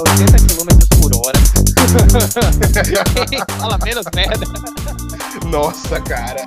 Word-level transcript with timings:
a 0.00 0.02
80 0.02 0.46
km 0.46 0.68
por 1.00 1.12
hora. 1.16 1.38
Fala 3.58 3.78
menos 3.78 4.06
merda. 4.14 4.46
Nossa, 5.50 6.00
cara. 6.00 6.46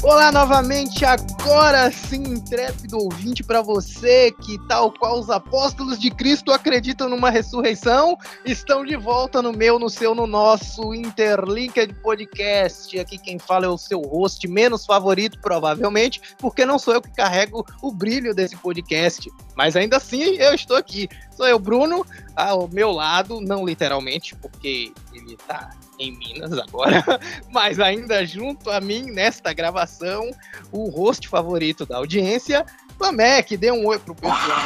Olá 0.00 0.30
novamente, 0.30 1.04
agora 1.04 1.90
sim, 1.90 2.22
intrépido 2.22 2.98
ouvinte 2.98 3.42
para 3.42 3.60
você 3.60 4.30
que, 4.30 4.56
tal 4.68 4.92
qual 4.92 5.18
os 5.18 5.28
apóstolos 5.28 5.98
de 5.98 6.08
Cristo, 6.08 6.52
acreditam 6.52 7.08
numa 7.08 7.30
ressurreição, 7.30 8.16
estão 8.44 8.84
de 8.84 8.96
volta 8.96 9.42
no 9.42 9.52
meu, 9.52 9.76
no 9.76 9.90
seu, 9.90 10.14
no 10.14 10.24
nosso 10.24 10.94
Interlinked 10.94 11.94
Podcast. 11.94 12.96
Aqui 12.98 13.18
quem 13.18 13.40
fala 13.40 13.66
é 13.66 13.68
o 13.68 13.76
seu 13.76 14.00
host 14.02 14.46
menos 14.46 14.86
favorito, 14.86 15.40
provavelmente, 15.40 16.20
porque 16.38 16.64
não 16.64 16.78
sou 16.78 16.94
eu 16.94 17.02
que 17.02 17.10
carrego 17.10 17.66
o 17.82 17.92
brilho 17.92 18.32
desse 18.32 18.56
podcast. 18.56 19.28
Mas 19.56 19.74
ainda 19.74 19.96
assim, 19.96 20.36
eu 20.36 20.54
estou 20.54 20.76
aqui. 20.76 21.08
Sou 21.36 21.46
eu, 21.46 21.58
Bruno, 21.58 22.06
ao 22.36 22.68
meu 22.68 22.92
lado, 22.92 23.40
não 23.40 23.66
literalmente, 23.66 24.36
porque 24.36 24.92
ele 25.12 25.36
tá 25.36 25.70
em 25.98 26.16
Minas 26.16 26.52
agora, 26.52 27.04
mas 27.50 27.80
ainda 27.80 28.24
junto 28.24 28.70
a 28.70 28.80
mim 28.80 29.10
nesta 29.10 29.52
gravação, 29.52 30.30
o 30.70 30.88
host 30.88 31.28
favorito 31.28 31.84
da 31.84 31.96
audiência, 31.96 32.64
Pamec, 32.98 33.56
dê 33.56 33.70
um 33.70 33.86
oi 33.86 33.98
pro 33.98 34.14
pessoal. 34.14 34.60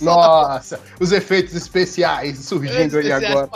Nossa, 0.00 0.80
os 1.00 1.12
efeitos 1.12 1.54
especiais 1.54 2.38
surgindo 2.38 2.98
aí 2.98 3.10
agora. 3.10 3.48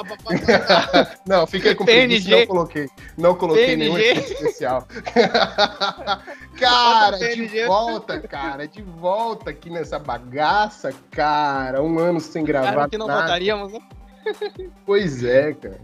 não, 1.27 1.47
fiquei 1.47 1.75
com 1.75 1.85
preguiça, 1.85 2.31
não 2.31 2.47
coloquei. 2.47 2.89
Não 3.17 3.35
coloquei 3.35 3.77
nenhum 3.77 3.99
efeito 3.99 4.33
especial. 4.33 4.87
cara, 6.59 7.19
de 7.19 7.65
volta, 7.67 8.21
cara, 8.21 8.67
de 8.67 8.83
volta 8.83 9.51
aqui 9.51 9.71
nessa 9.71 9.99
bagaça, 9.99 10.93
cara. 11.11 11.83
Um 11.83 11.99
ano 11.99 12.21
sem 12.21 12.45
gravar. 12.45 12.73
Cara, 12.73 12.89
que 12.89 12.99
não 12.99 13.07
nada. 13.07 13.21
voltaríamos, 13.21 13.73
né? 13.73 13.81
Pois 14.85 15.23
é, 15.23 15.53
cara. 15.53 15.81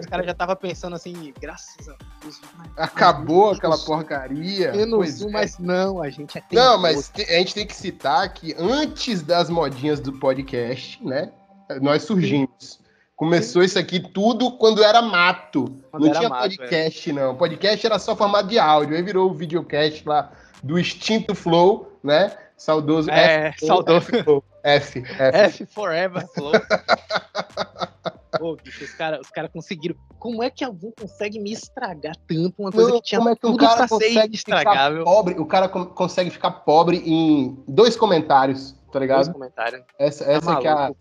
Os 0.00 0.06
caras 0.06 0.26
já 0.26 0.34
tava 0.34 0.56
pensando 0.56 0.96
assim, 0.96 1.32
graças 1.40 1.88
a 1.88 1.96
Deus. 2.20 2.40
Acabou 2.76 3.50
aquela 3.50 3.78
porcaria. 3.78 4.72
Menos 4.72 5.22
um, 5.22 5.28
é. 5.28 5.32
mas 5.32 5.58
não, 5.58 6.02
a 6.02 6.10
gente 6.10 6.36
é 6.38 6.42
Não, 6.52 6.78
mas 6.78 7.12
a 7.16 7.32
gente 7.32 7.54
tem 7.54 7.66
que 7.66 7.74
citar 7.74 8.32
que 8.32 8.54
antes 8.58 9.22
das 9.22 9.48
modinhas 9.48 10.00
do 10.00 10.12
podcast, 10.12 11.04
né? 11.04 11.30
Nós 11.80 12.02
surgimos. 12.02 12.80
Começou 13.16 13.62
isso 13.62 13.78
aqui 13.78 13.98
tudo 13.98 14.52
quando 14.58 14.84
era 14.84 15.00
mato. 15.00 15.64
Quando 15.90 16.02
não 16.02 16.10
era 16.10 16.18
tinha 16.18 16.28
mato, 16.28 16.42
podcast, 16.42 17.10
é. 17.10 17.12
não. 17.12 17.34
Podcast 17.34 17.86
era 17.86 17.98
só 17.98 18.14
formato 18.14 18.48
de 18.48 18.58
áudio. 18.58 18.94
Aí 18.94 19.02
virou 19.02 19.30
o 19.30 19.34
videocast 19.34 20.06
lá 20.06 20.30
do 20.62 20.78
extinto 20.78 21.34
Flow, 21.34 21.95
né? 22.06 22.36
Saudoso 22.56 23.10
é, 23.10 23.48
F. 23.48 23.66
Saudoso. 23.66 24.08
F, 24.62 24.98
F, 25.00 25.04
F. 25.18 25.66
Forever, 25.66 26.26
Flow. 26.28 26.52
Pô, 28.38 28.56
bicho, 28.56 28.84
os 28.84 28.92
caras 28.92 29.30
cara 29.30 29.48
conseguiram. 29.48 29.96
Como 30.18 30.42
é 30.42 30.50
que 30.50 30.64
alguém 30.64 30.92
consegue 30.98 31.38
me 31.38 31.52
estragar 31.52 32.14
tanto? 32.28 32.54
Uma 32.58 32.70
coisa 32.70 32.90
Não, 32.90 33.00
que 33.00 33.06
tinha 33.06 33.18
como 33.18 33.30
é 33.30 33.34
que 33.34 33.40
tudo 33.40 33.58
cara 33.58 33.88
consegue 33.88 34.34
estragável. 34.34 35.04
Pobre, 35.04 35.34
o 35.38 35.46
cara 35.46 35.68
consegue 35.68 36.30
ficar 36.30 36.50
pobre 36.50 36.98
em 36.98 37.62
dois 37.66 37.96
comentários, 37.96 38.74
tá 38.92 38.98
ligado? 38.98 39.24
Dois 39.24 39.32
comentários. 39.32 39.82
Essa, 39.98 40.24
tá 40.24 40.32
essa 40.32 40.56
que 40.56 40.66
é 40.66 40.70
a. 40.70 40.92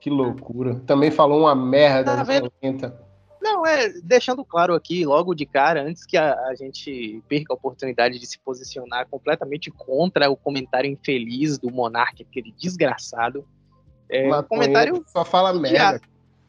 Que 0.00 0.10
loucura. 0.10 0.80
Também 0.86 1.10
falou 1.10 1.40
uma 1.40 1.54
merda. 1.54 2.16
Tá? 2.16 2.92
Não, 3.44 3.66
é, 3.66 3.90
deixando 4.02 4.42
claro 4.42 4.72
aqui, 4.74 5.04
logo 5.04 5.34
de 5.34 5.44
cara, 5.44 5.82
antes 5.82 6.06
que 6.06 6.16
a, 6.16 6.32
a, 6.46 6.54
gente 6.54 7.22
perca 7.28 7.52
a 7.52 7.54
oportunidade 7.54 8.18
de 8.18 8.26
se 8.26 8.38
posicionar 8.38 9.06
completamente 9.06 9.70
contra 9.70 10.30
o 10.30 10.36
comentário 10.36 10.90
infeliz 10.90 11.58
do 11.58 11.70
Monark, 11.70 12.22
aquele 12.22 12.54
desgraçado. 12.58 13.46
É, 14.10 14.34
um 14.34 14.42
comentário. 14.44 15.04
Só 15.06 15.26
fala 15.26 15.52
merda. 15.52 16.00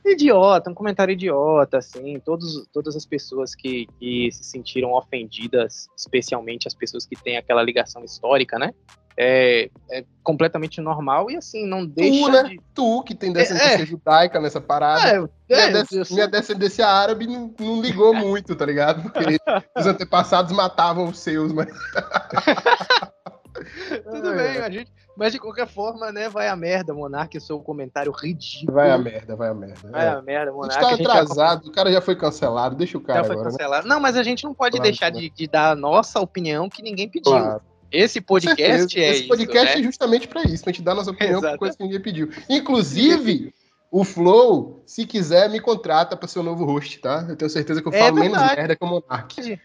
Idiota, 0.06 0.70
um 0.70 0.74
comentário 0.74 1.12
idiota, 1.12 1.80
assim. 1.80 2.18
Todos, 2.22 2.66
todas 2.72 2.96
as 2.96 3.06
pessoas 3.06 3.54
que, 3.54 3.88
que 4.00 4.32
se 4.32 4.46
sentiram 4.46 4.94
ofendidas, 4.94 5.90
especialmente 5.98 6.66
as 6.66 6.74
pessoas 6.74 7.06
que 7.06 7.18
têm 7.18 7.36
aquela 7.36 7.62
ligação 7.62 8.06
histórica, 8.06 8.58
né? 8.58 8.74
É, 9.18 9.70
é, 9.92 10.04
completamente 10.22 10.82
normal 10.82 11.32
e 11.32 11.38
assim, 11.38 11.66
não 11.66 11.86
deixa. 11.86 12.26
Tu, 12.26 12.32
né? 12.32 12.44
De... 12.44 12.60
Tu, 12.74 13.04
que 13.04 13.16
tem 13.16 13.32
descendência 13.32 13.84
é, 13.84 13.86
judaica 13.86 14.42
nessa 14.42 14.60
parada. 14.60 15.08
É, 15.08 15.20
minha, 15.20 15.30
é, 15.50 15.84
des... 15.84 16.12
minha, 16.12 16.28
descendência 16.28 16.86
árabe 16.86 17.26
não, 17.26 17.54
não 17.60 17.82
ligou 17.82 18.14
muito, 18.14 18.54
tá 18.56 18.66
ligado? 18.66 19.04
Porque 19.04 19.20
os 19.78 19.86
antepassados 19.86 20.52
matavam 20.52 21.06
os 21.06 21.20
seus, 21.20 21.54
mas. 21.54 21.68
Tudo 24.04 24.36
bem, 24.36 24.58
a 24.58 24.70
gente. 24.70 24.92
Mas 25.18 25.32
de 25.32 25.40
qualquer 25.40 25.66
forma, 25.66 26.12
né, 26.12 26.28
vai 26.28 26.50
a 26.50 26.58
merda, 26.58 26.94
Monark, 26.94 27.40
seu 27.40 27.58
comentário 27.62 28.12
ridículo. 28.12 28.74
Vai 28.74 28.92
a 28.92 28.98
merda, 28.98 29.34
vai 29.34 29.48
a 29.48 29.54
merda. 29.54 29.90
Vai 29.90 30.06
é. 30.06 30.10
a 30.10 30.22
merda, 30.22 30.52
Monark. 30.52 30.84
A 30.84 30.90
gente 30.90 31.04
tá 31.04 31.14
atrasado, 31.14 31.64
já... 31.64 31.70
o 31.70 31.74
cara 31.74 31.90
já 31.90 32.02
foi 32.02 32.18
cancelado, 32.18 32.76
deixa 32.76 32.98
o 32.98 33.02
cara 33.02 33.20
já 33.20 33.32
agora. 33.32 33.38
Foi 33.38 33.46
né? 33.46 33.52
cancelado. 33.52 33.88
Né? 33.88 33.94
Não, 33.94 34.02
mas 34.02 34.18
a 34.18 34.24
gente 34.24 34.44
não 34.44 34.54
pode 34.54 34.76
claro, 34.76 34.84
deixar 34.84 35.10
de, 35.10 35.30
de, 35.30 35.48
dar 35.48 35.72
a 35.72 35.76
nossa 35.76 36.20
opinião 36.20 36.68
que 36.68 36.84
ninguém 36.84 37.08
pediu. 37.08 37.32
Claro. 37.32 37.62
Esse 37.96 38.20
podcast 38.20 39.00
é 39.00 39.12
Esse 39.12 39.24
podcast 39.24 39.70
isso, 39.70 39.80
é 39.80 39.84
justamente 39.84 40.28
para 40.28 40.44
isso, 40.44 40.64
pra 40.64 40.74
gente 40.74 40.84
dar 40.84 40.96
nossa 40.96 41.12
opinião 41.12 41.42
por 41.42 41.58
coisa 41.58 41.78
que 41.78 41.84
ninguém 41.84 42.02
pediu. 42.02 42.30
Inclusive, 42.50 43.54
o 43.92 44.04
Flow, 44.04 44.84
se 44.86 45.06
quiser, 45.06 45.50
me 45.50 45.60
contrata 45.60 46.18
para 46.18 46.28
ser 46.28 46.40
o 46.40 46.44
novo 46.44 46.66
host, 46.66 47.00
tá? 47.00 47.26
Eu 47.30 47.36
tenho 47.36 47.50
certeza 47.50 47.82
que 47.82 47.88
eu 47.88 47.94
é 47.94 48.00
falo 48.00 48.16
menos 48.16 48.38
merda 48.38 48.76
que 48.76 48.84
o 48.84 48.88
Monark. 48.88 49.60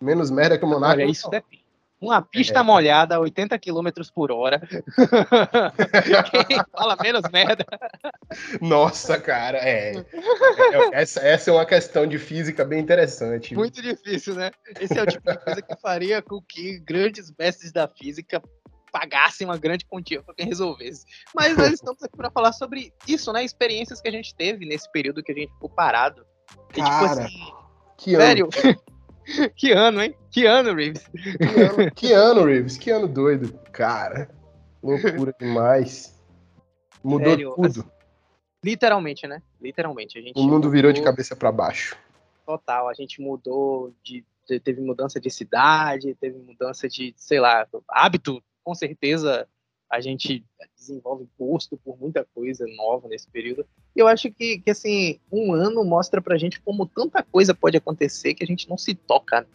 Menos 0.00 0.30
merda 0.30 0.58
que 0.58 0.64
o 0.64 0.68
Monark. 0.68 1.00
Olha, 1.00 1.10
isso 1.10 1.30
depende. 1.30 1.61
Uma 2.02 2.20
pista 2.20 2.58
é. 2.58 2.62
molhada 2.62 3.14
a 3.14 3.20
80 3.20 3.56
km 3.60 3.88
por 4.12 4.32
hora. 4.32 4.60
Quem 6.48 6.58
fala 6.72 6.96
menos 7.00 7.22
merda. 7.32 7.64
Nossa, 8.60 9.20
cara, 9.20 9.58
é. 9.58 9.92
é. 9.96 10.04
Essa, 10.92 11.20
essa 11.20 11.50
é 11.50 11.52
uma 11.52 11.64
questão 11.64 12.04
de 12.04 12.18
física 12.18 12.64
bem 12.64 12.80
interessante. 12.80 13.54
Muito 13.54 13.80
difícil, 13.80 14.34
né? 14.34 14.50
Esse 14.80 14.98
é 14.98 15.02
o 15.02 15.06
tipo 15.06 15.30
de 15.30 15.38
coisa 15.38 15.62
que 15.62 15.80
faria 15.80 16.20
com 16.20 16.42
que 16.42 16.80
grandes 16.80 17.32
mestres 17.38 17.70
da 17.70 17.86
física 17.86 18.42
pagassem 18.90 19.46
uma 19.46 19.56
grande 19.56 19.86
quantia 19.86 20.22
para 20.22 20.34
quem 20.34 20.46
resolvesse. 20.46 21.04
Mas 21.32 21.56
nós 21.56 21.72
estamos 21.72 22.02
aqui 22.02 22.16
para 22.16 22.30
falar 22.30 22.52
sobre 22.52 22.92
isso, 23.06 23.32
né? 23.32 23.44
Experiências 23.44 24.00
que 24.00 24.08
a 24.08 24.12
gente 24.12 24.34
teve 24.34 24.66
nesse 24.66 24.90
período 24.90 25.22
que 25.22 25.30
a 25.30 25.34
gente 25.34 25.52
ficou 25.52 25.70
parado. 25.70 26.26
E, 26.70 26.74
tipo 26.74 27.04
assim, 27.04 27.52
que 27.96 28.16
sério, 28.16 28.48
que 29.56 29.72
ano, 29.72 30.02
hein? 30.02 30.14
Que 30.30 30.46
ano, 30.46 30.74
Reeves? 30.74 31.08
Que 31.08 31.60
ano, 31.60 31.90
que 31.94 32.12
ano, 32.12 32.44
Reeves? 32.44 32.76
Que 32.76 32.90
ano 32.90 33.08
doido. 33.08 33.52
Cara, 33.72 34.30
loucura 34.82 35.34
demais. 35.38 36.18
Mudou 37.02 37.30
Sério, 37.30 37.52
tudo. 37.54 37.80
Assim, 37.80 37.90
literalmente, 38.64 39.26
né? 39.26 39.42
Literalmente. 39.60 40.18
A 40.18 40.22
gente 40.22 40.38
o 40.38 40.42
mundo 40.42 40.54
mudou... 40.54 40.70
virou 40.70 40.92
de 40.92 41.02
cabeça 41.02 41.34
para 41.34 41.50
baixo. 41.50 41.96
Total, 42.46 42.88
a 42.88 42.94
gente 42.94 43.20
mudou 43.20 43.94
de, 44.02 44.24
de, 44.48 44.60
Teve 44.60 44.80
mudança 44.80 45.20
de 45.20 45.30
cidade, 45.30 46.14
teve 46.20 46.38
mudança 46.38 46.88
de, 46.88 47.14
sei 47.16 47.40
lá, 47.40 47.66
hábito, 47.88 48.42
com 48.64 48.74
certeza 48.74 49.48
a 49.92 50.00
gente 50.00 50.42
desenvolve 50.74 51.28
gosto 51.38 51.76
por 51.76 52.00
muita 52.00 52.26
coisa 52.34 52.64
nova 52.76 53.06
nesse 53.08 53.28
período. 53.28 53.66
E 53.94 54.00
eu 54.00 54.08
acho 54.08 54.30
que, 54.32 54.58
que 54.58 54.70
assim, 54.70 55.20
um 55.30 55.52
ano 55.52 55.84
mostra 55.84 56.22
pra 56.22 56.38
gente 56.38 56.58
como 56.62 56.86
tanta 56.86 57.22
coisa 57.22 57.54
pode 57.54 57.76
acontecer 57.76 58.32
que 58.32 58.42
a 58.42 58.46
gente 58.46 58.66
não 58.70 58.78
se 58.78 58.94
toca. 58.94 59.46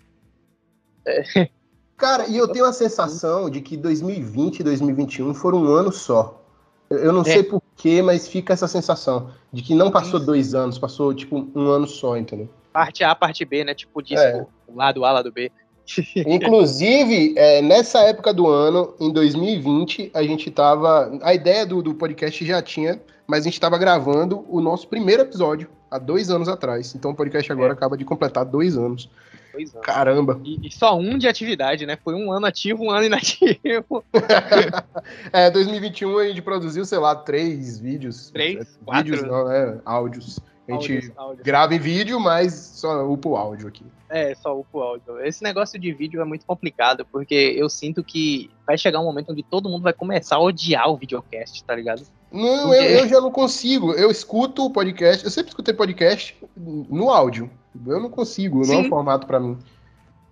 É. 1.04 1.50
Cara, 1.98 2.28
e 2.28 2.38
eu 2.38 2.48
tenho 2.48 2.66
a 2.66 2.72
sensação 2.72 3.50
de 3.50 3.62
que 3.62 3.76
2020 3.76 4.60
e 4.60 4.64
2021 4.64 5.34
foram 5.34 5.64
um 5.64 5.68
ano 5.70 5.92
só. 5.92 6.40
Eu 6.88 7.12
não 7.12 7.22
é. 7.22 7.24
sei 7.24 7.44
porquê, 7.44 8.04
mas 8.04 8.28
fica 8.28 8.54
essa 8.54 8.68
sensação 8.68 9.32
de 9.52 9.64
que 9.64 9.74
não 9.74 9.90
passou 9.90 10.20
dois 10.20 10.54
anos, 10.54 10.78
passou 10.78 11.16
tipo 11.16 11.50
um 11.56 11.68
ano 11.68 11.88
só, 11.88 12.16
entendeu? 12.16 12.48
Parte 12.72 13.04
A, 13.04 13.16
parte 13.16 13.44
B, 13.44 13.64
né? 13.64 13.74
Tipo, 13.74 14.04
disco, 14.04 14.24
é. 14.24 14.46
lado 14.72 15.04
A, 15.04 15.14
lado 15.14 15.32
B. 15.32 15.52
Inclusive, 16.28 17.34
é, 17.38 17.62
nessa 17.62 18.00
época 18.00 18.34
do 18.34 18.48
ano, 18.48 18.94
em 19.00 19.12
2020, 19.12 20.12
a 20.14 20.24
gente 20.24 20.52
tava. 20.52 21.18
A 21.22 21.34
ideia 21.34 21.66
do, 21.66 21.82
do 21.82 21.94
podcast 21.94 22.46
já 22.46 22.62
tinha, 22.62 23.00
mas 23.26 23.42
a 23.42 23.44
gente 23.46 23.60
tava 23.60 23.78
gravando 23.78 24.46
o 24.50 24.60
nosso 24.62 24.88
primeiro 24.88 25.24
episódio 25.24 25.70
há 25.90 25.98
dois 25.98 26.30
anos 26.30 26.48
atrás. 26.48 26.94
Então 26.96 27.12
o 27.12 27.16
podcast 27.16 27.52
agora 27.52 27.70
é. 27.70 27.74
acaba 27.74 27.98
de 27.98 28.06
completar 28.06 28.46
dois 28.46 28.78
anos. 28.78 29.10
Dois 29.54 29.74
anos. 29.74 29.86
Caramba. 29.86 30.40
E, 30.44 30.68
e, 30.68 30.72
só 30.72 30.98
um 30.98 31.18
de 31.18 31.28
atividade, 31.28 31.86
né? 31.86 31.98
Foi 32.04 32.14
um 32.14 32.32
ano 32.32 32.46
ativo, 32.46 32.84
um 32.84 32.92
ano 32.92 33.06
inativo. 33.06 34.04
é, 35.32 35.50
2021 35.50 36.18
a 36.18 36.28
gente 36.28 36.42
produziu, 36.42 36.86
sei 36.86 37.00
lá, 37.00 37.16
três 37.16 37.80
vídeos. 37.80 38.30
Três? 38.32 38.78
Quatro? 38.86 39.04
Vídeos 39.04 39.24
não, 39.24 39.48
né? 39.48 39.80
Áudios. 39.86 40.40
A 40.68 40.74
gente 40.74 40.94
áudios, 40.94 41.12
áudios. 41.16 41.46
grava 41.46 41.74
em 41.74 41.80
vídeo, 41.80 42.20
mas 42.20 42.54
só 42.54 43.06
upa 43.08 43.30
o 43.30 43.38
áudio 43.38 43.68
aqui. 43.68 43.86
É, 44.10 44.36
só 44.36 44.58
upa 44.58 44.78
o 44.78 44.82
áudio. 44.82 45.20
Esse 45.22 45.44
negócio 45.44 45.80
de 45.80 45.94
vídeo 45.94 46.22
é 46.22 46.26
muito 46.26 46.46
complicado, 46.46 47.06
porque 47.12 47.56
eu 47.58 47.70
sinto 47.70 48.04
que 48.04 48.50
vai 48.66 48.78
chegar 48.78 49.00
um 49.00 49.06
momento 49.06 49.32
onde 49.32 49.44
todo 49.44 49.70
mundo 49.70 49.84
vai 49.84 49.94
começar 49.94 50.36
a 50.36 50.42
odiar 50.42 50.90
o 50.90 50.98
videocast, 50.98 51.64
tá 51.64 51.76
ligado? 51.76 52.04
Não, 52.32 52.70
porque... 52.70 52.76
eu, 52.76 53.00
eu 53.00 53.08
já 53.08 53.22
não 53.22 53.32
consigo. 53.32 53.94
Eu 53.94 54.12
escuto 54.12 54.66
o 54.66 54.70
podcast, 54.70 55.24
eu 55.24 55.32
sempre 55.32 55.50
escutei 55.50 55.74
podcast 55.74 56.38
no 56.56 57.10
áudio. 57.10 57.50
Eu 57.86 58.00
não 58.00 58.10
consigo, 58.10 58.64
Sim. 58.64 58.72
não 58.72 58.80
é 58.80 58.84
um 58.84 58.90
formato 58.90 59.28
para 59.28 59.40
mim. 59.40 59.58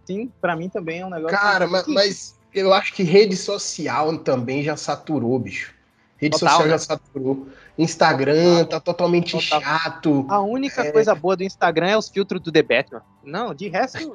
Sim, 0.05 0.31
para 0.41 0.55
mim 0.55 0.69
também 0.69 1.01
é 1.01 1.05
um 1.05 1.09
negócio. 1.09 1.37
Cara, 1.37 1.67
mas, 1.67 1.87
mas, 1.87 2.39
eu 2.53 2.73
acho 2.73 2.93
que 2.93 3.03
rede 3.03 3.35
social 3.35 4.17
também 4.19 4.63
já 4.63 4.77
saturou, 4.77 5.37
bicho. 5.37 5.74
Rede 6.17 6.39
Total, 6.39 6.49
social 6.49 6.67
né? 6.67 6.71
já 6.71 6.79
saturou. 6.79 7.47
Instagram 7.77 8.59
Total. 8.59 8.67
tá 8.67 8.79
totalmente 8.79 9.31
Total. 9.33 9.61
chato. 9.61 10.25
A 10.29 10.39
única 10.41 10.81
é... 10.81 10.91
coisa 10.91 11.13
boa 11.13 11.35
do 11.35 11.43
Instagram 11.43 11.87
é 11.87 11.97
os 11.97 12.09
filtros 12.09 12.41
do 12.41 12.51
The 12.51 12.61
Batman. 12.61 13.01
Não, 13.23 13.53
de 13.53 13.67
resto. 13.67 14.13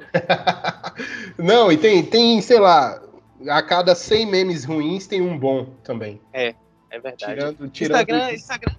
Não, 1.37 1.71
e 1.71 1.77
tem, 1.77 2.03
tem, 2.03 2.41
sei 2.41 2.59
lá, 2.59 3.01
a 3.47 3.61
cada 3.61 3.95
100 3.95 4.25
memes 4.25 4.63
ruins 4.63 5.05
tem 5.07 5.21
um 5.21 5.37
bom 5.37 5.67
também. 5.83 6.19
É, 6.33 6.55
é 6.89 6.99
verdade. 6.99 7.25
Tirando, 7.25 7.69
tirando 7.69 7.99
Instagram, 7.99 8.33
Instagram, 8.33 8.75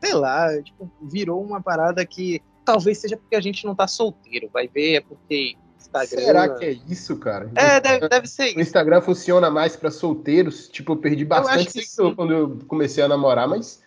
sei 0.00 0.14
lá, 0.14 0.62
tipo, 0.62 0.90
virou 1.02 1.42
uma 1.42 1.62
parada 1.62 2.04
que 2.04 2.42
talvez 2.64 2.98
seja 2.98 3.16
porque 3.16 3.36
a 3.36 3.40
gente 3.40 3.64
não 3.64 3.74
tá 3.74 3.86
solteiro. 3.86 4.50
Vai 4.52 4.68
ver, 4.68 4.96
é 4.96 5.00
porque 5.00 5.56
Instagram. 5.94 6.26
Será 6.26 6.48
que 6.48 6.64
é 6.64 6.76
isso, 6.88 7.16
cara? 7.16 7.50
É, 7.54 7.80
deve, 7.80 8.08
deve 8.08 8.26
ser 8.26 8.48
isso. 8.48 8.58
O 8.58 8.60
Instagram 8.60 9.00
funciona 9.00 9.50
mais 9.50 9.76
para 9.76 9.90
solteiros. 9.90 10.68
Tipo, 10.68 10.92
eu 10.92 10.96
perdi 10.96 11.24
bastante 11.24 11.84
quando 12.14 12.32
eu 12.32 12.58
comecei 12.66 13.02
a 13.02 13.08
namorar, 13.08 13.48
mas 13.48 13.82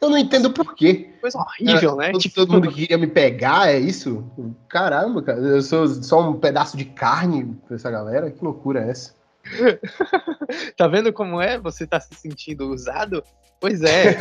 eu 0.00 0.10
não 0.10 0.18
entendo 0.18 0.50
por 0.50 0.74
quê. 0.74 1.10
Coisa 1.20 1.38
horrível, 1.38 1.96
né? 1.96 2.10
Todo, 2.10 2.20
tipo... 2.20 2.34
todo 2.34 2.52
mundo 2.52 2.70
queria 2.70 2.98
me 2.98 3.06
pegar, 3.06 3.68
é 3.68 3.78
isso? 3.78 4.24
Caramba, 4.68 5.22
cara. 5.22 5.38
Eu 5.38 5.62
sou 5.62 5.86
só 5.86 6.28
um 6.28 6.38
pedaço 6.38 6.76
de 6.76 6.84
carne 6.84 7.56
pra 7.66 7.76
essa 7.76 7.90
galera. 7.90 8.30
Que 8.30 8.44
loucura 8.44 8.84
é 8.84 8.90
essa? 8.90 9.14
tá 10.76 10.88
vendo 10.88 11.12
como 11.12 11.40
é? 11.40 11.58
Você 11.58 11.86
tá 11.86 12.00
se 12.00 12.14
sentindo 12.14 12.70
usado? 12.70 13.22
Pois 13.60 13.82
é. 13.82 14.16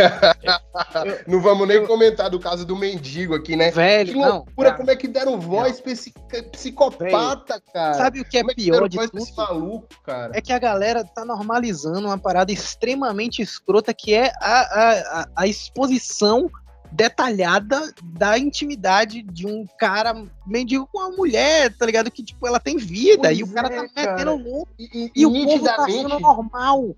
não 1.28 1.42
vamos 1.42 1.68
nem 1.68 1.78
eu... 1.78 1.88
comentar 1.88 2.30
do 2.30 2.40
caso 2.40 2.66
do 2.66 2.78
mendigo 2.78 3.36
aqui, 3.36 3.56
né? 3.56 3.72
Velho, 3.72 4.14
que 4.14 4.18
loucura, 4.20 4.70
não, 4.70 4.78
como 4.78 4.92
é 4.92 4.96
que 4.96 5.08
deram 5.08 5.40
voz 5.40 5.76
não. 5.76 5.84
pra 5.84 5.92
esse 5.92 6.14
psicopata, 6.52 7.56
Velho, 7.56 7.74
cara? 7.74 7.94
Sabe 7.96 8.22
o 8.22 8.26
que 8.26 8.38
é, 8.38 8.44
pior 8.44 8.86
é 8.86 8.90
que 8.90 8.98
de 8.98 9.12
tudo? 9.12 9.36
Maluco, 9.36 9.88
cara? 10.04 10.32
É 10.34 10.40
que 10.40 10.54
a 10.54 10.60
galera 10.60 11.04
tá 11.04 11.26
normalizando 11.26 12.08
uma 12.08 12.18
parada 12.18 12.52
extremamente 12.52 13.42
escrota 13.42 13.94
que 13.94 14.14
é 14.14 14.32
a, 14.40 15.22
a, 15.22 15.28
a 15.36 15.48
exposição 15.48 16.50
detalhada 16.94 17.94
da 18.04 18.38
intimidade 18.38 19.24
de 19.24 19.48
um 19.48 19.66
cara 19.80 20.14
mendigo 20.46 20.88
com 20.92 21.00
uma 21.00 21.10
mulher, 21.12 21.76
tá 21.76 21.86
ligado? 21.86 22.12
Que, 22.12 22.24
tipo, 22.24 22.48
ela 22.48 22.60
tem 22.60 22.78
vida 22.78 23.24
pois 23.24 23.40
e 23.40 23.44
o 23.44 23.52
cara 23.52 23.70
tá 23.70 23.76
é, 23.76 23.88
tá 23.88 24.12
metendo 24.12 24.36
louco. 24.36 24.72
E, 24.78 25.06
e, 25.06 25.12
e, 25.16 25.26
o 25.26 25.32
povo 25.32 25.64
tá 25.64 25.84
achando 25.84 26.20
normal 26.20 26.96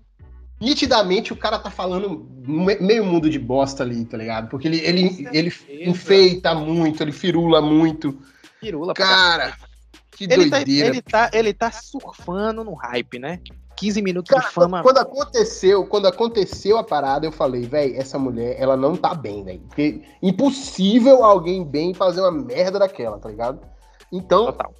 nitidamente 0.60 1.32
o 1.32 1.36
cara 1.36 1.58
tá 1.58 1.70
falando 1.70 2.26
meio 2.80 3.04
mundo 3.04 3.28
de 3.28 3.38
bosta 3.38 3.82
ali, 3.82 4.04
tá 4.04 4.16
ligado? 4.16 4.48
Porque 4.48 4.66
ele, 4.66 4.78
ele, 4.78 5.28
ele 5.32 5.52
enfeita 5.84 6.54
muito, 6.54 7.02
ele 7.02 7.12
firula 7.12 7.60
muito. 7.60 8.18
Firula, 8.60 8.94
cara. 8.94 9.56
Que 10.12 10.24
ele 10.24 10.48
tá, 10.48 10.56
doideira. 10.56 10.88
Tá, 10.88 10.94
ele, 10.94 11.02
tá, 11.02 11.30
ele 11.32 11.52
tá 11.52 11.70
surfando 11.70 12.64
no 12.64 12.74
hype, 12.74 13.18
né? 13.18 13.40
15 13.76 14.02
minutos 14.02 14.30
cara, 14.30 14.46
de 14.46 14.52
fama. 14.52 14.82
Quando 14.82 14.98
aconteceu, 14.98 15.86
quando 15.86 16.06
aconteceu 16.06 16.78
a 16.78 16.84
parada, 16.84 17.26
eu 17.26 17.32
falei, 17.32 17.62
velho, 17.62 17.96
essa 17.96 18.18
mulher, 18.18 18.56
ela 18.58 18.76
não 18.76 18.96
tá 18.96 19.14
bem, 19.14 19.44
velho. 19.44 19.60
Porque 19.60 20.02
impossível 20.22 21.22
alguém 21.24 21.64
bem 21.64 21.92
fazer 21.94 22.20
uma 22.20 22.32
merda 22.32 22.78
daquela, 22.78 23.18
tá 23.18 23.28
ligado? 23.28 23.60
Então, 24.10 24.46
Total. 24.46 24.72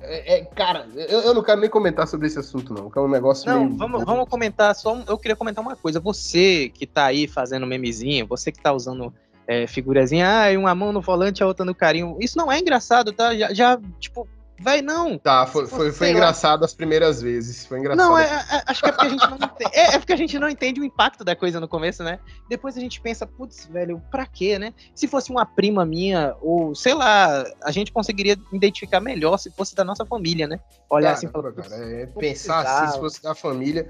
É, 0.00 0.38
é, 0.38 0.44
cara, 0.44 0.88
eu, 0.94 1.20
eu, 1.20 1.34
não 1.34 1.42
quero 1.42 1.60
nem 1.60 1.68
comentar 1.68 2.06
sobre 2.06 2.28
esse 2.28 2.38
assunto, 2.38 2.72
não, 2.72 2.88
que 2.88 2.98
é 2.98 3.02
um 3.02 3.08
negócio 3.08 3.50
Não, 3.50 3.64
meio... 3.64 3.76
vamos, 3.76 4.04
vamos 4.04 4.28
comentar, 4.28 4.74
só 4.74 4.96
eu 5.06 5.18
queria 5.18 5.36
comentar 5.36 5.62
uma 5.62 5.76
coisa. 5.76 5.98
Você 6.00 6.70
que 6.72 6.86
tá 6.86 7.06
aí 7.06 7.26
fazendo 7.26 7.66
memezinho, 7.66 8.26
você 8.26 8.52
que 8.52 8.60
tá 8.60 8.72
usando 8.72 9.12
é, 9.46 9.66
figurazinha, 9.66 10.26
ah, 10.26 10.58
uma 10.58 10.74
mão 10.74 10.92
no 10.92 11.00
volante, 11.00 11.42
a 11.42 11.46
outra 11.46 11.64
no 11.64 11.74
carinho, 11.74 12.16
isso 12.20 12.38
não 12.38 12.50
é 12.50 12.58
engraçado, 12.58 13.12
tá? 13.12 13.36
Já, 13.36 13.52
já 13.52 13.80
tipo, 13.98 14.26
Vai, 14.60 14.82
não. 14.82 15.16
Tá, 15.16 15.46
foi, 15.46 15.66
foi, 15.66 15.90
foi 15.90 16.10
engraçado 16.10 16.64
as 16.66 16.74
primeiras 16.74 17.22
vezes. 17.22 17.64
Foi 17.64 17.78
engraçado. 17.78 18.06
Não, 18.06 18.18
é, 18.18 18.24
é, 18.24 18.62
acho 18.66 18.82
que 18.82 18.90
é 18.90 18.92
porque 18.92 19.06
a 19.06 19.08
gente 19.08 19.26
não 19.26 19.36
entende. 19.36 19.70
É, 19.72 19.94
é, 19.94 19.98
porque 19.98 20.12
a 20.12 20.16
gente 20.16 20.38
não 20.38 20.48
entende 20.50 20.80
o 20.82 20.84
impacto 20.84 21.24
da 21.24 21.34
coisa 21.34 21.58
no 21.58 21.66
começo, 21.66 22.02
né? 22.04 22.20
Depois 22.46 22.76
a 22.76 22.80
gente 22.80 23.00
pensa, 23.00 23.26
putz, 23.26 23.64
velho, 23.64 24.02
pra 24.10 24.26
quê, 24.26 24.58
né? 24.58 24.74
Se 24.94 25.08
fosse 25.08 25.30
uma 25.30 25.46
prima 25.46 25.86
minha, 25.86 26.36
ou 26.42 26.74
sei 26.74 26.92
lá, 26.92 27.42
a 27.64 27.70
gente 27.72 27.90
conseguiria 27.90 28.36
identificar 28.52 29.00
melhor 29.00 29.38
se 29.38 29.50
fosse 29.50 29.74
da 29.74 29.82
nossa 29.82 30.04
família, 30.04 30.46
né? 30.46 30.60
Olhar 30.90 31.12
assim 31.12 31.26
e 31.26 31.30
falar. 31.30 31.52
Cara, 31.52 31.76
é, 31.76 32.06
pensar 32.06 32.60
assim, 32.60 32.92
se 32.92 32.98
fosse 32.98 33.22
da 33.22 33.34
família. 33.34 33.88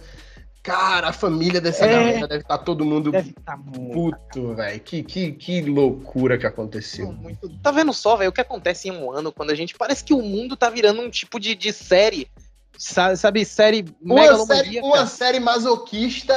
Cara, 0.63 1.09
a 1.09 1.13
família 1.13 1.61
dessa 1.61 1.87
é, 1.87 1.93
galera 1.93 2.29
deve 2.29 2.43
estar 2.43 2.59
tá 2.59 2.65
todo 2.65 2.85
mundo 2.85 3.11
deve 3.11 3.33
tá 3.33 3.57
puto, 3.57 4.55
velho. 4.55 4.81
Que, 4.81 5.03
que, 5.03 5.33
que 5.33 5.63
loucura 5.63 6.37
que 6.37 6.47
aconteceu. 6.47 7.11
Muito... 7.13 7.49
Tá 7.63 7.71
vendo 7.71 7.93
só, 7.95 8.17
velho, 8.17 8.29
o 8.29 8.33
que 8.33 8.43
acontece 8.43 8.89
em 8.89 8.93
um 8.93 9.11
ano 9.11 9.33
quando 9.33 9.51
a 9.51 9.55
gente. 9.55 9.75
Parece 9.75 10.05
que 10.05 10.13
o 10.13 10.21
mundo 10.21 10.57
tá 10.57 10.69
virando 10.69 11.01
um 11.01 11.09
tipo 11.09 11.41
de, 11.41 11.55
de 11.55 11.73
série. 11.73 12.29
Sabe, 12.77 13.17
sabe 13.17 13.45
série 13.45 13.85
uma 14.01 14.47
série, 14.47 14.81
uma 14.81 15.07
série 15.07 15.41
masoquista 15.41 16.35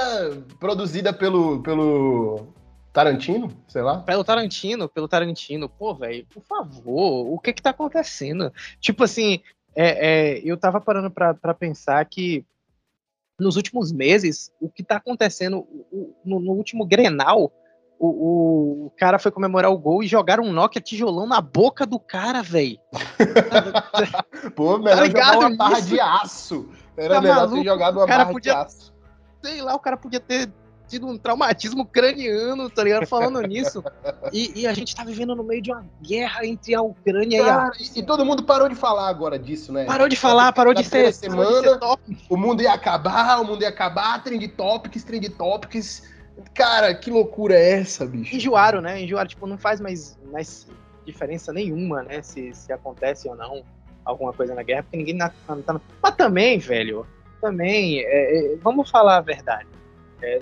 produzida 0.60 1.14
pelo, 1.14 1.62
pelo 1.62 2.48
Tarantino, 2.92 3.50
sei 3.68 3.82
lá. 3.82 4.00
Pelo 4.00 4.24
Tarantino, 4.24 4.88
pelo 4.88 5.08
Tarantino. 5.08 5.68
Pô, 5.68 5.96
velho, 5.96 6.26
por 6.34 6.44
favor, 6.44 7.34
o 7.34 7.40
que 7.40 7.54
que 7.54 7.62
tá 7.62 7.72
acontecendo? 7.72 8.54
Tipo 8.80 9.04
assim, 9.04 9.42
é, 9.76 10.36
é, 10.36 10.42
eu 10.46 10.58
tava 10.58 10.80
parando 10.80 11.10
pra, 11.10 11.34
pra 11.34 11.54
pensar 11.54 12.04
que 12.06 12.46
nos 13.40 13.56
últimos 13.56 13.92
meses, 13.92 14.52
o 14.60 14.70
que 14.70 14.82
está 14.82 14.98
acontecendo 14.98 15.68
no, 16.24 16.40
no, 16.40 16.52
último 16.54 16.86
Grenal, 16.86 17.52
o, 18.00 18.88
o, 18.88 18.92
cara 18.98 19.18
foi 19.18 19.32
comemorar 19.32 19.72
o 19.72 19.78
gol 19.78 20.04
e 20.04 20.08
jogaram 20.08 20.44
um 20.44 20.52
Nokia 20.52 20.82
tijolão 20.82 21.26
na 21.26 21.42
boca 21.42 21.86
do 21.86 22.00
cara, 22.00 22.42
velho. 22.42 22.78
Pô, 24.56 24.78
melhor 24.78 24.98
tá 24.98 25.06
jogar 25.06 25.40
uma 25.40 25.56
barra 25.56 25.80
de 25.80 26.00
aço. 26.00 26.70
Era 26.96 27.16
tá 27.16 27.22
melhor 27.22 27.36
maluco? 27.36 27.56
ter 27.58 27.64
jogado 27.64 27.98
uma 27.98 28.08
barra 28.08 28.26
podia, 28.26 28.54
de 28.54 28.60
aço. 28.60 28.94
Sei 29.44 29.62
lá, 29.62 29.76
o 29.76 29.80
cara 29.80 29.98
podia 29.98 30.20
ter 30.20 30.52
tido 30.94 31.08
um 31.08 31.18
traumatismo 31.18 31.86
craniano, 31.86 32.70
tá 32.70 32.84
ligado? 32.84 33.08
Falando 33.08 33.42
nisso. 33.48 33.84
E, 34.32 34.62
e, 34.62 34.68
a 34.68 34.74
gente 34.74 34.96
tá 34.96 35.04
vivendo 35.04 35.36
no 35.36 35.44
meio 35.44 35.62
de 35.62 35.72
uma 35.72 35.86
guerra 36.02 36.46
entre 36.46 36.76
a 36.76 36.82
Ucrânia 36.82 37.44
Cara, 37.44 37.72
e 37.80 37.84
a. 37.84 38.00
E 38.00 38.04
todo 38.04 38.26
mundo 38.26 38.44
parou 38.44 38.70
de 38.70 38.76
falar 38.76 39.10
agora 39.10 39.40
disso, 39.40 39.72
né? 39.72 39.86
Parou 39.86 40.08
de 40.08 40.16
falar, 40.16 40.54
parou 40.54 40.74
de 40.74 40.84
ser. 40.84 41.14
Semana, 41.14 41.62
de 41.62 41.70
ser 41.70 41.80
top. 41.80 42.18
O 42.30 42.38
mundo 42.38 42.62
ia 42.62 42.74
acabar, 42.74 43.42
o 43.42 43.46
mundo 43.46 43.64
ia 43.64 43.70
acabar, 43.70 44.24
trend 44.24 44.48
topics, 44.50 45.04
trend 45.04 45.30
topics. 45.30 46.04
Cara, 46.54 46.94
que 46.94 47.12
loucura 47.12 47.56
é 47.56 47.82
essa, 47.82 48.06
bicho? 48.06 48.36
Enjoaram, 48.36 48.82
né? 48.82 49.02
Enjoaram, 49.02 49.28
tipo, 49.28 49.46
não 49.46 49.58
faz 49.58 49.80
mais, 49.80 50.18
mais 50.32 50.68
diferença 51.06 51.52
nenhuma, 51.54 52.04
né? 52.04 52.22
Se, 52.22 52.54
se 52.54 52.72
acontece 52.72 53.28
ou 53.28 53.36
não 53.36 53.64
alguma 54.06 54.34
coisa 54.34 54.54
na 54.54 54.64
guerra, 54.64 54.84
porque 54.84 54.98
ninguém 54.98 55.18
tá. 55.18 55.32
tá 55.66 55.80
mas 56.02 56.16
também, 56.16 56.60
velho, 56.60 57.06
também, 57.40 58.02
é, 58.02 58.54
é, 58.54 58.56
vamos 58.58 58.90
falar 58.90 59.18
a 59.18 59.22
verdade. 59.22 59.68
É, 60.22 60.42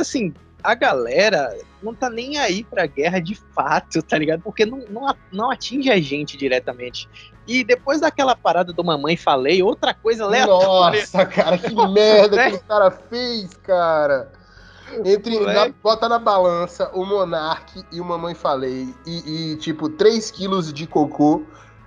assim, 0.00 0.32
a 0.62 0.74
galera 0.74 1.56
não 1.82 1.94
tá 1.94 2.10
nem 2.10 2.38
aí 2.38 2.64
pra 2.64 2.86
guerra 2.86 3.20
de 3.20 3.34
fato, 3.54 4.02
tá 4.02 4.18
ligado? 4.18 4.42
Porque 4.42 4.66
não, 4.66 4.78
não, 4.90 5.14
não 5.32 5.50
atinge 5.50 5.90
a 5.90 6.00
gente 6.00 6.36
diretamente. 6.36 7.08
E 7.46 7.64
depois 7.64 8.00
daquela 8.00 8.36
parada 8.36 8.72
do 8.72 8.84
Mamãe 8.84 9.16
Falei, 9.16 9.62
outra 9.62 9.94
coisa 9.94 10.24
aleatória. 10.24 11.00
Nossa, 11.00 11.24
cara, 11.24 11.56
que 11.56 11.74
merda 11.74 12.50
que 12.50 12.56
o 12.56 12.64
cara 12.64 12.90
fez, 12.90 13.54
cara. 13.62 14.30
Entre, 15.04 15.38
na, 15.40 15.68
bota 15.82 16.08
na 16.08 16.18
balança 16.18 16.90
o 16.94 17.04
Monark 17.04 17.84
e 17.92 18.00
o 18.00 18.04
Mamãe 18.04 18.34
Falei. 18.34 18.94
E, 19.06 19.52
e 19.52 19.56
tipo, 19.56 19.88
3 19.88 20.30
quilos 20.30 20.72
de 20.72 20.86
cocô. 20.86 21.42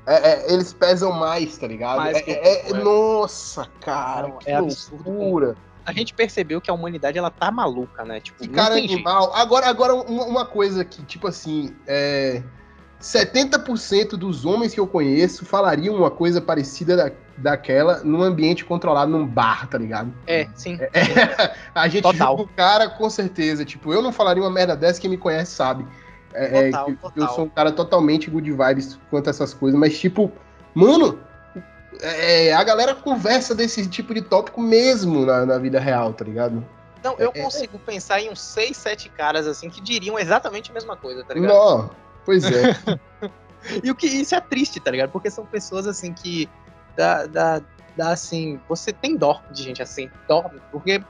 É, 0.08 0.32
é, 0.32 0.54
eles 0.54 0.74
pesam 0.74 1.12
mais, 1.12 1.58
tá 1.58 1.68
ligado? 1.68 1.98
Mais 1.98 2.18
é, 2.18 2.32
é, 2.32 2.70
é, 2.72 2.74
nossa, 2.74 3.68
cara, 3.80 4.30
não, 4.30 4.38
que 4.40 4.50
é 4.50 4.60
loucura. 4.60 5.52
Absurdo, 5.52 5.58
a 5.86 5.92
gente 5.94 6.14
percebeu 6.14 6.62
que 6.62 6.70
a 6.70 6.74
humanidade 6.74 7.18
ela 7.18 7.32
tá 7.32 7.52
maluca, 7.52 8.04
né? 8.04 8.20
Tipo, 8.20 8.48
cara 8.50 8.76
animal. 8.76 9.24
Jeito. 9.24 9.38
Agora, 9.38 9.68
agora 9.68 9.96
uma, 9.96 10.46
coisa 10.46 10.86
que, 10.86 11.04
tipo 11.04 11.28
assim, 11.28 11.76
é, 11.88 12.44
70% 13.02 14.12
dos 14.12 14.46
homens 14.46 14.74
que 14.74 14.80
eu 14.80 14.86
conheço 14.86 15.44
falariam 15.44 15.96
uma 15.96 16.12
coisa 16.12 16.40
parecida 16.40 16.96
da, 16.96 17.12
daquela 17.38 18.04
num 18.04 18.22
ambiente 18.22 18.64
controlado, 18.64 19.12
num 19.12 19.26
bar, 19.26 19.68
tá 19.68 19.78
ligado? 19.78 20.14
É, 20.28 20.48
sim. 20.54 20.78
É, 20.80 20.90
é, 20.94 21.56
a 21.74 21.88
gente 21.88 22.04
Total. 22.04 22.38
julga 22.38 22.44
o 22.44 22.56
cara 22.56 22.90
com 22.90 23.10
certeza. 23.10 23.66
Tipo, 23.66 23.92
eu 23.92 24.02
não 24.02 24.12
falaria 24.12 24.44
uma 24.44 24.52
merda 24.52 24.76
dessa, 24.76 25.02
quem 25.02 25.10
me 25.10 25.18
conhece 25.18 25.52
sabe. 25.54 25.86
É, 26.34 26.68
é 26.68 26.72
total, 26.72 26.86
total. 26.96 27.12
Eu 27.16 27.28
sou 27.30 27.46
um 27.46 27.50
cara 27.50 27.72
totalmente 27.72 28.30
good 28.30 28.52
vibes 28.52 29.00
quanto 29.10 29.28
a 29.28 29.32
essas 29.32 29.54
coisas, 29.54 29.78
mas 29.78 30.00
tipo, 30.00 30.32
mano, 30.74 31.20
é, 32.00 32.54
a 32.54 32.64
galera 32.64 32.96
conversa 32.96 33.54
desse 33.54 33.88
tipo 33.88 34.14
de 34.14 34.22
tópico 34.22 34.62
mesmo 34.62 35.26
na, 35.26 35.46
na 35.46 35.58
vida 35.58 35.80
real, 35.80 36.14
tá 36.14 36.24
ligado? 36.24 36.66
Não, 37.04 37.16
eu 37.18 37.32
é, 37.34 37.40
é. 37.40 37.44
consigo 37.44 37.78
é... 37.78 37.92
pensar 37.92 38.22
em 38.22 38.30
uns 38.30 38.40
6, 38.42 38.78
7 38.78 39.10
caras 39.10 39.48
assim 39.48 39.70
que 39.70 39.82
diriam 39.82 40.18
exatamente 40.18 40.72
a 40.72 40.74
mesma 40.74 40.96
coisa, 40.96 41.24
tá 41.24 41.34
ligado? 41.34 41.52
Não, 41.52 41.90
pois 42.26 42.44
é. 42.46 42.76
e 43.84 43.92
o 43.92 43.96
que 43.96 44.08
isso 44.08 44.36
é 44.36 44.42
triste, 44.42 44.80
tá 44.80 44.92
ligado? 44.92 45.10
Porque 45.10 45.30
são 45.30 45.46
pessoas 45.46 45.88
assim 45.88 46.14
que 46.14 46.48
dá, 46.96 47.26
dá, 47.26 47.62
dá 47.98 48.10
assim, 48.12 48.60
você 48.70 48.94
tem 48.94 49.18
dó 49.18 49.42
de 49.52 49.64
gente 49.64 49.82
assim, 49.82 50.10
dó, 50.28 50.50
porque 50.72 51.04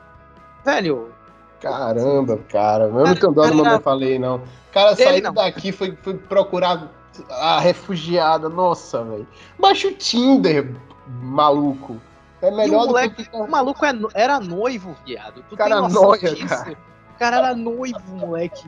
velho, 0.66 1.14
Caramba, 1.62 2.40
cara, 2.50 2.86
eu 2.86 2.92
não 2.92 3.16
tenho 3.16 3.32
dó 3.32 3.46
do 3.46 3.58
mamãe 3.58 3.80
falei 3.82 4.18
não. 4.18 4.38
O 4.38 4.74
cara 4.74 4.96
saiu 4.96 5.32
daqui 5.32 5.72
foi, 5.72 5.96
foi 6.02 6.16
procurar 6.16 6.90
a 7.30 7.60
refugiada, 7.60 8.50
nossa, 8.50 9.04
velho. 9.04 9.28
Baixa 9.60 9.88
o 9.88 9.94
Tinder, 9.94 10.76
maluco. 11.08 12.02
É 12.42 12.50
melhor 12.50 12.86
o 12.86 12.88
moleque, 12.88 13.26
que... 13.26 13.36
o 13.36 13.48
maluco 13.48 13.86
é, 13.86 13.92
era 14.14 14.40
noivo, 14.40 14.96
viado. 15.06 15.44
Tu 15.50 15.56
cara 15.56 15.88
noia, 15.88 16.36
cara. 16.48 16.78
O 17.16 17.20
cara 17.20 17.38
era 17.38 17.56
noivo, 17.56 18.00
moleque. 18.16 18.68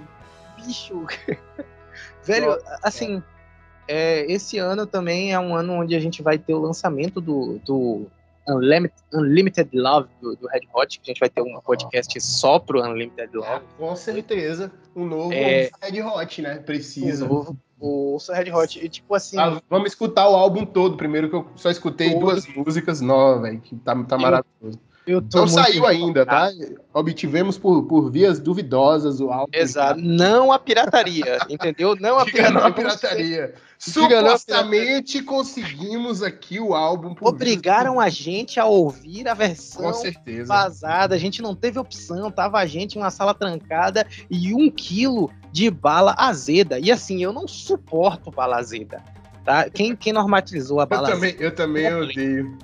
Bicho. 0.57 1.05
Velho, 2.23 2.57
assim, 2.81 3.21
é, 3.88 4.31
esse 4.31 4.57
ano 4.57 4.85
também 4.85 5.33
é 5.33 5.39
um 5.39 5.55
ano 5.55 5.73
onde 5.73 5.95
a 5.95 6.00
gente 6.00 6.21
vai 6.21 6.38
ter 6.38 6.53
o 6.53 6.59
lançamento 6.59 7.19
do, 7.19 7.59
do 7.65 8.07
Unlimited, 8.47 8.93
Unlimited 9.13 9.69
Love 9.73 10.09
do, 10.21 10.35
do, 10.35 10.47
Red 10.47 10.62
Hot, 10.73 11.00
que 11.00 11.12
a 11.12 11.13
gente 11.13 11.19
vai 11.19 11.29
ter 11.29 11.41
um 11.41 11.59
podcast 11.62 12.19
só 12.21 12.59
pro 12.59 12.81
Unlimited 12.81 13.29
Love. 13.33 13.65
Com 13.77 13.95
certeza. 13.95 14.71
Um 14.95 15.05
novo 15.05 15.33
é, 15.33 15.69
Red 15.81 16.01
Hot, 16.01 16.41
né? 16.41 16.55
Precisa. 16.57 17.25
Um 17.25 17.29
novo, 17.29 17.57
o 17.83 18.17
Red 18.31 18.51
Hot. 18.51 18.79
E 18.83 18.87
tipo 18.87 19.13
assim. 19.13 19.37
Ah, 19.37 19.61
vamos 19.69 19.89
escutar 19.89 20.29
o 20.29 20.35
álbum 20.35 20.65
todo 20.65 20.95
primeiro, 20.95 21.29
que 21.29 21.35
eu 21.35 21.45
só 21.55 21.69
escutei 21.69 22.11
todo. 22.11 22.21
duas 22.21 22.47
músicas 22.47 23.01
novas, 23.01 23.41
velho, 23.41 23.59
que 23.59 23.75
tá, 23.75 23.93
tá 24.03 24.17
maravilhoso. 24.17 24.79
Não 25.33 25.47
saiu 25.49 25.85
ainda, 25.85 26.25
tá? 26.25 26.49
Obtivemos 26.93 27.57
por, 27.57 27.83
por 27.83 28.09
vias 28.09 28.39
duvidosas 28.39 29.19
o 29.19 29.29
álbum. 29.29 29.51
Exato. 29.51 29.99
Não 29.99 30.49
a 30.49 30.57
pirataria, 30.57 31.39
entendeu? 31.49 31.93
Não 31.99 32.17
a 32.17 32.25
pirataria. 32.25 32.59
Não 32.59 32.67
a 32.67 32.71
pirataria. 32.71 33.53
Supostamente 33.77 35.21
conseguimos 35.21 36.23
aqui 36.23 36.57
o 36.57 36.73
álbum. 36.73 37.13
Obrigaram 37.19 37.99
a 37.99 38.07
gente 38.07 38.61
a 38.61 38.65
ouvir 38.65 39.27
a 39.27 39.33
versão 39.33 39.83
Com 39.83 39.93
certeza. 39.93 40.47
vazada. 40.47 41.15
A 41.15 41.17
gente 41.17 41.41
não 41.41 41.53
teve 41.53 41.77
opção. 41.77 42.31
Tava 42.31 42.59
a 42.59 42.65
gente 42.65 42.95
em 42.95 43.01
uma 43.01 43.11
sala 43.11 43.33
trancada 43.33 44.07
e 44.29 44.53
um 44.53 44.71
quilo 44.71 45.29
de 45.53 45.69
bala 45.69 46.15
azeda. 46.17 46.79
E 46.79 46.91
assim, 46.91 47.24
eu 47.24 47.31
não 47.31 47.48
suporto 47.48 48.31
bala 48.31 48.57
azeda. 48.57 49.03
Tá? 49.45 49.69
Quem, 49.69 49.95
quem 49.95 50.12
normatizou 50.12 50.79
a 50.79 50.86
bala 50.86 51.10
eu 51.10 51.13
também, 51.13 51.36
Eu 51.39 51.53
também 51.53 51.93
odeio. 51.93 52.57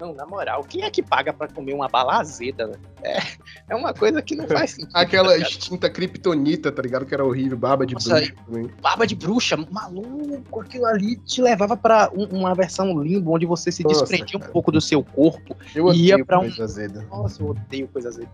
Não, 0.00 0.12
na 0.12 0.26
moral, 0.26 0.64
quem 0.64 0.82
é 0.82 0.90
que 0.90 1.02
paga 1.02 1.32
para 1.32 1.48
comer 1.48 1.72
uma 1.72 1.86
bala 1.86 2.18
azeda? 2.18 2.66
Né? 2.66 2.74
É, 3.02 3.18
é 3.68 3.76
uma 3.76 3.92
coisa 3.92 4.20
que 4.22 4.34
não 4.34 4.48
faz 4.48 4.72
sentido. 4.72 4.90
Aquela 4.94 5.28
tá 5.28 5.38
extinta 5.38 5.88
kryptonita, 5.88 6.72
tá 6.72 6.82
ligado? 6.82 7.06
Que 7.06 7.14
era 7.14 7.24
horrível, 7.24 7.56
baba 7.56 7.86
de 7.86 7.94
Nossa, 7.94 8.08
bruxa. 8.08 8.34
Também. 8.46 8.70
Baba 8.80 9.06
de 9.06 9.14
bruxa, 9.14 9.56
maluco, 9.70 10.60
aquilo 10.60 10.86
ali 10.86 11.16
te 11.16 11.40
levava 11.40 11.76
para 11.76 12.10
um, 12.12 12.24
uma 12.38 12.54
versão 12.54 12.98
limbo, 13.00 13.32
onde 13.32 13.46
você 13.46 13.70
se 13.70 13.84
Nossa, 13.84 14.00
desprendia 14.00 14.38
cara. 14.38 14.50
um 14.50 14.52
pouco 14.52 14.72
do 14.72 14.80
seu 14.80 15.04
corpo. 15.04 15.56
Eu 15.74 15.92
e 15.92 16.06
ia 16.06 16.24
para 16.24 16.38
um... 16.38 16.42
coisa 16.42 16.64
azeda. 16.64 17.06
Nossa, 17.10 17.42
eu 17.42 17.50
odeio 17.50 17.86
coisa 17.86 18.08
azeda. 18.08 18.30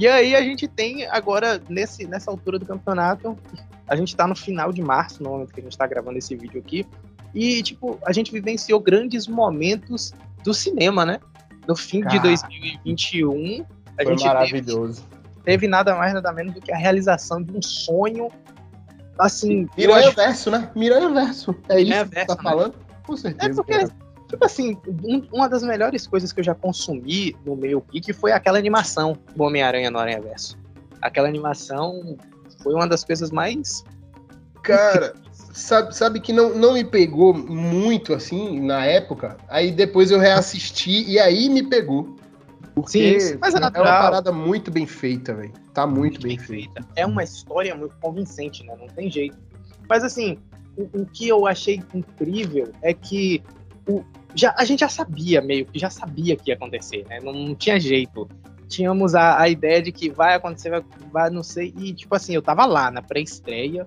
E 0.00 0.08
aí 0.08 0.34
a 0.34 0.40
gente 0.40 0.66
tem 0.66 1.06
agora, 1.08 1.60
nesse, 1.68 2.06
nessa 2.06 2.30
altura 2.30 2.58
do 2.58 2.64
campeonato, 2.64 3.36
a 3.86 3.94
gente 3.94 4.16
tá 4.16 4.26
no 4.26 4.34
final 4.34 4.72
de 4.72 4.80
março, 4.80 5.22
no 5.22 5.28
momento 5.28 5.52
que 5.52 5.60
a 5.60 5.62
gente 5.62 5.76
tá 5.76 5.86
gravando 5.86 6.16
esse 6.16 6.34
vídeo 6.34 6.58
aqui. 6.58 6.86
E, 7.34 7.62
tipo, 7.62 7.98
a 8.06 8.10
gente 8.10 8.32
vivenciou 8.32 8.80
grandes 8.80 9.28
momentos 9.28 10.14
do 10.42 10.54
cinema, 10.54 11.04
né? 11.04 11.20
No 11.68 11.76
fim 11.76 12.00
Cara, 12.00 12.16
de 12.16 12.22
2021, 12.22 13.66
a 13.98 14.02
foi 14.02 14.06
gente 14.06 14.24
maravilhoso. 14.24 15.02
Teve, 15.02 15.42
teve, 15.44 15.68
nada 15.68 15.94
mais, 15.94 16.14
nada 16.14 16.32
menos 16.32 16.54
do 16.54 16.62
que 16.62 16.72
a 16.72 16.78
realização 16.78 17.42
de 17.42 17.54
um 17.54 17.60
sonho, 17.60 18.30
assim... 19.18 19.68
Miranha 19.76 20.08
acho... 20.08 20.16
Verso, 20.16 20.50
né? 20.50 20.70
Miranha 20.74 21.10
Verso. 21.10 21.54
É 21.68 21.78
isso 21.78 21.92
que 21.92 22.14
você 22.14 22.24
tá 22.24 22.36
né? 22.36 22.42
falando? 22.42 22.74
Com 23.06 23.16
certeza. 23.18 23.52
É 23.52 23.54
porque, 23.54 23.78
cara. 23.78 23.92
Tipo 24.30 24.44
assim, 24.44 24.76
um, 25.04 25.26
uma 25.32 25.48
das 25.48 25.62
melhores 25.62 26.06
coisas 26.06 26.32
que 26.32 26.40
eu 26.40 26.44
já 26.44 26.54
consumi 26.54 27.36
no 27.44 27.56
meu 27.56 27.84
geek 27.90 28.12
foi 28.12 28.32
aquela 28.32 28.58
animação 28.58 29.16
do 29.34 29.42
Homem-Aranha 29.42 29.90
no 29.90 29.98
Aranha 29.98 30.20
Verso. 30.20 30.56
Aquela 31.02 31.28
animação 31.28 32.16
foi 32.62 32.74
uma 32.74 32.86
das 32.86 33.04
coisas 33.04 33.30
mais... 33.30 33.84
Cara, 34.62 35.14
sabe, 35.52 35.96
sabe 35.96 36.20
que 36.20 36.32
não, 36.32 36.54
não 36.54 36.74
me 36.74 36.84
pegou 36.84 37.34
muito 37.34 38.12
assim 38.14 38.60
na 38.60 38.84
época. 38.84 39.36
Aí 39.48 39.72
depois 39.72 40.10
eu 40.10 40.18
reassisti 40.18 41.10
e 41.10 41.18
aí 41.18 41.48
me 41.48 41.62
pegou. 41.62 42.14
Porque 42.74 43.18
Sim, 43.18 43.38
mas 43.40 43.54
é, 43.54 43.58
natural. 43.58 43.86
é 43.86 43.90
uma 43.90 44.00
parada 44.00 44.30
muito 44.30 44.70
bem 44.70 44.86
feita, 44.86 45.34
velho. 45.34 45.52
Tá 45.74 45.86
muito, 45.86 45.98
muito 46.00 46.22
bem, 46.22 46.36
bem 46.36 46.46
feita. 46.46 46.86
É 46.94 47.04
uma 47.04 47.24
história 47.24 47.74
muito 47.74 47.96
convincente, 48.00 48.64
né? 48.64 48.76
Não 48.78 48.86
tem 48.88 49.10
jeito. 49.10 49.36
Mas 49.88 50.04
assim, 50.04 50.38
o, 50.76 51.00
o 51.00 51.06
que 51.06 51.26
eu 51.26 51.46
achei 51.46 51.82
incrível 51.92 52.70
é 52.82 52.94
que 52.94 53.42
o, 53.88 54.04
já, 54.34 54.54
a 54.56 54.64
gente 54.64 54.80
já 54.80 54.88
sabia 54.88 55.40
meio 55.40 55.66
que 55.66 55.78
já 55.78 55.90
sabia 55.90 56.36
que 56.36 56.50
ia 56.50 56.54
acontecer, 56.54 57.04
né? 57.08 57.18
Não, 57.22 57.32
não 57.32 57.54
tinha 57.54 57.78
jeito. 57.78 58.28
Tínhamos 58.68 59.14
a, 59.14 59.40
a 59.40 59.48
ideia 59.48 59.82
de 59.82 59.90
que 59.90 60.10
vai 60.10 60.34
acontecer, 60.34 60.70
vai, 60.70 60.84
vai, 61.10 61.30
não 61.30 61.42
sei. 61.42 61.74
E 61.78 61.92
tipo 61.92 62.14
assim, 62.14 62.34
eu 62.34 62.42
tava 62.42 62.64
lá 62.66 62.90
na 62.90 63.02
pré-estreia, 63.02 63.86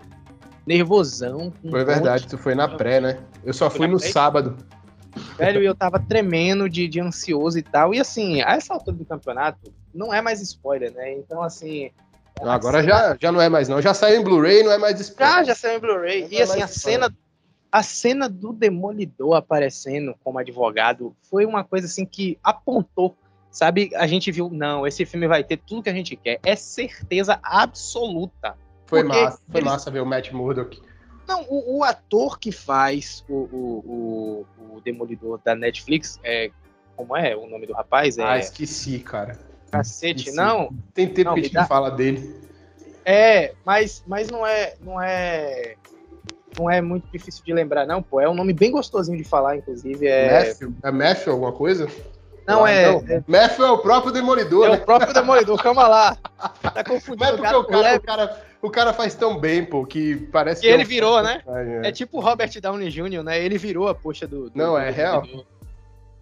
nervosão. 0.65 1.53
Foi 1.69 1.85
verdade, 1.85 2.27
tu 2.27 2.37
foi 2.37 2.55
na 2.55 2.67
pré, 2.67 2.99
né? 2.99 3.19
Eu 3.43 3.53
só 3.53 3.69
fui 3.69 3.87
no 3.87 3.97
pré? 3.97 4.09
sábado. 4.09 4.57
Velho, 5.37 5.61
eu 5.61 5.75
tava 5.75 5.99
tremendo 5.99 6.69
de, 6.69 6.87
de 6.87 6.99
ansioso 6.99 7.57
e 7.57 7.61
tal. 7.61 7.93
E 7.93 7.99
assim, 7.99 8.41
a 8.41 8.53
essa 8.55 8.73
altura 8.73 8.97
do 8.97 9.05
campeonato, 9.05 9.73
não 9.93 10.13
é 10.13 10.21
mais 10.21 10.41
spoiler, 10.41 10.91
né? 10.91 11.13
Então, 11.13 11.41
assim. 11.41 11.91
Agora 12.41 12.81
já, 12.83 13.15
já 13.19 13.31
não 13.31 13.39
é 13.39 13.47
mais, 13.47 13.69
não. 13.69 13.81
Já 13.81 13.93
saiu 13.93 14.19
em 14.19 14.23
Blu-ray, 14.23 14.63
não 14.63 14.71
é 14.71 14.77
mais 14.77 14.99
spoiler. 14.99 15.35
Ah, 15.35 15.43
já 15.43 15.55
saiu 15.55 15.77
em 15.77 15.81
Blu-ray. 15.81 16.27
E 16.31 16.37
é 16.37 16.43
assim, 16.43 16.61
a 16.61 16.67
cena, 16.67 17.15
a 17.73 17.81
cena 17.81 18.29
do 18.29 18.53
Demolidor 18.53 19.33
aparecendo 19.33 20.13
como 20.23 20.37
advogado 20.37 21.15
foi 21.23 21.43
uma 21.43 21.63
coisa 21.63 21.87
assim 21.87 22.05
que 22.05 22.37
apontou. 22.43 23.17
Sabe, 23.49 23.89
a 23.95 24.05
gente 24.05 24.31
viu, 24.31 24.47
não, 24.47 24.85
esse 24.85 25.05
filme 25.07 25.27
vai 25.27 25.43
ter 25.43 25.57
tudo 25.57 25.81
que 25.81 25.89
a 25.89 25.93
gente 25.93 26.15
quer. 26.15 26.39
É 26.43 26.55
certeza 26.55 27.39
absoluta. 27.41 28.55
Foi 28.85 29.01
massa, 29.01 29.41
foi 29.51 29.61
eles... 29.61 29.71
massa 29.71 29.89
ver 29.89 30.01
o 30.01 30.05
Matt 30.05 30.31
Murdock. 30.31 30.79
Não, 31.27 31.45
o, 31.49 31.77
o 31.77 31.83
ator 31.83 32.37
que 32.37 32.51
faz 32.51 33.25
o, 33.27 33.33
o, 33.33 34.45
o, 34.59 34.75
o, 34.75 34.81
Demolidor 34.81 35.39
da 35.43 35.55
Netflix, 35.55 36.19
é, 36.23 36.51
como 36.95 37.17
é 37.17 37.35
o 37.35 37.47
nome 37.47 37.65
do 37.65 37.73
rapaz? 37.73 38.19
É... 38.19 38.23
Ah, 38.23 38.37
esqueci, 38.37 38.99
cara. 38.99 39.39
Cacete, 39.71 40.29
esqueci. 40.29 40.37
não. 40.37 40.69
Tem 40.93 41.07
tempo 41.07 41.29
não, 41.29 41.33
que 41.35 41.39
a 41.39 41.43
gente 41.43 41.53
dá... 41.53 41.65
fala 41.65 41.89
dele. 41.89 42.39
É, 43.03 43.55
mas, 43.65 44.03
mas 44.07 44.29
não 44.29 44.45
é, 44.45 44.75
não 44.81 45.01
é, 45.01 45.75
não 46.57 46.69
é 46.69 46.81
muito 46.81 47.05
difícil 47.11 47.43
de 47.43 47.53
lembrar, 47.53 47.85
não, 47.85 48.01
pô. 48.01 48.19
É 48.19 48.29
um 48.29 48.33
nome 48.33 48.53
bem 48.53 48.71
gostosinho 48.71 49.17
de 49.17 49.23
falar, 49.23 49.57
inclusive. 49.57 50.07
É 50.07 50.47
Matthew, 50.47 50.73
é 50.83 50.91
Matthew 50.91 51.33
alguma 51.33 51.51
coisa? 51.51 51.87
Não, 52.47 52.67
é, 52.67 52.91
não. 52.91 53.03
é. 53.07 53.23
Matthew 53.25 53.65
é 53.65 53.71
o 53.71 53.77
próprio 53.77 54.11
Demolidor. 54.11 54.67
É 54.67 54.71
né? 54.71 54.77
o 54.77 54.85
próprio 54.85 55.13
Demolidor, 55.13 55.61
calma 55.61 55.87
lá. 55.87 56.17
Tá 56.61 56.83
confundindo. 56.83 57.37
Mas 57.39 57.51
é 57.51 57.53
porque 57.53 57.55
o 57.55 57.63
cara, 57.65 57.95
o 57.95 58.01
cara, 58.01 58.41
o 58.61 58.69
cara 58.69 58.93
faz 58.93 59.15
tão 59.15 59.39
bem, 59.39 59.63
pô, 59.63 59.85
que 59.85 60.15
parece 60.31 60.61
que. 60.61 60.67
que 60.67 60.73
ele 60.73 60.83
é 60.83 60.85
um... 60.85 60.89
virou, 60.89 61.23
né? 61.23 61.41
É. 61.47 61.89
é. 61.89 61.91
tipo 61.91 62.17
o 62.17 62.21
Robert 62.21 62.49
Downey 62.59 62.89
Jr., 62.89 63.23
né? 63.23 63.39
Ele 63.39 63.57
virou 63.57 63.87
a 63.87 63.95
poxa 63.95 64.27
do. 64.27 64.49
do 64.49 64.57
Não, 64.57 64.77
é 64.77 64.89
real. 64.89 65.23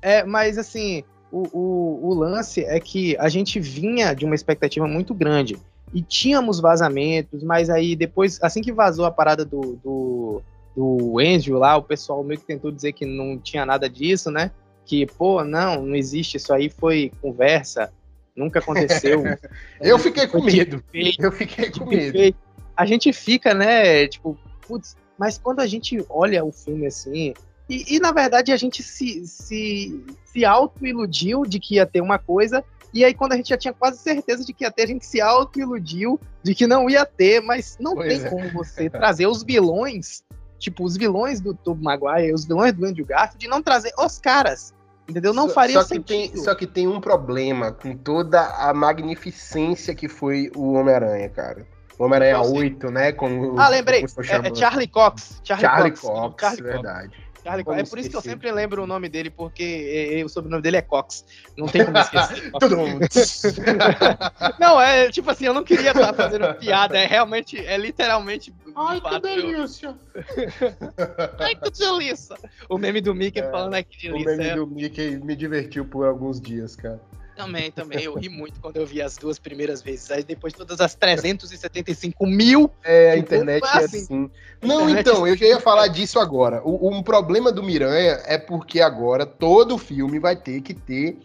É, 0.02 0.24
mas 0.24 0.58
assim, 0.58 1.04
o, 1.32 1.48
o, 1.54 2.10
o 2.10 2.14
lance 2.14 2.64
é 2.64 2.80
que 2.80 3.16
a 3.18 3.30
gente 3.30 3.60
vinha 3.60 4.14
de 4.14 4.26
uma 4.26 4.36
expectativa 4.36 4.88
muito 4.88 5.14
grande. 5.14 5.58
E 5.94 6.02
tínhamos 6.02 6.60
vazamentos, 6.60 7.44
mas 7.44 7.70
aí 7.70 7.96
depois, 7.96 8.40
assim 8.42 8.62
que 8.62 8.72
vazou 8.72 9.06
a 9.06 9.12
parada 9.12 9.44
do, 9.44 9.80
do, 9.84 10.42
do 10.76 11.20
Andrew 11.20 11.58
lá, 11.58 11.76
o 11.76 11.84
pessoal 11.84 12.24
meio 12.24 12.40
que 12.40 12.46
tentou 12.46 12.72
dizer 12.72 12.94
que 12.94 13.06
não 13.06 13.38
tinha 13.38 13.66
nada 13.66 13.90
disso, 13.90 14.32
né? 14.32 14.52
Que, 14.86 15.06
pô, 15.06 15.44
não, 15.44 15.86
não 15.86 15.96
existe, 15.96 16.38
isso 16.38 16.54
aí 16.54 16.70
foi 16.70 17.12
conversa 17.22 17.92
nunca 18.36 18.60
aconteceu. 18.60 19.24
eu 19.80 20.00
fiquei 20.00 20.28
com 20.28 20.44
medo. 20.44 20.84
eu 20.94 21.32
fiquei 21.32 21.72
com 21.72 21.86
medo. 21.86 22.36
A 22.76 22.86
gente 22.86 23.12
fica, 23.14 23.54
né, 23.54 24.08
tipo, 24.08 24.38
putz, 24.68 24.96
mas 25.18 25.38
quando 25.38 25.60
a 25.60 25.68
gente 25.68 26.04
olha 26.10 26.44
o 26.44 26.52
filme 26.52 26.88
assim, 26.88 27.34
e, 27.70 27.96
e 27.96 28.00
na 28.00 28.12
verdade 28.12 28.52
a 28.52 28.58
gente 28.58 28.82
se, 28.82 29.26
se, 29.28 30.04
se 30.26 30.46
auto-iludiu 30.46 31.44
de 31.44 31.60
que 31.60 31.76
ia 31.76 31.86
ter 31.86 32.02
uma 32.02 32.18
coisa, 32.18 32.64
e 32.94 33.06
aí 33.06 33.14
quando 33.14 33.34
a 33.34 33.36
gente 33.36 33.50
já 33.50 33.58
tinha 33.58 33.74
quase 33.74 34.00
certeza 34.00 34.44
de 34.46 34.54
que 34.54 34.64
ia 34.64 34.72
ter, 34.72 34.84
a 34.84 34.88
gente 34.88 35.06
se 35.06 35.22
auto-iludiu 35.22 36.20
de 36.44 36.56
que 36.56 36.68
não 36.68 36.90
ia 36.90 37.06
ter, 37.06 37.42
mas 37.42 37.78
não 37.80 37.96
pois 37.96 38.08
tem 38.08 38.26
é. 38.26 38.30
como 38.30 38.50
você 38.52 38.90
trazer 38.90 39.28
os 39.28 39.44
vilões, 39.44 40.24
tipo, 40.60 40.84
os 40.84 40.98
vilões 40.98 41.40
do 41.40 41.54
Tobey 41.54 41.84
Maguire, 41.84 42.34
os 42.34 42.46
vilões 42.46 42.74
do 42.74 42.86
Andrew 42.86 43.06
Garfield, 43.06 43.40
de 43.40 43.48
não 43.48 43.62
trazer 43.62 43.92
os 43.98 44.18
caras 44.20 44.74
Entendeu? 45.12 45.34
Não 45.34 45.50
faria 45.50 45.82
só 45.82 45.82
que 45.82 45.96
sentido. 45.96 46.32
Tem, 46.34 46.38
só 46.38 46.56
que 46.56 46.66
tem 46.66 46.88
um 46.88 47.02
problema 47.02 47.72
com 47.72 47.96
toda 47.96 48.42
a 48.42 48.74
magnificência 48.74 49.94
que 49.94 50.08
foi 50.08 50.50
o 50.56 50.74
Homem-Aranha, 50.74 51.28
cara. 51.30 51.68
Homem-Aranha 52.00 52.42
8, 52.42 52.90
né? 52.90 53.12
Com 53.12 53.60
ah, 53.60 53.68
lembrei. 53.68 54.02
É, 54.02 54.48
é, 54.48 54.56
Charlie 54.56 54.88
Cox. 54.88 55.42
Charlie, 55.44 55.68
Charlie 55.68 55.92
Cox, 55.92 56.02
Cox 56.02 56.42
Charlie 56.42 56.64
verdade. 56.64 57.10
Cox. 57.10 57.21
Charlie 57.44 57.64
Cox. 57.64 57.80
É 57.80 57.84
por 57.84 58.00
isso 58.00 58.10
que 58.10 58.16
eu 58.16 58.22
sempre 58.22 58.52
lembro 58.52 58.84
o 58.84 58.88
nome 58.88 59.10
dele, 59.10 59.30
porque 59.30 60.22
o 60.24 60.30
sobrenome 60.30 60.62
dele 60.62 60.78
é 60.78 60.82
Cox. 60.82 61.26
Não 61.58 61.68
tem 61.68 61.86
como 61.86 61.98
esquecer. 61.98 62.52
Não, 64.60 64.80
é 64.80 65.10
tipo 65.10 65.30
assim, 65.30 65.46
eu 65.46 65.54
não 65.54 65.64
queria 65.64 65.92
estar 65.92 66.14
fazendo 66.14 66.54
piada. 66.56 66.98
É 66.98 67.06
realmente, 67.06 67.58
é 67.58 67.78
literalmente. 67.78 68.54
Ai, 68.76 69.02
que 69.02 69.20
delícia! 69.20 69.96
Ai, 71.40 71.56
que 71.56 71.72
delícia! 71.72 72.36
O 72.70 72.78
meme 72.78 73.02
do 73.02 73.14
Mickey 73.14 73.42
é, 73.42 73.50
falando 73.50 73.76
é 73.76 73.84
que 73.84 74.10
delícia. 74.10 74.34
O 74.34 74.38
meme 74.38 74.56
do 74.56 74.68
Mickey 74.68 75.18
me 75.18 75.36
divertiu 75.36 75.86
por 75.86 76.06
alguns 76.06 76.40
dias, 76.40 76.76
cara. 76.76 77.00
Também, 77.36 77.72
também. 77.72 78.04
Eu 78.04 78.16
ri 78.16 78.30
muito 78.30 78.60
quando 78.60 78.78
eu 78.78 78.86
vi 78.86 79.02
as 79.02 79.18
duas 79.18 79.40
primeiras 79.40 79.82
vezes. 79.82 80.12
Aí 80.12 80.24
depois 80.24 80.54
todas 80.54 80.80
as 80.82 80.96
375 80.96 82.26
mil. 82.26 82.72
É, 82.84 83.12
a 83.12 83.18
internet 83.18 83.64
é 83.64 83.78
assim. 83.78 83.98
assim. 83.98 84.32
Não, 84.62 84.90
então, 84.90 85.26
é 85.26 85.32
eu 85.32 85.38
já 85.38 85.46
ia 85.46 85.60
falar 85.60 85.88
disso 85.88 86.20
agora. 86.20 86.62
O, 86.64 86.90
um 86.90 87.02
problema 87.02 87.52
do 87.52 87.64
Miranha 87.64 88.22
é 88.26 88.38
porque 88.38 88.82
agora 88.82 89.26
todo 89.26 89.78
filme 89.78 90.20
vai 90.20 90.36
ter 90.36 90.62
que 90.62 90.74
ter 90.74 91.18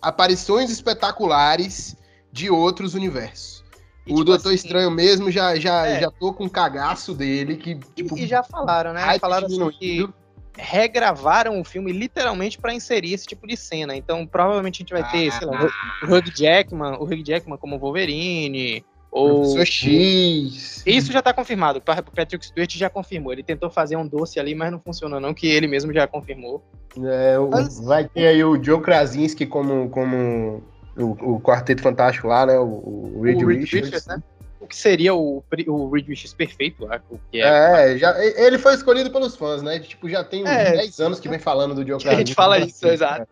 aparições 0.00 0.70
espetaculares 0.70 1.96
de 2.32 2.48
outros 2.48 2.94
universos. 2.94 3.64
E, 4.06 4.12
o 4.12 4.16
tipo 4.16 4.24
Doutor 4.24 4.48
assim, 4.48 4.54
Estranho 4.54 4.90
mesmo 4.90 5.30
já, 5.30 5.56
já, 5.56 5.86
é. 5.86 6.00
já 6.00 6.10
tô 6.10 6.32
com 6.32 6.44
um 6.44 6.48
cagaço 6.48 7.12
dele. 7.12 7.56
Que, 7.56 7.74
tipo, 7.94 8.16
e 8.16 8.26
já 8.26 8.42
falaram, 8.42 8.92
né? 8.92 9.18
Falaram 9.18 9.46
assim 9.46 9.70
que 9.78 10.08
regravaram 10.56 11.60
o 11.60 11.64
filme 11.64 11.92
literalmente 11.92 12.58
para 12.58 12.74
inserir 12.74 13.14
esse 13.14 13.26
tipo 13.26 13.46
de 13.46 13.56
cena. 13.56 13.96
Então, 13.96 14.26
provavelmente 14.26 14.76
a 14.76 14.80
gente 14.82 14.92
vai 14.92 15.10
ter, 15.10 15.28
ah, 15.28 15.38
sei 15.38 15.46
lá, 15.46 15.68
o 16.02 16.06
Hugh 16.06 16.32
Jackman, 16.34 16.96
o 16.98 17.04
Hugh 17.04 17.24
Jackman 17.24 17.58
como 17.58 17.78
Wolverine, 17.78 18.84
ou 19.10 19.58
X. 19.64 20.82
Isso 20.86 21.10
já 21.12 21.20
tá 21.20 21.32
confirmado. 21.32 21.78
O 21.78 21.82
Patrick 21.82 22.46
Stewart 22.46 22.76
já 22.76 22.88
confirmou. 22.88 23.32
Ele 23.32 23.42
tentou 23.42 23.68
fazer 23.68 23.96
um 23.96 24.06
doce 24.06 24.38
ali, 24.38 24.54
mas 24.54 24.70
não 24.70 24.78
funcionou 24.78 25.18
não, 25.18 25.34
que 25.34 25.48
ele 25.48 25.66
mesmo 25.66 25.92
já 25.92 26.06
confirmou. 26.06 26.62
É, 26.96 27.36
mas... 27.50 27.80
Vai 27.80 28.08
ter 28.08 28.28
aí 28.28 28.44
o 28.44 28.62
Joe 28.62 28.80
Krasinski 28.80 29.46
como, 29.46 29.90
como 29.90 30.62
o, 30.96 31.34
o 31.34 31.40
Quarteto 31.40 31.82
Fantástico 31.82 32.28
lá, 32.28 32.46
né? 32.46 32.58
O, 32.58 33.16
o 33.16 33.22
Reed, 33.22 33.42
o 33.42 33.46
Reed 33.46 33.60
Richards. 33.60 33.90
Richards 33.90 34.06
né? 34.06 34.22
Que 34.70 34.76
seria 34.76 35.12
o, 35.12 35.42
o 35.66 35.90
Reed 35.90 36.06
Richards 36.06 36.32
perfeito, 36.32 36.88
o 37.10 37.18
que 37.30 37.42
é. 37.42 37.92
É, 37.92 37.98
já, 37.98 38.16
ele 38.24 38.56
foi 38.56 38.72
escolhido 38.72 39.10
pelos 39.10 39.34
fãs, 39.36 39.62
né? 39.62 39.80
Tipo, 39.80 40.08
já 40.08 40.22
tem 40.22 40.46
é, 40.46 40.76
10 40.76 41.00
anos 41.00 41.20
que 41.20 41.28
vem 41.28 41.40
falando 41.40 41.74
do 41.74 41.86
Joe 41.86 41.98
A 42.08 42.14
gente 42.14 42.34
fala 42.34 42.56
isso, 42.58 42.86
assim, 42.86 42.94
exato. 42.94 43.20
Né? 43.20 43.26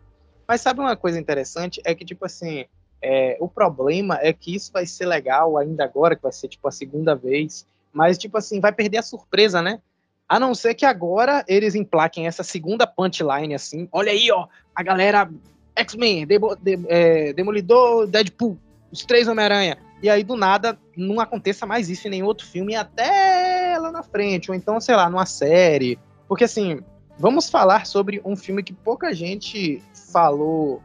Mas 0.45 0.59
sabe 0.59 0.81
uma 0.81 0.97
coisa 0.97 1.17
interessante? 1.17 1.81
É 1.85 1.95
que, 1.95 2.03
tipo 2.03 2.25
assim, 2.25 2.65
é, 3.01 3.37
o 3.39 3.47
problema 3.47 4.19
é 4.21 4.33
que 4.33 4.53
isso 4.53 4.71
vai 4.73 4.85
ser 4.85 5.05
legal 5.05 5.57
ainda 5.57 5.85
agora, 5.85 6.13
que 6.15 6.21
vai 6.21 6.33
ser, 6.33 6.49
tipo, 6.49 6.67
a 6.67 6.71
segunda 6.71 7.15
vez. 7.15 7.65
Mas, 7.93 8.17
tipo 8.17 8.37
assim, 8.37 8.59
vai 8.59 8.73
perder 8.73 8.97
a 8.97 9.03
surpresa, 9.03 9.61
né? 9.61 9.79
A 10.27 10.39
não 10.39 10.53
ser 10.53 10.75
que 10.75 10.85
agora 10.85 11.43
eles 11.47 11.73
emplaquem 11.73 12.27
essa 12.27 12.43
segunda 12.43 12.85
punchline, 12.85 13.55
assim. 13.55 13.87
Olha 13.93 14.11
aí, 14.11 14.29
ó, 14.29 14.45
a 14.75 14.83
galera 14.83 15.29
X-Men, 15.73 16.27
Demo, 16.27 16.55
de, 16.57 16.77
é, 16.89 17.31
Demolidor, 17.31 18.05
Deadpool, 18.07 18.57
os 18.91 19.05
três 19.05 19.27
Homem-Aranha 19.27 19.77
e 20.01 20.09
aí 20.09 20.23
do 20.23 20.35
nada 20.35 20.77
não 20.95 21.19
aconteça 21.19 21.65
mais 21.65 21.89
isso 21.89 22.07
em 22.07 22.11
nenhum 22.11 22.25
outro 22.25 22.45
filme 22.45 22.75
até 22.75 23.77
lá 23.79 23.91
na 23.91 24.03
frente, 24.03 24.49
ou 24.49 24.55
então, 24.55 24.79
sei 24.79 24.95
lá, 24.95 25.09
numa 25.09 25.25
série. 25.25 25.99
Porque 26.27 26.43
assim, 26.43 26.79
vamos 27.17 27.49
falar 27.49 27.85
sobre 27.85 28.21
um 28.23 28.35
filme 28.35 28.63
que 28.63 28.73
pouca 28.73 29.13
gente 29.13 29.81
falou 30.11 30.81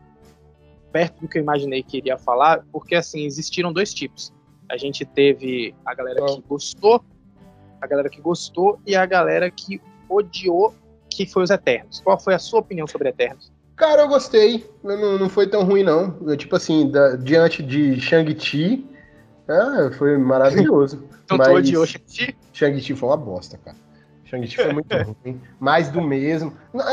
perto 0.92 1.20
do 1.20 1.28
que 1.28 1.38
eu 1.38 1.42
imaginei 1.42 1.82
que 1.82 1.96
iria 1.96 2.16
falar, 2.16 2.64
porque 2.70 2.94
assim, 2.94 3.24
existiram 3.24 3.72
dois 3.72 3.92
tipos. 3.92 4.32
A 4.70 4.76
gente 4.76 5.04
teve 5.04 5.74
a 5.84 5.94
galera 5.94 6.24
que 6.24 6.40
gostou, 6.42 7.04
a 7.80 7.86
galera 7.86 8.08
que 8.08 8.20
gostou 8.20 8.80
e 8.86 8.94
a 8.94 9.04
galera 9.04 9.50
que 9.50 9.80
odiou, 10.08 10.74
que 11.10 11.26
foi 11.26 11.42
os 11.42 11.50
Eternos. 11.50 12.00
Qual 12.00 12.18
foi 12.18 12.34
a 12.34 12.38
sua 12.38 12.60
opinião 12.60 12.86
sobre 12.86 13.08
Eternos? 13.08 13.52
Cara, 13.76 14.02
eu 14.02 14.08
gostei. 14.08 14.64
Não, 14.82 15.18
não 15.18 15.28
foi 15.28 15.48
tão 15.48 15.64
ruim, 15.64 15.82
não. 15.82 16.16
Eu, 16.26 16.36
tipo 16.36 16.54
assim, 16.54 16.90
da, 16.90 17.16
diante 17.16 17.62
de 17.62 18.00
Shang-Chi, 18.00 18.86
ah, 19.48 19.90
foi 19.96 20.16
maravilhoso. 20.18 21.04
então 21.24 21.38
mas... 21.38 21.48
tu 21.48 21.54
odiou 21.54 21.86
Shang-Chi? 21.86 22.36
Shang-Chi 22.52 22.94
foi 22.94 23.08
uma 23.08 23.16
bosta, 23.16 23.58
cara. 23.58 23.76
Shang-Chi 24.24 24.56
foi 24.56 24.72
muito 24.72 24.88
ruim. 25.24 25.40
Mais 25.60 25.90
do 25.90 26.00
mesmo. 26.00 26.52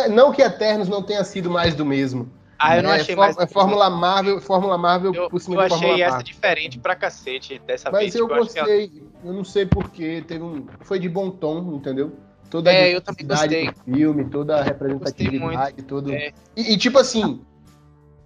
Não 0.10 0.32
que 0.32 0.42
Eternos 0.42 0.88
não 0.88 1.02
tenha 1.02 1.24
sido 1.24 1.50
mais 1.50 1.76
do 1.76 1.86
mesmo. 1.86 2.30
Ah, 2.62 2.78
eu 2.78 2.84
não 2.84 2.92
é, 2.92 2.98
achei 2.98 3.16
é, 3.16 3.18
mais. 3.18 3.36
É 3.38 3.48
Fórmula 3.48 3.90
Marvel, 3.90 4.40
Fórmula 4.40 4.78
Marvel 4.78 5.14
eu, 5.16 5.30
por 5.30 5.42
cima 5.42 5.56
Eu 5.56 5.62
achei 5.62 6.02
essa 6.02 6.12
Marvel. 6.12 6.24
diferente 6.24 6.78
pra 6.78 6.96
cacete 6.96 7.60
dessa 7.66 7.90
Mas 7.90 8.02
vez. 8.02 8.14
Mas 8.14 8.20
eu 8.22 8.28
tipo, 8.28 8.40
gostei. 8.40 8.86
Eu... 8.86 9.30
eu... 9.30 9.34
não 9.34 9.44
sei 9.44 9.66
porquê. 9.66 10.24
Teve 10.28 10.44
um... 10.44 10.68
Foi 10.82 11.00
de 11.00 11.10
bom 11.10 11.32
tom, 11.32 11.74
entendeu? 11.74 12.16
Toda 12.52 12.72
é, 12.72 12.94
eu 12.94 13.02
também 13.02 13.26
gostei. 13.26 13.72
do 13.72 13.96
filme, 13.96 14.26
toda 14.26 14.58
a 14.58 14.62
representatividade, 14.62 15.82
tudo. 15.84 16.14
É. 16.14 16.34
E, 16.56 16.74
e, 16.74 16.78
tipo 16.78 17.00
assim, 17.00 17.42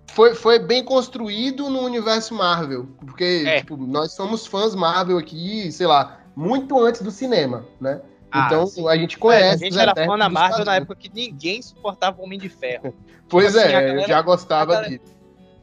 foi, 0.08 0.36
foi 0.36 0.60
bem 0.60 0.84
construído 0.84 1.70
no 1.70 1.82
universo 1.82 2.34
Marvel. 2.34 2.88
Porque, 3.06 3.44
é. 3.46 3.60
tipo, 3.60 3.78
nós 3.78 4.14
somos 4.14 4.46
fãs 4.46 4.76
Marvel 4.76 5.18
aqui, 5.18 5.72
sei 5.72 5.88
lá, 5.88 6.22
muito 6.36 6.80
antes 6.80 7.02
do 7.02 7.12
cinema, 7.12 7.66
né? 7.80 8.02
Ah, 8.32 8.48
então 8.48 8.68
sim. 8.68 8.88
a 8.88 8.98
gente 8.98 9.18
conhece. 9.18 9.46
É, 9.46 9.68
a 9.68 9.70
gente 9.70 9.80
era 9.80 9.94
fã 9.96 10.18
da 10.18 10.30
Marvel 10.30 10.66
na 10.66 10.76
época 10.76 10.96
que 10.96 11.12
ninguém 11.14 11.62
suportava 11.62 12.20
o 12.20 12.26
Homem 12.26 12.38
de 12.38 12.50
Ferro. 12.50 12.94
pois 13.30 13.48
tipo, 13.48 13.60
é, 13.60 13.64
assim, 13.64 13.72
galera, 13.72 14.02
eu 14.02 14.08
já 14.08 14.22
gostava 14.22 14.74
galera, 14.74 15.00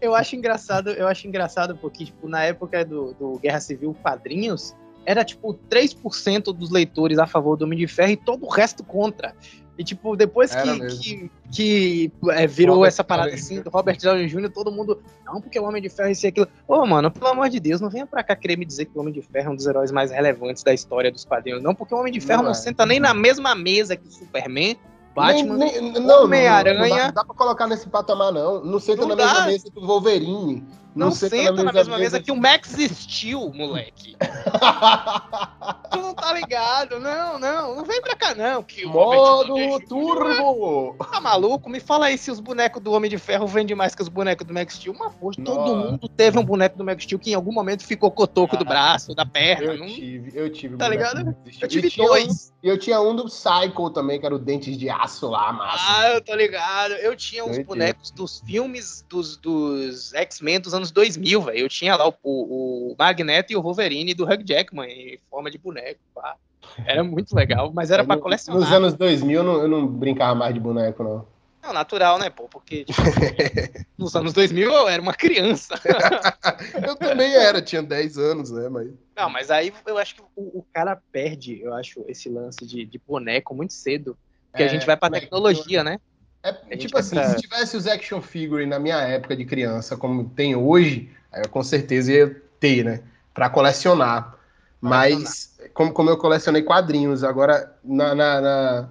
Eu 0.01 0.15
acho 0.15 0.37
engraçado, 0.37 0.91
eu 0.91 1.07
acho 1.07 1.27
engraçado 1.27 1.77
porque, 1.77 2.07
tipo, 2.07 2.29
na 2.29 2.45
época 2.45 2.85
do, 2.85 3.13
do 3.15 3.39
Guerra 3.39 3.61
Civil 3.61 3.95
Quadrinhos, 4.03 4.75
era 5.05 5.25
tipo 5.25 5.55
3% 5.69 6.45
dos 6.55 6.71
leitores 6.71 7.19
a 7.19 7.27
favor 7.27 7.57
do 7.57 7.65
Homem 7.65 7.79
de 7.79 7.87
Ferro 7.87 8.13
e 8.13 8.17
todo 8.17 8.47
o 8.47 8.49
resto 8.49 8.83
contra. 8.85 9.35
E, 9.79 9.83
tipo, 9.83 10.15
depois 10.17 10.55
que, 10.55 10.87
que, 10.99 11.31
que 11.51 12.13
é, 12.31 12.47
virou 12.47 12.77
Robert 12.77 12.89
essa 12.89 13.03
parada 13.03 13.33
assim 13.33 13.63
do 13.63 13.71
Robert 13.71 13.99
Downey 13.99 14.27
Jr., 14.27 14.51
todo 14.51 14.71
mundo, 14.71 15.03
não, 15.25 15.41
porque 15.41 15.59
o 15.59 15.65
Homem 15.65 15.81
de 15.81 15.89
Ferro 15.89 16.11
isso 16.11 16.27
e 16.27 16.29
aquilo. 16.29 16.47
Ô, 16.69 16.75
oh, 16.75 16.87
mano, 16.87 17.11
pelo 17.11 17.29
amor 17.29 17.49
de 17.49 17.59
Deus, 17.59 17.81
não 17.81 17.89
venha 17.89 18.07
pra 18.07 18.23
cá 18.23 18.37
querer 18.37 18.59
me 18.59 18.67
dizer 18.67 18.85
que 18.85 18.97
o 18.97 19.01
Homem 19.01 19.15
de 19.15 19.23
Ferro 19.23 19.49
é 19.49 19.51
um 19.53 19.57
dos 19.57 19.67
heróis 19.67 19.91
mais 19.91 20.11
relevantes 20.11 20.63
da 20.63 20.75
história 20.75 21.11
dos 21.11 21.25
quadrinhos, 21.25 21.63
não, 21.63 21.75
porque 21.75 21.95
o 21.95 21.99
Homem 21.99 22.13
de 22.13 22.21
Ferro 22.21 22.43
não, 22.43 22.51
não 22.51 22.53
é. 22.53 22.55
senta 22.55 22.85
nem 22.85 23.01
na 23.01 23.15
mesma 23.15 23.55
mesa 23.55 23.97
que 23.97 24.07
o 24.07 24.11
Superman, 24.11 24.77
Batman, 25.15 25.57
nem, 25.57 25.81
nem, 25.81 25.93
não, 26.03 26.25
Homem-Aranha. 26.25 26.79
Não, 26.79 27.07
não, 27.07 27.13
dá, 27.13 27.25
pra 27.25 27.35
colocar 27.35 27.67
nesse 27.67 27.89
patamar, 27.89 28.33
não. 28.33 28.65
Não 28.65 28.79
senta 28.79 29.07
na 29.07 29.15
dá. 29.15 29.27
mesma 29.27 29.47
mesa 29.47 29.71
que 29.71 29.79
o 29.79 29.87
Wolverine. 29.87 30.65
Não, 30.95 31.07
não 31.07 31.15
senta, 31.15 31.37
senta 31.37 31.65
na, 31.65 31.73
mesma 31.73 31.99
mesa, 31.99 32.21
que 32.21 32.31
o 32.31 32.37
Max 32.37 32.71
Steel, 32.71 33.51
moleque. 33.55 34.15
tu 35.91 35.99
não 35.99 36.15
tá 36.15 36.33
ligado? 36.33 37.01
Não, 37.01 37.39
não. 37.39 37.77
Não 37.77 37.85
vem 37.85 38.01
pra 38.01 38.15
cá, 38.15 38.35
não. 38.35 38.63
Que 38.63 38.85
Modo 38.85 39.81
Turbo! 39.89 40.97
Tá 41.11 41.21
maluco? 41.21 41.69
Me 41.69 41.81
fala 41.81 42.07
aí 42.07 42.19
se 42.19 42.31
os 42.31 42.41
bonecos 42.41 42.83
do 42.83 42.93
Homem 42.93 43.11
de 43.11 43.19
Ferro 43.19 43.47
vendem 43.47 43.75
mais 43.75 43.95
que 43.95 44.03
os 44.03 44.09
bonecos 44.09 44.47
do 44.47 44.55
Max 44.55 44.75
Steel. 44.75 44.93
Uma 44.93 45.11
porra, 45.11 45.37
todo 45.45 45.77
mundo 45.77 46.09
teve 46.09 46.39
um 46.39 46.45
boneco 46.45 46.77
do 46.77 46.85
Max 46.85 47.05
Steel 47.05 47.19
que 47.19 47.31
em 47.31 47.35
algum 47.35 47.53
momento 47.53 47.85
ficou 47.85 48.11
cotoco 48.11 48.57
ah, 48.57 48.59
do 48.59 48.65
braço, 48.65 49.15
da 49.15 49.25
perna. 49.25 49.73
Eu 49.73 49.79
não... 49.79 49.87
tive, 49.87 50.31
eu 50.35 50.51
tive. 50.51 50.77
Tá 50.77 50.89
ligado? 50.89 51.35
Eu 51.61 51.69
tive 51.69 51.91
dois. 51.97 52.53
E 52.63 52.69
um, 52.69 52.73
eu 52.73 52.79
tinha 52.79 53.01
um 53.01 53.17
do 53.17 53.25
Psycho 53.25 53.91
também, 53.91 54.21
que 54.21 54.27
era 54.27 54.35
o 54.35 54.39
Dentes 54.39 54.77
de 54.77 54.89
Aço 54.89 55.29
lá, 55.29 55.53
massa. 55.53 55.85
Ah, 55.89 56.11
eu 56.11 56.21
tô 56.21 56.35
ligado. 56.35 56.93
Eu 56.95 57.17
tinha 57.17 57.45
uns 57.45 57.59
eu 57.59 57.65
bonecos 57.65 58.11
dos 58.11 58.41
filmes 58.41 59.05
dos, 59.09 59.37
dos 59.37 60.13
X-Men 60.15 60.61
dos 60.61 60.75
anos 60.75 60.82
anos 60.83 60.91
2000, 60.91 61.43
velho. 61.43 61.59
Eu 61.59 61.69
tinha 61.69 61.97
lá 61.97 62.09
o, 62.09 62.15
o, 62.23 62.97
Magneto 62.99 63.53
e 63.53 63.57
o 63.57 63.63
Wolverine 63.63 64.15
do 64.15 64.25
Hugh 64.25 64.45
Jackman 64.45 64.91
em 64.91 65.19
forma 65.31 65.51
de 65.51 65.59
boneco, 65.59 66.01
pá. 66.15 66.37
Era 66.85 67.03
muito 67.05 67.35
legal, 67.35 67.73
mas 67.73 67.91
era 67.91 68.05
para 68.05 68.21
colecionar. 68.21 68.61
Nos 68.61 68.73
anos 68.73 68.95
2000 68.95 69.39
eu 69.39 69.45
não, 69.45 69.63
eu 69.63 69.69
não 69.69 69.87
brincava 69.87 70.35
mais 70.35 70.55
de 70.55 70.61
boneco, 70.61 71.03
não. 71.03 71.27
Não, 71.63 71.73
natural, 71.73 72.19
né, 72.19 72.29
pô? 72.29 72.49
Porque 72.49 72.85
tipo, 72.85 73.01
nos 73.97 74.17
anos 74.17 74.33
2000 74.33 74.73
eu 74.73 74.89
era 74.89 75.01
uma 75.01 75.15
criança. 75.15 75.75
eu 76.85 76.97
também 76.97 77.33
era, 77.35 77.63
tinha 77.63 77.83
10 77.83 78.19
anos, 78.19 78.51
né? 78.51 78.69
Mas... 78.69 78.89
Não, 79.17 79.31
mas 79.31 79.51
aí 79.51 79.73
eu 79.87 79.97
acho 79.97 80.17
que 80.17 80.23
o, 80.35 80.59
o 80.59 80.67
cara 80.73 81.01
perde, 81.13 81.61
eu 81.63 81.73
acho, 81.75 82.05
esse 82.09 82.29
lance 82.29 82.67
de, 82.67 82.85
de 82.85 83.01
boneco 83.07 83.55
muito 83.55 83.73
cedo. 83.75 84.17
Porque 84.51 84.65
é, 84.65 84.67
a 84.67 84.69
gente 84.69 84.85
vai 84.85 84.97
pra 84.97 85.09
tecnologia, 85.09 85.85
né? 85.85 86.01
É, 86.43 86.77
tipo 86.77 86.99
assim, 86.99 87.23
se 87.23 87.37
tivesse 87.37 87.77
os 87.77 87.87
action 87.87 88.21
figure 88.21 88.67
na 88.67 88.79
minha 88.79 88.99
época 88.99 89.37
de 89.37 89.45
criança, 89.45 89.97
como 89.97 90.25
tem 90.25 90.57
hoje, 90.57 91.09
eu 91.33 91.49
com 91.49 91.63
certeza 91.63 92.13
ia 92.13 92.43
ter, 92.59 92.85
né? 92.85 93.01
Pra 93.33 93.49
colecionar. 93.49 94.37
Mas, 94.81 95.57
como, 95.73 95.93
como 95.93 96.11
eu 96.11 96.17
colecionei 96.17 96.63
quadrinhos, 96.63 97.23
agora, 97.23 97.73
na, 97.85 98.13
na, 98.17 98.41
na, 98.41 98.89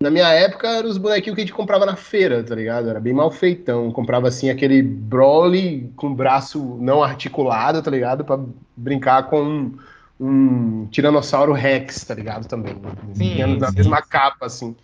na, 0.00 0.10
minha 0.10 0.28
época, 0.30 0.66
eram 0.66 0.88
os 0.88 0.98
bonequinhos 0.98 1.36
que 1.36 1.42
a 1.42 1.44
gente 1.44 1.54
comprava 1.54 1.86
na 1.86 1.94
feira, 1.94 2.42
tá 2.42 2.56
ligado? 2.56 2.88
Era 2.88 2.98
bem 2.98 3.12
mal 3.12 3.30
feitão. 3.30 3.92
Comprava, 3.92 4.26
assim, 4.26 4.50
aquele 4.50 4.82
Broly 4.82 5.92
com 5.94 6.12
braço 6.12 6.76
não 6.80 7.04
articulado, 7.04 7.80
tá 7.80 7.90
ligado? 7.92 8.24
Pra 8.24 8.40
brincar 8.76 9.30
com 9.30 9.40
um, 9.40 9.78
um 10.18 10.86
Tiranossauro 10.86 11.52
Rex, 11.52 12.04
tá 12.04 12.14
ligado? 12.14 12.48
Também. 12.48 12.74
Sim, 13.14 13.56
na 13.56 13.70
mesma 13.70 14.02
capa, 14.02 14.46
assim. 14.46 14.74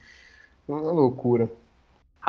Uma 0.69 0.93
loucura. 0.93 1.51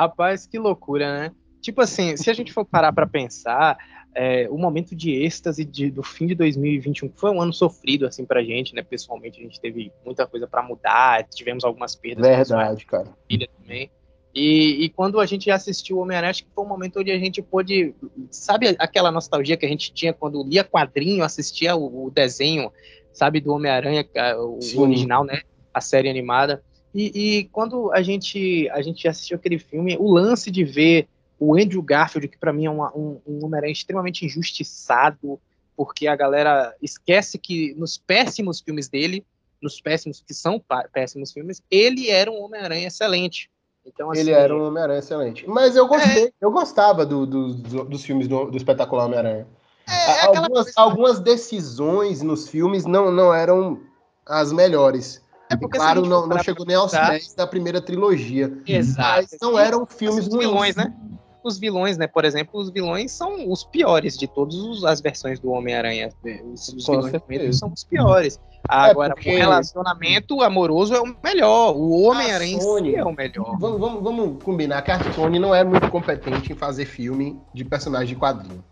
Rapaz, 0.00 0.46
que 0.46 0.58
loucura, 0.58 1.12
né? 1.12 1.32
Tipo 1.60 1.82
assim, 1.82 2.16
se 2.16 2.30
a 2.30 2.32
gente 2.32 2.54
for 2.54 2.64
parar 2.64 2.90
para 2.90 3.06
pensar, 3.06 3.76
é, 4.14 4.48
o 4.48 4.56
momento 4.56 4.96
de 4.96 5.10
êxtase 5.10 5.62
de, 5.62 5.90
do 5.90 6.02
fim 6.02 6.26
de 6.26 6.34
2021 6.34 7.12
foi 7.14 7.30
um 7.30 7.38
ano 7.38 7.52
sofrido 7.52 8.06
assim 8.06 8.24
pra 8.24 8.42
gente, 8.42 8.74
né? 8.74 8.82
Pessoalmente 8.82 9.38
a 9.38 9.42
gente 9.42 9.60
teve 9.60 9.92
muita 10.02 10.26
coisa 10.26 10.46
para 10.46 10.62
mudar, 10.62 11.22
tivemos 11.28 11.64
algumas 11.64 11.94
perdas. 11.94 12.26
Verdade, 12.26 12.86
cara. 12.86 13.14
Filha 13.28 13.46
também. 13.58 13.90
E, 14.34 14.84
e, 14.84 14.88
quando 14.88 15.20
a 15.20 15.26
gente 15.26 15.50
assistiu 15.50 15.98
o 15.98 16.00
Homem-Aranha, 16.00 16.30
acho 16.30 16.44
que 16.44 16.50
foi 16.54 16.64
um 16.64 16.68
momento 16.68 17.00
onde 17.00 17.10
a 17.10 17.18
gente 17.18 17.42
pôde. 17.42 17.94
Sabe 18.30 18.74
aquela 18.78 19.10
nostalgia 19.12 19.56
que 19.56 19.66
a 19.66 19.68
gente 19.68 19.92
tinha 19.92 20.14
quando 20.14 20.42
lia 20.44 20.64
quadrinho, 20.64 21.24
assistia 21.24 21.76
o, 21.76 22.06
o 22.06 22.10
desenho, 22.10 22.72
sabe, 23.12 23.40
do 23.40 23.52
Homem-Aranha, 23.52 24.08
o 24.38 24.62
Sim. 24.62 24.78
original, 24.78 25.24
né? 25.24 25.42
A 25.74 25.80
série 25.82 26.08
animada. 26.08 26.62
E, 26.94 27.38
e, 27.38 27.44
quando 27.44 27.92
a 27.92 28.02
gente, 28.02 28.68
a 28.70 28.82
gente 28.82 29.06
assistiu 29.06 29.36
aquele 29.36 29.58
filme, 29.58 29.96
o 29.98 30.10
lance 30.10 30.50
de 30.50 30.64
ver 30.64 31.08
O 31.38 31.56
Andrew 31.56 31.82
Garfield, 31.82 32.28
que 32.28 32.38
para 32.38 32.52
mim 32.52 32.66
é 32.66 32.70
uma, 32.70 32.92
um, 32.96 33.20
um 33.26 33.44
Homem-Aranha 33.44 33.72
extremamente 33.72 34.24
injustiçado, 34.26 35.40
porque 35.76 36.06
a 36.06 36.16
galera 36.16 36.74
esquece 36.82 37.38
que 37.38 37.74
nos 37.74 37.96
péssimos 37.96 38.60
filmes 38.60 38.88
dele, 38.88 39.24
nos 39.62 39.80
péssimos 39.80 40.22
que 40.26 40.34
são 40.34 40.62
péssimos 40.92 41.32
filmes, 41.32 41.62
ele 41.70 42.10
era 42.10 42.30
um 42.30 42.42
Homem-Aranha 42.42 42.88
excelente. 42.88 43.50
Então, 43.86 44.10
assim, 44.10 44.20
ele 44.20 44.30
era 44.32 44.54
um 44.54 44.66
Homem-Aranha 44.66 44.98
excelente. 44.98 45.48
Mas 45.48 45.76
eu 45.76 45.86
gostei, 45.86 46.26
é... 46.26 46.32
eu 46.40 46.50
gostava 46.50 47.06
do, 47.06 47.26
do, 47.26 47.54
do, 47.54 47.84
dos 47.84 48.04
filmes 48.04 48.28
do, 48.28 48.50
do 48.50 48.56
espetacular 48.56 49.06
Homem-Aranha. 49.06 49.46
É, 49.88 50.10
é 50.10 50.26
algumas, 50.26 50.76
algumas 50.76 51.20
decisões 51.20 52.22
nos 52.22 52.48
filmes 52.48 52.84
não, 52.84 53.10
não 53.10 53.32
eram 53.32 53.80
as 54.26 54.52
melhores. 54.52 55.22
É 55.50 55.56
porque, 55.56 55.78
claro, 55.78 56.06
não, 56.06 56.28
não 56.28 56.38
chegou 56.42 56.64
nem 56.64 56.76
aos 56.76 56.92
pés 56.92 57.34
da 57.34 57.44
primeira 57.44 57.80
trilogia. 57.80 58.52
Exato. 58.64 59.26
Mas 59.30 59.36
não 59.42 59.58
eram 59.58 59.84
filmes 59.84 60.28
os 60.28 60.36
vilões, 60.36 60.76
né? 60.76 60.94
Os 61.42 61.58
vilões, 61.58 61.98
né? 61.98 62.06
Por 62.06 62.24
exemplo, 62.24 62.60
os 62.60 62.70
vilões 62.70 63.10
são 63.10 63.50
os 63.50 63.64
piores 63.64 64.16
de 64.16 64.28
todas 64.28 64.84
as 64.84 65.00
versões 65.00 65.40
do 65.40 65.50
Homem-Aranha. 65.50 66.10
Os, 66.52 66.68
os 66.68 66.86
vilões 66.86 67.58
são 67.58 67.72
os 67.72 67.82
piores. 67.82 68.38
É 68.70 68.74
Agora, 68.74 69.14
porque... 69.14 69.34
o 69.34 69.38
relacionamento 69.38 70.40
amoroso 70.42 70.94
é 70.94 71.00
o 71.00 71.16
melhor. 71.24 71.74
O 71.74 72.02
Homem-Aranha 72.02 72.58
é 72.96 73.04
o 73.04 73.12
melhor. 73.12 73.56
Vamos, 73.58 73.80
vamos, 73.80 74.02
vamos 74.02 74.42
combinar 74.44 74.82
que 74.82 74.92
a 74.92 75.12
Sony 75.12 75.40
não 75.40 75.52
é 75.52 75.64
muito 75.64 75.90
competente 75.90 76.52
em 76.52 76.56
fazer 76.56 76.84
filme 76.84 77.40
de 77.52 77.64
personagem 77.64 78.14
de 78.14 78.16
quadrinho. 78.16 78.62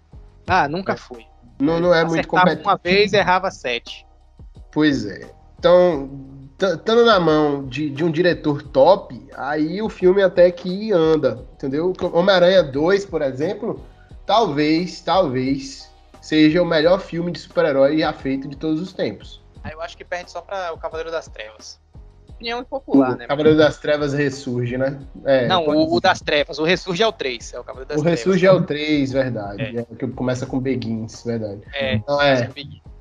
Ah, 0.46 0.68
nunca 0.68 0.92
é. 0.92 0.96
foi. 0.96 1.26
Não, 1.58 1.80
não 1.80 1.92
é 1.92 2.04
muito 2.04 2.28
competente. 2.28 2.62
uma 2.62 2.76
vez 2.76 3.12
errava 3.12 3.50
sete. 3.50 4.06
Pois 4.70 5.06
é. 5.06 5.28
Então, 5.58 6.37
estando 6.58 7.04
na 7.04 7.20
mão 7.20 7.64
de, 7.64 7.88
de 7.90 8.04
um 8.04 8.10
diretor 8.10 8.62
top, 8.62 9.20
aí 9.36 9.80
o 9.80 9.88
filme 9.88 10.22
até 10.22 10.50
que 10.50 10.92
anda, 10.92 11.44
entendeu? 11.54 11.92
Homem-Aranha 12.12 12.62
2, 12.62 13.06
por 13.06 13.22
exemplo, 13.22 13.80
talvez, 14.26 15.00
talvez 15.00 15.88
seja 16.20 16.60
o 16.60 16.66
melhor 16.66 17.00
filme 17.00 17.30
de 17.30 17.38
super-herói 17.38 17.98
já 17.98 18.12
feito 18.12 18.48
de 18.48 18.56
todos 18.56 18.80
os 18.80 18.92
tempos. 18.92 19.40
Aí 19.62 19.72
eu 19.72 19.80
acho 19.80 19.96
que 19.96 20.04
perde 20.04 20.30
só 20.30 20.40
para 20.40 20.72
o 20.72 20.78
Cavaleiro 20.78 21.10
das 21.10 21.28
Trevas. 21.28 21.80
Opinião 22.28 22.62
popular, 22.62 23.14
o 23.14 23.16
né? 23.16 23.24
O 23.24 23.28
Cavaleiro 23.28 23.58
das 23.58 23.78
Trevas 23.78 24.12
ressurge, 24.12 24.78
né? 24.78 25.00
É, 25.24 25.46
Não, 25.46 25.66
o, 25.66 25.94
o, 25.96 26.00
das 26.00 26.20
Trevas. 26.20 26.58
O 26.58 26.64
ressurge 26.64 27.02
é 27.02 27.06
o 27.06 27.12
3. 27.12 27.54
É 27.54 27.60
o 27.60 27.64
Cavaleiro 27.64 27.88
das 27.88 27.98
o 27.98 28.02
Trevas. 28.02 28.20
ressurge 28.20 28.46
é 28.46 28.52
o 28.52 28.62
3, 28.62 29.12
verdade. 29.12 29.62
É. 29.62 29.80
É, 29.80 29.86
que 29.96 30.06
começa 30.08 30.46
com 30.46 30.60
Begins, 30.60 31.24
verdade. 31.24 31.62
É, 31.74 31.94
então, 31.94 32.20
é. 32.22 32.48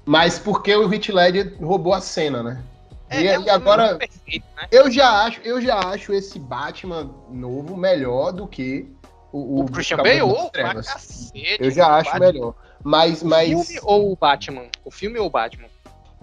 Mas 0.06 0.40
porque 0.40 0.76
o 0.76 0.88
Hit 0.88 1.12
Ledger 1.12 1.56
roubou 1.62 1.94
a 1.94 2.02
cena, 2.02 2.42
né? 2.42 2.64
É, 3.10 3.22
e, 3.22 3.28
é 3.28 3.40
um 3.40 3.44
e 3.44 3.50
agora 3.50 3.96
perfeito, 3.96 4.46
né? 4.56 4.68
eu 4.72 4.92
já 4.92 5.24
acho, 5.24 5.40
eu 5.42 5.62
já 5.62 5.80
acho 5.80 6.14
esse 6.14 6.38
Batman 6.38 7.10
novo 7.30 7.78
melhor 7.78 8.32
do 8.32 8.48
que 8.48 8.92
o, 9.32 9.60
o, 9.60 9.66
o 9.66 9.72
Christian 9.72 9.98
Bale 9.98 10.22
ou 10.22 10.50
cacete, 10.52 11.58
Eu 11.60 11.72
já 11.72 11.96
acho 11.96 12.12
Batman. 12.12 12.32
melhor. 12.32 12.56
Mas, 12.84 13.24
mas... 13.24 13.54
O 13.54 13.64
filme 13.64 13.82
ou 13.84 14.12
o 14.12 14.16
Batman? 14.16 14.68
O 14.86 14.92
filme 14.92 15.20
ou 15.20 15.28
o 15.28 15.30
Batman? 15.30 15.68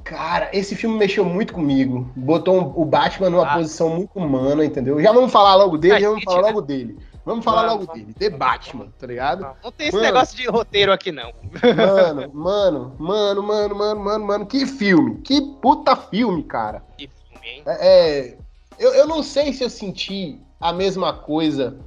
Cara, 0.05 0.51
esse 0.53 0.77
filme 0.77 0.99
mexeu 0.99 1.25
muito 1.25 1.55
comigo. 1.55 2.11
Botou 2.15 2.75
o 2.77 2.85
Batman 2.85 3.31
numa 3.31 3.51
ah. 3.51 3.55
posição 3.55 3.89
muito 3.89 4.11
humana, 4.15 4.63
entendeu? 4.63 5.01
Já 5.01 5.13
vamos 5.13 5.33
falar 5.33 5.55
logo 5.55 5.79
dele, 5.79 5.99
já 5.99 6.09
vamos 6.11 6.25
falar 6.25 6.43
né? 6.43 6.49
logo 6.49 6.61
dele. 6.61 6.99
Vamos 7.25 7.43
falar 7.43 7.73
logo 7.73 7.91
dele. 7.91 8.13
The 8.19 8.29
Batman, 8.29 8.89
tá 8.99 9.07
ligado? 9.07 9.41
Não, 9.41 9.57
não 9.65 9.73
tem 9.73 9.89
esse 9.89 9.97
mano, 9.97 10.07
negócio 10.07 10.37
de 10.37 10.47
roteiro 10.47 10.93
aqui, 10.93 11.11
não. 11.11 11.33
Mano, 11.75 12.31
mano, 12.35 12.95
mano, 12.99 13.43
mano, 13.43 13.75
mano, 13.75 14.01
mano, 14.01 14.27
mano. 14.27 14.47
Que 14.47 14.67
filme. 14.67 15.23
Que 15.23 15.41
puta 15.41 15.97
filme, 15.97 16.43
cara. 16.43 16.85
Que 16.99 17.09
filme, 17.09 17.49
hein? 17.49 17.63
É, 17.65 18.29
é 18.29 18.39
eu, 18.79 18.93
eu 18.93 19.07
não 19.07 19.23
sei 19.23 19.55
se 19.55 19.65
eu 19.65 19.71
senti 19.71 20.39
a 20.61 20.71
mesma 20.71 21.15
coisa. 21.15 21.79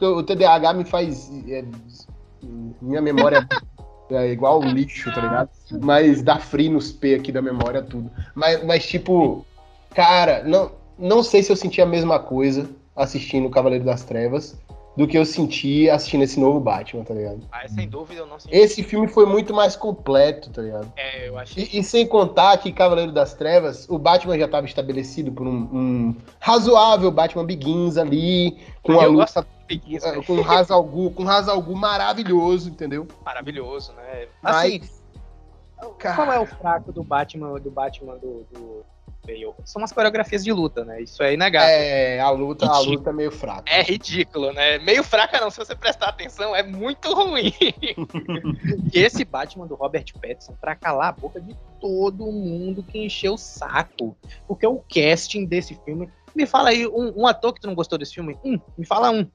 O 0.00 0.22
TDAH 0.22 0.72
me 0.72 0.84
faz. 0.84 1.30
É, 1.46 1.62
minha 2.80 3.02
memória 3.02 3.46
é 4.10 4.30
igual 4.30 4.62
lixo, 4.62 5.12
tá 5.12 5.20
ligado? 5.20 5.50
Mas 5.82 6.22
dá 6.22 6.38
frio 6.38 6.72
nos 6.72 6.92
P 6.92 7.14
aqui 7.14 7.32
da 7.32 7.42
memória, 7.42 7.82
tudo. 7.82 8.10
Mas, 8.34 8.64
mas 8.64 8.86
tipo, 8.86 9.44
cara, 9.94 10.42
não, 10.44 10.72
não 10.98 11.22
sei 11.22 11.42
se 11.42 11.52
eu 11.52 11.56
senti 11.56 11.80
a 11.80 11.86
mesma 11.86 12.18
coisa 12.18 12.68
assistindo 12.94 13.46
o 13.46 13.50
Cavaleiro 13.50 13.84
das 13.84 14.04
Trevas 14.04 14.58
do 14.96 15.06
que 15.06 15.16
eu 15.16 15.24
senti 15.24 15.88
assistindo 15.88 16.24
esse 16.24 16.38
novo 16.38 16.60
Batman, 16.60 17.04
tá 17.04 17.14
ligado? 17.14 17.40
Ah, 17.52 17.66
sem 17.68 17.88
dúvida 17.88 18.20
eu 18.20 18.26
não 18.26 18.38
senti. 18.38 18.54
Esse 18.54 18.82
filme 18.82 19.06
foi 19.06 19.24
muito 19.24 19.54
mais 19.54 19.76
completo, 19.76 20.50
tá 20.50 20.60
ligado? 20.60 20.92
É, 20.96 21.28
eu 21.28 21.38
achei. 21.38 21.68
E, 21.72 21.78
e 21.78 21.82
sem 21.84 22.06
contar 22.06 22.56
que 22.58 22.72
Cavaleiro 22.72 23.12
das 23.12 23.32
Trevas, 23.32 23.88
o 23.88 23.98
Batman 23.98 24.38
já 24.38 24.46
estava 24.46 24.66
estabelecido 24.66 25.30
por 25.32 25.46
um, 25.46 25.68
um, 25.72 26.16
razoável 26.38 27.10
Batman 27.10 27.46
Begins 27.46 27.96
ali, 27.96 28.58
com 28.82 29.00
a 29.00 29.06
luta 29.06 29.46
Begins, 29.70 30.02
é, 30.02 30.20
com 30.20 30.42
Hazalgu, 30.42 31.12
com 31.12 31.28
Hazalgu 31.28 31.76
maravilhoso, 31.76 32.68
entendeu? 32.68 33.06
Maravilhoso, 33.24 33.92
né? 33.92 34.26
Assim, 34.42 34.80
Mas, 34.80 35.02
qual 36.16 36.32
é 36.32 36.40
o 36.40 36.46
fraco 36.46 36.92
do 36.92 37.04
Batman 37.04 37.60
do 37.60 37.70
Batman 37.70 38.16
do, 38.16 38.44
do. 38.52 38.84
São 39.64 39.80
umas 39.80 39.92
coreografias 39.92 40.42
de 40.42 40.52
luta, 40.52 40.84
né? 40.84 41.02
Isso 41.02 41.22
é 41.22 41.34
inegável. 41.34 41.68
É, 41.68 42.18
a 42.18 42.30
luta, 42.30 42.66
a 42.66 42.80
luta 42.80 43.10
é 43.10 43.12
meio 43.12 43.30
fraca. 43.30 43.62
É 43.72 43.80
ridículo, 43.80 44.52
né? 44.52 44.78
Meio 44.78 45.04
fraca 45.04 45.38
não, 45.38 45.50
se 45.52 45.58
você 45.58 45.76
prestar 45.76 46.08
atenção, 46.08 46.56
é 46.56 46.64
muito 46.64 47.14
ruim. 47.14 47.52
e 48.92 48.98
esse 48.98 49.24
Batman 49.24 49.68
do 49.68 49.76
Robert 49.76 50.06
Pattinson, 50.20 50.54
pra 50.60 50.74
calar 50.74 51.10
a 51.10 51.12
boca 51.12 51.40
de 51.40 51.56
todo 51.80 52.26
mundo 52.26 52.82
que 52.82 52.98
encheu 52.98 53.34
o 53.34 53.38
saco. 53.38 54.16
Porque 54.48 54.66
o 54.66 54.82
casting 54.92 55.44
desse 55.44 55.76
filme... 55.84 56.10
Me 56.34 56.44
fala 56.44 56.70
aí, 56.70 56.84
um, 56.88 57.20
um 57.20 57.26
ator 57.26 57.52
que 57.52 57.60
tu 57.60 57.68
não 57.68 57.74
gostou 57.74 57.96
desse 57.98 58.14
filme? 58.14 58.36
Um, 58.44 58.58
me 58.76 58.84
fala 58.84 59.12
um. 59.12 59.28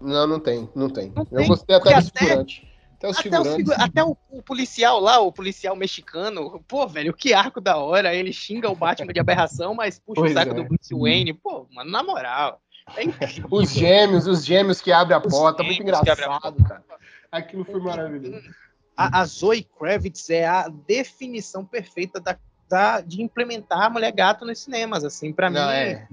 Não, 0.00 0.26
não 0.26 0.40
tem, 0.40 0.68
não 0.74 0.88
tem. 0.88 1.12
Não 1.14 1.26
eu 1.30 1.38
tem, 1.38 1.48
gostei 1.48 1.76
até 1.76 2.00
do 2.00 2.18
figurante. 2.18 2.70
Até, 3.02 3.08
até, 3.08 3.40
o, 3.40 3.72
até 3.78 4.04
o, 4.04 4.16
o, 4.30 4.42
policial 4.42 5.00
lá, 5.00 5.20
o 5.20 5.32
policial 5.32 5.74
mexicano, 5.74 6.62
pô, 6.68 6.86
velho, 6.86 7.14
que 7.14 7.32
arco 7.32 7.58
da 7.58 7.78
hora. 7.78 8.14
Ele 8.14 8.32
xinga 8.32 8.70
o 8.70 8.76
Batman 8.76 9.12
de 9.12 9.20
aberração, 9.20 9.74
mas 9.74 9.98
puxa 9.98 10.20
pois 10.20 10.32
o 10.32 10.34
saco 10.34 10.50
é. 10.50 10.54
do 10.54 10.64
Bruce 10.64 10.94
Wayne. 10.94 11.32
Pô, 11.32 11.66
mano, 11.72 11.90
na 11.90 12.02
moral. 12.02 12.60
É 12.96 13.04
os 13.50 13.70
gêmeos, 13.70 14.26
os 14.26 14.44
gêmeos 14.44 14.80
que 14.80 14.92
abrem 14.92 15.16
a 15.16 15.20
os 15.20 15.32
porta, 15.32 15.62
muito 15.62 15.80
engraçado, 15.80 16.62
cara. 16.64 16.84
Aquilo 17.32 17.64
foi 17.64 17.80
maravilhoso. 17.80 18.42
A, 18.96 19.20
a 19.20 19.24
Zoe 19.24 19.62
Kravitz 19.62 20.28
é 20.28 20.46
a 20.46 20.68
definição 20.68 21.64
perfeita 21.64 22.20
da, 22.20 22.36
da, 22.68 23.00
de 23.00 23.22
implementar 23.22 23.82
a 23.82 23.90
mulher 23.90 24.12
gato 24.12 24.44
nos 24.44 24.58
cinemas, 24.58 25.04
assim, 25.04 25.32
para 25.32 25.48
mim. 25.48 25.58
É. 25.58 26.06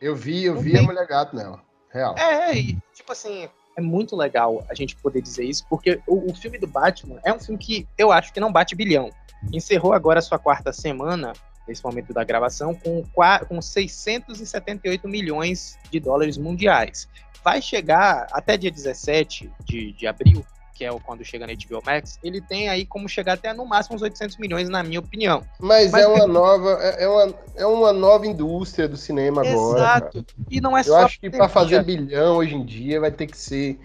Eu 0.00 0.14
vi, 0.14 0.44
eu 0.44 0.56
vi 0.56 0.72
tem... 0.72 0.80
a 0.80 0.82
mulher 0.82 1.06
gato 1.06 1.34
nela. 1.34 1.65
Real. 1.90 2.14
É, 2.18 2.56
e, 2.56 2.78
tipo 2.94 3.12
assim, 3.12 3.48
é 3.76 3.80
muito 3.80 4.16
legal 4.16 4.64
a 4.68 4.74
gente 4.74 4.96
poder 4.96 5.20
dizer 5.20 5.44
isso, 5.44 5.64
porque 5.68 6.00
o, 6.06 6.30
o, 6.30 6.34
filme 6.34 6.58
do 6.58 6.66
Batman 6.66 7.20
é 7.24 7.32
um 7.32 7.38
filme 7.38 7.58
que 7.58 7.86
eu 7.96 8.10
acho 8.10 8.32
que 8.32 8.40
não 8.40 8.50
bate 8.50 8.74
bilhão. 8.74 9.10
Encerrou 9.52 9.92
agora 9.92 10.18
a 10.18 10.22
sua 10.22 10.38
quarta 10.38 10.72
semana, 10.72 11.32
nesse 11.68 11.84
momento 11.84 12.12
da 12.12 12.24
gravação, 12.24 12.74
com, 12.74 13.04
com 13.48 13.62
678 13.62 15.06
milhões 15.08 15.78
de 15.90 16.00
dólares 16.00 16.38
mundiais. 16.38 17.08
Vai 17.44 17.60
chegar 17.60 18.26
até 18.32 18.56
dia 18.56 18.70
17 18.70 19.52
de, 19.64 19.92
de 19.92 20.06
abril 20.06 20.44
que 20.76 20.84
é 20.84 20.90
quando 21.00 21.24
chega 21.24 21.46
na 21.46 21.54
HBO 21.54 21.82
Max, 21.84 22.18
ele 22.22 22.40
tem 22.40 22.68
aí 22.68 22.84
como 22.84 23.08
chegar 23.08 23.34
até 23.34 23.52
no 23.54 23.64
máximo 23.64 23.96
uns 23.96 24.02
800 24.02 24.36
milhões, 24.36 24.68
na 24.68 24.82
minha 24.82 25.00
opinião. 25.00 25.42
Mas, 25.58 25.90
Mas 25.90 26.04
é 26.04 26.06
uma 26.06 26.26
nova, 26.26 26.78
é, 26.80 27.04
é 27.04 27.08
uma, 27.08 27.34
é 27.56 27.66
uma 27.66 27.92
nova 27.92 28.26
indústria 28.26 28.86
do 28.86 28.96
cinema 28.96 29.44
Exato. 29.44 29.58
agora. 29.58 29.80
Exato. 29.80 30.26
E 30.50 30.60
não 30.60 30.76
é 30.76 30.80
Eu 30.80 30.84
só. 30.84 31.00
Eu 31.00 31.06
acho 31.06 31.20
que 31.20 31.30
para 31.30 31.48
fazer 31.48 31.82
bilhão 31.82 32.36
hoje 32.36 32.54
em 32.54 32.64
dia 32.64 33.00
vai 33.00 33.10
ter 33.10 33.26
que 33.26 33.38
ser 33.38 33.78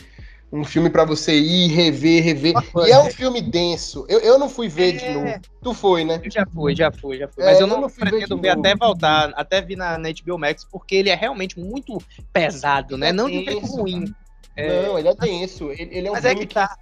um 0.51 0.65
filme 0.65 0.89
para 0.89 1.05
você 1.05 1.33
ir, 1.33 1.69
rever, 1.69 2.21
rever. 2.21 2.53
e 2.85 2.91
é 2.91 2.99
um 2.99 3.09
filme 3.09 3.41
denso. 3.41 4.05
Eu, 4.09 4.19
eu 4.19 4.37
não 4.37 4.49
fui 4.49 4.67
ver 4.67 4.95
é... 4.95 4.97
de 4.97 5.09
novo. 5.13 5.41
Tu 5.63 5.73
foi, 5.73 6.03
né? 6.03 6.19
Eu 6.21 6.31
já 6.31 6.45
fui, 6.45 6.75
já 6.75 6.91
fui, 6.91 7.17
já 7.17 7.27
fui. 7.27 7.43
É, 7.43 7.45
Mas 7.47 7.59
eu 7.61 7.67
não, 7.67 7.75
eu 7.75 7.81
não 7.83 7.89
pretendo 7.89 8.35
ver, 8.35 8.41
ver 8.41 8.49
até 8.49 8.75
voltar, 8.75 9.31
até 9.35 9.61
vir 9.61 9.77
na, 9.77 9.97
na 9.97 10.09
HBO 10.09 10.37
Max, 10.37 10.65
porque 10.69 10.95
ele 10.95 11.09
é 11.09 11.15
realmente 11.15 11.57
muito 11.57 11.97
pesado, 12.33 12.97
né? 12.97 13.13
Não 13.13 13.29
de 13.29 13.37
um 13.37 13.43
jeito 13.45 13.65
ruim. 13.65 14.13
É... 14.55 14.87
Não, 14.87 14.99
ele 14.99 15.07
é 15.07 15.15
denso. 15.15 15.71
Ele, 15.71 15.89
ele 15.91 16.07
é 16.07 16.11
um 16.11 16.13
Mas 16.13 16.25
é 16.25 16.31
é 16.31 16.35
que 16.35 16.45
tá. 16.45 16.77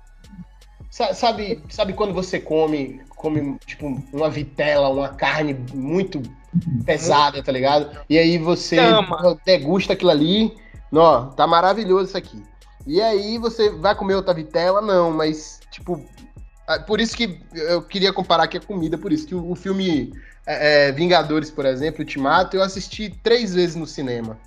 Sabe, 0.89 1.63
sabe 1.69 1.93
quando 1.93 2.13
você 2.13 2.39
come, 2.39 2.99
come 3.09 3.57
tipo 3.65 4.01
uma 4.11 4.29
vitela, 4.29 4.89
uma 4.89 5.09
carne 5.09 5.53
muito 5.73 6.21
pesada, 6.83 7.43
tá 7.43 7.51
ligado? 7.51 7.95
E 8.09 8.17
aí 8.17 8.37
você 8.39 8.77
degusta 9.45 9.93
aquilo 9.93 10.09
ali, 10.09 10.57
ó, 10.91 11.25
tá 11.27 11.45
maravilhoso 11.45 12.05
isso 12.05 12.17
aqui. 12.17 12.43
E 12.87 12.99
aí 13.01 13.37
você 13.37 13.69
vai 13.69 13.93
comer 13.93 14.15
outra 14.15 14.33
vitela? 14.33 14.81
Não, 14.81 15.11
mas 15.11 15.59
tipo, 15.69 16.03
por 16.87 16.99
isso 16.99 17.15
que 17.15 17.39
eu 17.53 17.83
queria 17.83 18.11
comparar 18.11 18.43
aqui 18.43 18.57
a 18.57 18.61
comida, 18.61 18.97
por 18.97 19.13
isso 19.13 19.27
que 19.27 19.35
o, 19.35 19.51
o 19.51 19.55
filme 19.55 20.11
é, 20.45 20.87
é, 20.87 20.91
Vingadores, 20.91 21.51
por 21.51 21.67
exemplo, 21.67 22.01
Ultimato, 22.01 22.57
eu 22.57 22.63
assisti 22.63 23.09
três 23.21 23.53
vezes 23.53 23.75
no 23.75 23.85
cinema. 23.85 24.39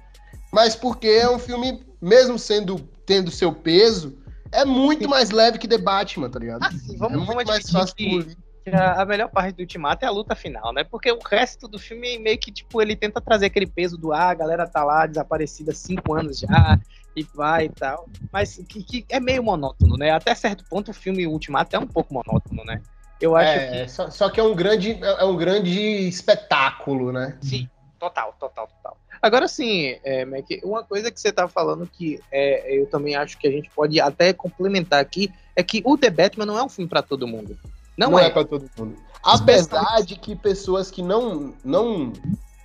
Mas 0.53 0.77
porque 0.77 1.09
é 1.09 1.31
um 1.31 1.39
filme, 1.39 1.85
mesmo 2.01 2.39
sendo 2.39 2.79
tendo 3.07 3.31
seu 3.31 3.53
peso, 3.53 4.19
é 4.53 4.65
muito 4.65 5.09
mais 5.09 5.31
leve 5.31 5.59
que 5.59 5.67
The 5.67 5.79
Batman, 5.79 6.31
tá 6.31 6.39
ligado? 6.39 6.63
Assim, 6.63 6.97
vamos, 6.99 7.23
é 7.23 7.25
muito 7.25 7.47
mais 7.47 7.71
fácil 7.71 7.97
que 7.97 8.37
a, 8.71 9.03
a, 9.03 9.05
melhor 9.05 9.29
parte 9.29 9.57
do 9.57 9.61
Ultimato 9.61 10.05
é 10.05 10.09
a 10.09 10.11
luta 10.11 10.37
final, 10.37 10.73
né? 10.73 10.85
Porque 10.85 11.11
o 11.11 11.19
resto 11.19 11.67
do 11.67 11.79
filme 11.79 12.19
meio 12.19 12.39
que, 12.39 12.53
tipo, 12.53 12.81
ele 12.81 12.95
tenta 12.95 13.21
trazer 13.21 13.47
aquele 13.47 13.67
peso 13.67 13.97
do 13.97 14.13
ah, 14.13 14.29
a 14.29 14.35
galera 14.35 14.67
tá 14.67 14.85
lá 14.85 15.07
desaparecida 15.07 15.73
há 15.73 15.75
cinco 15.75 16.15
anos 16.15 16.39
já, 16.39 16.79
e 17.17 17.25
vai 17.35 17.65
e 17.65 17.69
tal. 17.71 18.09
Mas 18.31 18.63
que, 18.69 18.83
que, 18.85 19.05
é 19.09 19.19
meio 19.19 19.43
monótono, 19.43 19.97
né? 19.97 20.11
Até 20.11 20.35
certo 20.35 20.65
ponto 20.69 20.91
o 20.91 20.95
filme 20.95 21.27
Ultimato 21.27 21.75
é 21.75 21.79
um 21.79 21.87
pouco 21.87 22.15
monótono, 22.15 22.63
né? 22.65 22.81
Eu 23.21 23.37
acho 23.37 23.51
é, 23.51 23.85
que. 23.85 23.91
Só, 23.91 24.11
só, 24.11 24.31
que 24.31 24.39
é 24.39 24.43
um 24.43 24.55
grande, 24.55 24.99
é 25.03 25.25
um 25.25 25.37
grande 25.37 25.81
espetáculo, 26.09 27.13
né? 27.13 27.39
Sim, 27.41 27.69
total, 27.99 28.35
total, 28.39 28.69
total. 28.69 28.97
Agora 29.23 29.47
sim, 29.47 29.97
é, 30.03 30.25
Mac, 30.25 30.47
uma 30.65 30.83
coisa 30.83 31.09
que 31.09 31.21
você 31.21 31.31
tá 31.31 31.47
falando 31.47 31.87
que 31.87 32.21
é, 32.31 32.77
eu 32.77 32.87
também 32.87 33.15
acho 33.15 33.39
que 33.39 33.47
a 33.47 33.51
gente 33.53 33.71
pode 33.71 34.01
até 34.01 34.33
complementar 34.33 35.01
aqui 35.01 35.33
é 35.55 35.63
que 35.63 35.81
o 35.85 35.97
The 35.97 36.11
Batman 36.11 36.45
não 36.45 36.59
é 36.59 36.63
um 36.65 36.69
filme 36.69 36.89
para 36.89 37.03
todo 37.03 37.29
mundo. 37.29 37.57
Não, 37.97 38.11
não 38.11 38.19
é, 38.19 38.27
é 38.27 38.31
para 38.31 38.45
todo 38.45 38.69
mundo. 38.77 38.97
Apesar 39.23 40.03
de 40.05 40.17
que 40.17 40.35
pessoas 40.35 40.91
que 40.91 41.03
não, 41.03 41.55
não 41.65 42.13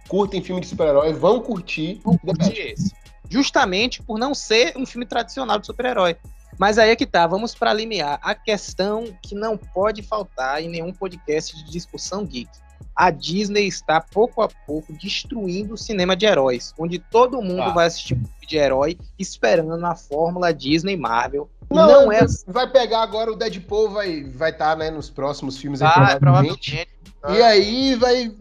curtem 0.08 0.42
filme 0.42 0.60
de 0.60 0.68
super-herói 0.68 1.14
vão 1.14 1.40
curtir. 1.42 2.02
Vão 2.04 2.18
curtir 2.18 2.60
esse. 2.60 2.92
Justamente 3.30 4.02
por 4.02 4.18
não 4.18 4.34
ser 4.34 4.76
um 4.76 4.86
filme 4.86 5.06
tradicional 5.06 5.60
de 5.60 5.68
super-herói. 5.68 6.18
Mas 6.58 6.80
aí 6.80 6.90
é 6.90 6.96
que 6.96 7.06
tá, 7.06 7.28
vamos 7.28 7.54
para 7.54 7.70
alinear 7.70 8.20
a 8.24 8.34
questão 8.34 9.16
que 9.22 9.36
não 9.36 9.56
pode 9.56 10.02
faltar 10.02 10.60
em 10.62 10.70
nenhum 10.70 10.92
podcast 10.92 11.56
de 11.56 11.70
discussão 11.70 12.26
geek. 12.26 12.50
A 12.96 13.12
Disney 13.12 13.68
está 13.68 14.02
pouco 14.02 14.42
a 14.42 14.50
pouco 14.66 14.94
destruindo 14.94 15.76
o 15.76 15.78
cinema 15.78 16.16
de 16.16 16.26
heróis, 16.26 16.74
onde 16.78 17.00
todo 17.00 17.42
mundo 17.42 17.62
ah. 17.62 17.74
vai 17.74 17.88
assistir 17.88 18.14
um 18.16 18.18
filme 18.18 18.48
de 18.48 18.58
herói 18.58 18.98
esperando 19.20 19.86
a 19.86 19.96
fórmula 19.96 20.54
Disney 20.54 20.98
Marvel. 20.98 21.50
Não, 21.70 22.06
não 22.06 22.12
é 22.12 22.22
vai 22.48 22.70
pegar 22.70 23.04
agora 23.04 23.32
o 23.32 23.36
Deadpool 23.36 23.90
vai 23.90 24.24
vai 24.24 24.52
estar 24.52 24.72
tá, 24.72 24.76
né, 24.76 24.90
nos 24.90 25.10
próximos 25.10 25.58
filmes 25.58 25.82
ah, 25.82 25.92
provavelmente. 25.92 26.20
provavelmente. 26.20 26.88
E 27.30 27.42
aí 27.42 27.96
vai 27.96 28.32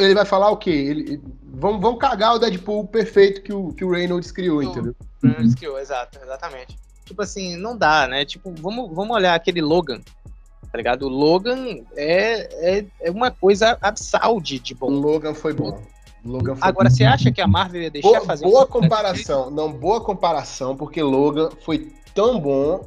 ele 0.00 0.14
vai 0.14 0.24
falar 0.24 0.50
o 0.50 0.56
quê? 0.56 0.70
Ele, 0.70 1.22
vão, 1.44 1.80
vão 1.80 1.96
cagar 1.96 2.34
o 2.34 2.38
Deadpool 2.38 2.86
perfeito 2.86 3.42
que 3.42 3.52
o, 3.52 3.72
que 3.72 3.84
o 3.84 3.90
Reynolds 3.90 4.30
criou, 4.30 4.62
entendeu? 4.62 4.94
O 5.22 5.26
Reynolds 5.26 5.54
criou, 5.54 5.78
exato, 5.78 6.18
exatamente 6.22 6.76
tipo 7.08 7.22
assim, 7.22 7.56
não 7.56 7.76
dá, 7.76 8.06
né? 8.06 8.24
Tipo, 8.24 8.52
vamos, 8.52 8.94
vamos 8.94 9.16
olhar 9.16 9.34
aquele 9.34 9.62
Logan, 9.62 10.00
tá 10.70 10.78
ligado? 10.78 11.02
O 11.02 11.08
Logan 11.08 11.78
é, 11.96 12.78
é, 12.78 12.84
é 13.00 13.10
uma 13.10 13.30
coisa 13.30 13.78
absal 13.80 14.40
de, 14.40 14.74
bom. 14.74 14.86
O 14.86 15.00
Logan 15.00 15.34
foi 15.34 15.52
bom. 15.52 15.80
Logan 16.24 16.56
foi 16.56 16.68
Agora, 16.68 16.88
bom. 16.88 16.94
você 16.94 17.04
acha 17.04 17.30
que 17.32 17.40
a 17.40 17.46
Marvel 17.46 17.82
ia 17.82 17.90
deixar 17.90 18.08
boa, 18.08 18.20
fazer 18.22 18.44
Boa 18.44 18.66
comparação, 18.66 19.50
não, 19.50 19.72
boa 19.72 20.00
comparação, 20.00 20.76
porque 20.76 21.02
Logan 21.02 21.50
foi 21.64 21.92
tão 22.14 22.38
bom 22.40 22.86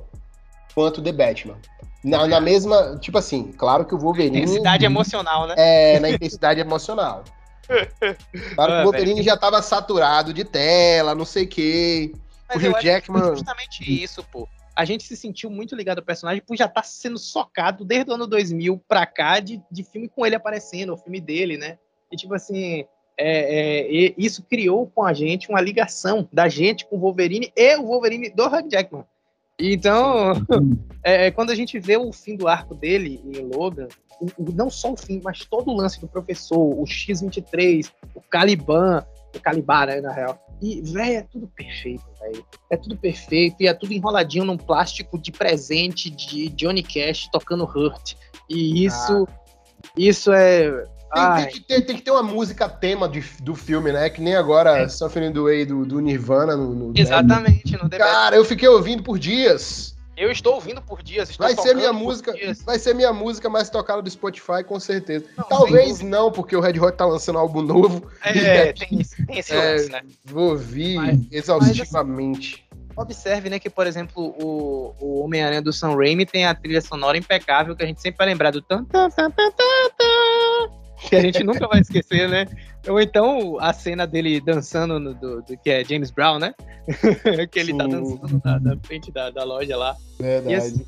quanto 0.75 1.01
The 1.01 1.11
Batman. 1.11 1.57
Na, 2.03 2.27
na 2.27 2.41
mesma, 2.41 2.97
tipo 2.99 3.17
assim, 3.17 3.51
claro 3.51 3.85
que 3.85 3.93
o 3.93 3.97
Wolverine. 3.97 4.39
Intensidade 4.39 4.85
emocional, 4.85 5.47
né? 5.47 5.53
É, 5.57 5.99
na 5.99 6.09
intensidade 6.09 6.59
emocional. 6.59 7.23
Claro 8.55 8.71
que 8.71 8.77
o 8.77 8.81
ah, 8.81 8.83
Wolverine 8.83 9.23
já 9.23 9.37
tava 9.37 9.61
saturado 9.61 10.33
de 10.33 10.43
tela, 10.43 11.15
não 11.15 11.23
sei 11.23 11.45
o 11.45 11.47
quê. 11.47 12.13
Mas 12.49 12.61
o 12.61 12.69
Hugh 12.69 12.81
Jackman. 12.81 13.35
justamente 13.35 14.03
isso, 14.03 14.21
pô. 14.29 14.45
A 14.75 14.85
gente 14.85 15.03
se 15.03 15.17
sentiu 15.17 15.49
muito 15.49 15.75
ligado 15.75 15.99
ao 15.99 16.05
personagem 16.05 16.41
por 16.45 16.55
já 16.55 16.65
estar 16.65 16.81
tá 16.81 16.87
sendo 16.87 17.17
socado 17.17 17.83
desde 17.83 18.11
o 18.11 18.13
ano 18.13 18.25
2000 18.25 18.81
pra 18.87 19.05
cá 19.05 19.39
de, 19.39 19.61
de 19.71 19.83
filme 19.83 20.07
com 20.07 20.25
ele 20.25 20.35
aparecendo, 20.35 20.93
o 20.93 20.97
filme 20.97 21.19
dele, 21.19 21.57
né? 21.57 21.77
E 22.11 22.15
tipo 22.15 22.33
assim, 22.33 22.85
é, 23.17 24.07
é, 24.07 24.13
isso 24.17 24.43
criou 24.43 24.87
com 24.87 25.05
a 25.05 25.13
gente 25.13 25.49
uma 25.49 25.61
ligação 25.61 26.27
da 26.31 26.47
gente 26.47 26.85
com 26.85 26.95
o 26.95 26.99
Wolverine 26.99 27.51
e 27.55 27.75
o 27.77 27.85
Wolverine 27.85 28.29
do 28.29 28.45
Hugh 28.45 28.69
Jackman. 28.69 29.05
Então, 29.59 30.33
é, 31.03 31.27
é, 31.27 31.31
quando 31.31 31.51
a 31.51 31.55
gente 31.55 31.79
vê 31.79 31.97
o 31.97 32.11
fim 32.11 32.35
do 32.35 32.47
arco 32.47 32.73
dele 32.73 33.21
em 33.23 33.55
Logan, 33.55 33.87
não 34.55 34.69
só 34.69 34.93
o 34.93 34.97
fim, 34.97 35.21
mas 35.23 35.45
todo 35.45 35.69
o 35.69 35.75
lance 35.75 35.99
do 36.01 36.07
professor, 36.07 36.57
o 36.57 36.85
X-23, 36.85 37.91
o 38.15 38.21
Caliban, 38.21 39.05
o 39.15 39.20
Calibar, 39.39 39.87
né, 39.87 40.01
na 40.01 40.11
real, 40.11 40.39
e, 40.61 40.79
velho, 40.81 41.17
é 41.17 41.21
tudo 41.23 41.47
perfeito, 41.47 42.03
velho. 42.19 42.45
É 42.69 42.77
tudo 42.77 42.95
perfeito 42.95 43.55
e 43.61 43.67
é 43.67 43.73
tudo 43.73 43.93
enroladinho 43.93 44.45
num 44.45 44.57
plástico 44.57 45.17
de 45.17 45.31
presente 45.31 46.09
de 46.09 46.49
Johnny 46.49 46.83
Cash 46.83 47.27
tocando 47.31 47.63
Hurt. 47.63 48.13
E 48.47 48.85
isso. 48.85 49.27
Ah. 49.27 49.41
Isso 49.97 50.31
é. 50.31 50.69
Tem, 51.13 51.35
tem, 51.35 51.47
que 51.47 51.59
ter, 51.61 51.81
tem, 51.81 51.95
que 51.97 52.01
ter, 52.03 52.11
uma 52.11 52.23
música 52.23 52.69
tema 52.69 53.09
de, 53.09 53.21
do 53.41 53.53
filme, 53.55 53.91
né? 53.91 54.09
Que 54.09 54.21
nem 54.21 54.35
agora 54.35 54.77
é. 54.77 54.87
Suffering 54.87 55.33
the 55.33 55.39
Way 55.39 55.65
do, 55.65 55.85
do 55.85 55.99
Nirvana 55.99 56.55
no, 56.55 56.73
no 56.73 56.93
Exatamente, 56.95 57.73
no 57.73 57.89
Cara, 57.89 58.35
eu 58.35 58.45
fiquei 58.45 58.69
ouvindo 58.69 59.03
por 59.03 59.19
dias. 59.19 59.97
Eu 60.17 60.31
estou 60.31 60.55
ouvindo 60.55 60.81
por 60.81 61.01
dias. 61.01 61.35
vai 61.37 61.55
ser 61.55 61.75
minha 61.75 61.93
música, 61.93 62.33
vai 62.65 62.77
ser 62.77 62.93
minha 62.93 63.13
música 63.13 63.49
mais 63.49 63.69
tocada 63.69 64.01
do 64.01 64.09
Spotify, 64.09 64.63
com 64.65 64.79
certeza. 64.79 65.25
Não, 65.37 65.45
Talvez 65.45 66.01
não, 66.01 66.31
porque 66.31 66.55
o 66.55 66.59
Red 66.59 66.79
Hot 66.79 66.97
tá 66.97 67.05
lançando 67.05 67.39
álbum 67.39 67.61
novo. 67.61 68.11
É, 68.23 68.69
é 68.69 68.73
tem, 68.73 68.89
tem 69.27 69.39
esse 69.39 69.53
é, 69.53 69.73
lance, 69.73 69.89
né? 69.89 70.01
Vou 70.25 70.51
ouvir 70.51 70.95
mas, 70.95 71.19
exaustivamente. 71.31 72.65
Mas, 72.69 72.79
assim, 72.79 73.01
observe, 73.01 73.49
né, 73.49 73.59
que, 73.59 73.69
por 73.69 73.87
exemplo, 73.87 74.35
o, 74.37 74.93
o 74.99 75.23
Homem-Aranha 75.23 75.61
do 75.61 75.71
Sam 75.71 75.95
Raimi 75.95 76.25
tem 76.25 76.45
a 76.45 76.53
trilha 76.53 76.81
sonora 76.81 77.17
impecável, 77.17 77.75
que 77.75 77.83
a 77.83 77.87
gente 77.87 78.01
sempre 78.01 78.17
vai 78.17 78.27
lembrar 78.27 78.51
do 78.51 78.61
tan, 78.61 78.83
tan, 78.83 79.09
tan, 79.09 79.31
tan, 79.31 79.51
tan, 79.51 79.89
tan 79.97 80.10
que 81.09 81.15
a 81.15 81.21
gente 81.21 81.43
nunca 81.43 81.67
vai 81.67 81.81
esquecer, 81.81 82.29
né? 82.29 82.45
Ou 82.87 82.99
então 82.99 83.57
a 83.59 83.73
cena 83.73 84.05
dele 84.05 84.41
dançando 84.41 84.99
no, 84.99 85.13
do, 85.13 85.41
do, 85.41 85.57
que 85.57 85.69
é 85.69 85.83
James 85.83 86.11
Brown, 86.11 86.39
né? 86.39 86.53
que 87.51 87.59
ele 87.59 87.73
tá 87.73 87.85
Sim. 87.85 87.89
tá 87.89 87.97
dançando 87.97 88.41
na, 88.43 88.59
na 88.59 88.77
frente 88.83 89.11
da, 89.11 89.29
da, 89.29 89.43
loja 89.43 89.75
lá. 89.77 89.95
Verdade. 90.19 90.51
E, 90.51 90.55
assim, 90.55 90.85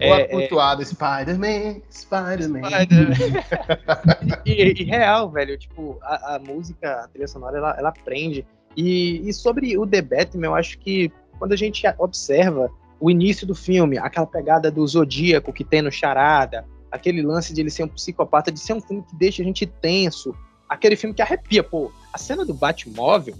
o 0.00 0.04
é, 0.04 0.22
acultuado 0.22 0.82
é... 0.82 0.84
Spider-Man, 0.84 1.80
Spider-Man. 1.90 2.70
Spider 2.70 4.42
e, 4.46 4.82
e, 4.82 4.84
real, 4.84 5.30
velho, 5.30 5.56
tipo, 5.56 5.98
a, 6.02 6.36
a, 6.36 6.38
música, 6.38 7.04
a 7.04 7.08
trilha 7.08 7.28
sonora, 7.28 7.58
ela, 7.58 7.76
ela 7.78 7.92
prende. 7.92 8.44
E, 8.76 9.28
e 9.28 9.32
sobre 9.32 9.76
o 9.78 9.86
The 9.86 10.02
Batman, 10.02 10.46
eu 10.46 10.54
acho 10.54 10.78
que 10.78 11.12
quando 11.38 11.52
a 11.52 11.56
gente 11.56 11.82
observa 11.98 12.70
o 12.98 13.10
início 13.10 13.46
do 13.46 13.54
filme, 13.54 13.98
aquela 13.98 14.26
pegada 14.26 14.70
do 14.70 14.86
Zodíaco 14.86 15.52
que 15.52 15.64
tem 15.64 15.82
no 15.82 15.90
Charada, 15.90 16.64
aquele 16.92 17.22
lance 17.22 17.52
de 17.52 17.60
ele 17.60 17.70
ser 17.70 17.84
um 17.84 17.88
psicopata, 17.88 18.52
de 18.52 18.60
ser 18.60 18.74
um 18.74 18.80
filme 18.80 19.02
que 19.02 19.16
deixa 19.16 19.42
a 19.42 19.44
gente 19.44 19.66
tenso, 19.66 20.36
aquele 20.68 20.94
filme 20.94 21.14
que 21.14 21.22
arrepia, 21.22 21.64
pô. 21.64 21.90
A 22.12 22.18
cena 22.18 22.44
do 22.44 22.52
Batmóvel, 22.52 23.34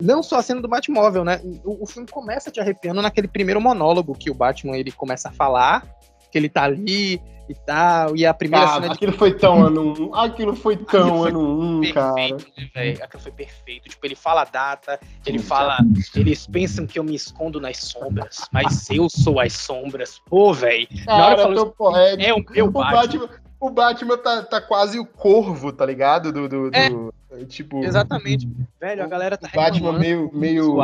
não 0.00 0.22
só 0.22 0.38
a 0.38 0.42
cena 0.42 0.60
do 0.60 0.68
Batmóvel, 0.68 1.24
né? 1.24 1.40
O, 1.64 1.82
o 1.82 1.86
filme 1.86 2.08
começa 2.08 2.50
te 2.50 2.60
arrepiando 2.60 3.02
naquele 3.02 3.26
primeiro 3.26 3.60
monólogo 3.60 4.14
que 4.14 4.30
o 4.30 4.34
Batman 4.34 4.76
ele 4.76 4.92
começa 4.92 5.28
a 5.28 5.32
falar, 5.32 5.84
que 6.30 6.38
ele 6.38 6.48
tá 6.48 6.64
ali, 6.64 7.20
e 7.48 7.54
tal. 7.54 8.16
E 8.16 8.26
a 8.26 8.34
primeira 8.34 8.66
ah, 8.66 8.74
cena 8.74 8.92
Aquilo 8.92 9.12
de... 9.12 9.18
foi 9.18 9.32
tão 9.32 9.64
ano 9.64 10.10
1. 10.10 10.14
Aquilo 10.14 10.56
foi 10.56 10.76
tão 10.76 11.24
aquilo 11.24 11.40
ano 11.40 11.80
1, 11.80 11.92
cara. 11.92 12.36
Né, 12.74 12.90
aquilo 13.02 13.22
foi 13.22 13.32
perfeito. 13.32 13.88
Tipo, 13.88 14.06
ele 14.06 14.14
fala 14.14 14.42
a 14.42 14.44
data, 14.44 15.00
ele 15.24 15.38
fala. 15.38 15.78
Eles 16.14 16.46
pensam 16.46 16.86
que 16.86 16.98
eu 16.98 17.04
me 17.04 17.14
escondo 17.14 17.60
nas 17.60 17.78
sombras, 17.78 18.48
mas 18.52 18.88
eu 18.90 19.08
sou 19.08 19.40
as 19.40 19.52
sombras. 19.52 20.20
Pô, 20.26 20.52
velho. 20.52 20.86
Na 21.06 21.26
hora 21.26 21.42
falou, 21.42 21.66
poético. 21.70 22.22
É 22.22 22.34
o 22.34 22.44
meu 22.50 22.70
Batman. 22.70 23.00
Batman. 23.00 23.28
O 23.58 23.70
Batman 23.70 24.18
tá, 24.18 24.42
tá 24.42 24.60
quase 24.60 24.98
o 24.98 25.06
corvo, 25.06 25.72
tá 25.72 25.86
ligado? 25.86 26.30
Do, 26.30 26.46
do, 26.46 26.70
é, 26.74 26.90
do 26.90 27.12
tipo. 27.46 27.82
Exatamente. 27.82 28.46
Velho, 28.78 29.02
a 29.02 29.06
galera 29.06 29.36
tá 29.36 29.48
o 29.50 29.56
Batman 29.56 29.98
meio, 29.98 30.30
meio 30.32 30.74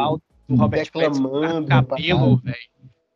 do 0.48 0.56
Robert 0.56 0.90
reclamando. 0.94 1.68
cabelo, 1.68 2.36
velho 2.38 2.72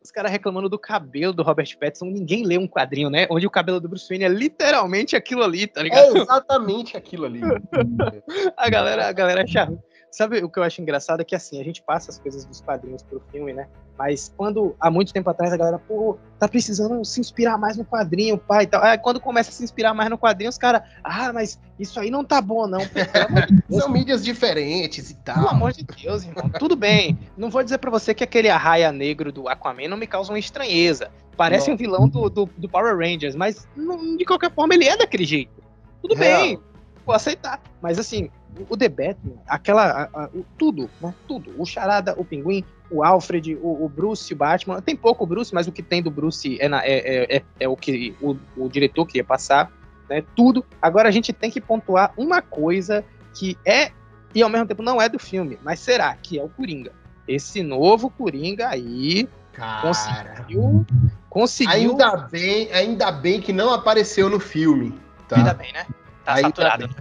os 0.07 0.11
caras 0.11 0.31
reclamando 0.31 0.69
do 0.69 0.79
cabelo 0.79 1.33
do 1.33 1.43
Robert 1.43 1.77
Pattinson, 1.77 2.05
ninguém 2.05 2.45
lê 2.45 2.57
um 2.57 2.67
quadrinho, 2.67 3.09
né? 3.09 3.27
Onde 3.29 3.45
o 3.45 3.51
cabelo 3.51 3.79
do 3.79 3.89
Bruce 3.89 4.07
Wayne 4.07 4.23
é 4.23 4.29
literalmente 4.29 5.15
aquilo 5.15 5.43
ali, 5.43 5.67
tá 5.67 5.83
ligado? 5.83 6.17
É 6.17 6.21
exatamente 6.21 6.95
aquilo 6.95 7.25
ali. 7.25 7.41
a 8.55 8.69
galera, 8.69 9.07
a 9.07 9.11
galera 9.11 9.43
acha 9.43 9.69
Sabe 10.11 10.43
o 10.43 10.49
que 10.49 10.57
eu 10.57 10.63
acho 10.63 10.81
engraçado 10.81 11.21
é 11.21 11.23
que 11.23 11.35
assim, 11.35 11.59
a 11.59 11.63
gente 11.63 11.81
passa 11.81 12.09
as 12.09 12.17
coisas 12.17 12.45
dos 12.45 12.61
quadrinhos 12.61 13.03
pro 13.03 13.21
filme, 13.31 13.53
né? 13.53 13.67
Mas 13.97 14.31
quando 14.37 14.75
há 14.79 14.91
muito 14.91 15.11
tempo 15.11 15.29
atrás 15.29 15.51
a 15.51 15.57
galera, 15.57 15.79
pô, 15.79 16.17
tá 16.39 16.47
precisando 16.47 17.03
se 17.03 17.19
inspirar 17.19 17.57
mais 17.57 17.77
no 17.77 17.83
quadrinho, 17.83 18.37
pai 18.37 18.63
e 18.63 18.67
tal. 18.67 18.83
Aí 18.83 18.97
quando 18.97 19.19
começa 19.19 19.49
a 19.49 19.53
se 19.53 19.63
inspirar 19.63 19.93
mais 19.93 20.09
no 20.09 20.17
quadrinho, 20.17 20.49
os 20.49 20.57
caras, 20.57 20.83
ah, 21.03 21.33
mas 21.33 21.59
isso 21.79 21.99
aí 21.99 22.11
não 22.11 22.23
tá 22.23 22.39
bom, 22.39 22.67
não. 22.67 22.79
De 22.79 23.79
São 23.79 23.89
mídias 23.89 24.23
diferentes 24.23 25.09
e 25.09 25.15
tal. 25.15 25.35
Pelo 25.35 25.49
amor 25.49 25.73
de 25.73 25.83
Deus, 25.83 26.23
irmão. 26.23 26.49
Tudo 26.59 26.75
bem. 26.75 27.17
Não 27.35 27.49
vou 27.49 27.63
dizer 27.63 27.79
para 27.79 27.89
você 27.89 28.13
que 28.13 28.23
aquele 28.23 28.49
arraia 28.49 28.91
negro 28.91 29.31
do 29.31 29.49
Aquaman 29.49 29.87
não 29.87 29.97
me 29.97 30.07
causa 30.07 30.31
uma 30.31 30.39
estranheza. 30.39 31.09
Parece 31.35 31.67
não. 31.67 31.75
um 31.75 31.77
vilão 31.77 32.07
do, 32.07 32.29
do, 32.29 32.49
do, 32.57 32.69
Power 32.69 32.97
Rangers, 32.97 33.35
mas 33.35 33.67
não, 33.75 34.17
de 34.17 34.25
qualquer 34.25 34.51
forma 34.51 34.73
ele 34.73 34.87
é 34.87 34.97
daquele 34.97 35.25
jeito. 35.25 35.63
Tudo 36.01 36.15
Real. 36.15 36.41
bem, 36.41 36.59
vou 37.07 37.15
aceitar. 37.15 37.59
Mas 37.81 37.97
assim, 37.97 38.29
o 38.69 38.77
The 38.77 38.89
Batman, 38.89 39.37
aquela. 39.47 39.83
A, 39.83 40.23
a, 40.23 40.25
o, 40.27 40.45
tudo, 40.57 40.89
né? 41.01 41.13
Tudo. 41.27 41.53
O 41.57 41.65
Charada, 41.65 42.13
o 42.17 42.23
Pinguim, 42.23 42.63
o 42.91 43.03
Alfred, 43.03 43.55
o, 43.55 43.85
o, 43.85 43.89
Bruce, 43.89 44.31
o 44.33 44.37
Batman. 44.37 44.81
Tem 44.81 44.95
pouco 44.95 45.25
Bruce, 45.25 45.53
mas 45.53 45.67
o 45.67 45.71
que 45.71 45.81
tem 45.81 46.03
do 46.03 46.11
Bruce 46.11 46.57
é, 46.61 46.69
na, 46.69 46.85
é, 46.85 46.97
é, 46.97 47.37
é, 47.37 47.43
é, 47.61 47.67
o 47.67 47.75
que 47.75 48.15
o, 48.21 48.37
o 48.55 48.69
diretor 48.69 49.05
queria 49.05 49.23
passar. 49.23 49.71
Né? 50.09 50.23
Tudo. 50.35 50.63
Agora 50.81 51.09
a 51.09 51.11
gente 51.11 51.33
tem 51.33 51.49
que 51.49 51.61
pontuar 51.61 52.13
uma 52.17 52.41
coisa 52.41 53.03
que 53.33 53.57
é, 53.65 53.91
e 54.35 54.43
ao 54.43 54.49
mesmo 54.49 54.67
tempo 54.67 54.83
não 54.83 55.01
é 55.01 55.09
do 55.09 55.17
filme, 55.17 55.57
mas 55.63 55.79
será 55.79 56.15
que 56.15 56.37
é 56.37 56.43
o 56.43 56.49
Coringa. 56.49 56.91
Esse 57.27 57.61
novo 57.61 58.09
Coringa 58.09 58.69
aí, 58.69 59.27
Cara. 59.57 59.81
Conseguiu. 59.81 60.85
Conseguiu. 61.29 61.73
Ainda 61.73 62.17
bem, 62.31 62.71
ainda 62.71 63.11
bem 63.11 63.41
que 63.41 63.51
não 63.51 63.73
apareceu 63.73 64.29
no 64.29 64.39
filme. 64.39 64.93
Tá? 65.27 65.37
Ainda 65.37 65.53
bem, 65.55 65.73
né? 65.73 65.85
Tá 66.27 66.33
Ainda 66.33 66.47
saturado. 66.49 66.87
bem. 66.89 66.97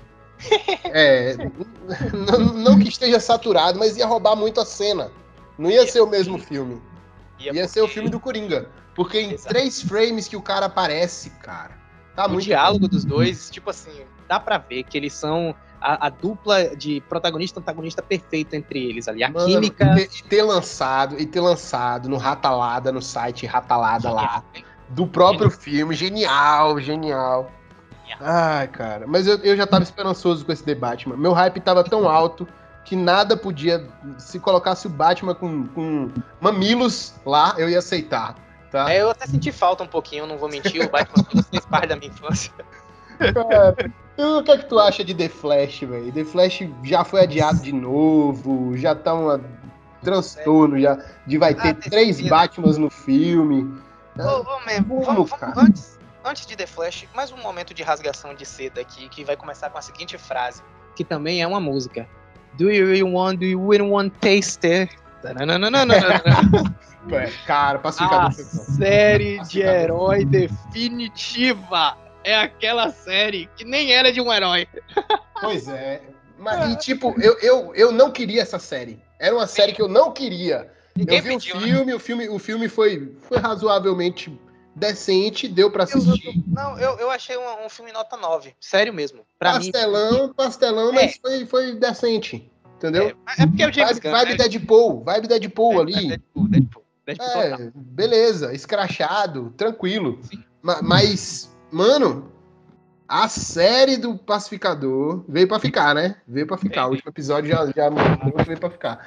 É, 0.85 1.35
não, 2.15 2.39
não 2.39 2.79
que 2.79 2.89
esteja 2.89 3.19
saturado, 3.19 3.77
mas 3.79 3.97
ia 3.97 4.07
roubar 4.07 4.37
muito 4.37 4.61
a 4.61 4.65
cena. 4.65 5.11
Não 5.59 5.69
ia 5.69 5.83
Ia. 5.83 5.89
ser 5.91 6.01
o 6.01 6.07
mesmo 6.07 6.39
filme. 6.39 6.81
Ia 7.41 7.53
Ia 7.53 7.67
ser 7.67 7.81
o 7.81 7.83
porque 7.85 7.95
filme 7.95 8.09
do 8.09 8.21
Coringa. 8.21 8.71
Porque 8.95 9.21
em 9.21 9.33
Exato. 9.33 9.49
três 9.49 9.83
frames 9.83 10.29
que 10.29 10.37
o 10.37 10.43
cara 10.43 10.67
aparece, 10.67 11.31
cara. 11.43 11.73
Tá 12.15 12.27
O 12.27 12.31
muito 12.31 12.45
diálogo 12.45 12.87
dos 12.87 13.05
dois, 13.05 13.51
tipo 13.51 13.69
assim, 13.71 14.05
dá 14.29 14.39
pra 14.39 14.59
ver 14.59 14.85
que 14.85 14.97
eles 14.97 15.13
são 15.13 15.55
a, 15.81 16.07
a 16.07 16.09
dupla 16.09 16.77
de 16.77 17.01
protagonista 17.09 17.59
e 17.59 17.63
antagonista 17.63 18.01
perfeita 18.03 18.57
entre 18.57 18.79
eles 18.89 19.09
ali. 19.09 19.25
A 19.25 19.29
Mano, 19.31 19.47
química. 19.47 19.85
E 19.99 20.07
ter, 20.07 20.19
e 20.19 20.23
ter 20.29 20.43
lançado, 20.43 21.21
e 21.21 21.27
ter 21.27 21.41
lançado 21.41 22.09
no 22.09 22.17
Ratalada, 22.17 22.93
no 22.93 23.03
site 23.03 23.45
Ratalada 23.45 24.11
lá, 24.11 24.43
do 24.91 25.07
próprio 25.07 25.51
filme. 25.51 25.95
Genial, 25.95 26.79
genial. 26.81 27.51
Ai, 28.21 28.69
cara. 28.69 29.07
Mas 29.07 29.27
eu, 29.27 29.37
eu 29.39 29.57
já 29.57 29.67
tava 29.67 29.83
esperançoso 29.83 30.45
com 30.45 30.53
esse 30.53 30.63
The 30.65 30.75
Batman. 30.75 31.17
Meu 31.17 31.33
hype 31.33 31.61
tava 31.61 31.83
tão 31.85 32.09
alto 32.09 32.47
que 32.85 32.95
nada 32.97 33.37
podia. 33.37 33.87
Se 34.19 34.39
colocasse 34.39 34.87
o 34.87 34.91
Batman 34.91 35.35
com, 35.35 35.67
com 35.69 36.11
mamilos 36.41 37.15
lá, 37.25 37.55
eu 37.59 37.69
ia 37.69 37.79
aceitar. 37.79 38.35
Tá? 38.71 38.93
É, 38.93 39.01
eu 39.01 39.11
até 39.11 39.27
senti 39.27 39.51
falta 39.53 39.83
um 39.85 39.87
pouquinho, 39.87 40.27
não 40.27 40.39
vou 40.39 40.49
mentir, 40.49 40.85
o 40.85 40.91
Batman 40.91 41.25
fez 41.51 41.65
parte 41.67 41.89
da 41.89 41.97
minha 41.97 42.11
infância. 42.11 42.53
Cara, 43.19 43.75
o 44.19 44.43
que 44.43 44.51
é 44.51 44.59
que 44.59 44.67
tu 44.67 44.79
acha 44.79 45.03
de 45.05 45.15
The 45.15 45.29
Flash, 45.29 45.81
velho? 45.81 46.13
The 46.13 46.25
Flash 46.25 46.69
já 46.83 47.05
foi 47.05 47.23
adiado 47.23 47.61
de 47.63 47.73
novo, 47.73 48.77
já 48.77 48.95
tá 48.95 49.15
um 49.15 49.41
transtorno 50.03 50.79
já 50.79 50.99
de 51.27 51.39
vai 51.39 51.55
ter 51.55 51.69
Ah, 51.69 51.75
três 51.75 52.17
terceira. 52.17 52.31
Batmans 52.37 52.77
no 52.79 52.91
filme. 52.91 53.73
Ô, 54.19 54.23
ô, 54.23 54.45
man, 54.45 54.85
Vamos, 54.87 55.07
vamos, 55.07 55.31
cara. 55.33 55.53
vamos, 55.55 55.99
antes, 56.27 56.45
de 56.45 56.57
The 56.57 56.67
Flash, 56.67 57.07
mais 57.15 57.31
um 57.31 57.37
momento 57.37 57.73
de 57.73 57.85
rasgação 57.85 58.35
de 58.35 58.45
seda 58.45 58.81
aqui, 58.81 59.09
que 59.09 59.25
vai 59.25 59.37
começar 59.37 59.71
com 59.71 59.79
a 59.79 59.83
seguinte 59.83 60.19
frase, 60.19 60.61
que 60.97 61.05
também 61.05 61.41
é 61.41 61.47
uma 61.47 61.61
música. 61.61 62.09
Do 62.59 62.71
you 62.71 62.87
really 62.87 63.03
want, 63.03 63.39
do 63.39 63.45
you 63.45 63.71
really 63.71 63.89
want 63.89 64.13
taste 64.21 64.67
it? 64.67 64.97
Tananana. 65.23 65.87
É, 67.13 67.31
Cara, 67.47 67.79
pacificador 67.79 68.27
A 68.27 68.29
bom. 68.31 68.33
série 68.33 69.39
de 69.45 69.61
herói 69.61 70.25
definitiva. 70.25 71.97
É 72.25 72.35
aquela 72.35 72.91
série 72.91 73.49
que 73.57 73.65
nem 73.65 73.93
era 73.93 74.13
de 74.13 74.21
um 74.21 74.33
herói. 74.33 74.67
Pois 75.41 75.69
é. 75.69 76.03
Mas, 76.37 76.73
e, 76.73 76.77
tipo, 76.77 77.15
eu, 77.21 77.39
eu, 77.41 77.73
eu 77.75 77.93
não 77.93 78.11
queria 78.11 78.43
essa 78.43 78.59
série. 78.59 79.01
Era 79.21 79.35
uma 79.35 79.47
série 79.47 79.73
que 79.73 79.81
eu 79.81 79.87
não 79.87 80.11
queria. 80.11 80.69
Ninguém 80.97 81.19
eu 81.19 81.23
vi 81.23 81.29
pediu, 81.31 81.57
o 81.57 81.61
né? 81.61 81.67
filme, 81.67 81.95
o 81.95 82.01
filme, 82.01 82.29
o 82.29 82.39
filme 82.39 82.69
foi, 82.69 83.17
foi 83.23 83.39
razoavelmente 83.39 84.37
decente, 84.77 85.49
deu 85.49 85.71
pra 85.71 85.85
Eu- 85.85 85.99
assistir. 85.99 86.45
Não, 86.47 86.79
eu, 86.79 86.99
eu 86.99 87.11
achei 87.11 87.37
um, 87.37 87.65
um 87.65 87.69
filme 87.69 87.91
nota 87.93 88.17
9. 88.17 88.55
Sério 88.61 88.93
mesmo. 88.93 89.23
Pra 89.39 89.59
mim. 89.59 89.71
pastelão, 89.73 90.33
pastelão, 90.35 90.93
mas 90.93 91.17
foi, 91.17 91.47
foi 91.47 91.75
decente. 91.75 92.51
Entendeu? 92.77 93.17
É, 93.39 93.43
é 93.43 93.47
porque 93.47 93.63
é 93.63 93.69
o 93.69 93.73
James 93.73 93.99
Vibe, 93.99 94.03
Gunn. 94.03 94.13
vibe 94.13 94.31
né? 94.31 94.37
Deadpool, 94.37 95.05
vibe 95.05 95.29
Deadpool 95.29 95.81
ali. 95.81 96.09
Deadpool, 96.09 96.49
Deadpool. 96.49 96.83
Deadpool 97.07 97.27
total. 97.29 97.43
É, 97.61 97.71
beleza, 97.75 98.53
escrachado, 98.53 99.55
tranquilo. 99.57 100.21
Ma- 100.61 100.83
Mas, 100.83 101.51
mano, 101.73 102.31
a 103.09 103.29
série 103.29 103.97
do 103.97 104.19
Pacificador 104.19 105.25
veio 105.27 105.49
pra 105.49 105.59
ficar, 105.59 105.95
né? 105.95 106.17
Veio 106.29 106.47
pra 106.47 106.59
ficar. 106.59 106.87
O 106.87 106.91
último 106.91 107.09
episódio 107.09 107.51
já, 107.51 107.65
já 107.67 107.89
veio 108.45 108.59
pra 108.61 108.71
ficar. 108.71 109.07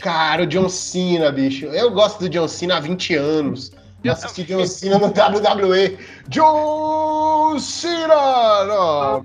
Cara, 0.00 0.42
o 0.42 0.46
John 0.46 0.68
Cena, 0.68 1.30
bicho. 1.30 1.66
Eu 1.66 1.92
gosto 1.92 2.18
do 2.20 2.28
John 2.28 2.48
Cena 2.48 2.78
há 2.78 2.80
20 2.80 3.14
anos. 3.14 3.70
Assisti 4.08 4.44
John 4.44 4.66
Cena 4.66 4.98
no 4.98 5.06
WWE. 5.06 5.98
John 6.28 7.58
Cena! 7.58 8.64
Não, 8.66 9.24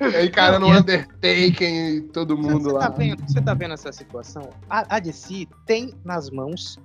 e 0.00 0.16
aí, 0.16 0.30
cara, 0.30 0.58
no 0.58 0.68
Undertaker 0.68 1.68
e 1.68 2.00
todo 2.12 2.36
mundo 2.36 2.64
você 2.64 2.72
lá. 2.72 2.80
Tá 2.80 2.88
vendo, 2.90 3.22
você 3.22 3.40
tá 3.40 3.54
vendo 3.54 3.74
essa 3.74 3.92
situação? 3.92 4.50
A, 4.68 4.96
a 4.96 4.98
DC 4.98 5.46
tem 5.66 5.94
nas 6.04 6.30
mãos, 6.30 6.78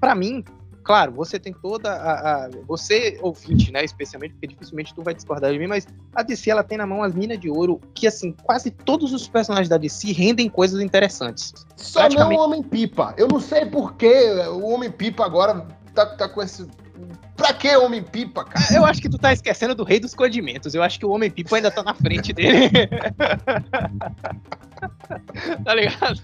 pra 0.00 0.14
mim, 0.14 0.44
claro, 0.90 1.12
você 1.12 1.38
tem 1.38 1.52
toda 1.52 1.92
a, 1.92 2.46
a- 2.46 2.50
Você, 2.66 3.16
ouvinte, 3.22 3.70
né? 3.70 3.84
Especialmente, 3.84 4.32
porque 4.32 4.48
dificilmente 4.48 4.92
tu 4.92 5.04
vai 5.04 5.14
discordar 5.14 5.52
de 5.52 5.58
mim, 5.58 5.68
mas 5.68 5.86
a 6.12 6.20
DC 6.20 6.50
ela 6.50 6.64
tem 6.64 6.76
na 6.76 6.84
mão 6.84 7.04
as 7.04 7.14
minas 7.14 7.38
de 7.38 7.48
ouro 7.48 7.80
que, 7.94 8.08
assim, 8.08 8.34
quase 8.42 8.72
todos 8.72 9.12
os 9.12 9.28
personagens 9.28 9.68
da 9.68 9.76
DC 9.76 10.10
rendem 10.10 10.48
coisas 10.48 10.80
interessantes. 10.80 11.54
Só 11.76 12.08
não 12.08 12.28
o 12.34 12.40
Homem-Pipa. 12.40 13.14
Eu 13.16 13.28
não 13.28 13.38
sei 13.38 13.66
por 13.66 13.94
que 13.94 14.12
o 14.48 14.66
Homem-Pipa 14.66 15.24
agora 15.24 15.64
tá, 15.94 16.06
tá 16.06 16.28
com 16.28 16.42
esse. 16.42 16.66
Pra 17.40 17.54
que 17.54 17.74
Homem-Pipa, 17.74 18.44
cara? 18.44 18.66
Eu 18.74 18.84
acho 18.84 19.00
que 19.00 19.08
tu 19.08 19.16
tá 19.16 19.32
esquecendo 19.32 19.74
do 19.74 19.82
Rei 19.82 19.98
dos 19.98 20.14
Condimentos. 20.14 20.74
Eu 20.74 20.82
acho 20.82 20.98
que 20.98 21.06
o 21.06 21.10
Homem-Pipo 21.10 21.54
ainda 21.54 21.70
tá 21.70 21.82
na 21.82 21.94
frente 21.94 22.34
dele. 22.34 22.68
tá 25.64 25.74
ligado? 25.74 26.20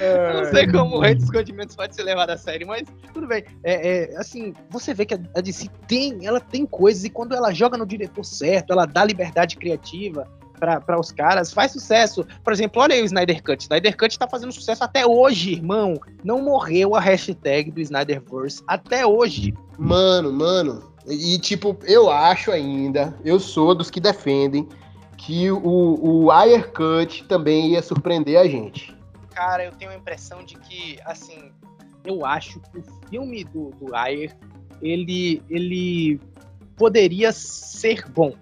Eu 0.00 0.42
não 0.42 0.50
sei 0.50 0.66
como 0.66 0.96
o 0.96 1.00
Rei 1.00 1.14
dos 1.14 1.30
Condimentos 1.30 1.76
pode 1.76 1.94
ser 1.94 2.02
levado 2.04 2.30
a 2.30 2.38
sério, 2.38 2.66
mas 2.66 2.84
tudo 3.12 3.26
bem. 3.26 3.44
É, 3.62 4.14
é, 4.14 4.16
assim, 4.16 4.54
você 4.70 4.94
vê 4.94 5.04
que 5.04 5.12
a, 5.14 5.18
a 5.36 5.40
DC 5.42 5.68
tem, 5.86 6.26
ela 6.26 6.40
tem 6.40 6.64
coisas 6.64 7.04
e 7.04 7.10
quando 7.10 7.34
ela 7.34 7.52
joga 7.52 7.76
no 7.76 7.84
diretor 7.84 8.24
certo, 8.24 8.72
ela 8.72 8.86
dá 8.86 9.04
liberdade 9.04 9.56
criativa 9.56 10.26
para 10.60 11.00
os 11.00 11.10
caras, 11.10 11.52
faz 11.52 11.72
sucesso. 11.72 12.26
Por 12.44 12.52
exemplo, 12.52 12.82
olha 12.82 12.94
aí 12.94 13.02
o 13.02 13.06
Snyder 13.06 13.42
Cut. 13.42 13.62
Snyder 13.62 13.96
Cut 13.96 14.18
tá 14.18 14.28
fazendo 14.28 14.52
sucesso 14.52 14.84
até 14.84 15.06
hoje, 15.06 15.52
irmão. 15.52 15.94
Não 16.22 16.42
morreu 16.42 16.94
a 16.94 17.00
hashtag 17.00 17.70
do 17.70 17.80
Snyderverse 17.80 18.62
até 18.66 19.06
hoje. 19.06 19.54
Mano, 19.78 20.32
mano. 20.32 20.90
E, 21.08 21.38
tipo, 21.38 21.76
eu 21.84 22.10
acho 22.10 22.52
ainda, 22.52 23.16
eu 23.24 23.40
sou 23.40 23.74
dos 23.74 23.90
que 23.90 24.00
defendem 24.00 24.68
que 25.16 25.50
o, 25.50 25.98
o 26.00 26.30
Ayer 26.30 26.70
Cut 26.72 27.24
também 27.24 27.72
ia 27.72 27.82
surpreender 27.82 28.38
a 28.38 28.46
gente. 28.46 28.96
Cara, 29.30 29.64
eu 29.64 29.72
tenho 29.72 29.90
a 29.90 29.94
impressão 29.94 30.44
de 30.44 30.58
que, 30.58 30.98
assim, 31.04 31.50
eu 32.04 32.24
acho 32.24 32.60
que 32.60 32.78
o 32.78 32.84
filme 33.08 33.44
do, 33.44 33.70
do 33.70 33.94
Ayer, 33.94 34.36
ele, 34.82 35.42
ele 35.48 36.20
poderia 36.76 37.32
ser 37.32 38.08
bom, 38.08 38.34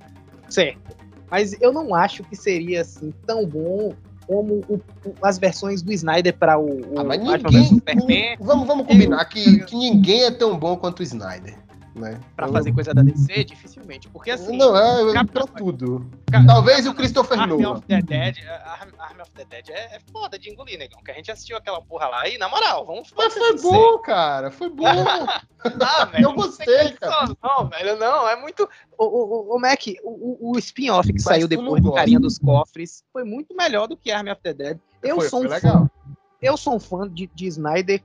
certo? 0.49 0.97
Mas 1.31 1.61
eu 1.61 1.73
não 1.73 1.95
acho 1.95 2.23
que 2.25 2.35
seria, 2.37 2.81
assim, 2.83 3.13
tão 3.27 3.45
bom 3.47 3.93
como 4.27 4.63
o- 4.69 4.81
as 5.23 5.39
versões 5.39 5.81
do 5.83 5.91
Snyder 5.93 6.37
para 6.37 6.59
o, 6.59 6.67
o 6.95 6.99
Ah, 6.99 7.05
mas 7.05 7.19
Batman 7.19 7.37
ninguém. 7.51 7.61
vs 7.63 7.69
Superman, 7.69 8.37
Vamos, 8.41 8.67
vamos 8.67 8.87
combinar 8.87 9.25
que, 9.25 9.61
que 9.65 9.75
ninguém 9.77 10.25
é 10.25 10.31
tão 10.31 10.59
bom 10.59 10.77
quanto 10.77 11.01
o 11.01 11.03
Snyder. 11.03 11.57
Né? 11.99 12.21
pra 12.37 12.47
Eu- 12.47 12.53
fazer 12.53 12.73
coisa 12.73 12.95
da 12.95 13.03
DC, 13.03 13.45
dificilmente. 13.45 14.09
Porque, 14.09 14.31
assim, 14.31 14.57
Não, 14.57 14.77
é, 14.77 15.13
Cap- 15.13 15.31
pra 15.33 15.47
tudo. 15.47 16.09
ca- 16.31 16.45
Talvez 16.47 16.87
o 16.87 16.95
Christopher 16.95 17.41
Army 17.41 17.57
Nolan. 17.61 17.77
of 17.79 17.87
the 17.87 18.01
Dead, 18.03 18.37
Army, 18.65 18.93
Army 18.99 19.23
of 19.23 19.31
the 19.33 19.45
Dead 19.45 19.69
é, 19.71 19.97
é 19.97 20.01
foda 20.13 20.39
de 20.39 20.51
engolir, 20.51 20.79
negão. 20.79 21.01
Que 21.03 21.11
a 21.11 21.15
gente 21.15 21.31
assistiu 21.31 21.57
aquela 21.57 21.81
porra 21.83 22.07
lá 22.09 22.29
e, 22.29 22.39
na 22.39 22.49
moral, 22.49 22.87
vamos 22.87 23.13
Mas 23.17 23.35
foi 23.35 23.59
bom, 23.61 23.99
cara. 23.99 24.51
Foi 24.51 24.69
bom. 24.71 24.85
Ah, 25.81 26.05
velho, 26.05 26.25
Eu 26.27 26.33
gostei, 26.35 26.93
cara. 26.93 27.35
Não, 27.43 27.69
velho, 27.69 27.99
não, 27.99 28.29
é 28.29 28.41
muito. 28.41 28.69
O, 28.97 29.05
o, 29.05 29.57
o- 29.57 29.61
Mac, 29.61 29.81
o, 30.05 30.53
o- 30.53 30.59
spin-off 30.59 31.09
que 31.09 31.15
Mas 31.15 31.25
saiu 31.25 31.49
depois 31.49 31.83
do. 31.83 31.93
Carinha 31.93 32.21
dos 32.21 32.39
Cofres 32.39 33.03
foi 33.13 33.25
muito 33.25 33.57
melhor 33.57 33.89
do 33.89 33.97
que 33.97 34.13
Army 34.13 34.31
of 34.31 34.41
the 34.41 34.55
Dead. 34.55 34.79
Eu 35.03 35.17
Foi- 35.17 35.29
sou 35.29 35.41
um 35.45 35.49
foi 35.49 35.59
fã. 35.61 35.69
legal. 35.69 35.91
Eu 36.41 36.57
sou 36.57 36.77
um 36.77 36.79
fã 36.81 37.09
de, 37.09 37.29
de 37.35 37.47
Snyder 37.49 38.01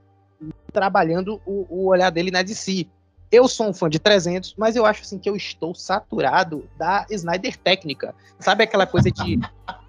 trabalhando 0.71 1.39
o, 1.45 1.65
o 1.69 1.87
olhar 1.87 2.09
dele 2.09 2.31
na 2.31 2.41
DC. 2.41 2.87
Eu 3.33 3.47
sou 3.47 3.67
um 3.67 3.73
fã 3.73 3.89
de 3.89 3.97
300, 3.97 4.53
mas 4.55 4.75
eu 4.75 4.85
acho 4.85 5.01
assim 5.01 5.17
que 5.17 5.27
eu 5.27 5.35
estou 5.35 5.73
saturado 5.73 6.69
da 6.77 7.03
Snyder 7.09 7.57
técnica. 7.57 8.13
Sabe 8.39 8.63
aquela 8.63 8.85
coisa 8.85 9.09
de 9.09 9.39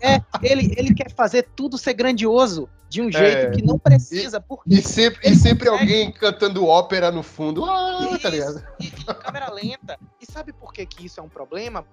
é, 0.00 0.18
ele 0.42 0.72
ele 0.78 0.94
quer 0.94 1.12
fazer 1.12 1.46
tudo 1.54 1.76
ser 1.76 1.92
grandioso 1.92 2.66
de 2.88 3.02
um 3.02 3.12
jeito 3.12 3.36
É. 3.48 3.50
que 3.50 3.62
não 3.62 3.78
precisa, 3.78 4.40
porque 4.40 4.74
E 4.74 4.80
sempre, 4.80 5.28
e 5.28 5.34
sempre 5.34 5.68
consegue. 5.68 5.92
alguém 5.92 6.12
cantando 6.12 6.64
ópera 6.66 7.10
no 7.10 7.22
fundo. 7.22 7.64
Ah, 7.64 8.16
tá 8.22 8.30
ligado? 8.30 8.64
E, 8.80 8.86
e 8.86 8.90
câmera 9.14 9.50
lenta. 9.52 9.98
E 10.20 10.30
sabe 10.32 10.52
por 10.52 10.72
que, 10.72 10.86
que 10.86 11.04
isso 11.04 11.20
é 11.20 11.22
um 11.22 11.28
problema? 11.28 11.84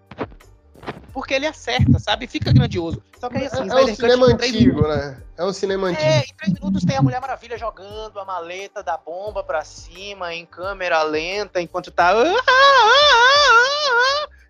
Porque 1.13 1.34
ele 1.34 1.46
acerta, 1.46 2.00
sabe? 2.00 2.26
Fica 2.26 2.54
grandioso. 2.54 3.02
Só 3.20 3.30
que 3.30 3.38
aí 3.38 3.46
assim, 3.46 3.70
É, 3.70 3.82
é 3.82 3.84
um 3.84 3.96
cinema 3.96 4.26
antigo, 4.28 4.88
né? 4.88 5.22
É 5.38 5.46
um 5.46 5.54
cinema 5.54 5.88
antigo. 5.88 6.06
É, 6.06 6.19
em 6.19 6.34
três 6.38 6.54
minutos 6.54 6.86
tem 6.86 6.98
a 6.98 7.02
Mulher 7.02 7.19
Maravilha 7.19 7.58
jogando 7.58 8.17
a 8.19 8.25
maleta 8.25 8.82
da 8.82 8.98
bomba 8.98 9.44
pra 9.44 9.63
cima 9.63 10.34
em 10.34 10.46
câmera 10.46 11.04
lenta, 11.04 11.62
enquanto 11.62 11.92
tá. 11.92 12.13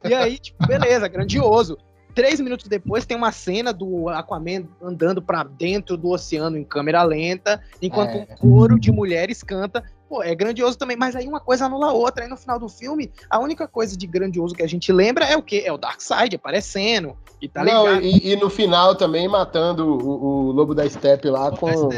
E 0.04 0.14
aí, 0.14 0.38
tipo, 0.40 0.66
beleza, 0.66 1.08
grandioso. 1.08 1.78
Três 2.14 2.40
minutos 2.40 2.68
depois 2.68 3.06
tem 3.06 3.16
uma 3.16 3.32
cena 3.32 3.72
do 3.72 4.10
Aquaman 4.10 4.68
andando 4.82 5.22
pra 5.22 5.44
dentro 5.44 5.96
do 5.96 6.10
oceano 6.10 6.58
em 6.58 6.64
câmera 6.64 7.04
lenta, 7.04 7.62
enquanto 7.82 8.12
É. 8.12 8.16
um 8.18 8.26
coro 8.26 8.80
de 8.80 8.92
mulheres 8.92 9.42
canta 9.44 9.84
pô, 10.12 10.22
é 10.22 10.36
grandioso 10.36 10.78
também, 10.78 10.98
mas 10.98 11.16
aí 11.16 11.26
uma 11.26 11.40
coisa 11.40 11.68
anula 11.68 11.88
a 11.88 11.94
outra. 11.94 12.26
Aí 12.26 12.30
no 12.30 12.36
final 12.36 12.60
do 12.60 12.68
filme, 12.68 13.10
a 13.30 13.40
única 13.40 13.66
coisa 13.66 13.96
de 13.96 14.06
grandioso 14.06 14.54
que 14.54 14.62
a 14.62 14.68
gente 14.68 14.92
lembra 14.92 15.24
é 15.24 15.38
o 15.38 15.42
quê? 15.42 15.64
É 15.66 15.72
o 15.72 15.78
Darkseid 15.78 16.36
aparecendo 16.36 17.18
e 17.42 17.48
tá 17.48 17.64
Não, 17.64 17.88
ligado. 17.88 18.04
E, 18.04 18.34
e, 18.34 18.36
no 18.36 18.50
final 18.50 18.94
também 18.94 19.30
matando 19.30 19.88
o, 19.88 20.50
o 20.50 20.52
Lobo 20.52 20.76
da 20.76 20.88
Steppe 20.90 21.30
lá 21.30 21.50
com. 21.52 21.90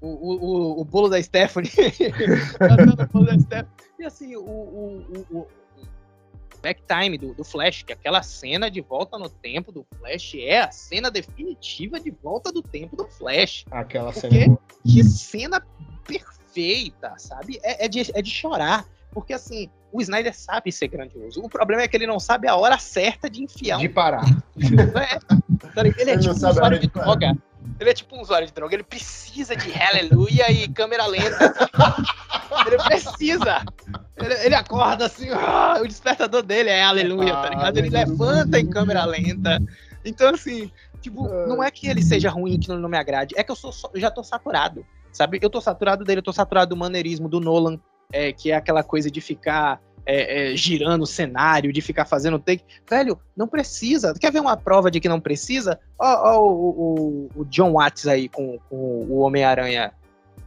O, 0.00 0.06
o, 0.06 0.80
o, 0.82 0.84
bolo 0.84 1.08
da 1.08 1.20
Stephanie. 1.20 1.70
matando 2.60 3.02
o 3.02 3.06
bolo 3.06 3.24
da 3.24 3.38
Stephanie. 3.38 3.72
E 3.98 4.04
assim, 4.04 4.36
o, 4.36 4.42
o, 4.42 5.26
o, 5.30 5.46
backtime 6.62 7.16
do, 7.16 7.32
do 7.32 7.42
Flash, 7.42 7.84
que 7.84 7.92
aquela 7.92 8.22
cena 8.22 8.70
de 8.70 8.82
volta 8.82 9.18
no 9.18 9.30
tempo 9.30 9.72
do 9.72 9.86
Flash 9.98 10.34
é 10.34 10.60
a 10.60 10.70
cena 10.70 11.10
definitiva 11.10 11.98
de 11.98 12.10
volta 12.10 12.52
do 12.52 12.62
tempo 12.62 12.96
do 12.96 13.06
Flash. 13.06 13.64
Aquela 13.70 14.12
Porque, 14.12 14.28
cena. 14.28 14.58
Que 14.84 15.02
cena 15.02 15.66
perfeita, 16.06 16.37
sabe? 17.18 17.58
É, 17.62 17.84
é, 17.84 17.88
de, 17.88 18.10
é 18.14 18.22
de 18.22 18.30
chorar. 18.30 18.84
Porque 19.12 19.32
assim, 19.32 19.70
o 19.90 20.00
Snyder 20.00 20.34
sabe 20.34 20.70
ser 20.70 20.88
grandioso. 20.88 21.40
O 21.42 21.48
problema 21.48 21.82
é 21.82 21.88
que 21.88 21.96
ele 21.96 22.06
não 22.06 22.20
sabe 22.20 22.46
a 22.46 22.56
hora 22.56 22.78
certa 22.78 23.28
de 23.28 23.42
enfiar. 23.42 23.78
De 23.78 23.88
parar. 23.88 24.24
É, 25.76 25.80
ele 25.80 26.10
é 26.10 26.12
ele 26.14 26.18
tipo 26.18 26.34
um 26.34 26.48
usuário 26.48 26.78
de 26.78 26.88
droga. 26.88 27.36
Ele 27.78 27.90
é 27.90 27.94
tipo 27.94 28.16
um 28.16 28.20
usuário 28.20 28.46
de 28.46 28.52
droga. 28.52 28.74
Ele 28.74 28.82
precisa 28.82 29.54
de 29.54 29.72
aleluia 29.80 30.50
e 30.50 30.68
câmera 30.68 31.06
lenta. 31.06 31.54
ele 32.66 32.76
precisa. 32.78 33.64
Ele, 34.16 34.34
ele 34.44 34.54
acorda 34.54 35.06
assim, 35.06 35.28
ah, 35.30 35.78
o 35.80 35.86
despertador 35.86 36.42
dele 36.42 36.70
é 36.70 36.82
aleluia, 36.82 37.34
tá 37.34 37.50
ligado? 37.50 37.78
Ele 37.78 37.90
levanta 37.90 38.58
em 38.58 38.68
câmera 38.68 39.04
lenta. 39.04 39.60
Então, 40.04 40.34
assim, 40.34 40.70
tipo, 41.00 41.28
não 41.46 41.62
é 41.62 41.70
que 41.70 41.88
ele 41.88 42.02
seja 42.02 42.30
ruim, 42.30 42.58
que 42.58 42.68
não 42.68 42.88
me 42.88 42.96
agrade, 42.96 43.34
é 43.36 43.44
que 43.44 43.50
eu, 43.50 43.56
sou, 43.56 43.72
eu 43.94 44.00
já 44.00 44.10
tô 44.10 44.22
saturado, 44.22 44.84
sabe? 45.12 45.38
Eu 45.40 45.50
tô 45.50 45.60
saturado 45.60 46.04
dele, 46.04 46.18
eu 46.18 46.24
tô 46.24 46.32
saturado 46.32 46.70
do 46.70 46.76
maneirismo 46.76 47.28
do 47.28 47.40
Nolan, 47.40 47.78
é, 48.12 48.32
que 48.32 48.50
é 48.50 48.56
aquela 48.56 48.82
coisa 48.82 49.10
de 49.10 49.20
ficar 49.20 49.80
é, 50.06 50.52
é, 50.52 50.56
girando 50.56 51.02
o 51.02 51.06
cenário, 51.06 51.72
de 51.72 51.82
ficar 51.82 52.06
fazendo 52.06 52.38
take. 52.38 52.64
Velho, 52.88 53.20
não 53.36 53.46
precisa. 53.46 54.14
Quer 54.18 54.32
ver 54.32 54.40
uma 54.40 54.56
prova 54.56 54.90
de 54.90 55.00
que 55.00 55.08
não 55.08 55.20
precisa? 55.20 55.78
Ó, 55.98 56.06
ó 56.06 56.42
o, 56.42 56.70
o, 56.70 57.30
o, 57.36 57.44
John 57.44 57.72
Watts 57.72 58.06
aí 58.06 58.28
com, 58.28 58.58
com 58.70 58.76
o 58.76 59.18
Homem-Aranha 59.18 59.92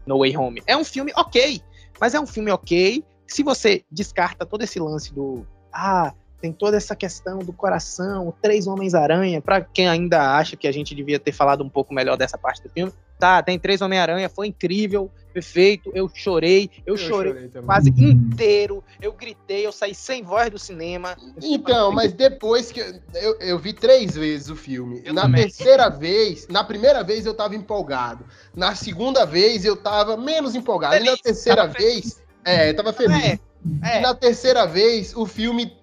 No 0.05 0.20
Way 0.20 0.36
Home. 0.36 0.64
É 0.66 0.76
um 0.76 0.84
filme 0.84 1.12
ok, 1.16 1.62
mas 1.99 2.16
é 2.16 2.20
um 2.20 2.26
filme 2.26 2.49
ok 2.51 3.03
se 3.28 3.43
você 3.43 3.84
descarta 3.89 4.45
todo 4.45 4.64
esse 4.64 4.80
lance 4.80 5.14
do. 5.14 5.45
Ah, 5.72 6.12
tem 6.41 6.51
toda 6.51 6.76
essa 6.76 6.95
questão 6.95 7.39
do 7.39 7.53
coração, 7.53 8.34
três 8.41 8.66
Homens-Aranha, 8.66 9.41
para 9.41 9.62
quem 9.62 9.88
ainda 9.88 10.36
acha 10.36 10.57
que 10.57 10.68
a 10.68 10.72
gente 10.72 10.95
devia 10.95 11.20
ter 11.20 11.32
falado 11.32 11.64
um 11.64 11.70
pouco 11.70 11.93
melhor 11.93 12.18
dessa 12.18 12.38
parte 12.38 12.64
do 12.64 12.70
filme. 12.70 12.91
Tá, 13.22 13.44
tem 13.44 13.60
três 13.60 13.82
Homem-Aranha, 13.82 14.28
foi 14.28 14.48
incrível, 14.48 15.12
perfeito, 15.32 15.92
eu 15.94 16.10
chorei, 16.12 16.72
eu, 16.88 16.96
eu 16.96 16.98
chorei, 16.98 17.34
chorei 17.34 17.64
quase 17.64 17.92
inteiro, 17.92 18.84
eu 19.00 19.14
gritei, 19.14 19.64
eu 19.64 19.72
saí 19.72 19.94
sem 19.94 20.24
voz 20.24 20.50
do 20.50 20.58
cinema. 20.58 21.16
Então, 21.40 21.92
mas 21.92 22.14
depois 22.14 22.72
que 22.72 22.80
eu, 22.80 23.40
eu 23.40 23.60
vi 23.60 23.74
três 23.74 24.16
vezes 24.16 24.50
o 24.50 24.56
filme, 24.56 25.04
eu 25.06 25.14
na 25.14 25.22
também. 25.22 25.44
terceira 25.44 25.88
vez, 25.88 26.48
na 26.48 26.64
primeira 26.64 27.04
vez 27.04 27.28
eu 27.28 27.36
tava 27.36 27.56
empolgado, 27.56 28.26
na 28.56 28.74
segunda 28.74 29.24
vez 29.24 29.66
eu 29.66 29.78
tava 29.78 30.18
menos 30.18 30.56
empolgado, 30.56 30.96
feliz, 30.96 31.08
e 31.08 31.12
na 31.12 31.18
terceira 31.18 31.68
vez 31.68 32.24
é, 32.44 32.74
tava 32.74 32.92
feliz. 32.92 33.24
É, 33.24 33.40
é. 33.84 34.00
E 34.00 34.02
na 34.02 34.16
terceira 34.16 34.66
vez, 34.66 35.16
o 35.16 35.28
filme 35.28 35.80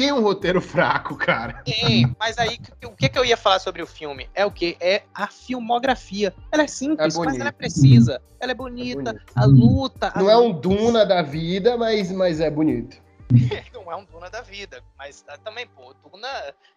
tem 0.00 0.12
um 0.12 0.22
roteiro 0.22 0.62
fraco, 0.62 1.14
cara. 1.14 1.62
Tem, 1.62 2.10
mas 2.18 2.38
aí 2.38 2.58
o 2.86 2.96
que, 2.96 3.06
que 3.06 3.18
eu 3.18 3.24
ia 3.24 3.36
falar 3.36 3.58
sobre 3.58 3.82
o 3.82 3.86
filme? 3.86 4.30
É 4.34 4.46
o 4.46 4.50
que? 4.50 4.74
É 4.80 5.02
a 5.14 5.26
filmografia. 5.26 6.34
Ela 6.50 6.62
é 6.62 6.66
simples, 6.66 7.14
é 7.14 7.18
mas 7.18 7.38
ela 7.38 7.50
é 7.50 7.52
precisa. 7.52 8.22
Ela 8.40 8.52
é 8.52 8.54
bonita, 8.54 9.10
é 9.10 9.38
a 9.38 9.44
luta. 9.44 10.10
Não 10.16 10.26
a 10.26 10.32
é 10.32 10.36
um 10.38 10.58
Duna 10.58 11.04
da 11.04 11.20
vida, 11.20 11.76
mas, 11.76 12.10
mas 12.12 12.40
é 12.40 12.50
bonito. 12.50 12.96
não 13.74 13.92
é 13.92 13.96
um 13.96 14.06
Duna 14.06 14.30
da 14.30 14.40
vida, 14.40 14.82
mas 14.96 15.20
tá 15.20 15.36
também, 15.36 15.66
pô, 15.66 15.94
Duna 16.10 16.28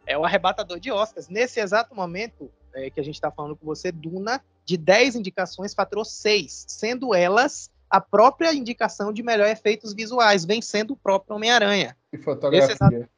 é 0.06 0.18
o 0.18 0.26
arrebatador 0.26 0.78
de 0.78 0.92
Oscars. 0.92 1.30
Nesse 1.30 1.62
exato 1.62 1.96
momento 1.96 2.52
é, 2.74 2.90
que 2.90 3.00
a 3.00 3.04
gente 3.04 3.22
tá 3.22 3.32
falando 3.32 3.56
com 3.56 3.66
você, 3.66 3.90
Duna, 3.90 4.44
de 4.66 4.76
10 4.76 5.16
indicações, 5.16 5.74
faturou 5.74 6.04
6, 6.04 6.66
sendo 6.68 7.16
elas 7.16 7.72
a 7.90 8.02
própria 8.02 8.54
indicação 8.54 9.14
de 9.14 9.24
melhor 9.24 9.48
efeitos 9.48 9.94
visuais, 9.94 10.44
vencendo 10.44 10.92
o 10.92 10.98
próprio 10.98 11.38
Homem-Aranha. 11.38 11.96
E 12.14 12.18
fotografia. 12.18 13.10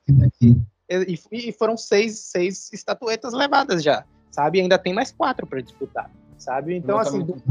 E, 0.89 1.19
e, 1.31 1.51
foram 1.51 1.75
seis, 1.75 2.17
seis 2.19 2.71
estatuetas 2.71 3.33
levadas 3.33 3.83
já, 3.83 4.05
sabe? 4.31 4.59
E 4.59 4.61
ainda 4.61 4.79
tem 4.79 4.93
mais 4.93 5.11
quatro 5.11 5.45
para 5.45 5.59
disputar, 5.61 6.09
sabe? 6.37 6.75
Então, 6.75 6.97
assim, 6.97 7.23
Duna, 7.23 7.41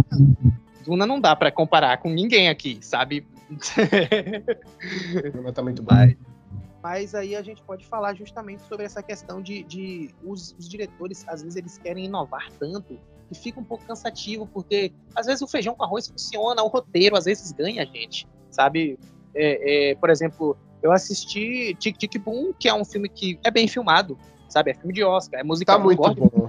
Duna, 0.85 1.07
não 1.07 1.21
dá 1.21 1.37
para 1.37 1.53
comparar 1.53 1.99
com 1.99 2.09
ninguém 2.11 2.49
aqui, 2.49 2.79
sabe? 2.81 3.27
Duna 5.35 5.53
tá 5.53 5.63
muito 5.63 5.83
bom. 5.83 5.95
Mas, 5.95 6.17
mas 6.83 7.15
aí 7.15 7.35
a 7.35 7.43
gente 7.43 7.61
pode 7.63 7.85
falar 7.87 8.15
justamente 8.15 8.63
sobre 8.63 8.87
essa 8.87 9.03
questão 9.03 9.43
de, 9.43 9.65
de 9.65 10.15
os, 10.23 10.55
os 10.59 10.69
diretores, 10.69 11.27
às 11.27 11.43
vezes, 11.43 11.57
eles 11.57 11.77
querem 11.77 12.07
inovar 12.07 12.51
tanto 12.59 12.99
que 13.29 13.35
fica 13.35 13.59
um 13.59 13.65
pouco 13.65 13.85
cansativo, 13.85 14.47
porque 14.47 14.93
às 15.15 15.27
vezes 15.27 15.43
o 15.43 15.47
feijão 15.47 15.75
com 15.75 15.83
arroz 15.83 16.07
funciona, 16.07 16.63
o 16.63 16.69
roteiro 16.69 17.17
às 17.17 17.25
vezes 17.25 17.51
ganha 17.53 17.83
a 17.83 17.87
gente, 17.87 18.29
sabe? 18.51 18.99
É, 19.35 19.91
é, 19.91 19.95
por 19.97 20.11
exemplo, 20.11 20.57
eu 20.85 20.93
assisti 20.93 21.75
Tic 21.75 21.97
Tic 21.97 22.19
Boom, 22.19 22.53
que 22.53 22.69
é 22.69 22.75
um 22.75 22.85
filme 22.85 23.09
que 23.09 23.39
é 23.43 23.51
bem 23.51 23.67
filmado, 23.67 24.19
sabe? 24.49 24.71
É 24.71 24.75
filme 24.75 24.93
de 24.93 25.03
Oscar, 25.03 25.41
é 25.41 25.43
musical. 25.43 25.79
Tá 25.79 25.83
muito 25.83 26.03
bom. 26.03 26.49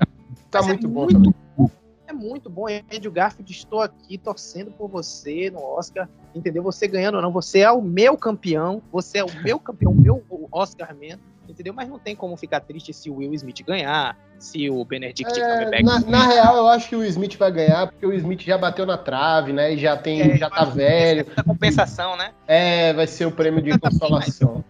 Tá 0.51 0.61
muito, 0.61 0.85
é 0.85 0.89
bom, 0.89 1.03
muito 1.03 1.35
bom. 1.57 1.71
É 2.07 2.13
muito 2.13 2.49
bom. 2.49 2.65
Andrew 2.93 3.11
Garfield, 3.11 3.49
estou 3.51 3.81
aqui 3.81 4.17
torcendo 4.17 4.71
por 4.71 4.89
você 4.89 5.49
no 5.49 5.63
Oscar, 5.63 6.09
entendeu? 6.35 6.61
Você 6.63 6.87
ganhando 6.87 7.15
ou 7.15 7.21
não, 7.21 7.31
você 7.31 7.59
é 7.59 7.71
o 7.71 7.81
meu 7.81 8.17
campeão, 8.17 8.81
você 8.91 9.19
é 9.19 9.23
o 9.23 9.41
meu 9.41 9.57
campeão, 9.57 9.93
o 9.93 9.95
meu 9.95 10.23
Oscar 10.51 10.93
mesmo 10.93 11.34
entendeu? 11.49 11.73
Mas 11.73 11.87
não 11.87 11.99
tem 11.99 12.15
como 12.15 12.35
ficar 12.37 12.59
triste 12.59 12.93
se 12.93 13.09
o 13.09 13.15
Will 13.15 13.33
Smith 13.33 13.63
ganhar, 13.65 14.17
se 14.39 14.69
o 14.69 14.83
Benedict 14.83 15.39
é, 15.39 15.63
Cumberbatch... 15.63 15.83
Na, 15.83 15.99
na, 15.99 16.27
real, 16.27 16.57
eu 16.57 16.67
acho 16.67 16.89
que 16.89 16.95
o 16.95 17.03
Smith 17.03 17.37
vai 17.37 17.51
ganhar, 17.51 17.87
porque 17.87 18.05
o 18.05 18.13
Smith 18.13 18.41
já 18.41 18.57
bateu 18.57 18.85
na 18.85 18.97
trave, 18.97 19.53
né? 19.53 19.73
E 19.73 19.77
já 19.77 19.97
tem, 19.97 20.21
é, 20.21 20.37
já 20.37 20.49
tá 20.49 20.65
velho. 20.65 21.25
É 21.35 21.43
compensação, 21.43 22.15
né? 22.17 22.31
É, 22.47 22.93
vai 22.93 23.07
ser 23.07 23.25
o 23.25 23.31
prêmio 23.31 23.61
de 23.61 23.77
consolação. 23.77 24.63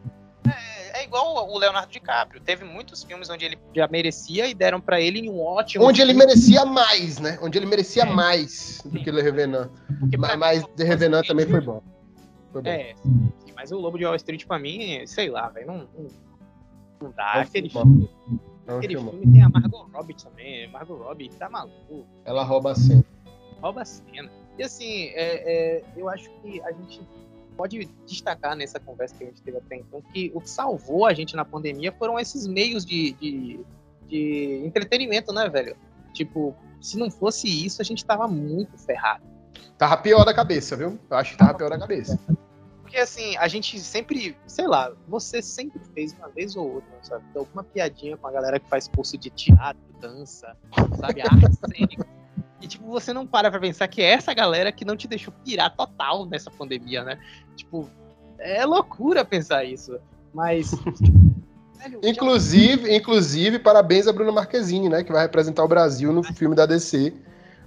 É, 0.47 1.01
é, 1.01 1.03
igual 1.03 1.49
o 1.49 1.57
Leonardo 1.57 1.91
DiCaprio. 1.91 2.41
Teve 2.41 2.63
muitos 2.63 3.03
filmes 3.03 3.29
onde 3.29 3.45
ele 3.45 3.57
já 3.75 3.87
merecia 3.87 4.47
e 4.47 4.53
deram 4.53 4.79
para 4.79 5.01
ele 5.01 5.29
um 5.29 5.41
ótimo. 5.41 5.83
Onde 5.83 5.97
filme. 5.97 6.11
ele 6.11 6.19
merecia 6.19 6.65
mais, 6.65 7.19
né? 7.19 7.37
Onde 7.41 7.57
ele 7.57 7.65
merecia 7.65 8.03
é. 8.03 8.05
mais 8.05 8.81
do 8.85 8.99
que 8.99 9.11
Le 9.11 9.21
Revenant. 9.21 9.69
Mas, 10.17 10.37
mas 10.37 10.67
The 10.75 10.83
Revenant 10.83 11.27
também 11.27 11.45
foi 11.45 11.61
bom. 11.61 11.81
Foi 12.51 12.61
bom. 12.61 12.69
É, 12.69 12.93
mas 13.55 13.71
o 13.71 13.77
Lobo 13.77 13.97
de 13.97 14.05
Wall 14.05 14.15
Street, 14.15 14.45
pra 14.45 14.59
mim, 14.59 15.05
sei 15.07 15.29
lá, 15.29 15.49
velho, 15.49 15.67
não, 15.67 15.77
não 15.97 16.34
não 17.01 17.11
dá. 17.11 17.33
É 17.37 17.41
aquele 17.41 17.69
filme, 17.69 18.09
aquele 18.67 18.97
filme 18.97 19.31
tem 19.31 19.43
a 19.43 19.49
Margot 19.49 19.89
Robbie 19.93 20.15
também. 20.15 20.69
Margot 20.71 20.95
Robbie 20.95 21.29
tá 21.29 21.49
maluco. 21.49 22.05
Ela 22.23 22.43
rouba 22.43 22.71
a 22.71 22.75
cena. 22.75 23.03
Rouba 23.61 23.81
a 23.81 23.85
cena. 23.85 24.29
E 24.57 24.63
assim, 24.63 25.05
é, 25.13 25.77
é, 25.77 25.83
eu 25.95 26.09
acho 26.09 26.29
que 26.41 26.61
a 26.61 26.71
gente 26.71 27.01
pode 27.55 27.85
destacar 28.05 28.55
nessa 28.55 28.79
conversa 28.79 29.15
que 29.15 29.23
a 29.23 29.27
gente 29.27 29.41
teve 29.41 29.57
até 29.57 29.77
então 29.77 30.01
que 30.13 30.31
o 30.33 30.41
que 30.41 30.49
salvou 30.49 31.05
a 31.05 31.13
gente 31.13 31.35
na 31.35 31.45
pandemia 31.45 31.91
foram 31.91 32.19
esses 32.19 32.45
meios 32.47 32.85
de, 32.85 33.13
de, 33.13 33.59
de 34.07 34.61
entretenimento, 34.65 35.33
né, 35.33 35.47
velho? 35.49 35.75
Tipo, 36.13 36.55
se 36.81 36.97
não 36.97 37.09
fosse 37.09 37.47
isso, 37.47 37.81
a 37.81 37.85
gente 37.85 38.05
tava 38.05 38.27
muito 38.27 38.77
ferrado. 38.77 39.23
Tava 39.77 39.97
pior 39.97 40.23
da 40.23 40.33
cabeça, 40.33 40.75
viu? 40.75 40.99
Eu 41.09 41.17
acho 41.17 41.31
que 41.31 41.37
tava 41.37 41.53
pior 41.53 41.69
da 41.69 41.79
cabeça. 41.79 42.19
Porque 42.85 42.97
assim, 42.97 43.35
a 43.37 43.47
gente 43.47 43.79
sempre, 43.79 44.37
sei 44.45 44.67
lá, 44.67 44.91
você 45.07 45.41
sempre 45.41 45.81
fez 45.95 46.13
uma 46.13 46.29
vez 46.29 46.55
ou 46.55 46.75
outra, 46.75 46.93
sabe? 47.01 47.23
Alguma 47.35 47.63
piadinha 47.63 48.15
com 48.15 48.27
a 48.27 48.31
galera 48.31 48.59
que 48.59 48.69
faz 48.69 48.87
curso 48.87 49.17
de 49.17 49.31
teatro, 49.31 49.81
dança, 49.99 50.55
sabe? 50.99 51.21
Arte 51.21 51.47
cênica. 51.75 52.07
E, 52.61 52.67
tipo, 52.67 52.85
você 52.85 53.11
não 53.11 53.25
para 53.25 53.49
pra 53.49 53.59
pensar 53.59 53.87
que 53.87 54.03
é 54.03 54.11
essa 54.11 54.35
galera 54.35 54.71
que 54.71 54.85
não 54.85 54.95
te 54.95 55.07
deixou 55.07 55.33
pirar 55.43 55.75
total 55.75 56.27
nessa 56.27 56.51
pandemia, 56.51 57.03
né? 57.03 57.19
Tipo, 57.55 57.89
é 58.37 58.63
loucura 58.63 59.25
pensar 59.25 59.63
isso. 59.63 59.97
Mas. 60.31 60.69
velho, 61.79 61.99
inclusive, 62.03 62.87
já... 62.87 62.93
inclusive, 62.95 63.57
parabéns 63.57 64.07
a 64.07 64.13
Bruna 64.13 64.31
Marquezine, 64.31 64.89
né? 64.89 65.03
Que 65.03 65.11
vai 65.11 65.23
representar 65.23 65.63
o 65.63 65.67
Brasil 65.67 66.13
no 66.13 66.21
filme 66.21 66.55
da 66.55 66.67
DC. 66.67 67.11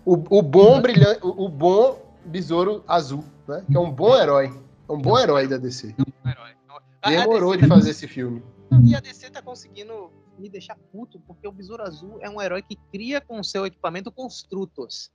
O, 0.04 0.12
o 0.38 0.42
bom 0.42 0.80
brilhante, 0.80 1.18
o, 1.24 1.46
o 1.46 1.48
bom 1.48 2.00
besouro 2.24 2.84
azul, 2.86 3.24
né? 3.48 3.64
Que 3.68 3.76
é 3.76 3.80
um 3.80 3.90
bom 3.90 4.16
herói. 4.16 4.67
É 4.88 4.92
um 4.92 4.98
bom 4.98 5.18
herói 5.18 5.46
da 5.46 5.58
DC. 5.58 5.94
É 5.98 6.02
um 6.02 6.04
bom 6.24 6.30
herói. 6.30 6.58
Demorou 7.06 7.56
de 7.56 7.62
tá 7.62 7.74
fazer 7.74 7.90
esse 7.90 8.08
filme. 8.08 8.42
E 8.84 8.94
a 8.94 9.00
DC 9.00 9.30
tá 9.30 9.40
conseguindo 9.40 10.10
me 10.38 10.48
deixar 10.48 10.76
puto, 10.92 11.20
porque 11.20 11.46
o 11.46 11.52
Besouro 11.52 11.82
Azul 11.82 12.18
é 12.20 12.28
um 12.28 12.40
herói 12.40 12.62
que 12.62 12.76
cria 12.92 13.20
com 13.20 13.40
o 13.40 13.44
seu 13.44 13.66
equipamento 13.66 14.10
construtos. 14.10 15.10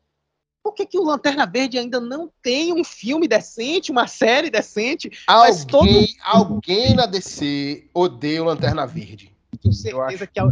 Por 0.63 0.73
que, 0.73 0.85
que 0.85 0.97
o 0.97 1.03
Lanterna 1.03 1.45
Verde 1.45 1.77
ainda 1.77 1.99
não 1.99 2.31
tem 2.41 2.73
um 2.73 2.83
filme 2.83 3.27
decente, 3.27 3.91
uma 3.91 4.07
série 4.07 4.49
decente? 4.49 5.11
Alguém, 5.27 5.67
todo... 5.67 5.89
alguém 6.23 6.95
na 6.95 7.05
DC 7.05 7.89
odeia 7.93 8.41
o 8.41 8.45
Lanterna 8.45 8.87
Verde. 8.87 9.35
Tenho 9.61 9.73
certeza 9.73 10.25
que 10.25 10.39
é, 10.39 10.43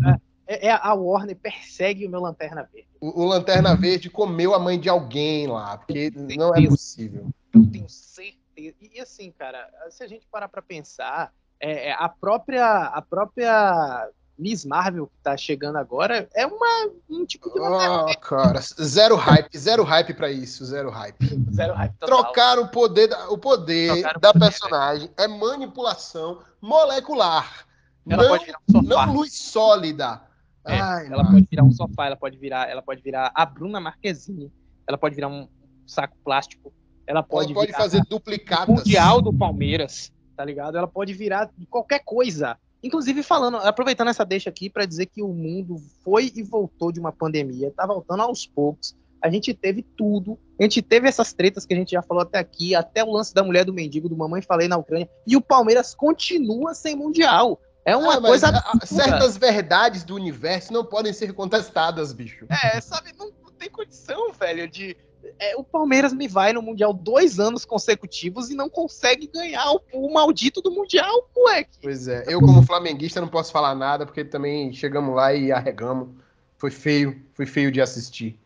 é, 0.47 0.67
é, 0.67 0.72
a 0.72 0.93
Warner 0.93 1.38
persegue 1.38 2.05
o 2.05 2.09
meu 2.09 2.19
Lanterna 2.19 2.67
Verde. 2.72 2.89
O, 2.99 3.24
o, 3.24 3.26
Lanterna 3.26 3.74
Verde 3.74 4.09
comeu 4.09 4.53
a 4.53 4.59
mãe 4.59 4.78
de 4.78 4.89
alguém 4.89 5.47
lá, 5.47 5.78
porque 5.78 6.11
não 6.38 6.53
é 6.53 6.67
possível. 6.67 7.30
Eu 7.53 7.65
tenho 7.72 7.89
certeza. 7.89 8.41
E, 8.68 8.91
e 8.95 8.99
assim, 8.99 9.32
cara, 9.32 9.70
se 9.89 10.03
a 10.03 10.07
gente 10.07 10.28
parar 10.28 10.47
pra 10.47 10.62
pensar, 10.62 11.34
é, 11.59 11.89
é, 11.89 11.93
a 11.93 12.09
própria 12.09 12.86
a 12.86 13.01
própria 13.01 14.09
Miss 14.38 14.66
Marvel 14.66 15.07
que 15.07 15.18
tá 15.22 15.38
chegando 15.38 15.78
agora 15.78 16.28
é 16.34 16.45
uma, 16.45 16.89
um 17.09 17.26
tipo 17.26 17.51
de. 17.51 17.59
Oh, 17.59 18.20
cara, 18.20 18.59
zero 18.59 19.16
hype, 19.16 19.57
zero 19.57 19.84
hype 19.84 20.14
pra 20.16 20.32
isso, 20.32 20.66
zero 20.66 20.89
hype. 20.89 21.26
Zero 21.53 21.74
hype 21.74 21.93
total. 21.99 22.24
Trocar 22.24 22.59
o 22.59 22.68
poder, 22.68 23.07
da, 23.07 23.30
o 23.30 23.38
poder 23.38 24.01
da 24.20 24.34
poder, 24.34 24.39
personagem 24.39 25.12
é 25.18 25.28
manipulação 25.28 26.41
molecular. 26.59 27.68
Ela 28.09 28.24
não, 28.24 28.30
pode 28.30 28.45
virar 28.45 28.59
um 28.68 28.72
sofá. 28.72 29.05
Não 29.05 29.14
luz 29.14 29.34
sólida. 29.34 30.22
É, 30.66 30.80
Ai, 30.80 31.07
ela 31.07 31.24
mano. 31.24 31.36
pode 31.36 31.47
virar 31.49 31.64
um 31.64 31.72
sofá, 31.72 32.05
ela 32.07 32.18
pode 32.18 32.38
virar, 32.38 32.70
ela 32.70 32.82
pode 32.82 33.01
virar 33.01 33.32
a 33.34 33.45
Bruna 33.45 33.80
Marquezine, 33.80 34.51
ela 34.88 34.97
pode 34.97 35.16
virar 35.16 35.28
um 35.28 35.47
saco 35.86 36.18
plástico, 36.24 36.74
ela 37.08 37.24
pode, 37.24 37.52
ela 37.52 37.62
pode 37.62 37.72
fazer 37.74 38.02
duplicadas. 38.08 38.76
Mundial 38.76 39.22
do 39.22 39.34
Palmeiras, 39.34 40.12
tá 40.36 40.45
ligado? 40.45 40.78
Ela 40.78 40.88
pode 40.88 41.14
virar 41.14 41.49
qualquer 41.70 41.99
coisa. 42.04 42.58
Inclusive, 42.84 43.22
falando, 43.22 43.58
aproveitando 43.58 44.08
essa 44.08 44.26
deixa 44.26 44.49
aqui 44.49 44.70
para 44.70 44.86
dizer 44.86 45.06
que 45.06 45.22
o 45.22 45.28
mundo 45.28 45.78
foi 46.04 46.32
e 46.36 46.41
voltou 46.41 46.91
de 46.91 46.99
uma 46.99 47.12
pandemia, 47.12 47.72
tá 47.76 47.86
voltando 47.86 48.24
aos 48.24 48.47
poucos. 48.47 48.95
A 49.22 49.30
gente 49.30 49.54
teve 49.54 49.84
tudo, 49.84 50.39
a 50.60 50.64
gente 50.64 50.82
teve 50.82 51.08
essas 51.08 51.32
tretas 51.32 51.64
que 51.64 51.76
a 51.76 51.78
gente 51.78 51.91
já 51.91 52.02
falou 52.02 52.24
até 52.24 52.39
aqui, 52.39 52.74
até 52.74 53.04
o 53.04 53.12
lance 53.12 53.34
da 53.36 53.43
mulher 53.43 53.64
do 53.64 53.74
mendigo, 53.74 54.10
do 54.10 54.18
Mamãe 54.18 54.41
Falei 54.41 54.68
na 54.68 54.78
Ucrânia, 54.78 55.08
e 55.28 55.38
o 55.38 55.41
Palmeiras 55.41 55.93
continua 55.93 56.74
sem 56.74 56.95
Mundial. 56.95 57.60
É 57.86 57.95
uma 57.95 58.16
ah, 58.16 58.22
coisa. 58.22 58.64
certas 58.84 59.38
verdades 59.38 60.04
do 60.04 60.16
universo 60.16 60.74
não 60.74 60.86
podem 60.86 61.14
ser 61.14 61.34
contestadas, 61.34 62.14
bicho. 62.14 62.45
É, 62.49 62.82
sabe, 62.82 63.12
não, 63.18 63.32
não 63.43 63.52
tem 63.54 63.70
condição, 63.70 64.32
velho, 64.34 64.68
de 64.68 64.95
é, 65.39 65.55
o 65.55 65.63
Palmeiras 65.63 66.13
me 66.13 66.28
vai 66.28 66.53
no 66.53 66.61
Mundial 66.61 66.93
dois 66.93 67.39
anos 67.39 67.65
consecutivos 67.65 68.49
e 68.49 68.55
não 68.55 68.69
consegue 68.69 69.28
ganhar 69.28 69.72
o, 69.72 69.82
o 69.93 70.13
maldito 70.13 70.61
do 70.61 70.72
Mundial, 70.72 71.30
moleque. 71.36 71.78
Pois 71.82 72.07
é, 72.07 72.24
eu 72.28 72.39
como 72.39 72.63
flamenguista 72.63 73.22
não 73.22 73.28
posso 73.28 73.51
falar 73.51 73.76
nada, 73.76 74.05
porque 74.05 74.24
também 74.24 74.74
chegamos 74.74 75.15
lá 75.15 75.34
e 75.34 75.51
arregamos. 75.51 76.09
Foi 76.57 76.72
feio, 76.72 77.22
foi 77.34 77.45
feio 77.45 77.72
de 77.72 77.82
assistir 77.82 78.39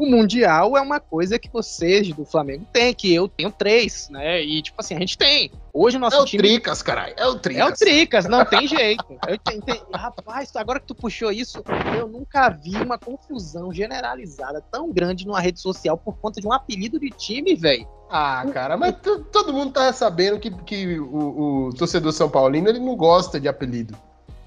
o 0.00 0.06
Mundial 0.06 0.78
é 0.78 0.80
uma 0.80 0.98
coisa 0.98 1.38
que 1.38 1.50
vocês 1.52 2.08
do 2.12 2.24
Flamengo 2.24 2.66
têm, 2.72 2.94
que 2.94 3.14
eu 3.14 3.28
tenho 3.28 3.50
três, 3.50 4.08
né? 4.08 4.42
E, 4.42 4.62
tipo 4.62 4.80
assim, 4.80 4.94
a 4.94 4.98
gente 4.98 5.18
tem. 5.18 5.52
Hoje 5.74 5.98
o 5.98 6.00
nosso 6.00 6.22
é 6.22 6.24
time. 6.24 6.42
É 6.42 6.46
o 6.46 6.52
Tricas, 6.52 6.82
caralho. 6.82 7.14
É 7.18 7.26
o 7.26 7.38
Tricas. 7.38 7.62
É 7.62 7.66
o 7.66 7.76
Tricas, 7.76 8.26
não 8.26 8.44
tem 8.44 8.66
jeito. 8.66 9.04
Eu 9.28 9.36
tentei... 9.38 9.82
Rapaz, 9.92 10.56
agora 10.56 10.80
que 10.80 10.86
tu 10.86 10.94
puxou 10.94 11.30
isso, 11.30 11.62
eu 11.98 12.08
nunca 12.08 12.48
vi 12.48 12.76
uma 12.76 12.98
confusão 12.98 13.72
generalizada 13.72 14.64
tão 14.72 14.90
grande 14.90 15.26
numa 15.26 15.40
rede 15.40 15.60
social 15.60 15.98
por 15.98 16.16
conta 16.16 16.40
de 16.40 16.46
um 16.46 16.52
apelido 16.52 16.98
de 16.98 17.10
time, 17.10 17.54
velho. 17.54 17.86
Ah, 18.10 18.44
cara, 18.52 18.76
mas 18.76 18.96
todo 19.30 19.52
mundo 19.52 19.72
tá 19.72 19.92
sabendo 19.92 20.40
que, 20.40 20.50
que 20.50 20.98
o, 20.98 21.68
o 21.68 21.74
torcedor 21.74 22.12
São 22.12 22.28
Paulino 22.28 22.68
ele 22.68 22.80
não 22.80 22.96
gosta 22.96 23.38
de 23.38 23.46
apelido. 23.48 23.96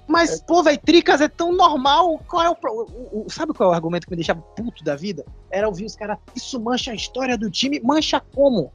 Mas, 0.08 0.40
é. 0.40 0.44
pô, 0.46 0.62
velho, 0.62 0.80
Tricas 0.80 1.22
é 1.22 1.28
tão 1.28 1.54
normal. 1.54 2.20
Qual 2.28 2.44
é 2.44 2.50
o, 2.50 2.54
o, 2.54 3.26
o, 3.26 3.30
Sabe 3.30 3.54
qual 3.54 3.70
é 3.70 3.72
o 3.72 3.76
argumento 3.76 4.06
que 4.06 4.12
me 4.12 4.18
deixava 4.18 4.42
puto 4.42 4.84
da 4.84 4.96
vida? 4.96 5.26
Era 5.50 5.68
ouvir 5.68 5.86
os 5.86 5.96
caras, 5.96 6.18
isso 6.36 6.60
mancha 6.60 6.92
a 6.92 6.96
história 6.96 7.38
do 7.38 7.50
time. 7.50 7.80
Mancha 7.80 8.22
como? 8.34 8.72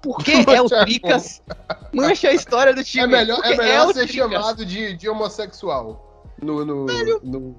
Porque 0.00 0.32
é 0.48 0.62
o 0.62 0.68
Tricas. 0.68 1.42
Mancha 1.92 2.28
a 2.28 2.32
história 2.32 2.72
do 2.72 2.84
time. 2.84 3.04
É 3.04 3.06
melhor, 3.06 3.40
é 3.44 3.56
melhor 3.56 3.90
é 3.90 3.94
ser 3.94 4.08
chamado 4.08 4.64
de, 4.64 4.96
de 4.96 5.08
homossexual. 5.08 6.04
No, 6.40 6.64
no, 6.64 6.86
Velho, 6.86 7.20
no, 7.24 7.56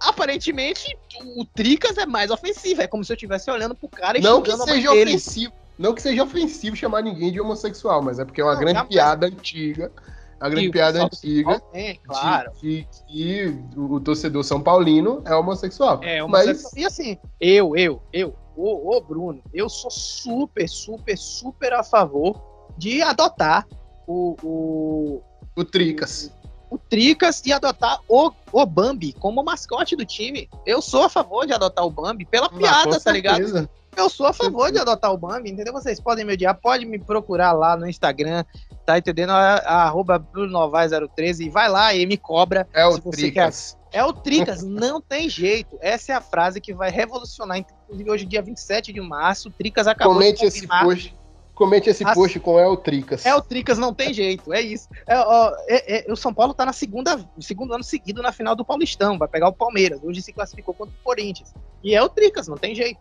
Aparentemente, 0.00 0.96
o 1.36 1.44
Tricas 1.44 1.96
é 1.96 2.06
mais 2.06 2.30
ofensivo. 2.30 2.82
É 2.82 2.86
como 2.86 3.04
se 3.04 3.12
eu 3.12 3.14
estivesse 3.14 3.50
olhando 3.50 3.74
pro 3.74 3.88
cara 3.88 4.18
e 4.18 4.20
Não 4.20 4.42
que 4.42 4.54
seja 4.56 4.92
ofensivo. 4.92 5.52
Não 5.78 5.94
que 5.94 6.02
seja 6.02 6.24
ofensivo 6.24 6.76
chamar 6.76 7.02
ninguém 7.02 7.32
de 7.32 7.40
homossexual, 7.40 8.02
mas 8.02 8.18
é 8.18 8.24
porque 8.24 8.40
é 8.40 8.44
uma 8.44 8.54
não, 8.54 8.60
grande 8.60 8.84
piada 8.86 9.26
antiga 9.26 9.92
a 10.40 10.48
grande 10.48 10.70
piada 10.70 11.04
antiga 11.04 11.60
é, 11.72 11.94
claro. 11.94 12.52
de, 12.60 12.86
que 13.06 13.58
o, 13.76 13.98
torcedor 14.00 14.44
São 14.44 14.60
Paulino 14.60 15.22
é 15.26 15.34
homossexual. 15.34 16.00
É, 16.02 16.22
homossexual. 16.22 16.72
Mas... 16.72 16.76
E 16.76 16.84
assim, 16.84 17.18
eu, 17.40 17.76
eu, 17.76 18.02
eu, 18.12 18.34
o, 18.56 18.96
o 18.96 19.00
Bruno, 19.00 19.42
eu 19.52 19.68
sou 19.68 19.90
super, 19.90 20.68
super, 20.68 21.16
super 21.16 21.72
a 21.72 21.82
favor 21.82 22.40
de 22.76 23.02
adotar 23.02 23.66
o. 24.06 24.36
O, 24.42 25.22
o 25.56 25.64
Tricas. 25.64 26.32
O, 26.70 26.76
o 26.76 26.78
Tricas 26.78 27.42
e 27.44 27.52
adotar 27.52 28.00
o, 28.08 28.30
o 28.52 28.66
Bambi 28.66 29.12
como 29.12 29.42
mascote 29.42 29.96
do 29.96 30.04
time. 30.04 30.48
Eu 30.64 30.80
sou 30.80 31.04
a 31.04 31.08
favor 31.08 31.46
de 31.46 31.52
adotar 31.52 31.84
o 31.84 31.90
Bambi 31.90 32.24
pela 32.24 32.48
piada, 32.48 33.00
tá 33.00 33.12
ligado? 33.12 33.68
Eu 33.96 34.08
sou 34.08 34.26
a 34.26 34.32
favor 34.32 34.70
de 34.70 34.78
adotar 34.78 35.12
o 35.12 35.18
Bambi, 35.18 35.50
entendeu? 35.50 35.72
Vocês 35.72 36.00
podem 36.00 36.24
me 36.24 36.34
odiar, 36.34 36.54
pode 36.60 36.86
me 36.86 37.00
procurar 37.00 37.52
lá 37.52 37.76
no 37.76 37.88
Instagram, 37.88 38.44
tá 38.88 38.96
entendendo? 38.96 39.30
A, 39.30 39.56
a 39.56 39.82
arroba 39.82 40.18
BrunoNovaes013 40.18 41.40
e 41.40 41.50
vai 41.50 41.68
lá 41.68 41.94
e 41.94 42.06
me 42.06 42.16
cobra. 42.16 42.66
É 42.72 42.86
o 42.86 42.98
Tricas. 42.98 43.76
Quer. 43.90 43.98
É 43.98 44.04
o 44.04 44.14
Tricas, 44.14 44.62
não 44.62 44.98
tem 44.98 45.28
jeito. 45.28 45.76
Essa 45.82 46.12
é 46.12 46.14
a 46.14 46.22
frase 46.22 46.58
que 46.58 46.72
vai 46.72 46.90
revolucionar. 46.90 47.58
Inclusive, 47.58 48.10
hoje, 48.10 48.24
dia 48.24 48.40
27 48.40 48.90
de 48.90 49.00
março, 49.02 49.48
o 49.48 49.52
Tricas 49.52 49.86
acabou 49.86 50.14
Comente 50.14 50.42
esse 50.42 50.66
post. 50.66 51.14
Comente 51.54 51.90
esse 51.90 52.02
post 52.14 52.40
com 52.40 52.58
É 52.58 52.66
o 52.66 52.78
Tricas. 52.78 53.26
É 53.26 53.34
o 53.34 53.42
Tricas, 53.42 53.76
não 53.76 53.92
tem 53.92 54.14
jeito, 54.14 54.54
é 54.54 54.60
isso. 54.62 54.88
É, 55.06 55.18
ó, 55.18 55.52
é, 55.66 56.08
é, 56.08 56.12
o 56.12 56.16
São 56.16 56.32
Paulo 56.32 56.54
tá 56.54 56.64
na 56.64 56.72
segunda, 56.72 57.18
segundo 57.40 57.74
ano 57.74 57.84
seguido 57.84 58.22
na 58.22 58.32
final 58.32 58.56
do 58.56 58.64
Paulistão, 58.64 59.18
vai 59.18 59.28
pegar 59.28 59.48
o 59.48 59.52
Palmeiras. 59.52 60.00
Hoje 60.02 60.22
se 60.22 60.32
classificou 60.32 60.72
contra 60.72 60.94
o 60.94 61.04
Corinthians. 61.04 61.52
E 61.84 61.94
é 61.94 62.02
o 62.02 62.08
Tricas, 62.08 62.48
não 62.48 62.56
tem 62.56 62.74
jeito. 62.74 63.00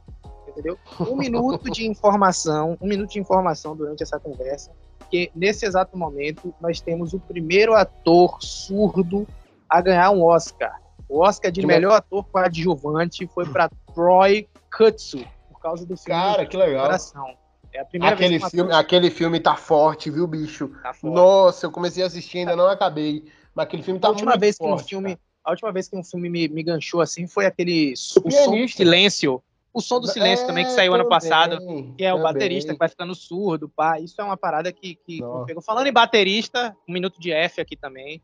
Entendeu? 0.50 0.78
Um 1.00 1.16
minuto 1.16 1.70
de 1.70 1.86
informação, 1.88 2.78
um 2.82 2.88
minuto 2.88 3.12
de 3.12 3.20
informação 3.20 3.76
durante 3.76 4.04
essa 4.04 4.20
conversa 4.20 4.72
porque 5.08 5.32
nesse 5.34 5.66
exato 5.66 5.98
momento 5.98 6.54
nós 6.60 6.82
temos 6.82 7.14
o 7.14 7.20
primeiro 7.20 7.74
ator 7.74 8.38
surdo 8.42 9.26
a 9.70 9.82
ganhar 9.82 10.12
um 10.12 10.22
Oscar. 10.22 10.82
O 11.08 11.20
Oscar 11.20 11.50
de 11.50 11.62
que 11.62 11.66
melhor 11.66 11.94
ator 11.94 12.26
coadjuvante 12.26 13.26
foi 13.28 13.46
para 13.48 13.70
Troy 13.96 14.50
Kutsu, 14.76 15.26
por 15.50 15.62
causa 15.62 15.86
do 15.86 15.96
filme 15.96 16.22
Cara, 16.22 16.46
que 16.46 16.58
legal. 16.58 16.84
Coração. 16.84 17.38
É 17.74 17.80
a 17.80 17.86
primeira 17.86 18.16
aquele 18.16 18.38
vez 18.38 18.52
filme, 18.52 18.74
aquele 18.74 19.10
filme 19.10 19.40
tá 19.40 19.56
forte, 19.56 20.12
viu, 20.12 20.28
bicho? 20.28 20.70
Tá 20.84 20.94
Nossa, 21.02 21.66
eu 21.66 21.72
comecei 21.72 22.04
a 22.04 22.08
assistir, 22.08 22.40
ainda 22.40 22.56
não 22.56 22.68
acabei. 22.68 23.24
Mas 23.56 23.66
aquele 23.66 23.84
filme 23.84 24.00
tá 24.00 24.10
a 24.10 24.12
última 24.12 24.32
muito 24.32 24.42
vez 24.42 24.58
forte, 24.58 24.70
que 24.70 24.76
um 24.76 24.88
filme, 24.88 25.18
A 25.44 25.52
última 25.52 25.72
vez 25.72 25.88
que 25.88 25.96
um 25.96 26.04
filme 26.04 26.30
me, 26.30 26.50
me 26.50 26.64
ganchou 26.64 27.00
assim 27.00 27.28
foi 27.28 27.46
aquele 27.46 27.94
O, 28.18 28.28
o 28.28 28.32
Som 28.32 28.52
do 28.52 28.68
Silêncio, 28.68 29.42
o 29.74 29.82
Som 29.82 30.00
do 30.00 30.08
Silêncio 30.08 30.44
é, 30.44 30.48
também, 30.48 30.66
que 30.66 30.72
saiu 30.72 30.92
também, 30.92 31.02
ano 31.02 31.10
passado, 31.10 31.58
que 31.96 32.04
é 32.04 32.14
o 32.14 32.22
baterista 32.22 32.74
que 32.74 32.80
vai 32.80 32.90
ficando 32.90 33.14
surdo, 33.14 33.70
pá. 33.70 34.00
Isso 34.00 34.20
é 34.20 34.24
uma 34.24 34.38
parada 34.38 34.72
que, 34.72 34.96
que 34.96 35.22
pegou. 35.46 35.62
Falando 35.62 35.88
em 35.88 35.94
baterista, 35.94 36.76
um 36.88 36.94
minuto 36.94 37.20
de 37.20 37.32
F 37.32 37.62
aqui 37.62 37.76
também, 37.76 38.22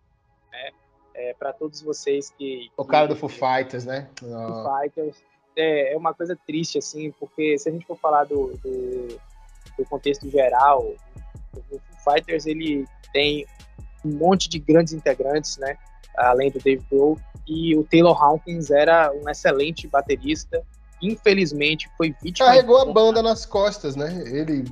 né? 0.51 0.71
É, 1.15 1.33
para 1.35 1.53
todos 1.53 1.81
vocês 1.81 2.31
que. 2.31 2.71
O 2.75 2.85
cara 2.85 3.07
do 3.07 3.15
Foo 3.15 3.29
Fighters, 3.29 3.85
né? 3.85 4.09
Foo 4.19 4.79
Fighters. 4.79 5.17
É, 5.55 5.93
é 5.93 5.97
uma 5.97 6.13
coisa 6.13 6.35
triste, 6.47 6.79
assim, 6.79 7.11
porque 7.19 7.55
se 7.59 7.69
a 7.69 7.71
gente 7.71 7.85
for 7.85 7.97
falar 7.97 8.23
do, 8.23 8.57
do, 8.63 9.19
do 9.77 9.85
contexto 9.87 10.27
geral, 10.29 10.83
o 11.55 11.61
Foo 11.69 12.13
Fighters 12.13 12.47
ele 12.47 12.87
tem 13.11 13.45
um 14.03 14.17
monte 14.17 14.49
de 14.49 14.57
grandes 14.57 14.93
integrantes, 14.93 15.57
né? 15.57 15.77
Além 16.17 16.49
do 16.49 16.59
Dave 16.59 16.83
Grohl. 16.89 17.19
E 17.47 17.75
o 17.75 17.83
Taylor 17.83 18.19
Hawkins 18.19 18.71
era 18.71 19.11
um 19.11 19.29
excelente 19.29 19.87
baterista 19.87 20.63
infelizmente 21.03 21.89
foi 21.97 22.15
vítima. 22.21 22.47
Carregou 22.47 22.77
a 22.77 22.85
banda 22.85 23.21
nas 23.21 23.45
costas, 23.45 23.95
né? 23.95 24.23
Ele. 24.25 24.63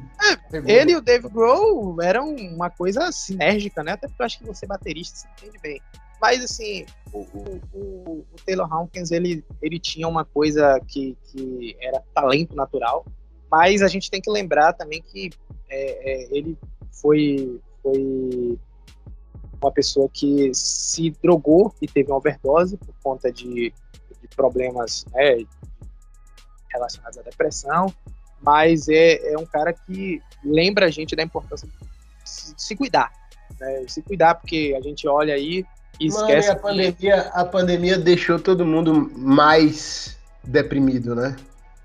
É, 0.53 0.71
ele 0.71 0.93
e 0.93 0.95
o 0.95 1.01
Dave 1.01 1.27
Grohl 1.27 2.01
eram 2.01 2.33
uma 2.35 2.69
coisa 2.69 3.11
sinérgica, 3.11 3.83
né? 3.83 3.93
Até 3.93 4.07
porque 4.07 4.21
eu 4.21 4.25
acho 4.25 4.39
que 4.39 4.45
você 4.45 4.65
baterista 4.65 5.19
se 5.19 5.27
entende 5.27 5.59
bem. 5.61 5.81
Mas 6.21 6.43
assim, 6.43 6.85
o, 7.11 7.19
o, 7.19 7.61
o, 7.73 8.25
o 8.31 8.35
Taylor 8.45 8.71
Hawkins 8.71 9.11
ele, 9.11 9.43
ele 9.61 9.79
tinha 9.79 10.07
uma 10.07 10.23
coisa 10.23 10.79
que, 10.87 11.17
que 11.25 11.75
era 11.81 12.01
talento 12.13 12.55
natural, 12.55 13.05
mas 13.51 13.81
a 13.81 13.87
gente 13.87 14.09
tem 14.09 14.21
que 14.21 14.29
lembrar 14.29 14.73
também 14.73 15.01
que 15.01 15.31
é, 15.67 16.11
é, 16.11 16.27
ele 16.31 16.55
foi, 16.91 17.59
foi 17.81 18.59
uma 19.61 19.71
pessoa 19.71 20.07
que 20.13 20.51
se 20.53 21.09
drogou 21.23 21.73
e 21.81 21.87
teve 21.87 22.11
uma 22.11 22.17
overdose 22.17 22.77
por 22.77 22.93
conta 23.01 23.31
de, 23.31 23.73
de 24.21 24.27
problemas 24.35 25.05
né, 25.11 25.43
relacionados 26.73 27.17
à 27.17 27.21
depressão, 27.21 27.93
mas 28.41 28.87
é, 28.89 29.33
é 29.33 29.37
um 29.37 29.45
cara 29.45 29.73
que 29.73 30.21
lembra 30.43 30.87
a 30.87 30.89
gente 30.89 31.15
da 31.15 31.23
importância 31.23 31.67
de 31.67 31.73
se, 32.29 32.55
de 32.55 32.63
se 32.63 32.75
cuidar, 32.75 33.11
né? 33.59 33.85
Se 33.87 34.01
cuidar, 34.01 34.35
porque 34.35 34.75
a 34.77 34.81
gente 34.81 35.07
olha 35.07 35.33
aí 35.33 35.65
e 35.99 36.07
esquece. 36.07 36.47
Mano, 36.47 36.59
a, 36.59 36.61
pandemia, 36.61 37.21
a 37.33 37.45
pandemia 37.45 37.97
deixou 37.97 38.39
todo 38.39 38.65
mundo 38.65 39.11
mais 39.15 40.17
deprimido, 40.43 41.15
né? 41.15 41.35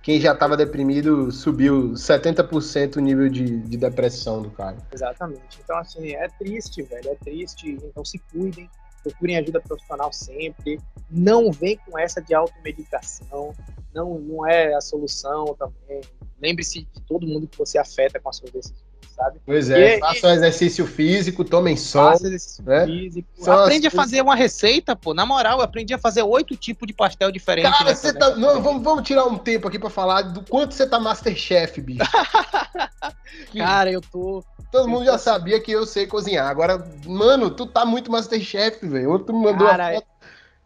Quem 0.03 0.21
já 0.21 0.33
estava 0.33 0.57
deprimido 0.57 1.33
subiu 1.33 1.91
70% 1.95 2.97
o 2.97 3.01
nível 3.01 3.29
de, 3.29 3.59
de 3.59 3.77
depressão 3.77 4.41
do 4.41 4.51
cara. 4.51 4.77
Exatamente. 4.93 5.59
Então, 5.63 5.77
assim, 5.79 6.15
é 6.15 6.29
triste, 6.39 6.81
velho. 6.83 7.11
É 7.11 7.15
triste. 7.17 7.71
Então 7.83 8.05
se 8.05 8.17
cuidem. 8.31 8.71
Procurem 9.07 9.37
ajuda 9.37 9.61
profissional 9.61 10.13
sempre. 10.13 10.81
Não 11.11 11.53
vem 11.53 11.79
com 11.79 11.99
essa 11.99 12.21
de 12.21 12.35
automedicação. 12.35 13.55
Não, 13.95 14.19
não 14.19 14.47
é 14.47 14.75
a 14.75 14.81
solução 14.81 15.55
também. 15.55 16.01
Lembre-se 16.41 16.83
de 16.83 17.01
todo 17.03 17.27
mundo 17.27 17.47
que 17.47 17.57
você 17.57 17.79
afeta 17.79 18.21
com 18.21 18.29
as 18.29 18.37
suas 18.37 18.51
decisões 18.51 18.86
sabe? 19.17 19.41
Pois 19.45 19.71
é, 19.71 19.97
e, 19.97 20.01
faça 20.01 20.29
e... 20.29 20.33
exercício 20.37 20.87
físico, 20.87 21.45
tomem 21.45 21.77
sol. 21.77 22.13
Faça 22.13 22.27
exercício 22.27 22.65
né? 22.65 22.87
físico. 22.87 23.29
São 23.37 23.59
aprende 23.61 23.87
a 23.87 23.91
fazer 23.91 24.21
uma 24.21 24.37
receita, 24.37 24.95
pô. 24.95 25.15
Na 25.15 25.25
moral, 25.25 25.59
eu 25.59 25.65
aprendi 25.65 25.95
a 25.95 25.99
fazer 25.99 26.23
oito 26.23 26.57
tipos 26.57 26.87
de 26.87 26.93
pastel 26.93 27.33
diferentes. 27.33 27.77
Cara, 27.77 27.95
você 27.95 28.13
tá. 28.13 28.37
Não, 28.37 28.63
vamos, 28.63 28.83
vamos 28.83 29.07
tirar 29.07 29.25
um 29.25 29.39
tempo 29.39 29.67
aqui 29.67 29.79
pra 29.79 29.91
falar 29.91 30.23
do 30.23 30.43
quanto 30.43 30.75
você 30.75 30.87
tá 30.87 31.01
Masterchef, 31.01 31.81
bicho. 31.81 32.05
Cara, 33.57 33.91
eu 33.91 34.01
tô. 34.01 34.45
Todo 34.71 34.89
mundo 34.89 35.05
já 35.05 35.17
sabia 35.17 35.61
que 35.61 35.73
eu 35.73 35.87
sei 35.87 36.07
cozinhar. 36.07 36.49
Agora, 36.49 36.87
mano, 37.07 37.51
tu 37.51 37.67
tá 37.67 37.85
muito 37.85 38.11
Masterchef, 38.11 38.87
velho. 38.87 39.11
Outro 39.11 39.35
me 39.35 39.45
mandou 39.45 39.67
Cara, 39.67 39.95
foto 39.95 40.07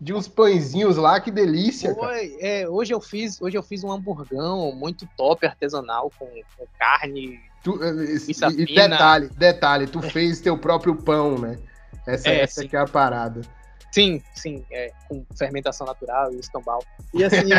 de 0.01 0.14
uns 0.14 0.26
pãezinhos 0.26 0.96
lá, 0.96 1.20
que 1.20 1.30
delícia. 1.30 1.94
Foi, 1.94 2.36
é, 2.40 2.66
hoje 2.66 2.94
eu 2.94 3.01
fiz, 3.01 3.40
hoje 3.40 3.59
eu 3.59 3.62
fiz 3.62 3.84
um 3.84 3.92
hamburgão 3.92 4.72
muito 4.72 5.07
top 5.16 5.46
artesanal 5.46 6.11
com, 6.18 6.26
com 6.26 6.66
carne. 6.78 7.38
Tu, 7.63 7.79
e, 7.83 8.63
e 8.63 8.75
detalhe, 8.75 9.29
detalhe, 9.37 9.87
tu 9.87 10.01
fez 10.01 10.41
teu 10.41 10.57
próprio 10.57 10.97
pão, 10.97 11.39
né? 11.39 11.59
Essa, 12.07 12.31
é, 12.31 12.41
essa 12.41 12.67
que 12.67 12.75
é 12.75 12.79
a 12.79 12.87
parada. 12.87 13.43
Sim, 13.93 14.23
sim, 14.35 14.65
é, 14.71 14.93
com 15.09 15.25
fermentação 15.37 15.87
natural 15.87 16.33
e 16.33 16.39
escambau. 16.39 16.83
E 17.13 17.23
assim, 17.25 17.53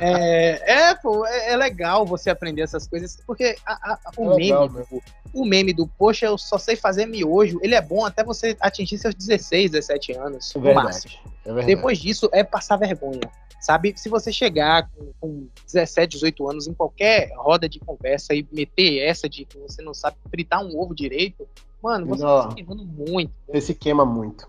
é, 0.00 0.88
é, 0.88 0.94
pô, 0.94 1.26
é, 1.26 1.52
é, 1.52 1.56
legal 1.56 2.06
você 2.06 2.30
aprender 2.30 2.62
essas 2.62 2.88
coisas, 2.88 3.18
porque 3.26 3.56
a, 3.66 3.92
a, 3.92 3.98
o, 4.16 4.32
é 4.32 4.36
legal, 4.36 4.70
meme, 4.70 4.86
do, 4.90 5.02
o 5.34 5.44
meme 5.44 5.72
do, 5.72 5.86
poxa, 5.86 6.26
eu 6.26 6.38
só 6.38 6.56
sei 6.56 6.76
fazer 6.76 7.06
miojo, 7.06 7.60
ele 7.62 7.74
é 7.74 7.80
bom 7.80 8.04
até 8.04 8.24
você 8.24 8.56
atingir 8.58 8.98
seus 8.98 9.14
16, 9.14 9.72
17 9.72 10.12
anos, 10.12 10.52
no 10.54 10.74
máximo. 10.74 11.14
É 11.44 11.52
Depois 11.62 11.98
disso, 11.98 12.28
é 12.32 12.42
passar 12.42 12.76
vergonha. 12.76 13.20
Sabe, 13.60 13.92
se 13.96 14.08
você 14.08 14.32
chegar 14.32 14.88
com, 14.90 15.12
com 15.20 15.48
17, 15.66 16.12
18 16.12 16.50
anos 16.50 16.66
em 16.66 16.72
qualquer 16.72 17.30
roda 17.36 17.68
de 17.68 17.78
conversa 17.78 18.34
e 18.34 18.46
meter 18.50 19.00
essa 19.00 19.28
de 19.28 19.44
que 19.44 19.58
você 19.58 19.82
não 19.82 19.92
sabe 19.92 20.16
fritar 20.30 20.64
um 20.64 20.80
ovo 20.80 20.94
direito, 20.94 21.46
mano, 21.82 22.06
você 22.06 22.22
não, 22.22 22.42
tá 22.42 22.48
se 22.48 22.54
queimando 22.54 22.84
muito. 22.84 23.32
Você 23.46 23.60
se 23.60 23.74
queima 23.74 24.06
muito. 24.06 24.48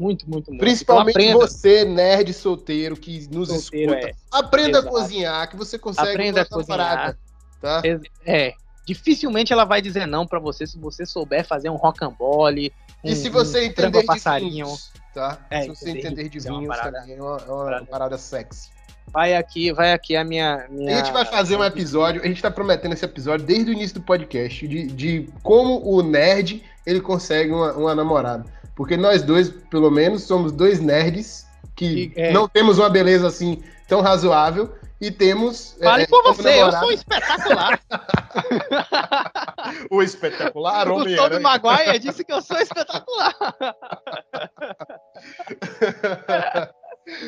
Muito, 0.00 0.28
muito, 0.28 0.50
muito. 0.50 0.60
Principalmente 0.60 1.22
então, 1.22 1.38
você, 1.38 1.84
nerd 1.84 2.32
solteiro, 2.32 2.96
que 2.96 3.28
nos 3.30 3.48
solteiro, 3.48 3.94
escuta. 3.94 4.08
É. 4.08 4.14
Aprenda 4.30 4.78
Exato. 4.78 4.88
a 4.88 4.90
cozinhar, 4.90 5.50
que 5.50 5.56
você 5.56 5.78
consegue 5.78 6.10
Aprenda 6.10 6.42
a 6.42 6.44
cozinhar. 6.44 6.78
Parada, 6.78 7.18
tá? 7.60 7.82
É. 8.26 8.54
Dificilmente 8.84 9.52
ela 9.52 9.64
vai 9.64 9.80
dizer 9.80 10.06
não 10.06 10.26
para 10.26 10.40
você 10.40 10.66
se 10.66 10.76
você 10.76 11.06
souber 11.06 11.46
fazer 11.46 11.70
um 11.70 11.76
rocambole. 11.76 12.72
Um, 13.04 13.10
e 13.10 13.14
se 13.14 13.28
você 13.28 13.60
um 13.60 13.62
entender 13.64 14.02
passarinho, 14.04 14.66
vinhos, 14.66 14.90
tá? 15.12 15.38
É, 15.50 15.62
se 15.62 15.68
você 15.68 15.90
entender 15.90 16.28
de 16.28 16.38
vinhos, 16.38 16.46
é 16.46 16.52
uma 16.52 16.66
parada, 16.66 17.00
também 17.00 17.16
é 17.16 17.22
uma, 17.22 17.36
é 17.36 17.50
uma 17.50 17.64
parada. 17.64 17.86
parada 17.86 18.18
sexy. 18.18 18.70
Vai 19.12 19.34
aqui, 19.34 19.72
vai 19.72 19.92
aqui 19.92 20.16
a 20.16 20.24
minha, 20.24 20.66
minha, 20.70 20.94
A 20.94 20.98
gente 20.98 21.12
vai 21.12 21.24
fazer 21.24 21.56
um 21.56 21.64
episódio, 21.64 22.22
a 22.22 22.26
gente 22.26 22.40
tá 22.40 22.50
prometendo 22.50 22.92
esse 22.92 23.04
episódio 23.04 23.44
desde 23.44 23.70
o 23.70 23.72
início 23.72 24.00
do 24.00 24.02
podcast, 24.02 24.66
de, 24.66 24.86
de 24.86 25.28
como 25.42 25.82
o 25.84 26.02
nerd 26.02 26.62
ele 26.86 27.00
consegue 27.00 27.52
uma, 27.52 27.72
uma 27.72 27.94
namorada. 27.94 28.44
Porque 28.74 28.96
nós 28.96 29.22
dois, 29.22 29.50
pelo 29.50 29.90
menos, 29.90 30.22
somos 30.22 30.50
dois 30.50 30.80
nerds 30.80 31.46
que 31.76 32.12
é. 32.16 32.32
não 32.32 32.48
temos 32.48 32.78
uma 32.78 32.88
beleza 32.88 33.26
assim 33.26 33.62
tão 33.86 34.00
razoável 34.00 34.72
e 35.02 35.10
temos. 35.10 35.76
É, 35.80 35.84
Fale 35.84 36.04
é, 36.04 36.06
por 36.06 36.22
você, 36.22 36.60
namorado. 36.60 36.76
eu 36.76 36.80
sou 36.80 36.92
espetacular. 36.92 37.80
o 39.90 40.00
espetacular 40.00 40.88
homem. 40.88 41.14
O 41.14 41.16
Tobey 41.16 41.40
Maguire 41.40 41.98
disse 41.98 42.24
que 42.24 42.32
eu 42.32 42.40
sou 42.40 42.56
espetacular. 42.56 43.34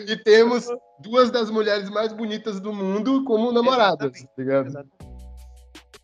e 0.06 0.16
temos 0.18 0.68
duas 1.00 1.32
das 1.32 1.50
mulheres 1.50 1.90
mais 1.90 2.12
bonitas 2.12 2.60
do 2.60 2.72
mundo 2.72 3.24
como 3.24 3.50
namoradas, 3.50 4.14
Exatamente. 4.14 4.26
tá 4.26 4.32
ligado? 4.38 4.68
Exatamente. 4.68 4.94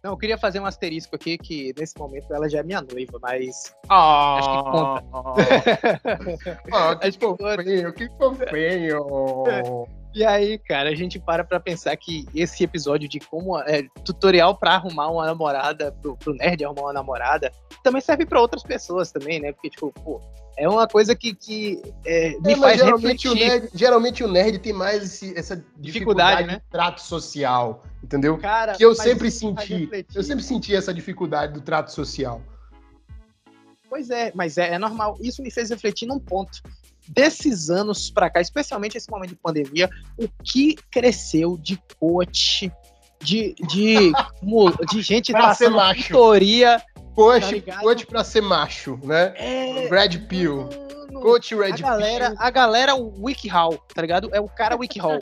Não, 0.02 0.12
eu 0.12 0.16
queria 0.16 0.38
fazer 0.38 0.58
um 0.58 0.66
asterisco 0.66 1.14
aqui, 1.14 1.38
que 1.38 1.72
nesse 1.78 1.96
momento 1.96 2.34
ela 2.34 2.48
já 2.48 2.58
é 2.60 2.62
minha 2.64 2.80
noiva, 2.80 3.18
mas. 3.22 3.76
Oh, 3.88 3.92
acho 3.92 4.48
que 4.50 4.62
conta. 4.70 5.04
Oh, 6.72 6.96
que 6.98 7.12
fofinho, 7.12 7.92
que 7.92 8.08
fofinho. 8.18 9.86
E 10.12 10.24
aí, 10.24 10.58
cara, 10.58 10.90
a 10.90 10.94
gente 10.94 11.20
para 11.20 11.44
pra 11.44 11.60
pensar 11.60 11.96
que 11.96 12.26
esse 12.34 12.64
episódio 12.64 13.08
de 13.08 13.20
como 13.20 13.56
é 13.60 13.84
tutorial 14.04 14.56
para 14.56 14.74
arrumar 14.74 15.08
uma 15.08 15.24
namorada, 15.24 15.92
pro, 16.02 16.16
pro 16.16 16.34
nerd 16.34 16.64
arrumar 16.64 16.82
uma 16.82 16.92
namorada, 16.92 17.52
também 17.82 18.00
serve 18.00 18.26
para 18.26 18.40
outras 18.40 18.62
pessoas 18.62 19.12
também, 19.12 19.40
né? 19.40 19.52
Porque, 19.52 19.70
tipo, 19.70 19.92
pô, 19.92 20.20
é 20.58 20.68
uma 20.68 20.88
coisa 20.88 21.14
que, 21.14 21.32
que 21.32 21.80
é, 22.04 22.36
me 22.40 22.52
é, 22.52 22.56
faz 22.56 22.78
geralmente 22.78 23.28
refletir. 23.28 23.30
O 23.30 23.34
nerd, 23.34 23.70
geralmente 23.72 24.24
o 24.24 24.28
nerd 24.28 24.58
tem 24.58 24.72
mais 24.72 25.04
esse, 25.04 25.38
essa 25.38 25.56
dificuldade, 25.76 26.42
dificuldade 26.42 26.46
né? 26.48 26.54
de 26.56 26.70
trato 26.70 27.00
social, 27.02 27.84
entendeu? 28.02 28.36
Cara, 28.38 28.74
que 28.74 28.84
eu 28.84 28.94
sempre 28.94 29.30
senti. 29.30 29.88
Eu 30.14 30.22
sempre 30.24 30.42
senti 30.42 30.74
essa 30.74 30.92
dificuldade 30.92 31.52
do 31.52 31.60
trato 31.60 31.92
social. 31.92 32.42
Pois 33.88 34.10
é, 34.10 34.32
mas 34.34 34.58
é, 34.58 34.74
é 34.74 34.78
normal. 34.78 35.16
Isso 35.20 35.42
me 35.42 35.50
fez 35.50 35.70
refletir 35.70 36.06
num 36.06 36.18
ponto 36.18 36.60
desses 37.10 37.70
anos 37.70 38.10
para 38.10 38.30
cá, 38.30 38.40
especialmente 38.40 38.96
esse 38.96 39.10
momento 39.10 39.30
de 39.30 39.36
pandemia, 39.36 39.90
o 40.16 40.28
que 40.42 40.76
cresceu 40.90 41.56
de 41.56 41.80
coach, 41.98 42.72
de, 43.22 43.54
de, 43.68 44.12
de 44.90 45.02
gente 45.02 45.32
pra 45.32 45.48
passando 45.48 45.76
mentoria. 45.76 46.82
Coach, 47.14 47.60
tá 47.62 47.80
coach 47.80 48.06
pra 48.06 48.22
ser 48.22 48.40
macho, 48.40 48.98
né? 49.02 49.34
É, 49.36 49.88
Red 49.88 50.20
Pill. 50.28 50.68
Coach 51.20 51.54
Red 51.54 51.72
a 51.72 51.76
galera, 51.76 52.30
Pill. 52.30 52.38
A 52.38 52.50
galera 52.50 52.94
WikiHow, 52.94 53.76
tá 53.92 54.00
ligado? 54.00 54.30
É 54.32 54.40
o 54.40 54.48
cara 54.48 54.76
WikiHow. 54.76 55.18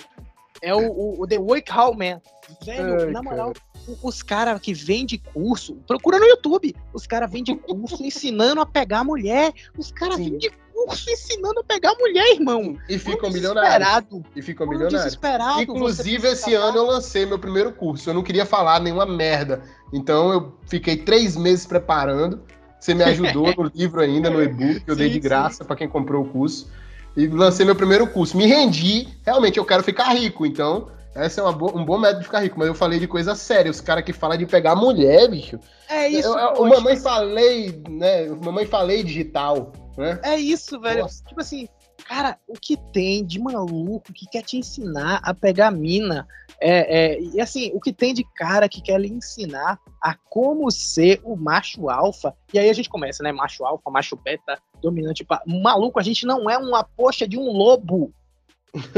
é 0.63 0.75
o, 0.75 0.93
o, 0.93 1.23
o 1.23 1.27
The 1.27 1.39
WikiHow 1.39 1.95
Man. 1.95 2.21
Velho, 2.65 3.07
Ai, 3.07 3.11
na 3.11 3.23
moral, 3.23 3.53
cara 3.53 3.69
os 4.03 4.23
caras 4.23 4.61
que 4.61 4.75
vendem 4.75 5.21
curso, 5.33 5.77
procura 5.87 6.19
no 6.19 6.27
YouTube, 6.27 6.75
os 6.93 7.07
caras 7.07 7.31
vendem 7.31 7.57
curso 7.57 8.03
ensinando 8.05 8.61
a 8.61 8.67
pegar 8.67 9.05
mulher, 9.05 9.53
os 9.77 9.91
caras 9.91 10.17
vendem 10.17 10.51
curso 10.87 11.11
ensinando 11.11 11.61
a 11.61 11.65
pegar 11.65 11.95
mulher, 11.99 12.33
irmão. 12.33 12.77
E 12.89 12.99
ficam 12.99 13.31
milionários. 13.31 14.07
E 14.35 14.43
ficam 14.43 14.67
milionários. 14.67 15.03
Desesperado. 15.03 15.63
Inclusive, 15.63 16.29
esse 16.29 16.55
ano 16.55 16.79
eu 16.79 16.87
lancei 16.87 17.27
meu 17.27 17.39
primeiro 17.39 17.73
curso. 17.73 18.11
Eu 18.11 18.15
não 18.15 18.23
queria 18.23 18.47
falar 18.47 18.81
nenhuma 18.81 19.07
merda. 19.07 19.63
Então, 19.93 20.33
eu 20.33 20.59
fiquei 20.67 20.97
três 20.97 21.37
meses 21.37 21.67
preparando. 21.67 22.43
Você 22.79 22.95
me 22.95 23.03
ajudou 23.05 23.53
no 23.57 23.71
livro 23.75 24.01
ainda, 24.01 24.31
no 24.31 24.43
e-book, 24.43 24.81
que 24.81 24.91
eu 24.91 24.95
sim, 24.95 25.01
dei 25.01 25.11
de 25.11 25.21
graça 25.21 25.65
para 25.65 25.77
quem 25.77 25.89
comprou 25.89 26.25
o 26.25 26.29
curso. 26.29 26.71
E 27.17 27.27
lancei 27.27 27.67
meu 27.67 27.75
primeiro 27.75 28.07
curso. 28.07 28.37
Me 28.37 28.47
rendi. 28.47 29.09
Realmente, 29.25 29.59
eu 29.59 29.65
quero 29.65 29.83
ficar 29.83 30.13
rico. 30.15 30.47
Então, 30.47 30.89
essa 31.15 31.41
é 31.41 31.45
uma 31.45 31.53
bo 31.53 31.77
um 31.77 31.85
bom 31.85 31.99
método 31.99 32.21
de 32.21 32.27
ficar 32.27 32.41
rico, 32.41 32.57
mas 32.59 32.69
eu 32.69 32.75
falei 32.75 33.01
de 33.01 33.09
coisa 33.09 33.35
séria. 33.35 33.71
Os 33.71 33.81
caras 33.81 34.05
que 34.05 34.13
falam 34.13 34.37
de 34.37 34.47
pegar 34.47 34.77
mulher, 34.77 35.29
bicho. 35.29 35.59
É 35.89 36.09
isso. 36.09 36.29
Eu, 36.29 36.55
eu, 36.55 36.65
mamãe 36.67 36.97
falei, 36.97 37.83
né? 37.89 38.29
Mamãe 38.29 38.67
falei 38.67 39.03
digital, 39.03 39.73
né? 39.99 40.21
É 40.23 40.37
isso, 40.37 40.81
velho. 40.81 41.03
Nossa. 41.03 41.25
Tipo 41.25 41.41
assim, 41.41 41.69
cara, 42.05 42.39
o 42.47 42.55
que 42.55 42.77
tem 42.93 43.27
de 43.27 43.41
maluco 43.41 44.13
que 44.13 44.27
quer 44.27 44.43
te 44.43 44.57
ensinar 44.57 45.21
a 45.25 45.35
pegar 45.35 45.73
mina? 45.73 46.27
É, 46.61 47.17
é, 47.17 47.21
e 47.21 47.41
assim, 47.41 47.73
o 47.75 47.81
que 47.81 47.93
tem 47.93 48.15
de 48.15 48.25
cara 48.37 48.69
que 48.69 48.81
quer 48.81 49.01
lhe 49.01 49.09
ensinar 49.09 49.79
a 50.01 50.15
como 50.15 50.71
ser 50.71 51.21
o 51.25 51.37
macho 51.37 51.91
alfa? 51.91 52.35
E 52.55 52.59
aí 52.59 52.71
a 52.71 52.73
gente 52.73 52.89
começa, 52.89 53.23
né? 53.23 53.33
Macho 53.33 53.65
alfa, 53.65 53.91
macho 53.91 54.17
beta, 54.17 54.61
dominante. 54.81 55.27
Maluco, 55.45 55.99
a 55.99 56.03
gente 56.03 56.25
não 56.25 56.49
é 56.49 56.57
uma 56.57 56.85
poxa 56.85 57.27
de 57.27 57.37
um 57.37 57.51
lobo. 57.51 58.13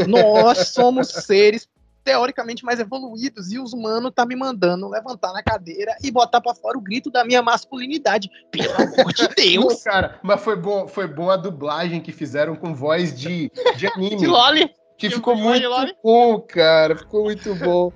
Nós 0.07 0.69
somos 0.69 1.09
seres 1.09 1.67
teoricamente 2.05 2.65
mais 2.65 2.81
evoluídos 2.81 3.53
e 3.53 3.59
os 3.59 3.73
humanos 3.73 4.13
tá 4.15 4.25
me 4.25 4.35
mandando 4.35 4.89
levantar 4.89 5.33
na 5.33 5.43
cadeira 5.43 5.97
e 6.03 6.11
botar 6.11 6.41
para 6.41 6.55
fora 6.55 6.79
o 6.79 6.81
grito 6.81 7.11
da 7.11 7.25
minha 7.25 7.43
masculinidade. 7.43 8.31
Pelo 8.51 8.75
amor 8.75 9.13
de 9.13 9.29
Deus! 9.37 9.85
Não, 9.85 9.93
cara, 9.93 10.19
mas 10.23 10.41
foi 10.41 10.57
bom, 10.57 10.89
foi 10.89 11.07
bom 11.07 11.31
a 11.31 11.37
dublagem 11.37 12.01
que 12.01 12.13
fizeram 12.13 12.57
com 12.57 12.75
voz 12.75 13.19
de, 13.19 13.51
de 13.77 13.87
anime. 13.87 14.17
de 14.17 14.27
Loli. 14.27 14.75
Que 14.97 15.09
ficou 15.09 15.35
muito 15.35 15.67
bom, 16.03 16.41
cara. 16.41 16.95
Ficou 16.95 17.25
muito 17.25 17.55
bom. 17.55 17.91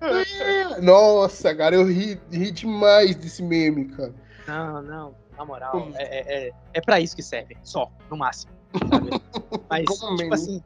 Nossa, 0.80 1.54
cara, 1.54 1.74
eu 1.74 1.84
ri, 1.84 2.20
ri 2.30 2.50
demais 2.52 3.16
desse 3.16 3.42
meme, 3.42 3.86
cara. 3.86 4.14
Não, 4.46 4.82
não, 4.82 5.14
na 5.36 5.44
moral, 5.44 5.88
é, 5.94 6.02
é, 6.04 6.48
é, 6.48 6.52
é 6.74 6.80
pra 6.80 7.00
isso 7.00 7.16
que 7.16 7.22
serve, 7.22 7.56
só, 7.62 7.90
no 8.10 8.16
máximo. 8.16 8.52
Mas, 9.68 9.84
tipo 9.84 10.34
assim, 10.34 10.62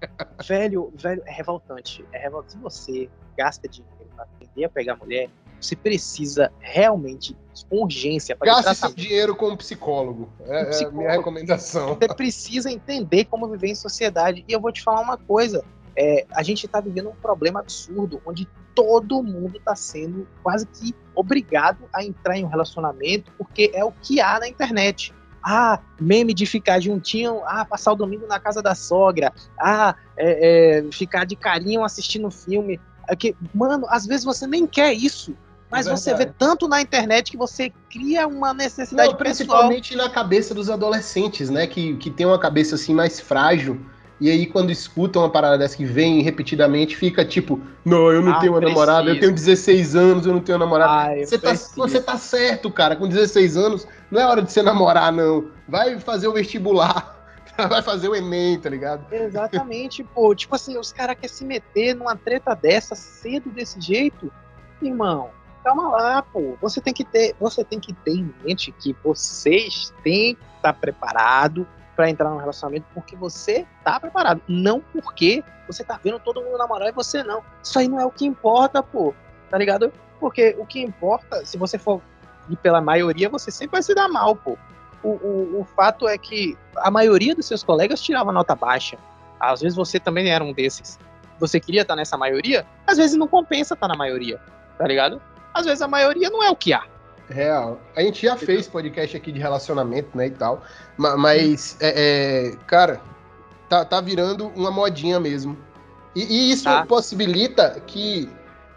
velho, 0.47 0.93
velho, 0.95 1.23
é 1.27 1.33
revoltante. 1.33 2.05
É 2.13 2.19
revoltante. 2.19 2.53
Se 2.53 2.59
você 2.59 3.11
gasta 3.37 3.69
dinheiro 3.69 4.07
pra 4.15 4.25
aprender 4.25 4.65
a 4.65 4.69
pegar 4.69 4.97
mulher, 4.97 5.31
você 5.61 5.75
precisa 5.75 6.53
realmente, 6.61 7.37
com 7.69 7.83
urgência, 7.83 8.37
Gaste 8.41 8.71
esse 8.71 8.95
dinheiro 8.95 9.35
com 9.35 9.49
um 9.49 9.57
psicólogo. 9.57 10.29
É, 10.41 10.63
um 10.63 10.71
psicólogo. 10.71 10.83
é 10.83 10.87
a 10.87 10.91
minha 10.91 11.11
recomendação. 11.11 11.97
Você 11.97 12.15
precisa 12.15 12.71
entender 12.71 13.25
como 13.25 13.49
viver 13.49 13.69
em 13.69 13.75
sociedade. 13.75 14.45
E 14.47 14.53
eu 14.53 14.61
vou 14.61 14.73
te 14.73 14.83
falar 14.83 15.01
uma 15.01 15.17
coisa. 15.17 15.65
É, 15.97 16.25
a 16.31 16.45
gente 16.45 16.67
está 16.67 16.81
vivendo 16.81 17.09
um 17.09 17.17
problema 17.17 17.59
absurdo, 17.61 18.23
onde 18.25 18.49
todo 18.73 19.21
mundo 19.21 19.57
está 19.57 19.75
sendo 19.75 20.29
quase 20.45 20.65
que 20.67 20.95
obrigado 21.13 21.89
a 21.93 22.05
entrar 22.05 22.37
em 22.37 22.45
um 22.45 22.49
relacionamento, 22.49 23.33
porque 23.37 23.73
é 23.75 23.85
o 23.85 23.91
que 23.91 24.21
há 24.21 24.39
na 24.39 24.47
internet 24.47 25.13
Ah, 25.51 25.81
meme 25.99 26.35
de 26.35 26.45
ficar 26.45 26.79
juntinho, 26.79 27.41
ah, 27.47 27.65
passar 27.65 27.93
o 27.93 27.97
domingo 27.97 28.27
na 28.27 28.39
casa 28.39 28.61
da 28.61 28.75
sogra, 28.75 29.33
ah, 29.59 29.95
é, 30.15 30.81
é, 30.81 30.93
ficar 30.93 31.25
de 31.25 31.35
carinho 31.35 31.83
assistindo 31.83 32.31
filme. 32.31 32.79
É 33.09 33.17
que, 33.17 33.35
mano, 33.55 33.87
às 33.89 34.05
vezes 34.05 34.27
você 34.27 34.47
nem 34.47 34.67
quer 34.67 34.93
isso. 34.93 35.35
Mas 35.71 35.87
é 35.87 35.91
você 35.91 36.13
vê 36.15 36.27
tanto 36.27 36.69
na 36.69 36.83
internet 36.83 37.31
que 37.31 37.39
você 37.39 37.73
cria 37.91 38.27
uma 38.27 38.53
necessidade 38.53 39.09
Não, 39.09 39.17
principalmente 39.17 39.93
pessoal. 39.93 40.09
na 40.09 40.15
cabeça 40.15 40.55
dos 40.55 40.69
adolescentes, 40.69 41.49
né? 41.49 41.67
Que, 41.67 41.97
que 41.97 42.11
tem 42.11 42.27
uma 42.27 42.39
cabeça 42.39 42.75
assim 42.75 42.93
mais 42.93 43.19
frágil. 43.19 43.81
E 44.21 44.31
aí, 44.31 44.47
quando 44.47 44.71
escutam 44.71 45.23
uma 45.23 45.31
parada 45.31 45.59
dessa 45.59 45.77
que 45.77 45.85
vem 45.85 46.23
repetidamente, 46.23 46.97
fica 46.97 47.25
tipo, 47.25 47.61
não, 47.85 48.11
eu 48.11 48.21
não 48.21 48.33
ah, 48.33 48.41
tenho 48.41 48.53
uma 48.53 48.59
preciso. 48.59 48.81
namorada, 48.81 49.11
eu 49.11 49.21
tenho 49.21 49.33
16 49.33 49.95
anos, 49.95 50.27
eu 50.27 50.33
não 50.33 50.41
tenho 50.41 50.59
namorada. 50.59 51.13
Ah, 51.13 51.25
você, 51.25 51.39
tá, 51.39 51.55
você 51.55 52.01
tá 52.01 52.19
certo, 52.19 52.71
cara, 52.71 52.97
com 52.97 53.07
16 53.07 53.57
anos, 53.57 53.87
não 54.11 54.21
é 54.21 54.27
hora 54.27 54.43
de 54.43 54.51
você 54.51 54.61
namorar, 54.61 55.13
não. 55.13 55.49
Vai 55.69 56.01
fazer 56.01 56.27
o 56.27 56.33
vestibular. 56.33 57.17
Vai 57.69 57.83
fazer 57.83 58.09
o 58.09 58.15
Enem, 58.15 58.57
tá 58.61 58.71
ligado? 58.71 59.13
Exatamente, 59.13 60.05
pô. 60.05 60.33
Tipo 60.33 60.55
assim, 60.55 60.79
os 60.79 60.93
caras 60.93 61.17
querem 61.17 61.35
se 61.35 61.45
meter 61.45 61.93
numa 61.93 62.15
treta 62.15 62.55
dessa 62.55 62.95
cedo 62.95 63.51
desse 63.51 63.81
jeito. 63.81 64.31
Irmão, 64.81 65.31
calma 65.65 65.89
lá, 65.89 66.23
pô. 66.23 66.57
Você 66.61 66.81
tem 66.81 66.95
que 66.95 67.05
ter, 67.05 67.35
você 67.41 67.65
tem 67.65 67.81
que 67.81 67.93
ter 67.93 68.13
em 68.13 68.33
mente 68.45 68.71
que 68.71 68.95
vocês 69.03 69.93
têm 70.05 70.37
que 70.37 70.41
estar 70.57 70.73
preparado 70.73 71.67
para 71.99 72.09
entrar 72.09 72.31
no 72.31 72.39
relacionamento 72.39 72.87
porque 72.95 73.17
você 73.17 73.67
tá 73.83 73.99
preparado, 73.99 74.41
não 74.47 74.81
porque 74.81 75.43
você 75.67 75.83
tá 75.83 75.99
vendo 76.01 76.21
todo 76.21 76.41
mundo 76.41 76.57
namorar 76.57 76.91
e 76.91 76.93
você 76.93 77.25
não. 77.25 77.43
Isso 77.61 77.77
aí 77.77 77.89
não 77.89 77.99
é 77.99 78.07
o 78.07 78.11
que 78.13 78.25
importa, 78.25 78.81
pô. 78.81 79.13
Tá 79.51 79.59
ligado? 79.59 79.93
Porque 80.21 80.55
o 80.61 80.65
que 80.65 80.81
importa, 80.81 81.45
se 81.45 81.59
você 81.59 81.77
for 81.77 82.01
ir 82.49 82.55
pela 82.59 82.81
maioria, 82.81 83.29
você 83.29 83.51
sempre 83.51 83.73
vai 83.73 83.83
se 83.83 83.97
dar 83.97 84.09
mal, 84.09 84.37
pô. 84.37 84.57
O, 85.03 85.09
o, 85.09 85.61
o 85.63 85.65
fato 85.75 86.07
é 86.07 86.17
que 86.17 86.57
a 86.77 86.89
maioria 86.89 87.35
dos 87.35 87.47
seus 87.47 87.65
colegas 87.65 88.01
tirava 88.01 88.31
nota 88.31 88.55
baixa. 88.55 88.97
Às 89.41 89.61
vezes 89.61 89.75
você 89.75 89.99
também 89.99 90.31
era 90.31 90.45
um 90.45 90.53
desses. 90.53 91.01
Você 91.41 91.59
queria 91.59 91.83
estar 91.83 91.97
nessa 91.97 92.17
maioria, 92.17 92.65
às 92.87 92.97
vezes 92.97 93.17
não 93.17 93.27
compensa 93.27 93.75
estar 93.75 93.89
na 93.89 93.97
maioria, 93.97 94.41
tá 94.79 94.87
ligado? 94.87 95.21
às 95.59 95.67
vezes 95.67 95.83
a 95.83 95.89
maioria 95.89 96.31
não 96.31 96.43
é 96.43 96.51
o 96.51 96.57
que 96.57 96.73
há. 96.73 96.85
Real. 97.29 97.79
A 97.95 98.01
gente 98.01 98.25
já 98.27 98.37
fez 98.37 98.67
podcast 98.67 99.17
aqui 99.17 99.31
de 99.31 99.39
relacionamento, 99.39 100.17
né, 100.17 100.27
e 100.27 100.31
tal. 100.31 100.63
Mas, 100.97 101.77
é, 101.81 102.51
é, 102.51 102.57
cara, 102.67 103.01
tá, 103.69 103.85
tá 103.85 104.01
virando 104.01 104.49
uma 104.57 104.71
modinha 104.71 105.21
mesmo. 105.21 105.57
E, 106.15 106.23
e 106.23 106.53
isso 106.53 106.65
tá. 106.65 106.87
possibilita 106.87 107.81
que 107.87 108.29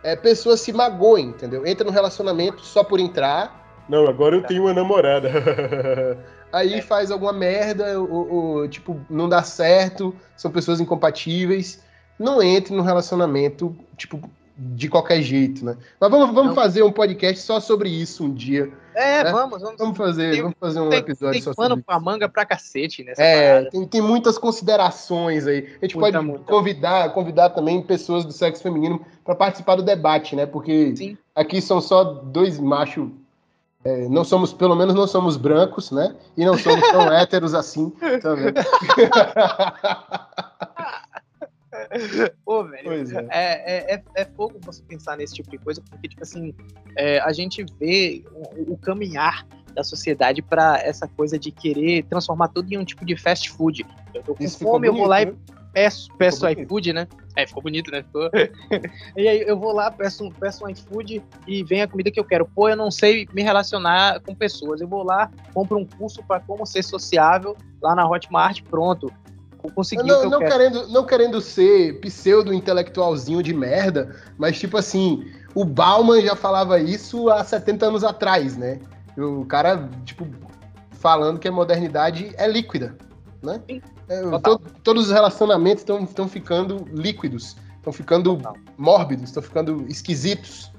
é, 0.04 0.16
pessoas 0.16 0.60
se 0.60 0.74
magoem, 0.74 1.28
entendeu? 1.28 1.66
Entra 1.66 1.86
no 1.86 1.92
relacionamento 1.92 2.62
só 2.62 2.84
por 2.84 3.00
entrar. 3.00 3.84
Não, 3.88 4.08
agora 4.08 4.36
eu 4.36 4.42
tá. 4.42 4.50
tenho 4.50 4.64
uma 4.64 4.74
namorada. 4.74 5.30
Aí 6.52 6.76
é. 6.76 6.82
faz 6.82 7.10
alguma 7.12 7.32
merda, 7.32 8.00
ou, 8.00 8.34
ou, 8.34 8.68
tipo, 8.68 9.00
não 9.10 9.30
dá 9.30 9.42
certo, 9.42 10.14
são 10.36 10.52
pessoas 10.52 10.82
incompatíveis. 10.82 11.82
Não 12.20 12.44
entre 12.44 12.76
no 12.76 12.84
relacionamento, 12.84 13.76
tipo, 13.96 14.22
de 14.64 14.88
qualquer 14.88 15.22
jeito, 15.24 15.66
né? 15.66 15.76
Mas 16.00 16.12
vamos, 16.12 16.36
vamos 16.36 16.54
fazer 16.54 16.84
um 16.84 16.92
podcast 16.92 17.42
só 17.42 17.60
sobre 17.60 17.90
isso 17.90 18.24
um 18.24 18.32
dia. 18.32 18.72
É, 18.94 19.24
né? 19.24 19.32
vamos, 19.32 19.60
vamos. 19.60 19.78
Vamos 19.80 19.98
fazer, 19.98 20.32
tem, 20.32 20.42
vamos 20.44 20.58
fazer 20.60 20.80
um 20.80 20.90
tem, 20.90 21.00
episódio 21.00 21.34
tem 21.34 21.42
só 21.42 21.54
sobre 21.54 21.74
isso. 21.74 21.84
pra 21.84 22.00
manga 22.00 22.30
pra 22.30 22.46
cacete 22.46 23.04
nessa 23.04 23.24
É, 23.24 23.64
tem, 23.66 23.88
tem, 23.88 24.02
muitas 24.02 24.38
considerações 24.38 25.48
aí. 25.48 25.68
A 25.82 25.86
gente 25.86 25.98
muita, 25.98 26.18
pode 26.20 26.26
muita. 26.26 26.44
convidar, 26.44 27.10
convidar 27.12 27.50
também 27.50 27.82
pessoas 27.82 28.24
do 28.24 28.32
sexo 28.32 28.62
feminino 28.62 29.04
para 29.26 29.34
participar 29.34 29.76
do 29.76 29.84
debate, 29.84 30.36
né? 30.36 30.46
Porque 30.46 30.96
Sim. 30.96 31.18
aqui 31.34 31.60
são 31.60 31.82
só 31.82 32.04
dois 32.04 32.60
machos 32.60 33.10
é, 33.84 34.08
não 34.08 34.24
somos, 34.24 34.54
pelo 34.54 34.76
menos 34.76 34.94
não 34.94 35.08
somos 35.08 35.38
brancos, 35.38 35.90
né? 35.90 36.16
E 36.38 36.46
não 36.46 36.56
somos 36.56 36.88
tão 36.92 37.02
héteros 37.12 37.56
assim 37.56 37.90
também. 38.22 38.54
Pô, 42.46 42.64
velho, 42.64 42.92
é. 42.92 43.28
É, 43.30 43.96
é, 43.96 44.04
é, 44.16 44.26
fogo 44.26 44.60
você 44.62 44.82
pensar 44.84 45.18
nesse 45.18 45.36
tipo 45.36 45.50
de 45.50 45.58
coisa, 45.58 45.82
porque, 45.90 46.08
tipo 46.08 46.24
assim, 46.24 46.54
é, 46.98 47.20
a 47.20 47.32
gente 47.32 47.66
vê 47.80 48.24
o, 48.32 48.74
o 48.74 48.78
caminhar 48.78 49.46
da 49.74 49.84
sociedade 49.84 50.42
para 50.42 50.80
essa 50.82 51.08
coisa 51.08 51.40
de 51.40 51.52
querer 51.52 52.04
transformar 52.04 52.50
tudo 52.50 52.72
em 52.74 52.78
um 52.78 52.86
tipo 52.86 53.06
de 53.06 53.16
fast 53.16 53.50
food. 53.52 53.86
Eu 54.14 54.24
tô 54.24 54.36
com 54.36 54.44
Isso 54.44 54.60
fome, 54.60 54.88
eu 54.88 54.94
vou 54.94 55.06
lá 55.06 55.24
né? 55.24 55.32
e 55.32 55.72
peço, 55.72 56.10
peço 56.18 56.48
iFood, 56.48 56.94
né? 56.94 57.08
É, 57.36 57.48
ficou 57.48 57.64
bonito, 57.64 57.90
né? 57.92 58.04
Ficou... 58.04 58.30
e 59.16 59.28
aí 59.28 59.42
eu 59.42 59.58
vou 59.58 59.72
lá, 59.72 59.90
peço, 59.90 60.30
peço 60.40 60.66
um 60.66 60.70
iFood 60.70 61.24
e 61.48 61.64
vem 61.64 61.82
a 61.82 61.88
comida 61.88 62.12
que 62.12 62.20
eu 62.20 62.26
quero. 62.26 62.46
Pô, 62.46 62.68
eu 62.68 62.76
não 62.76 62.92
sei 62.92 63.28
me 63.34 63.42
relacionar 63.42 64.20
com 64.22 64.36
pessoas. 64.36 64.82
Eu 64.82 64.88
vou 64.88 65.04
lá, 65.04 65.32
compro 65.54 65.78
um 65.78 65.86
curso 65.86 66.22
para 66.24 66.42
como 66.42 66.66
ser 66.66 66.84
sociável 66.84 67.56
lá 67.82 67.96
na 67.96 68.08
Hotmart, 68.08 68.62
pronto 68.64 69.12
conseguir 69.70 70.04
não, 70.04 70.30
não 70.30 70.40
querendo 70.40 70.88
Não 70.88 71.06
querendo 71.06 71.42
ser 71.42 72.00
pseudo-intelectualzinho 72.00 73.44
de 73.44 73.54
merda, 73.54 74.16
mas 74.38 74.58
tipo 74.60 74.78
assim, 74.78 75.26
o 75.54 75.66
Bauman 75.66 76.22
já 76.22 76.36
falava 76.36 76.80
isso 76.80 77.30
há 77.30 77.44
70 77.44 77.86
anos 77.86 78.04
atrás, 78.04 78.58
né? 78.58 78.80
O 79.18 79.46
cara, 79.46 79.90
tipo, 80.06 80.26
falando 80.92 81.40
que 81.40 81.48
a 81.48 81.52
modernidade 81.52 82.34
é 82.38 82.48
líquida, 82.48 82.96
né? 83.44 83.62
É, 84.08 84.22
to, 84.40 84.60
todos 84.84 85.08
os 85.08 85.12
relacionamentos 85.12 85.84
estão 85.84 86.28
ficando 86.28 86.86
líquidos, 86.92 87.56
estão 87.78 87.92
ficando 87.92 88.36
Total. 88.36 88.56
mórbidos, 88.78 89.26
estão 89.26 89.44
ficando 89.44 89.86
esquisitos. 89.88 90.72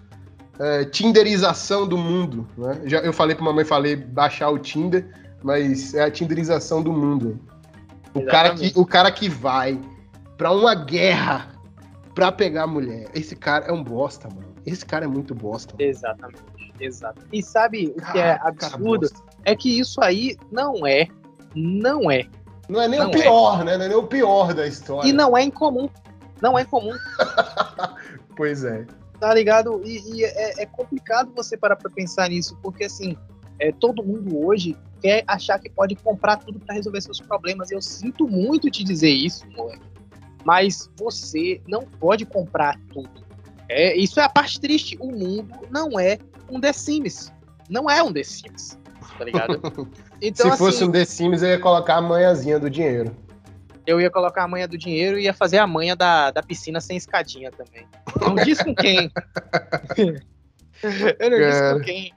É, 0.58 0.84
tinderização 0.84 1.88
do 1.88 1.96
mundo, 1.96 2.46
né? 2.56 2.82
Já, 2.84 2.98
eu 2.98 3.12
falei 3.12 3.34
pra 3.34 3.44
mamãe, 3.44 3.64
falei 3.64 3.96
baixar 3.96 4.50
o 4.50 4.58
Tinder, 4.58 5.08
mas 5.42 5.94
é 5.94 6.04
a 6.04 6.10
tinderização 6.10 6.82
do 6.82 6.92
mundo. 6.92 7.40
O 8.14 8.24
cara, 8.26 8.54
que, 8.54 8.72
o 8.76 8.86
cara 8.86 9.10
que 9.10 9.28
vai 9.28 9.80
pra 10.36 10.52
uma 10.52 10.74
guerra 10.74 11.52
pra 12.14 12.30
pegar 12.30 12.64
a 12.64 12.66
mulher. 12.66 13.08
Esse 13.14 13.34
cara 13.34 13.66
é 13.66 13.72
um 13.72 13.82
bosta, 13.82 14.28
mano. 14.28 14.54
Esse 14.66 14.84
cara 14.84 15.04
é 15.04 15.08
muito 15.08 15.34
bosta. 15.34 15.74
Mano. 15.74 15.90
Exatamente. 15.90 16.42
Exato. 16.78 17.22
E 17.32 17.42
sabe 17.42 17.94
o 17.96 18.12
que 18.12 18.18
é 18.18 18.38
absurdo? 18.42 19.08
É 19.44 19.54
que 19.54 19.78
isso 19.78 20.00
aí 20.02 20.36
não 20.50 20.86
é. 20.86 21.06
Não 21.54 22.10
é. 22.10 22.26
Não 22.68 22.80
é 22.80 22.88
nem 22.88 23.00
não 23.00 23.08
o 23.08 23.10
pior, 23.10 23.60
é. 23.60 23.64
né? 23.64 23.78
Não 23.78 23.84
é 23.84 23.88
nem 23.88 23.96
o 23.96 24.06
pior 24.06 24.54
da 24.54 24.66
história. 24.66 25.08
E 25.08 25.12
não 25.12 25.36
é 25.36 25.42
incomum. 25.42 25.88
Não 26.40 26.58
é 26.58 26.64
comum. 26.64 26.92
pois 28.36 28.64
é. 28.64 28.86
Tá 29.20 29.32
ligado? 29.32 29.80
E, 29.84 30.16
e 30.16 30.24
é, 30.24 30.62
é, 30.62 30.66
complicado 30.66 31.32
você 31.34 31.56
parar 31.56 31.76
pra 31.76 31.90
pensar 31.90 32.28
nisso, 32.28 32.58
porque 32.60 32.84
assim, 32.84 33.16
é, 33.58 33.72
todo 33.72 34.02
mundo 34.02 34.44
hoje 34.44 34.76
quer 35.00 35.24
achar 35.26 35.58
que 35.58 35.68
pode 35.68 35.96
comprar 35.96 36.36
tudo 36.36 36.60
para 36.60 36.74
resolver 36.74 37.00
seus 37.00 37.20
problemas. 37.20 37.70
Eu 37.70 37.82
sinto 37.82 38.28
muito 38.28 38.70
te 38.70 38.84
dizer 38.84 39.10
isso, 39.10 39.44
moleque. 39.50 39.82
Mas 40.44 40.90
você 40.96 41.60
não 41.66 41.82
pode 41.82 42.24
comprar 42.24 42.78
tudo. 42.92 43.10
É, 43.68 43.96
isso 43.96 44.20
é 44.20 44.24
a 44.24 44.28
parte 44.28 44.60
triste. 44.60 44.96
O 45.00 45.10
mundo 45.10 45.66
não 45.70 45.98
é 45.98 46.18
um 46.50 46.60
The 46.60 46.72
Sims. 46.72 47.32
Não 47.68 47.88
é 47.88 48.02
um 48.02 48.12
The 48.12 48.22
Sims. 48.22 48.78
Tá 49.18 49.24
ligado? 49.24 49.60
Então, 50.24 50.52
Se 50.52 50.56
fosse 50.56 50.76
assim, 50.76 50.84
um 50.84 50.92
The 50.92 51.04
Sims, 51.04 51.42
eu 51.42 51.48
ia 51.48 51.58
colocar 51.58 51.96
a 51.96 52.00
manhãzinha 52.00 52.56
do 52.56 52.70
dinheiro. 52.70 53.12
Eu 53.84 54.00
ia 54.00 54.08
colocar 54.08 54.44
a 54.44 54.48
manha 54.48 54.68
do 54.68 54.78
dinheiro 54.78 55.18
e 55.18 55.24
ia 55.24 55.34
fazer 55.34 55.58
a 55.58 55.66
manha 55.66 55.96
da, 55.96 56.30
da 56.30 56.44
piscina 56.44 56.80
sem 56.80 56.96
escadinha 56.96 57.50
também. 57.50 57.84
Não 58.20 58.36
diz 58.36 58.62
com 58.62 58.72
quem. 58.72 59.10
eu 61.18 61.28
não 61.28 61.38
disse 61.38 61.74
com 61.74 61.80
quem. 61.80 62.12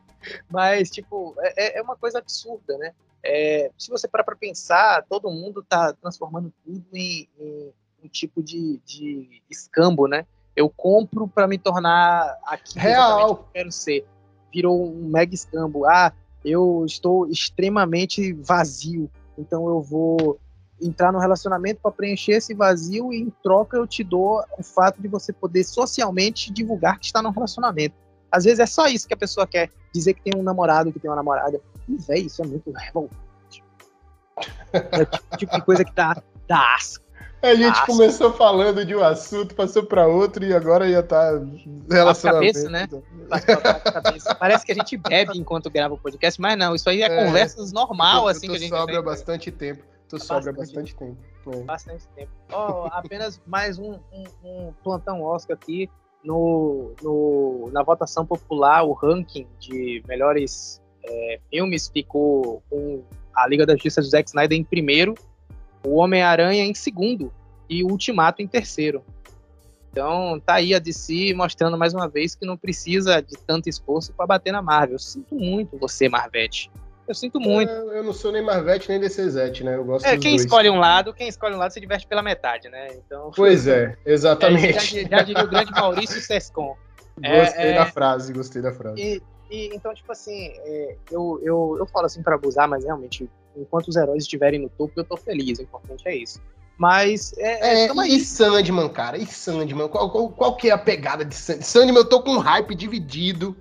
Mas, 0.50 0.90
tipo, 0.90 1.36
é, 1.40 1.78
é, 1.78 1.80
é 1.80 1.82
uma 1.82 1.96
coisa 1.96 2.20
absurda, 2.20 2.78
né? 2.78 2.94
É, 3.24 3.72
se 3.78 3.90
você 3.90 4.08
parar 4.08 4.24
para 4.24 4.36
pensar, 4.36 5.04
todo 5.10 5.32
mundo 5.32 5.62
está 5.62 5.94
transformando 5.94 6.54
tudo 6.64 6.86
em, 6.94 7.28
em 7.40 7.74
um 8.04 8.08
tipo 8.08 8.44
de, 8.44 8.80
de 8.86 9.42
escambo, 9.50 10.08
né? 10.08 10.26
Eu 10.56 10.70
compro 10.70 11.28
para 11.28 11.48
me 11.48 11.58
tornar 11.58 12.38
aqui 12.46 12.78
real 12.78 13.36
que 13.36 13.42
eu 13.42 13.48
quero 13.54 13.72
ser. 13.72 14.06
Virou 14.54 14.90
um 14.90 15.10
mega 15.10 15.34
escambo. 15.34 15.86
Ah, 15.86 16.14
eu 16.46 16.84
estou 16.86 17.28
extremamente 17.28 18.32
vazio, 18.34 19.10
então 19.38 19.68
eu 19.68 19.82
vou 19.82 20.40
entrar 20.82 21.12
no 21.12 21.20
relacionamento 21.20 21.80
para 21.82 21.92
preencher 21.92 22.34
esse 22.34 22.54
vazio 22.54 23.12
e 23.12 23.22
em 23.22 23.30
troca 23.42 23.78
eu 23.78 23.88
te 23.88 24.04
dou 24.04 24.44
o 24.58 24.64
fato 24.64 25.02
de 25.02 25.08
você 25.08 25.34
poder 25.34 25.64
socialmente 25.64 26.52
divulgar 26.52 27.00
que 27.00 27.06
está 27.06 27.22
no 27.22 27.32
relacionamento. 27.32 27.96
Às 28.36 28.44
vezes 28.44 28.60
é 28.60 28.66
só 28.66 28.88
isso 28.88 29.08
que 29.08 29.14
a 29.14 29.18
pessoa 29.18 29.48
quer, 29.48 29.70
dizer 29.94 30.14
que 30.14 30.22
tem 30.22 30.38
um 30.38 30.44
namorado, 30.44 30.92
que 30.92 31.00
tem 31.00 31.10
uma 31.10 31.16
namorada. 31.16 31.62
E, 31.88 31.96
velho, 31.96 32.28
isso 32.28 32.42
é 32.42 32.46
muito 32.46 32.70
revoltante. 32.70 33.64
É 34.74 35.04
o 35.34 35.38
tipo 35.38 35.56
de 35.56 35.62
coisa 35.62 35.86
que 35.86 35.94
dá, 35.94 36.22
dá 36.46 36.76
asco. 36.76 37.06
A 37.42 37.56
gente 37.56 37.78
asco. 37.78 37.86
começou 37.86 38.34
falando 38.34 38.84
de 38.84 38.94
um 38.94 39.02
assunto, 39.02 39.56
passou 39.56 39.86
para 39.86 40.06
outro 40.06 40.44
e 40.44 40.54
agora 40.54 40.92
já 40.92 41.02
tá 41.02 41.42
relacionamento. 41.90 42.60
Cabeça, 42.62 42.70
né? 42.70 42.90
Parece 44.38 44.66
que 44.66 44.74
a 44.74 44.76
gente 44.76 44.98
bebe 44.98 45.38
enquanto 45.38 45.70
grava 45.70 45.94
o 45.94 45.98
podcast, 45.98 46.42
mas 46.42 46.58
não, 46.58 46.76
isso 46.76 46.90
aí 46.90 47.04
é, 47.04 47.06
é 47.06 47.26
conversas 47.26 47.72
normal, 47.72 48.28
assim, 48.28 48.50
que 48.50 48.56
a 48.56 48.60
gente 48.60 48.70
sobra 48.70 49.02
bastante 49.02 49.50
tempo. 49.50 49.82
Tu 50.10 50.20
sobra 50.22 50.52
bastante, 50.52 50.94
bastante 50.94 50.96
tempo. 50.96 51.18
tempo. 51.46 51.64
Bastante 51.64 52.08
tempo. 52.10 52.32
Oh, 52.52 52.90
apenas 52.92 53.42
mais 53.48 53.80
um, 53.80 53.98
um, 54.12 54.24
um 54.44 54.74
plantão 54.84 55.22
Oscar 55.22 55.56
aqui 55.56 55.90
no, 56.26 56.94
no, 57.02 57.70
na 57.72 57.84
votação 57.84 58.26
popular, 58.26 58.84
o 58.84 58.94
ranking 58.94 59.48
de 59.60 60.04
melhores 60.08 60.82
é, 61.04 61.40
filmes 61.50 61.88
ficou 61.88 62.64
com 62.70 63.04
a 63.34 63.48
Liga 63.48 63.66
da 63.66 63.74
Justiça 63.74 64.02
do 64.02 64.08
Zack 64.08 64.30
Snyder 64.30 64.58
em 64.58 64.64
primeiro, 64.64 65.14
o 65.86 65.96
Homem-Aranha 65.96 66.64
em 66.64 66.74
segundo 66.74 67.32
e 67.70 67.84
o 67.84 67.88
Ultimato 67.88 68.42
em 68.42 68.48
terceiro. 68.48 69.04
Então 69.92 70.40
tá 70.40 70.56
aí 70.56 70.74
a 70.74 70.80
DC 70.80 71.34
mostrando 71.34 71.78
mais 71.78 71.94
uma 71.94 72.08
vez 72.08 72.36
que 72.36 72.46
não 72.46 72.58
precisa 72.58 73.22
de 73.22 73.38
tanto 73.48 73.70
esforço 73.70 74.12
para 74.14 74.26
bater 74.26 74.52
na 74.52 74.62
Marvel. 74.62 75.00
Sinto 75.00 75.36
muito 75.36 75.78
você, 75.78 76.10
Marvete. 76.10 76.70
Eu 77.08 77.14
sinto 77.14 77.40
muito. 77.40 77.72
Eu, 77.72 77.94
eu 77.94 78.04
não 78.04 78.14
sou 78.14 78.32
nem 78.32 78.42
Marvete 78.42 78.90
nem 78.90 79.00
DCZ, 79.00 79.62
né? 79.62 79.76
Eu 79.76 79.86
gosto 79.86 80.06
É, 80.06 80.18
quem 80.18 80.32
dois. 80.32 80.44
escolhe 80.44 80.70
um 80.70 80.80
lado, 80.80 81.14
quem 81.14 81.28
escolhe 81.28 81.54
um 81.54 81.58
lado 81.58 81.72
se 81.72 81.80
diverte 81.80 82.08
pela 82.08 82.24
metade, 82.24 82.68
né? 82.70 82.88
Então, 82.94 83.32
pois 83.36 83.68
é, 83.68 83.96
exatamente. 84.06 84.66
É, 84.98 85.04
já, 85.04 85.18
já 85.18 85.24
diria 85.24 85.44
o 85.44 85.48
grande 85.48 85.72
Maurício 85.72 86.20
Sescon. 86.22 86.76
Gostei 87.16 87.66
é, 87.66 87.74
da 87.76 87.82
é, 87.82 87.86
frase, 87.86 88.34
gostei 88.34 88.62
da 88.62 88.74
frase. 88.74 89.02
E, 89.02 89.22
e, 89.50 89.74
então, 89.74 89.94
tipo 89.94 90.12
assim, 90.12 90.48
é, 90.66 90.98
eu, 91.10 91.40
eu, 91.42 91.78
eu 91.80 91.86
falo 91.86 92.08
assim 92.08 92.22
para 92.22 92.36
abusar, 92.36 92.68
mas 92.68 92.84
realmente, 92.84 93.30
enquanto 93.56 93.88
os 93.88 93.96
heróis 93.96 94.24
estiverem 94.24 94.60
no 94.60 94.68
topo, 94.68 94.92
eu 94.98 95.04
tô 95.06 95.16
feliz. 95.16 95.60
O 95.60 95.62
importante 95.62 96.06
é 96.08 96.14
isso. 96.14 96.42
Mas 96.78 97.34
é. 97.38 97.86
é 97.86 98.08
e 98.08 98.20
Sandman, 98.20 98.90
cara? 98.90 99.18
E 99.18 99.26
Sandman? 99.26 99.88
Qual, 99.88 100.12
qual, 100.12 100.30
qual, 100.30 100.58
que 100.58 100.70
é 100.70 100.74
a 100.74 100.78
pegada 100.78 101.24
de 101.24 101.34
Sandman? 101.34 101.64
Sandman, 101.64 101.98
eu 101.98 102.06
tô 102.06 102.22
com 102.22 102.32
um 102.32 102.40
hype 102.40 102.76
dividido. 102.76 103.56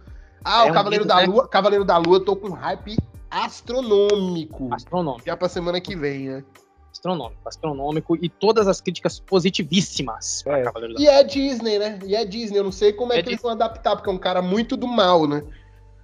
Ah, 0.45 0.67
é 0.67 0.71
o 0.71 0.75
Cavaleiro 0.75 1.05
da 1.05 1.17
né? 1.17 1.27
Lua. 1.27 1.47
Cavaleiro 1.47 1.85
da 1.85 1.97
Lua, 1.97 2.17
eu 2.17 2.25
tô 2.25 2.35
com 2.35 2.49
um 2.49 2.55
hype 2.55 2.97
astronômico. 3.35 4.73
Astronômico. 4.73 5.27
Já 5.27 5.37
pra 5.37 5.49
semana 5.49 5.81
que 5.81 5.97
vem, 5.97 6.29
né? 6.29 6.45
Astronômico, 6.93 7.41
astronômico. 7.49 8.17
E 8.23 8.29
todas 8.29 8.69
as 8.69 8.81
críticas 8.81 9.19
positivíssimas 9.19 10.45
é. 10.47 10.63
Cavaleiro 10.63 10.95
da. 10.95 11.01
E 11.01 11.09
é 11.09 11.25
Disney, 11.25 11.79
né? 11.79 11.99
E 12.05 12.15
é 12.15 12.25
Disney. 12.25 12.59
Eu 12.59 12.65
não 12.65 12.73
sei 12.73 12.93
como 12.93 13.13
é, 13.13 13.17
é 13.17 13.19
que 13.19 13.31
Disney. 13.31 13.35
eles 13.35 13.43
vão 13.43 13.51
adaptar, 13.51 13.97
porque 13.97 14.09
é 14.09 14.13
um 14.13 14.19
cara 14.19 14.41
muito 14.41 14.77
do 14.77 14.87
mal, 14.87 15.27
né? 15.27 15.43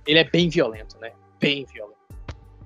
Ele 0.06 0.18
é 0.18 0.24
bem 0.24 0.48
violento, 0.48 0.98
né? 1.00 1.12
Bem 1.38 1.64
violento. 1.72 2.00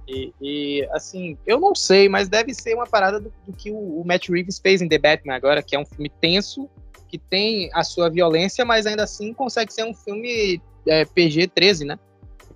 E, 0.09 0.33
e, 0.41 0.89
assim, 0.93 1.37
eu 1.47 1.59
não 1.59 1.75
sei, 1.75 2.09
mas 2.09 2.29
deve 2.29 2.55
ser 2.55 2.75
uma 2.75 2.87
parada 2.87 3.19
do, 3.19 3.33
do 3.47 3.53
que 3.53 3.71
o, 3.71 4.01
o, 4.01 4.05
Matt 4.05 4.29
Reeves 4.29 4.59
fez 4.59 4.83
em 4.83 4.89
The 4.89 4.99
Batman 4.99 5.35
agora, 5.35 5.63
que 5.63 5.75
é 5.75 5.79
um 5.79 5.87
filme 5.87 6.11
tenso, 6.21 6.69
que 7.09 7.19
tem 7.19 7.71
a 7.73 7.83
sua 7.83 8.11
violência, 8.11 8.65
mas 8.65 8.87
ainda 8.87 9.05
assim 9.05 9.33
consegue 9.33 9.73
ser 9.73 9.85
um 9.85 9.95
filme 9.95 10.61
é, 10.87 11.05
PG-13, 11.05 11.87
né? 11.87 11.99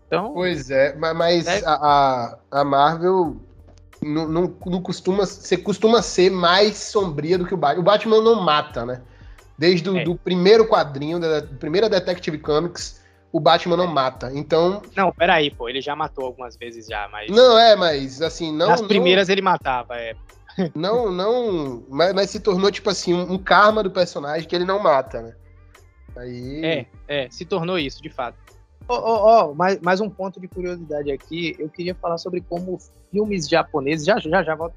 Então, 0.09 0.33
pois 0.33 0.71
é, 0.71 0.97
mas 0.97 1.45
deve... 1.45 1.65
a, 1.67 2.39
a 2.51 2.65
Marvel 2.65 3.37
não, 4.03 4.27
não, 4.27 4.57
não, 4.67 4.83
costuma, 4.83 5.27
você 5.27 5.57
costuma 5.57 6.01
ser 6.03 6.31
mais 6.31 6.77
sombria 6.77 7.37
do 7.37 7.47
que 7.47 7.55
o 7.55 7.57
Batman. 7.57 7.81
O 7.81 7.85
Batman 7.85 8.23
não 8.23 8.41
mata, 8.41 8.87
né? 8.87 9.03
Desde 9.57 9.91
o 9.91 9.97
é. 9.97 10.05
do 10.05 10.17
primeiro 10.17 10.67
quadrinho, 10.67 11.19
da 11.19 11.43
primeira 11.43 11.89
Detective 11.89 12.39
Comics, 12.39 13.03
o 13.33 13.41
Batman 13.41 13.77
não 13.77 13.87
mata. 13.87 14.31
Então. 14.33 14.83
Não, 14.97 15.13
peraí, 15.13 15.51
pô, 15.51 15.69
ele 15.69 15.81
já 15.81 15.95
matou 15.95 16.25
algumas 16.25 16.57
vezes 16.57 16.87
já, 16.87 17.09
mas. 17.11 17.31
Não, 17.31 17.59
é, 17.59 17.77
mas 17.77 18.23
assim, 18.23 18.53
não. 18.53 18.69
Nas 18.69 18.83
primeiras 18.83 19.29
não... 19.29 19.33
ele 19.33 19.43
matava, 19.43 19.97
é. 19.97 20.15
Não, 20.75 21.13
não. 21.13 21.85
Mas, 21.89 22.13
mas, 22.13 22.31
se 22.31 22.41
tornou, 22.41 22.69
tipo 22.69 22.91
assim, 22.91 23.15
um, 23.15 23.35
um, 23.35 23.39
karma 23.39 23.81
do 23.81 23.93
personagem 23.93 24.49
que 24.49 24.57
ele 24.57 24.65
não 24.65 24.83
mata, 24.83 25.23
né? 25.23 25.35
Aí. 26.17 26.65
É, 26.65 26.87
é, 27.07 27.31
se 27.31 27.45
tornou 27.45 27.79
isso, 27.79 28.03
de 28.03 28.11
fato. 28.11 28.37
Oh, 28.89 28.95
oh, 28.95 29.51
oh, 29.51 29.55
mais, 29.55 29.79
mais 29.81 30.01
um 30.01 30.09
ponto 30.09 30.41
de 30.41 30.49
curiosidade 30.49 31.11
aqui. 31.11 31.55
Eu 31.59 31.69
queria 31.69 31.95
falar 31.95 32.17
sobre 32.17 32.41
como 32.41 32.79
filmes 33.11 33.49
japoneses. 33.49 34.07
Já, 34.07 34.19
já, 34.19 34.43
já 34.43 34.55
volto 34.55 34.75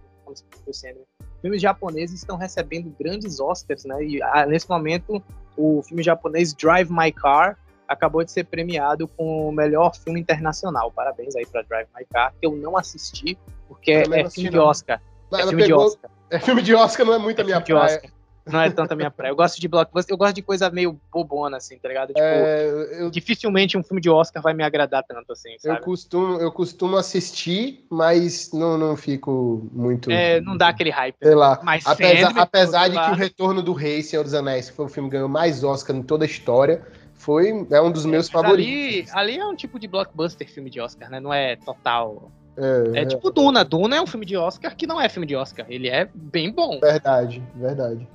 filmes 1.41 1.61
japoneses 1.61 2.19
estão 2.19 2.37
recebendo 2.37 2.93
grandes 2.99 3.39
Oscars, 3.39 3.83
né? 3.85 4.03
E 4.03 4.21
ah, 4.21 4.45
nesse 4.45 4.69
momento, 4.69 5.21
o 5.57 5.81
filme 5.83 6.03
japonês 6.03 6.53
Drive 6.53 6.89
My 6.89 7.11
Car 7.11 7.57
acabou 7.87 8.23
de 8.23 8.31
ser 8.31 8.45
premiado 8.45 9.07
com 9.07 9.49
o 9.49 9.51
melhor 9.51 9.93
filme 9.95 10.19
internacional. 10.19 10.91
Parabéns 10.91 11.35
aí 11.35 11.45
para 11.45 11.61
Drive 11.63 11.87
My 11.97 12.05
Car, 12.05 12.33
que 12.39 12.45
eu 12.45 12.55
não 12.55 12.77
assisti, 12.77 13.37
porque 13.67 13.91
é, 13.91 14.29
filme 14.29 14.49
de 14.49 14.59
Oscar. 14.59 15.01
é 15.33 15.37
filme 15.37 15.63
pegou... 15.63 15.79
de 15.79 15.85
Oscar. 15.85 16.11
É 16.29 16.39
filme 16.39 16.61
de 16.61 16.75
Oscar, 16.75 17.05
não 17.05 17.13
é 17.13 17.19
muito 17.19 17.39
é 17.39 17.41
a 17.41 17.45
minha 17.45 17.61
praia. 17.61 18.01
Não 18.45 18.59
é 18.59 18.69
tanto 18.69 18.93
a 18.93 18.95
minha 18.95 19.11
praia. 19.11 19.31
Eu 19.31 19.35
gosto 19.35 19.59
de 19.59 19.67
blockbuster, 19.67 20.13
eu 20.13 20.17
gosto 20.17 20.35
de 20.35 20.41
coisa 20.41 20.69
meio 20.69 20.99
bobona, 21.11 21.57
assim, 21.57 21.77
tá 21.77 21.87
ligado? 21.87 22.07
Tipo, 22.07 22.19
é, 22.19 23.01
eu... 23.01 23.11
dificilmente 23.11 23.77
um 23.77 23.83
filme 23.83 24.01
de 24.01 24.09
Oscar 24.09 24.41
vai 24.41 24.53
me 24.53 24.63
agradar 24.63 25.03
tanto, 25.03 25.31
assim, 25.31 25.57
sabe? 25.59 25.79
Eu 25.79 25.83
costumo, 25.83 26.39
eu 26.39 26.51
costumo 26.51 26.97
assistir, 26.97 27.85
mas 27.89 28.51
não, 28.51 28.77
não 28.77 28.97
fico 28.97 29.69
muito... 29.71 30.09
É, 30.09 30.41
não 30.41 30.57
dá 30.57 30.69
aquele 30.69 30.89
hype. 30.89 31.15
Sei 31.21 31.35
lá. 31.35 31.59
Mas 31.63 31.85
apesar, 31.85 32.33
apesar 32.35 32.87
de 32.87 32.99
que 32.99 33.11
o 33.11 33.15
Retorno 33.15 33.61
do 33.61 33.73
Rei, 33.73 34.01
Senhor 34.01 34.23
dos 34.23 34.33
Anéis, 34.33 34.69
que 34.69 34.75
foi 34.75 34.85
o 34.85 34.89
filme 34.89 35.09
que 35.09 35.15
ganhou 35.15 35.29
mais 35.29 35.63
Oscar 35.63 35.95
em 35.95 36.03
toda 36.03 36.25
a 36.25 36.27
história, 36.27 36.81
foi 37.13 37.67
é 37.69 37.81
um 37.81 37.91
dos 37.91 38.05
meus 38.05 38.27
é, 38.27 38.31
favoritos. 38.31 39.13
Ali, 39.13 39.31
ali 39.33 39.39
é 39.39 39.45
um 39.45 39.55
tipo 39.55 39.79
de 39.79 39.87
blockbuster 39.87 40.49
filme 40.51 40.69
de 40.69 40.81
Oscar, 40.81 41.09
né? 41.09 41.19
Não 41.19 41.31
é 41.31 41.55
total. 41.55 42.31
É, 42.57 43.01
é 43.01 43.05
tipo 43.05 43.29
Duna. 43.29 43.63
Duna 43.63 43.95
é 43.95 44.01
um 44.01 44.07
filme 44.07 44.25
de 44.25 44.35
Oscar 44.35 44.75
que 44.75 44.87
não 44.87 44.99
é 44.99 45.07
filme 45.07 45.27
de 45.27 45.35
Oscar. 45.35 45.65
Ele 45.69 45.87
é 45.87 46.09
bem 46.13 46.51
bom. 46.51 46.79
Verdade, 46.79 47.41
verdade. 47.55 48.07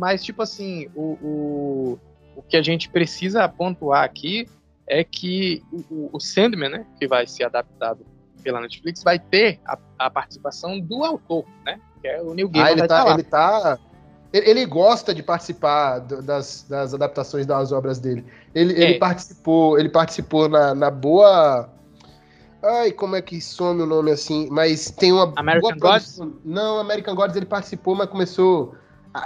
Mas, 0.00 0.24
tipo 0.24 0.42
assim, 0.42 0.88
o, 0.94 1.18
o, 1.22 1.98
o 2.36 2.42
que 2.42 2.56
a 2.56 2.62
gente 2.62 2.88
precisa 2.88 3.48
pontuar 3.48 4.04
aqui 4.04 4.48
é 4.86 5.04
que 5.04 5.62
o, 5.90 6.10
o 6.12 6.20
Sandman, 6.20 6.70
né? 6.70 6.86
Que 6.98 7.06
vai 7.06 7.26
ser 7.26 7.44
adaptado 7.44 8.04
pela 8.42 8.60
Netflix, 8.60 9.02
vai 9.02 9.18
ter 9.18 9.60
a, 9.64 9.78
a 9.98 10.10
participação 10.10 10.80
do 10.80 11.04
autor, 11.04 11.44
né? 11.64 11.80
Que 12.00 12.08
é 12.08 12.20
o 12.20 12.34
Neil 12.34 12.48
Gaiman. 12.48 12.68
Ah, 12.68 12.72
ele 12.72 12.88
tá, 12.88 13.14
ele 13.14 13.22
tá 13.22 13.78
ele 14.32 14.64
gosta 14.64 15.14
de 15.14 15.22
participar 15.22 15.98
das, 15.98 16.64
das 16.68 16.94
adaptações 16.94 17.44
das 17.44 17.70
obras 17.70 17.98
dele. 17.98 18.24
Ele, 18.54 18.72
é. 18.74 18.82
ele 18.82 18.98
participou, 18.98 19.78
ele 19.78 19.90
participou 19.90 20.48
na, 20.48 20.74
na 20.74 20.90
boa. 20.90 21.68
Ai, 22.62 22.92
como 22.92 23.14
é 23.14 23.20
que 23.20 23.40
some 23.40 23.82
o 23.82 23.86
nome 23.86 24.10
assim? 24.10 24.48
Mas 24.50 24.90
tem 24.90 25.12
uma. 25.12 25.32
American 25.36 25.76
Gods? 25.78 26.18
Não, 26.44 26.78
American 26.78 27.14
Gods 27.14 27.36
ele 27.36 27.44
participou, 27.44 27.94
mas 27.94 28.08
começou 28.08 28.74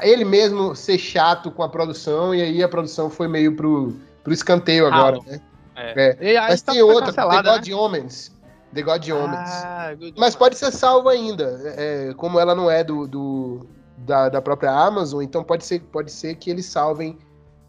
ele 0.03 0.25
mesmo 0.25 0.75
ser 0.75 0.99
chato 0.99 1.51
com 1.51 1.63
a 1.63 1.69
produção, 1.69 2.35
e 2.35 2.43
aí 2.43 2.63
a 2.63 2.69
produção 2.69 3.09
foi 3.09 3.29
meio 3.29 3.55
pro, 3.55 3.95
pro 4.25 4.33
escanteio 4.33 4.87
agora, 4.87 5.19
ah, 5.27 5.31
né? 5.31 5.41
É. 5.77 6.17
é. 6.21 6.41
Mas 6.41 6.63
tá 6.63 6.73
tem 6.73 6.83
outra, 6.83 7.13
The 7.13 7.23
God 7.23 7.69
né? 7.69 7.75
Omens. 7.75 8.35
The 8.75 8.83
God 8.83 9.09
Omens. 9.09 9.51
Ah, 9.51 9.91
mas 10.17 10.35
pode 10.35 10.57
ser 10.57 10.73
salvo 10.73 11.09
ainda. 11.09 11.61
É, 11.77 12.15
como 12.17 12.41
ela 12.41 12.55
não 12.55 12.71
é 12.71 12.83
do, 12.83 13.07
do 13.07 13.67
da, 13.99 14.29
da 14.29 14.43
própria 14.43 14.71
Amazon, 14.71 15.23
então 15.23 15.45
pode 15.45 15.65
ser, 15.65 15.81
pode 15.81 16.11
ser 16.11 16.35
que 16.37 16.51
eles 16.51 16.67
salvem 16.67 17.19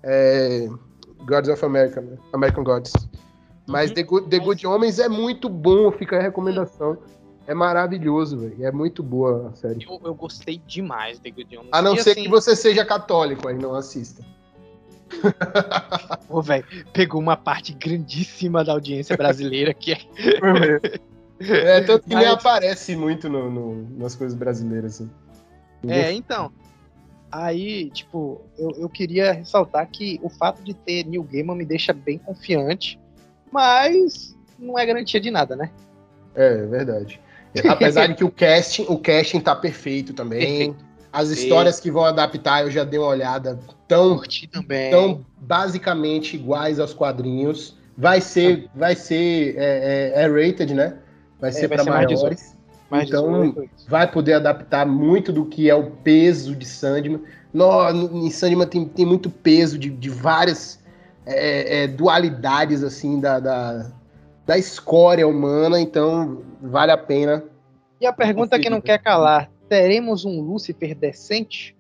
é, 0.03 0.67
Gods 1.25 1.49
of 1.49 1.63
America, 1.63 2.01
né? 2.01 2.17
American 2.33 2.63
Gods. 2.63 2.93
Mas 3.67 3.89
uhum. 3.89 3.95
The, 3.95 4.03
Good, 4.03 4.29
The 4.29 4.39
Good 4.39 4.67
Homens 4.67 4.99
é 4.99 5.09
muito 5.09 5.49
bom, 5.49 5.91
fica 5.91 6.17
a 6.17 6.21
recomendação. 6.21 6.97
É 7.47 7.53
maravilhoso, 7.53 8.37
velho. 8.37 8.65
É 8.65 8.71
muito 8.73 9.01
boa 9.01 9.49
a 9.49 9.55
série. 9.55 9.85
Eu, 9.85 10.01
eu 10.03 10.13
gostei 10.13 10.61
demais 10.67 11.17
de 11.17 11.31
Good 11.31 11.57
Homens. 11.57 11.71
A 11.71 11.81
não 11.81 11.95
e 11.95 12.03
ser 12.03 12.11
assim... 12.11 12.23
que 12.23 12.29
você 12.29 12.53
seja 12.57 12.83
católico, 12.83 13.47
aí 13.47 13.57
não 13.57 13.73
assista. 13.73 14.21
Pô, 16.27 16.41
velho, 16.41 16.65
pegou 16.91 17.21
uma 17.21 17.37
parte 17.37 17.71
grandíssima 17.73 18.65
da 18.65 18.73
audiência 18.73 19.15
brasileira 19.15 19.73
que 19.73 19.93
é. 19.93 19.97
é, 21.39 21.81
tanto 21.81 22.03
que 22.03 22.13
Mas... 22.15 22.25
nem 22.25 22.33
aparece 22.33 22.97
muito 22.97 23.29
no, 23.29 23.49
no, 23.49 23.97
nas 23.97 24.13
coisas 24.13 24.37
brasileiras, 24.37 24.95
assim. 24.95 25.09
É, 25.87 26.11
então. 26.11 26.51
Aí, 27.31 27.89
tipo, 27.91 28.41
eu, 28.57 28.71
eu 28.71 28.89
queria 28.89 29.31
ressaltar 29.31 29.87
que 29.89 30.19
o 30.21 30.29
fato 30.29 30.61
de 30.63 30.73
ter 30.73 31.05
New 31.05 31.23
Gaiman 31.23 31.55
me 31.55 31.65
deixa 31.65 31.93
bem 31.93 32.17
confiante, 32.17 32.99
mas 33.51 34.35
não 34.59 34.77
é 34.77 34.85
garantia 34.85 35.19
de 35.19 35.31
nada, 35.31 35.55
né? 35.55 35.71
É, 36.35 36.63
é 36.63 36.65
verdade. 36.65 37.21
Apesar 37.67 38.07
de 38.07 38.15
que 38.15 38.23
o 38.23 38.31
casting, 38.31 38.85
o 38.87 38.97
casting 38.97 39.39
tá 39.39 39.55
perfeito 39.55 40.13
também. 40.13 40.39
Perfeito. 40.39 40.87
As 41.11 41.29
histórias 41.29 41.79
que 41.79 41.89
vão 41.89 42.03
adaptar, 42.03 42.63
eu 42.63 42.71
já 42.71 42.83
dei 42.83 42.99
uma 42.99 43.07
olhada, 43.07 43.59
tão, 43.87 44.21
tão 44.91 45.25
basicamente 45.39 46.35
iguais 46.35 46.79
aos 46.79 46.93
quadrinhos. 46.93 47.75
Vai 47.97 48.21
ser, 48.21 48.69
vai 48.75 48.95
ser 48.95 49.55
é, 49.57 50.13
é, 50.15 50.23
é 50.23 50.27
rated, 50.27 50.73
né? 50.73 50.97
Vai 51.39 51.49
é, 51.49 51.53
ser 51.53 51.65
é, 51.65 51.67
para 51.69 51.83
maiores. 51.83 52.55
Mais 52.89 53.09
então, 53.09 53.53
vai 53.87 54.09
poder 54.09 54.33
adaptar 54.33 54.85
muito 54.85 55.33
do 55.33 55.45
que 55.45 55.69
é 55.69 55.75
o 55.75 55.91
peso 55.91 56.55
de 56.55 56.65
Sandman. 56.65 57.21
No, 57.53 57.89
em 58.25 58.29
Sandman 58.29 58.67
tem, 58.67 58.85
tem 58.85 59.05
muito 59.05 59.29
peso 59.29 59.77
de, 59.77 59.89
de 59.89 60.09
várias 60.09 60.79
é, 61.25 61.83
é, 61.83 61.87
dualidades, 61.87 62.83
assim, 62.83 63.19
da, 63.19 63.39
da, 63.39 63.91
da 64.47 64.57
escória 64.57 65.27
humana, 65.27 65.79
então 65.79 66.41
vale 66.61 66.93
a 66.93 66.97
pena. 66.97 67.43
E 67.99 68.07
a 68.07 68.13
pergunta 68.13 68.57
que 68.57 68.69
não 68.69 68.79
quer 68.79 68.97
calar: 68.97 69.51
teremos 69.67 70.23
um 70.23 70.39
Lúcifer 70.39 70.95
decente? 70.95 71.75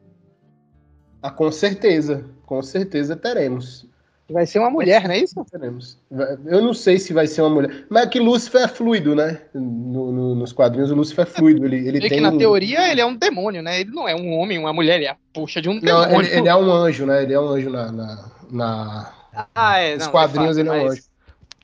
Ah, 1.23 1.31
com 1.31 1.49
certeza, 1.49 2.25
com 2.45 2.61
certeza 2.61 3.15
teremos. 3.15 3.87
Vai 4.29 4.45
ser 4.45 4.59
uma 4.59 4.69
mulher, 4.69 5.05
não 5.05 5.11
é 5.11 5.19
isso? 5.19 5.41
Teremos. 5.49 5.97
Eu 6.45 6.61
não 6.61 6.73
sei 6.73 6.99
se 6.99 7.13
vai 7.13 7.27
ser 7.27 7.41
uma 7.41 7.49
mulher. 7.49 7.85
Mas 7.89 8.03
é 8.03 8.07
que 8.07 8.19
Lúcifer 8.19 8.63
é 8.63 8.67
fluido, 8.67 9.15
né? 9.15 9.39
No, 9.53 10.11
no, 10.11 10.35
nos 10.35 10.51
quadrinhos, 10.51 10.91
o 10.91 10.95
Lúcifer 10.95 11.25
é 11.25 11.29
fluido. 11.29 11.65
Ele, 11.65 11.87
ele 11.87 11.97
é 11.99 12.01
tem 12.01 12.09
que 12.09 12.19
na 12.19 12.37
teoria 12.37 12.91
ele 12.91 12.99
é 12.99 13.05
um 13.05 13.15
demônio, 13.15 13.63
né? 13.63 13.79
Ele 13.79 13.91
não 13.91 14.05
é 14.05 14.13
um 14.13 14.33
homem, 14.33 14.57
uma 14.57 14.73
mulher, 14.73 14.97
ele 14.97 15.05
é 15.05 15.11
a 15.11 15.17
puxa 15.31 15.61
de 15.61 15.69
um 15.69 15.79
demônio. 15.79 16.09
Não, 16.09 16.21
ele, 16.21 16.39
ele, 16.39 16.49
é 16.49 16.55
um 16.57 16.69
anjo, 16.69 17.05
né? 17.05 17.23
Ele 17.23 17.33
é 17.33 17.39
um 17.39 17.47
anjo 17.47 17.69
na. 17.69 17.89
na, 17.89 18.31
na... 18.51 19.13
Ah, 19.55 19.79
é. 19.79 19.95
Nos 19.95 20.05
não, 20.05 20.11
quadrinhos 20.11 20.57
fato, 20.57 20.59
ele 20.59 20.69
é 20.69 20.71
um 20.73 20.91
anjo. 20.91 21.06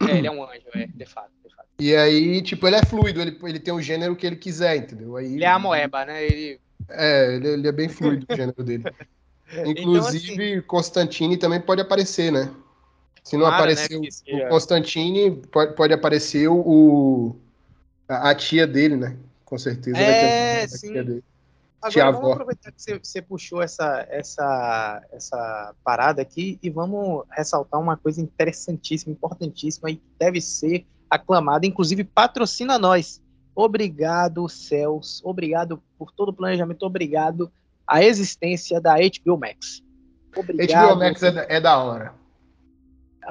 É, 0.10 0.18
ele 0.18 0.28
é 0.28 0.32
um 0.32 0.44
anjo, 0.44 0.64
é, 0.76 0.88
de 0.88 1.06
fato. 1.06 1.32
De 1.44 1.56
fato. 1.56 1.68
E 1.80 1.96
aí, 1.96 2.42
tipo, 2.42 2.68
ele 2.68 2.76
é 2.76 2.86
fluido, 2.86 3.22
ele, 3.22 3.38
ele 3.44 3.60
tem 3.60 3.74
o 3.74 3.82
gênero 3.82 4.16
que 4.16 4.26
ele 4.26 4.36
quiser, 4.36 4.78
entendeu? 4.78 5.16
Aí, 5.18 5.34
ele 5.34 5.44
é 5.44 5.48
a 5.48 5.60
moeba, 5.60 6.06
né? 6.06 6.24
Ele... 6.26 6.60
É, 6.90 7.36
ele, 7.36 7.48
ele 7.48 7.68
é 7.68 7.72
bem 7.72 7.90
fluido 7.90 8.26
o 8.30 8.36
gênero 8.36 8.64
dele. 8.64 8.84
Inclusive, 9.66 10.34
então, 10.34 10.54
assim, 10.54 10.62
Constantine 10.62 11.38
também 11.38 11.62
pode 11.62 11.82
aparecer, 11.82 12.32
né? 12.32 12.52
Se 13.24 13.38
não 13.38 13.46
claro, 13.46 13.56
aparecer 13.56 14.00
né, 14.00 14.08
o, 14.28 14.38
o 14.38 14.50
Constantine, 14.50 15.42
pode, 15.52 15.76
pode 15.76 15.94
aparecer 15.94 16.48
o, 16.50 17.36
a, 18.08 18.32
a 18.32 18.36
tia 18.36 18.68
dele, 18.68 18.98
né? 18.98 19.16
Com 19.46 19.58
certeza. 19.58 19.98
É, 19.98 20.68
sim. 20.68 21.22
Agora 21.84 22.12
vamos 22.12 22.32
aproveitar 22.32 22.72
que 22.72 22.82
você, 22.82 22.98
você, 22.98 23.22
puxou 23.22 23.62
essa, 23.62 24.06
essa, 24.10 25.02
essa 25.12 25.76
parada 25.84 26.22
aqui 26.22 26.58
e 26.64 26.70
vamos 26.70 27.24
ressaltar 27.32 27.80
uma 27.80 27.98
coisa 27.98 28.22
interessantíssima, 28.22 29.12
importantíssima 29.12 29.92
e 29.92 30.02
deve 30.18 30.40
ser 30.40 30.86
aclamada, 31.10 31.66
inclusive 31.66 32.04
patrocina 32.04 32.80
nós. 32.80 33.22
Obrigado, 33.56 34.48
Céus. 34.50 35.22
Obrigado 35.24 35.82
por 35.98 36.12
todo 36.12 36.30
o 36.30 36.34
planejamento. 36.34 36.84
Obrigado 36.84 37.52
à 37.86 38.04
existência 38.04 38.82
da 38.82 38.96
HBO 38.96 39.38
Max. 39.38 39.84
Obrigado. 40.36 40.96
HBO 40.96 41.00
Max 41.00 41.22
é, 41.22 41.46
é 41.50 41.62
da 41.62 41.78
hora. 41.78 42.14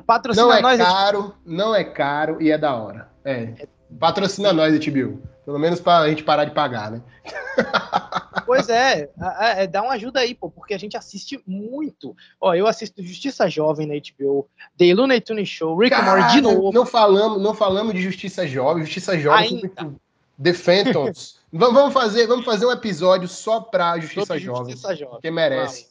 Patrocina 0.06 0.46
não 0.46 0.52
é 0.52 0.62
nós. 0.62 0.78
caro, 0.78 1.34
não 1.44 1.74
é 1.74 1.84
caro 1.84 2.40
e 2.40 2.50
é 2.50 2.56
da 2.56 2.74
hora. 2.74 3.08
É. 3.24 3.66
Patrocina 3.98 4.52
nós, 4.52 4.72
HBO. 4.86 5.20
Pelo 5.44 5.58
menos 5.58 5.80
pra 5.80 6.08
gente 6.08 6.22
parar 6.22 6.44
de 6.44 6.52
pagar, 6.52 6.90
né? 6.90 7.02
Pois 8.44 8.68
é, 8.68 9.08
é, 9.56 9.66
dá 9.66 9.82
uma 9.82 9.92
ajuda 9.92 10.20
aí, 10.20 10.34
pô, 10.34 10.50
porque 10.50 10.74
a 10.74 10.78
gente 10.78 10.96
assiste 10.96 11.42
muito. 11.46 12.14
Ó, 12.40 12.54
eu 12.54 12.66
assisto 12.66 13.02
Justiça 13.02 13.48
Jovem 13.48 13.86
na 13.86 13.94
HBO, 13.94 14.48
The 14.76 14.92
Looney 14.94 15.20
Tunes 15.20 15.48
Show, 15.48 15.76
Rick 15.76 15.94
and 15.94 16.02
Morty 16.02 16.32
de 16.32 16.40
novo. 16.40 16.72
Não 16.72 16.84
falamos, 16.84 17.40
não 17.40 17.54
falamos 17.54 17.94
de 17.94 18.02
Justiça 18.02 18.46
Jovem, 18.46 18.84
Justiça 18.84 19.18
Jovem 19.18 19.60
muito... 19.60 20.00
The 20.42 20.52
Phantoms. 20.52 21.38
vamos, 21.52 21.92
fazer, 21.92 22.26
vamos 22.26 22.44
fazer 22.44 22.66
um 22.66 22.72
episódio 22.72 23.28
só 23.28 23.60
pra 23.60 23.98
Justiça, 23.98 24.38
Jovem, 24.38 24.72
Justiça 24.72 24.94
Jovem. 24.96 25.20
Que 25.20 25.30
merece. 25.30 25.88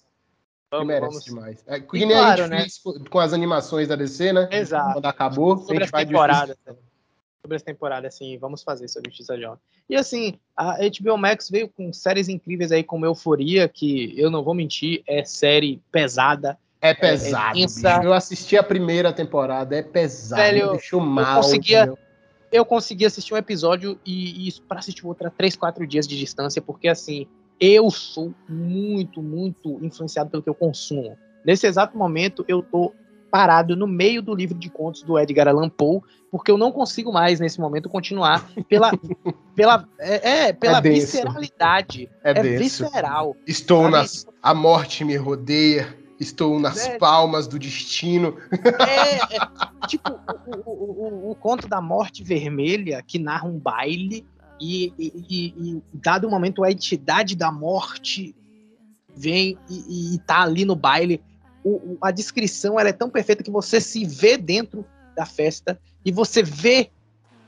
Vamos, 0.69 0.87
que 0.87 0.93
merece 0.93 1.07
vamos. 1.07 1.25
demais. 1.25 1.63
É, 1.67 1.79
que 1.79 2.05
nem 2.05 2.09
claro, 2.09 2.31
a 2.31 2.35
gente 2.35 2.49
né? 2.49 2.59
fez 2.61 2.81
com 3.09 3.19
as 3.19 3.33
animações 3.33 3.87
da 3.87 3.95
DC, 3.95 4.33
né? 4.33 4.49
Exato. 4.51 4.93
Quando 4.93 5.05
acabou, 5.05 5.57
Sobre 5.57 5.77
a 5.77 5.79
gente 5.81 5.91
vai 5.91 6.05
temporada. 6.05 6.55
Justiça 6.65 6.90
sobre 7.41 7.55
essa 7.55 7.65
temporada, 7.65 8.07
assim, 8.07 8.37
vamos 8.37 8.61
fazer 8.61 8.87
sobre 8.87 9.09
Justiça 9.09 9.37
Jovem. 9.39 9.59
E 9.89 9.95
assim, 9.95 10.39
a 10.55 10.77
HBO 10.77 11.17
Max 11.17 11.49
veio 11.49 11.67
com 11.67 11.91
séries 11.91 12.29
incríveis 12.29 12.71
aí 12.71 12.83
como 12.83 13.05
Euforia, 13.05 13.67
que 13.67 14.13
eu 14.17 14.29
não 14.29 14.43
vou 14.43 14.53
mentir, 14.53 15.01
é 15.07 15.25
série 15.25 15.81
pesada. 15.91 16.57
É 16.79 16.93
pesado. 16.93 17.57
É, 17.57 17.61
é 17.61 18.05
eu 18.05 18.13
assisti 18.13 18.57
a 18.57 18.63
primeira 18.63 19.11
temporada, 19.11 19.75
é 19.75 19.81
pesado, 19.81 20.41
Velho, 20.41 20.71
deixou 20.71 21.01
mal. 21.01 21.37
Eu 21.37 21.41
conseguia, 21.41 21.93
eu 22.51 22.65
consegui 22.65 23.05
assistir 23.05 23.33
um 23.33 23.37
episódio 23.37 23.99
e, 24.05 24.47
e 24.47 24.61
para 24.61 24.79
assistir 24.79 25.05
outra 25.05 25.31
três, 25.31 25.55
quatro 25.55 25.85
dias 25.85 26.07
de 26.07 26.17
distância, 26.17 26.61
porque 26.61 26.87
assim, 26.87 27.27
eu 27.59 27.89
sou 27.89 28.33
muito, 28.47 29.21
muito 29.21 29.83
influenciado 29.83 30.29
pelo 30.29 30.43
que 30.43 30.49
eu 30.49 30.55
consumo. 30.55 31.17
Nesse 31.43 31.65
exato 31.65 31.97
momento, 31.97 32.45
eu 32.47 32.61
tô 32.61 32.93
parado 33.32 33.75
no 33.75 33.88
meio 33.88 34.21
do 34.21 34.36
livro 34.36 34.57
de 34.57 34.69
contos 34.69 35.01
do 35.01 35.17
Edgar 35.17 35.47
Allan 35.47 35.69
Poe, 35.69 36.01
porque 36.29 36.51
eu 36.51 36.57
não 36.57 36.71
consigo 36.71 37.11
mais, 37.11 37.39
nesse 37.39 37.59
momento, 37.59 37.89
continuar 37.89 38.45
pela, 38.67 38.91
pela, 39.55 39.88
é, 39.97 40.47
é 40.47 40.53
pela 40.53 40.79
é 40.79 40.82
visceralidade. 40.82 42.09
É, 42.23 42.32
é 42.32 42.43
visceral. 42.57 43.36
Estou 43.47 43.84
sabe? 43.84 43.91
nas. 43.93 44.27
A 44.43 44.53
morte 44.53 45.05
me 45.05 45.15
rodeia. 45.15 45.97
Estou 46.19 46.59
nas 46.59 46.86
é, 46.86 46.99
palmas 46.99 47.47
do 47.47 47.57
destino. 47.57 48.38
É, 48.88 49.15
é 49.15 49.39
tipo 49.88 50.11
o, 50.45 50.69
o, 50.69 51.29
o, 51.29 51.32
o, 51.32 51.36
conto 51.36 51.67
da 51.67 51.82
morte 51.82 52.23
vermelha 52.23 53.01
que 53.01 53.17
narra 53.17 53.47
um 53.47 53.57
baile 53.57 54.23
e, 54.59 54.93
e, 54.99 55.25
e, 55.27 55.71
e 55.71 55.84
dado 55.95 56.27
o 56.27 56.29
momento 56.29 56.63
a 56.63 56.71
entidade 56.71 57.36
da 57.36 57.51
morte 57.51 58.36
vem 59.15 59.57
e, 59.67 60.13
e 60.13 60.19
tá 60.19 60.41
ali 60.41 60.63
no 60.63 60.75
baile 60.75 61.19
o, 61.64 61.97
a 62.01 62.12
descrição 62.12 62.80
ela 62.80 62.89
é 62.89 62.93
tão 62.93 63.09
perfeita 63.09 63.43
que 63.43 63.51
você 63.51 63.80
se 63.80 64.05
vê 64.05 64.38
dentro 64.38 64.86
da 65.16 65.26
festa 65.26 65.80
e 66.03 66.12
você 66.12 66.41
vê 66.41 66.89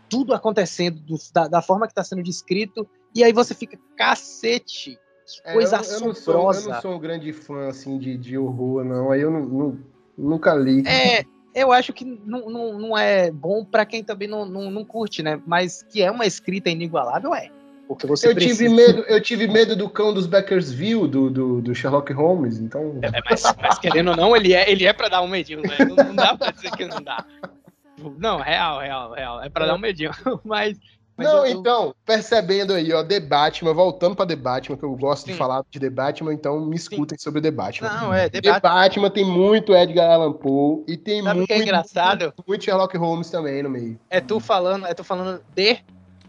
tudo 0.10 0.34
acontecendo 0.34 1.00
do, 1.00 1.18
da, 1.34 1.48
da, 1.48 1.62
forma 1.62 1.88
que 1.88 1.92
está 1.92 2.04
sendo 2.04 2.22
descrito 2.22 2.88
e 3.16 3.24
aí 3.24 3.34
você 3.34 3.56
fica 3.56 3.80
cacete 3.96 5.00
que 5.26 5.54
coisa 5.54 5.78
é, 5.78 5.80
eu, 5.80 5.84
eu 5.84 6.12
assombrosa. 6.12 6.12
Não 6.12 6.54
sou, 6.54 6.70
eu 6.70 6.74
não 6.74 6.82
sou 6.82 6.96
um 6.96 7.00
grande 7.00 7.34
fã 7.34 7.68
assim 7.68 7.98
de, 7.98 8.18
de 8.18 8.38
horror 8.38 8.84
não, 8.84 9.12
aí 9.12 9.22
eu 9.22 9.32
não, 9.32 9.46
não, 9.46 9.80
nunca 10.18 10.54
li. 10.54 10.84
É, 10.88 11.24
eu 11.56 11.72
acho 11.72 11.94
que 11.94 12.04
não, 12.04 12.50
não, 12.50 12.80
não 12.80 12.98
é 12.98 13.32
bom 13.32 13.64
para 13.64 13.86
quem 13.86 14.04
também 14.04 14.28
não, 14.28 14.46
não, 14.46 14.70
não 14.70 14.84
curte, 14.84 15.24
né? 15.24 15.42
Mas 15.46 15.84
que 15.84 16.02
é 16.02 16.12
uma 16.12 16.26
escrita 16.26 16.70
inigualável 16.70 17.34
é. 17.34 17.50
Porque 17.96 18.08
você 18.08 18.30
eu 18.30 18.34
precisa... 18.34 18.64
tive 18.64 18.76
medo, 18.76 19.02
eu 19.08 19.22
tive 19.22 19.48
medo 19.48 19.76
do 19.76 19.90
cão 19.90 20.14
dos 20.14 20.26
Beckersville, 20.26 21.08
do, 21.08 21.30
do, 21.30 21.62
do 21.62 21.76
Sherlock 21.76 22.12
Holmes, 22.14 22.60
então. 22.60 23.00
É, 23.02 23.10
mas, 23.30 23.44
mas, 23.62 23.80
querendo 23.80 24.12
ou 24.12 24.18
não, 24.18 24.36
ele 24.36 24.54
é, 24.54 24.70
ele 24.70 24.86
é 24.86 24.94
para 24.94 25.10
dar 25.10 25.22
um 25.22 25.28
medinho, 25.28 25.62
né? 25.62 25.78
Não, 25.80 25.96
não 25.96 26.16
dá 26.16 26.36
para 26.36 26.52
dizer 26.52 26.72
que 26.72 26.86
não 26.86 27.02
dá. 27.02 27.26
Não, 28.18 28.40
real, 28.40 28.80
real, 28.80 29.12
real. 29.14 29.44
É 29.44 29.50
para 29.50 29.68
dar 29.68 29.76
um 29.76 29.80
medinho. 29.80 30.12
Mas. 30.44 30.78
mas 31.16 31.28
não, 31.28 31.46
eu, 31.46 31.60
então, 31.60 31.96
percebendo 32.06 32.74
aí, 32.74 32.92
ó, 32.92 33.04
The 33.04 33.20
Batman, 33.20 33.74
voltando 33.74 34.16
pra 34.16 34.26
The 34.26 34.36
Batman, 34.36 34.78
que 34.78 34.84
eu 34.84 34.96
gosto 34.96 35.26
Sim. 35.26 35.32
de 35.32 35.38
falar 35.38 35.64
de 35.70 35.80
The 35.80 35.90
Batman, 35.90 36.34
então 36.34 36.60
me 36.66 36.76
escutem 36.76 37.18
Sim. 37.18 37.24
sobre 37.24 37.42
The 37.42 37.52
Batman. 37.52 37.90
Não, 37.90 38.14
é, 38.14 38.30
The, 38.30 38.42
The 38.42 38.52
Batman. 38.52 38.70
Batman. 38.70 39.10
tem 39.10 39.26
muito 39.26 39.76
Edgar 39.76 40.12
Allan 40.12 40.34
Poe 40.34 40.84
e 40.88 40.98
tem 40.98 41.22
Sabe 41.22 41.36
muito, 41.36 41.48
que 41.48 41.54
é 41.54 41.60
engraçado? 41.60 42.24
muito, 42.24 42.44
muito 42.48 42.64
Sherlock 42.64 42.98
Holmes 42.98 43.30
também 43.30 43.62
no 43.64 43.70
meio. 43.70 44.00
É 44.10 44.20
tu 44.20 44.40
falando, 44.40 44.86
é 44.88 44.94
tu 44.94 45.04
falando 45.04 45.42
de 45.56 45.78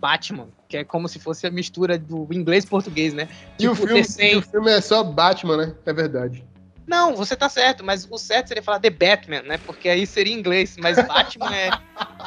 Batman, 0.05 0.49
que 0.69 0.77
é 0.77 0.85
como 0.85 1.09
se 1.09 1.19
fosse 1.19 1.47
a 1.47 1.51
mistura 1.51 1.97
do 1.97 2.29
inglês 2.31 2.65
e 2.65 2.67
português, 2.67 3.15
né? 3.15 3.27
E, 3.59 3.63
tipo, 3.63 3.73
o 3.73 3.75
filme, 3.75 4.05
e 4.21 4.37
o 4.37 4.43
filme 4.43 4.71
é 4.71 4.79
só 4.83 5.03
Batman, 5.03 5.57
né? 5.57 5.75
É 5.87 5.95
verdade. 5.95 6.45
Não, 6.87 7.17
você 7.17 7.35
tá 7.35 7.49
certo, 7.49 7.83
mas 7.83 8.07
o 8.11 8.19
certo 8.19 8.49
seria 8.49 8.63
falar 8.63 8.81
The 8.81 8.91
Batman, 8.91 9.41
né? 9.41 9.57
Porque 9.65 9.89
aí 9.89 10.07
seria 10.07 10.35
inglês, 10.35 10.77
mas 10.79 10.97
Batman 10.97 11.57
é. 11.57 11.71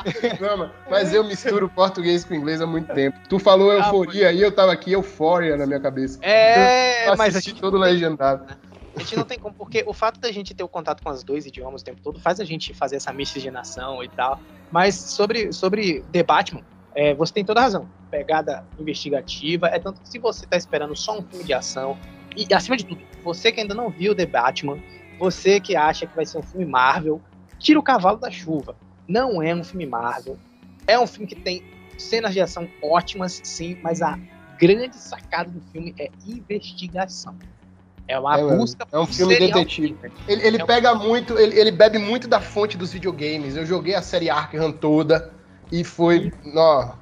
Não, 0.42 0.72
mas 0.90 1.14
eu 1.14 1.24
misturo 1.24 1.70
português 1.70 2.26
com 2.26 2.34
inglês 2.34 2.62
há 2.62 2.66
muito 2.66 2.92
tempo. 2.92 3.20
Tu 3.30 3.38
falou 3.38 3.70
ah, 3.70 3.76
euforia 3.76 4.30
aí, 4.30 4.42
eu 4.42 4.52
tava 4.52 4.72
aqui 4.74 4.94
eufória 4.94 5.56
na 5.56 5.68
minha 5.68 5.80
cabeça. 5.80 6.18
É, 6.24 7.08
eu 7.08 7.16
mas 7.16 7.36
a 7.36 7.40
gente 7.40 7.62
todo 7.62 7.78
legendado. 7.78 8.44
A 8.96 9.00
gente 9.00 9.16
não 9.16 9.24
tem 9.24 9.38
como, 9.38 9.54
porque 9.54 9.84
o 9.86 9.94
fato 9.94 10.20
da 10.20 10.32
gente 10.32 10.56
ter 10.56 10.64
o 10.64 10.68
contato 10.68 11.04
com 11.04 11.12
os 11.12 11.24
dois 11.24 11.46
idiomas 11.46 11.84
o 11.84 11.86
tempo 11.86 12.02
todo 12.02 12.20
faz 12.20 12.40
a 12.40 12.44
gente 12.44 12.74
fazer 12.74 12.96
essa 12.96 13.14
miscigenação 13.14 14.04
e 14.04 14.10
tal. 14.10 14.40
Mas 14.72 14.96
sobre, 14.96 15.54
sobre 15.54 16.04
The 16.12 16.24
Batman, 16.24 16.64
é, 16.98 17.14
você 17.14 17.32
tem 17.32 17.46
toda 17.46 17.60
a 17.60 17.64
razão. 17.64 17.88
Pegada 18.10 18.66
investigativa. 18.80 19.68
É 19.68 19.78
tanto 19.78 20.02
que 20.02 20.10
se 20.10 20.18
você 20.18 20.46
está 20.46 20.58
esperando 20.58 20.96
só 20.96 21.20
um 21.20 21.22
filme 21.22 21.46
de 21.46 21.54
ação, 21.54 21.96
e 22.36 22.52
acima 22.52 22.76
de 22.76 22.86
tudo, 22.86 23.00
você 23.24 23.52
que 23.52 23.62
ainda 23.62 23.76
não 23.76 23.88
viu 23.88 24.16
The 24.16 24.26
Batman, 24.26 24.80
você 25.20 25.60
que 25.60 25.76
acha 25.76 26.08
que 26.08 26.16
vai 26.16 26.26
ser 26.26 26.40
um 26.40 26.42
filme 26.42 26.66
Marvel, 26.66 27.22
tira 27.60 27.80
o 27.80 27.84
cavalo 27.84 28.18
da 28.18 28.32
chuva. 28.32 28.76
Não 29.08 29.44
é 29.44 29.54
um 29.54 29.64
filme 29.64 29.86
Marvel. 29.86 30.40
É 30.88 31.00
um 31.00 31.06
filme 31.06 31.28
que 31.28 31.36
tem 31.36 31.64
cenas 32.00 32.34
de 32.34 32.42
ação 32.42 32.68
ótimas, 32.82 33.42
sim, 33.44 33.78
mas 33.84 34.02
a 34.02 34.18
grande 34.58 34.96
sacada 34.96 35.52
do 35.52 35.62
filme 35.72 35.94
é 36.00 36.10
investigação. 36.26 37.36
É 38.08 38.18
uma 38.18 38.40
é, 38.40 38.56
busca 38.56 38.88
É 38.92 38.98
um 38.98 39.06
filme 39.06 39.38
detetive. 39.38 39.96
Ele, 40.28 40.48
ele 40.48 40.62
é 40.62 40.66
pega 40.66 40.94
um... 40.94 41.08
muito, 41.08 41.38
ele, 41.38 41.60
ele, 41.60 41.72
bebe 41.72 42.00
muito 42.00 42.28
da 42.28 42.42
fonte 42.42 42.76
dos 42.76 42.92
videogames. 42.92 43.56
Eu 43.56 43.68
joguei 43.68 43.94
a 43.94 44.02
série 44.02 44.32
Arkham 44.32 44.72
toda. 44.72 45.37
E 45.72 45.84
foi, 45.84 46.32
ó, 46.56 46.94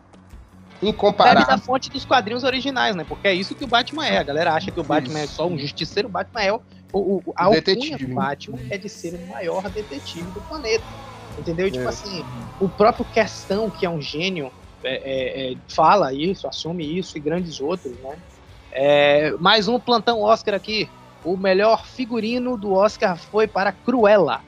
incomparável. 0.81 1.39
Deve 1.45 1.51
da 1.51 1.57
fonte 1.57 1.89
dos 1.89 2.05
quadrinhos 2.05 2.43
originais, 2.43 2.95
né? 2.95 3.05
Porque 3.07 3.27
é 3.27 3.33
isso 3.33 3.55
que 3.55 3.63
o 3.63 3.67
Batman 3.67 4.05
é. 4.05 4.17
A 4.17 4.23
galera 4.23 4.53
acha 4.53 4.71
que 4.71 4.79
o 4.79 4.83
Batman 4.83 5.23
isso. 5.23 5.33
é 5.33 5.35
só 5.35 5.47
um 5.47 5.57
justiceiro, 5.57 6.07
o 6.07 6.11
Batman 6.11 6.41
é 6.41 6.53
o, 6.53 6.61
o, 6.93 7.23
o 7.25 7.33
a 7.35 7.49
detetive. 7.49 8.05
do 8.05 8.15
Batman 8.15 8.59
é 8.69 8.77
de 8.77 8.89
ser 8.89 9.13
o 9.13 9.27
maior 9.27 9.69
detetive 9.69 10.29
do 10.31 10.41
planeta. 10.41 10.85
Entendeu? 11.37 11.69
Tipo 11.69 11.87
é. 11.87 11.91
Tipo 11.91 12.07
assim, 12.07 12.25
o 12.59 12.69
próprio 12.69 13.05
Questão, 13.05 13.69
que 13.69 13.85
é 13.85 13.89
um 13.89 14.01
gênio, 14.01 14.51
é, 14.83 14.95
é, 14.95 15.51
é, 15.51 15.57
fala 15.67 16.13
isso, 16.13 16.47
assume 16.47 16.97
isso 16.97 17.17
e 17.17 17.19
grandes 17.19 17.59
outros, 17.59 17.93
né? 17.99 18.17
É, 18.71 19.31
mais 19.39 19.67
um 19.67 19.79
plantão 19.79 20.21
Oscar 20.21 20.53
aqui. 20.53 20.89
O 21.23 21.35
melhor 21.37 21.85
figurino 21.85 22.57
do 22.57 22.73
Oscar 22.73 23.17
foi 23.17 23.47
para 23.47 23.71
Cruella. 23.71 24.41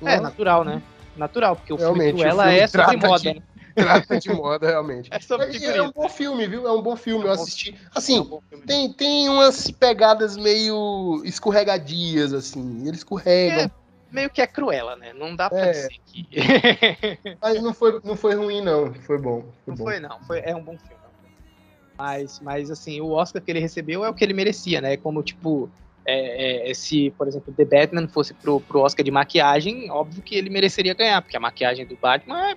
É, 0.00 0.20
natural, 0.20 0.64
né? 0.64 0.80
Natural, 1.18 1.56
porque 1.56 1.72
o 1.72 1.76
realmente, 1.76 2.16
filme 2.16 2.20
Cruella 2.20 2.52
é 2.52 2.66
sobre 2.66 2.96
moda, 2.96 3.34
de? 3.34 3.42
Trata 3.74 4.18
de 4.18 4.32
moda, 4.32 4.66
realmente. 4.66 5.08
É, 5.12 5.20
sobre 5.20 5.56
é, 5.56 5.76
é 5.76 5.82
um 5.82 5.92
bom 5.92 6.08
filme, 6.08 6.46
viu? 6.46 6.66
É 6.66 6.72
um 6.72 6.82
bom 6.82 6.96
filme, 6.96 7.24
é 7.24 7.28
eu 7.28 7.32
assisti. 7.32 7.76
Assim, 7.94 8.18
é 8.18 8.56
um 8.56 8.60
tem, 8.62 8.92
tem 8.92 9.28
umas 9.28 9.70
pegadas 9.70 10.36
meio 10.36 11.22
escorregadias, 11.24 12.32
assim. 12.32 12.86
Ele 12.86 12.96
escorrega. 12.96 13.62
É, 13.62 13.70
meio 14.10 14.30
que 14.30 14.40
é 14.40 14.46
Cruella, 14.46 14.96
né? 14.96 15.12
Não 15.12 15.36
dá 15.36 15.48
pra 15.48 15.66
é. 15.66 15.72
dizer 15.72 15.96
que. 16.04 16.28
mas 17.40 17.62
não 17.62 17.72
foi, 17.72 18.00
não 18.02 18.16
foi 18.16 18.34
ruim, 18.34 18.60
não. 18.60 18.92
Foi 18.94 19.18
bom. 19.18 19.44
Foi 19.64 19.72
não 19.72 19.76
bom. 19.76 19.84
foi, 19.84 20.00
não. 20.00 20.20
Foi, 20.24 20.40
é 20.40 20.54
um 20.54 20.62
bom 20.62 20.76
filme. 20.76 20.98
Mas, 21.96 22.38
mas, 22.40 22.70
assim, 22.70 23.00
o 23.00 23.10
Oscar 23.10 23.42
que 23.42 23.50
ele 23.50 23.58
recebeu 23.58 24.04
é 24.04 24.08
o 24.08 24.14
que 24.14 24.24
ele 24.24 24.32
merecia, 24.32 24.80
né? 24.80 24.96
Como, 24.96 25.20
tipo, 25.20 25.68
é, 26.10 26.70
é, 26.70 26.74
se, 26.74 27.10
por 27.18 27.28
exemplo, 27.28 27.52
The 27.52 27.66
Batman 27.66 28.08
fosse 28.08 28.32
pro, 28.32 28.60
pro 28.60 28.80
Oscar 28.80 29.04
de 29.04 29.10
maquiagem, 29.10 29.90
óbvio 29.90 30.22
que 30.22 30.34
ele 30.34 30.48
mereceria 30.48 30.94
ganhar, 30.94 31.20
porque 31.20 31.36
a 31.36 31.40
maquiagem 31.40 31.84
do 31.84 31.96
Batman 31.96 32.50
é, 32.50 32.56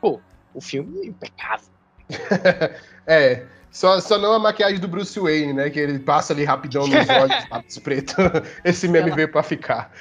pô, 0.00 0.20
o 0.52 0.60
filme 0.60 1.06
é 1.06 1.06
impecável. 1.06 1.68
é, 3.06 3.46
só, 3.70 4.00
só 4.00 4.18
não 4.18 4.32
a 4.32 4.38
maquiagem 4.38 4.80
do 4.80 4.88
Bruce 4.88 5.18
Wayne, 5.18 5.52
né? 5.52 5.70
Que 5.70 5.78
ele 5.78 5.98
passa 6.00 6.32
ali 6.32 6.44
rapidão 6.44 6.86
nos 6.88 7.06
olhos, 7.08 7.48
lápis 7.48 7.78
preto. 7.78 8.14
Esse 8.64 8.88
meme 8.88 9.02
aquela, 9.02 9.16
veio 9.16 9.30
pra 9.30 9.42
ficar. 9.42 9.92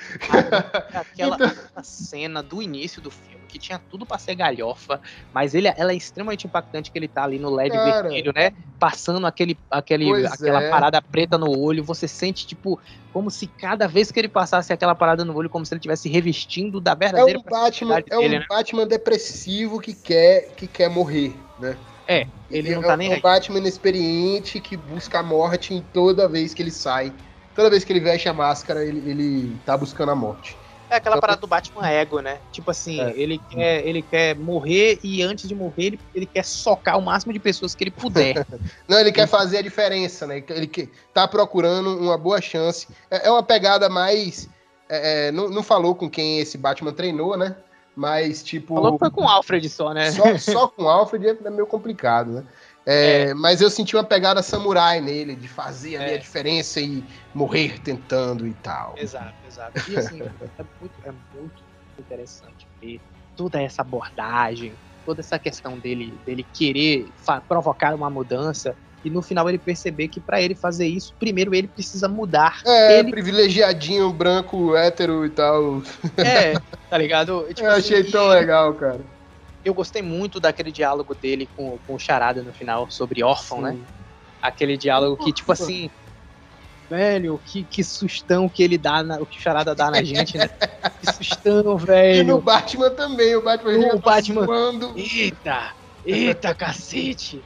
Aquela, 0.92 1.36
então... 1.38 1.84
cena 1.84 2.42
do 2.42 2.64
início 2.64 3.00
do 3.00 3.12
filme, 3.12 3.46
que 3.48 3.60
tinha 3.60 3.80
tudo 3.90 4.08
pra 4.08 4.18
ser 4.18 4.34
galhofa, 4.34 5.00
mas 5.32 5.54
ele, 5.54 5.72
ela 5.78 5.92
é 5.92 5.96
extremamente 5.96 6.48
impactante 6.48 6.92
que 6.92 6.98
ele 6.98 7.08
tá 7.08 7.24
ali 7.24 7.38
no 7.38 7.50
LED 7.54 7.76
Cara, 7.76 8.02
vermelho, 8.02 8.34
né? 8.36 8.52
Passando 8.80 9.26
aquele, 9.28 9.56
aquele, 9.70 10.26
aquela 10.26 10.64
é. 10.64 10.70
parada 10.70 11.00
preta 11.00 11.38
no 11.38 11.56
olho. 11.56 11.84
Você 11.84 12.08
sente, 12.08 12.48
tipo, 12.48 12.80
como 13.14 13.30
se 13.30 13.46
cada 13.46 13.88
vez 13.88 14.12
que 14.12 14.20
ele 14.20 14.30
passasse 14.30 14.74
aquela 14.74 14.96
parada 14.96 15.24
no 15.24 15.36
olho, 15.36 15.50
como 15.50 15.64
se 15.64 15.74
ele 15.76 15.80
estivesse 15.80 16.10
revestindo 16.10 16.82
da 16.82 16.96
verdadeira 16.96 17.38
É 17.38 17.42
um 17.42 17.44
Batman, 17.44 18.04
é 18.10 18.18
um 18.18 18.22
dele, 18.22 18.40
né? 18.40 18.46
Batman 18.50 18.88
depressivo 18.88 19.80
que 19.80 19.94
quer, 19.94 20.50
que 20.56 20.66
quer 20.66 20.90
morrer, 20.90 21.36
né? 21.60 21.78
É, 22.10 22.26
ele, 22.50 22.74
não 22.74 22.82
tá 22.82 22.98
nem 22.98 23.14
é 23.14 23.18
um 23.18 23.22
Batman 23.22 23.60
inexperiente 23.60 24.60
que 24.60 24.76
busca 24.76 25.20
a 25.20 25.24
morte 25.24 25.76
em 25.76 25.82
toda 25.94 26.28
vez 26.28 26.56
que 26.56 26.64
ele 26.64 26.72
sai. 26.72 27.14
Toda 27.54 27.70
vez 27.70 27.84
que 27.84 27.94
ele 27.94 28.00
veste 28.00 28.28
a 28.28 28.34
máscara, 28.34 28.84
ele, 28.84 29.08
ele 29.08 29.56
tá 29.64 29.78
buscando 29.78 30.10
a 30.10 30.16
morte. 30.16 30.58
É 30.90 30.96
aquela 30.96 31.18
então, 31.18 31.22
parada 31.22 31.40
do 31.40 31.46
Batman 31.46 31.88
ego, 31.88 32.20
né? 32.20 32.40
Tipo 32.52 32.72
assim, 32.72 33.00
é. 33.00 33.14
ele, 33.16 33.40
quer, 33.52 33.86
ele 33.86 34.02
quer 34.02 34.36
morrer 34.36 34.98
e 35.04 35.22
antes 35.22 35.48
de 35.48 35.54
morrer 35.54 35.86
ele, 35.86 36.00
ele 36.16 36.26
quer 36.26 36.44
socar 36.44 36.98
o 36.98 37.02
máximo 37.02 37.32
de 37.32 37.38
pessoas 37.38 37.76
que 37.76 37.84
ele 37.84 37.92
puder. 37.92 38.44
não, 38.90 39.00
ele 39.00 39.12
quer 39.12 39.28
fazer 39.28 39.60
a 39.60 39.62
diferença, 39.62 40.26
né? 40.26 40.44
Ele 40.50 40.66
quer, 40.66 40.90
tá 41.14 41.28
procurando 41.28 41.96
uma 41.96 42.18
boa 42.18 42.42
chance. 42.42 42.88
É, 43.12 43.28
é 43.28 43.32
uma 43.32 43.44
pegada 43.44 43.88
mais. 43.88 44.50
É, 44.90 45.28
é, 45.28 45.32
não, 45.32 45.48
não 45.48 45.62
falou 45.62 45.94
com 45.94 46.10
quem 46.10 46.40
esse 46.40 46.58
Batman 46.58 46.92
treinou, 46.92 47.38
né? 47.38 47.56
Mas, 48.00 48.42
tipo. 48.42 48.76
Falou 48.76 48.94
que 48.94 49.00
foi 49.00 49.12
com 49.12 49.26
o 49.26 49.28
Alfred 49.28 49.68
só, 49.68 49.94
né? 49.94 50.10
Só, 50.12 50.38
só 50.38 50.68
com 50.70 50.84
o 50.84 50.88
Alfred 50.88 51.38
é 51.44 51.50
meio 51.50 51.68
complicado, 51.68 52.32
né? 52.32 52.46
É, 52.86 53.24
é. 53.24 53.34
Mas 53.34 53.60
eu 53.60 53.70
senti 53.70 53.94
uma 53.94 54.06
pegada 54.06 54.42
samurai 54.42 55.02
nele, 55.02 55.36
de 55.36 55.50
fazer 55.50 55.96
é. 55.96 56.16
a 56.16 56.18
diferença 56.18 56.80
e 56.80 57.04
morrer 57.34 57.78
tentando 57.82 58.48
e 58.48 58.54
tal. 58.54 58.96
Exato, 58.98 59.34
exato. 59.46 59.92
E 59.92 59.98
assim, 59.98 60.22
é, 60.24 60.64
muito, 60.80 60.96
é 61.04 61.12
muito 61.34 61.62
interessante 62.00 62.66
ver 62.82 63.02
toda 63.36 63.62
essa 63.62 63.82
abordagem, 63.82 64.72
toda 65.06 65.20
essa 65.20 65.38
questão 65.38 65.78
dele, 65.78 66.18
dele 66.26 66.48
querer 66.54 67.06
provocar 67.50 67.94
uma 67.94 68.10
mudança 68.10 68.78
e 69.04 69.10
no 69.10 69.22
final 69.22 69.48
ele 69.48 69.58
perceber 69.58 70.08
que 70.08 70.20
para 70.20 70.42
ele 70.42 70.56
fazer 70.56 70.88
isso, 70.88 71.14
primeiro 71.20 71.54
ele 71.56 71.68
precisa 71.68 72.08
mudar. 72.08 72.62
É, 72.66 73.00
ele... 73.00 73.12
privilegiadinho, 73.12 74.12
branco, 74.12 74.76
hétero 74.76 75.26
e 75.26 75.30
tal. 75.30 75.82
É, 76.18 76.54
tá 76.90 76.98
ligado? 76.98 77.46
Tipo, 77.54 77.68
eu 77.68 77.72
achei 77.72 78.02
assim, 78.02 78.12
tão 78.12 78.28
legal, 78.28 78.74
cara. 78.74 79.00
Eu 79.64 79.74
gostei 79.74 80.02
muito 80.02 80.40
daquele 80.40 80.72
diálogo 80.72 81.14
dele 81.16 81.48
com, 81.56 81.78
com 81.86 81.96
o 81.96 82.00
Charada 82.00 82.42
no 82.42 82.54
final, 82.54 82.90
sobre 82.90 83.24
órfão, 83.24 83.62
né? 83.62 83.72
Sim. 83.72 83.78
né? 83.78 83.84
Aquele 84.42 84.78
diálogo 84.78 85.22
que, 85.22 85.34
tipo 85.34 85.52
assim, 85.52 85.90
velho, 86.90 87.40
que, 87.46 87.64
que 87.64 87.84
sustão 87.84 88.48
que 88.48 88.64
ele 88.64 88.78
dá, 88.78 89.04
na, 89.04 89.18
o 89.18 89.26
que 89.26 89.38
o 89.38 89.42
Charada 89.42 89.76
dá 89.76 89.92
na 89.92 90.02
gente, 90.02 90.38
né? 90.38 90.50
Que 91.02 91.14
sustão, 91.14 91.78
velho. 91.78 92.22
E 92.22 92.24
no 92.24 92.40
Batman 92.42 92.90
também, 92.92 93.36
o 93.36 93.42
Batman 93.42 93.94
o 93.94 94.00
Batman. 94.00 94.48
Eita, 94.96 95.74
eita, 96.06 96.56
cacete. 96.56 97.42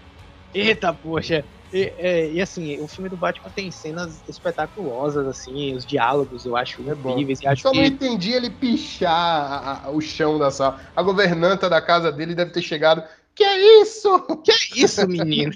Eita, 0.53 0.93
poxa. 0.93 1.45
E, 1.71 1.91
é, 1.97 2.31
e, 2.31 2.39
assim, 2.39 2.79
o 2.79 2.87
filme 2.87 3.09
do 3.09 3.17
Batman 3.17 3.49
tem 3.49 3.71
cenas 3.71 4.23
espetaculosas, 4.29 5.25
assim, 5.25 5.75
os 5.75 5.83
diálogos 5.83 6.45
eu 6.45 6.55
acho 6.55 6.87
é 6.87 6.93
incríveis. 6.93 7.41
E 7.41 7.47
acho 7.47 7.63
Só 7.63 7.71
que... 7.71 7.77
não 7.77 7.85
entendi 7.85 8.31
ele 8.31 8.51
pichar 8.51 9.11
a, 9.11 9.85
a, 9.87 9.91
o 9.91 9.99
chão 9.99 10.37
da 10.37 10.51
sala. 10.51 10.79
A 10.95 11.01
governanta 11.01 11.67
da 11.67 11.81
casa 11.81 12.11
dele 12.11 12.35
deve 12.35 12.51
ter 12.51 12.61
chegado. 12.61 13.03
Que 13.35 13.43
é 13.43 13.81
isso? 13.81 14.19
Que 14.43 14.51
é 14.51 14.83
isso, 14.83 15.07
menino? 15.07 15.53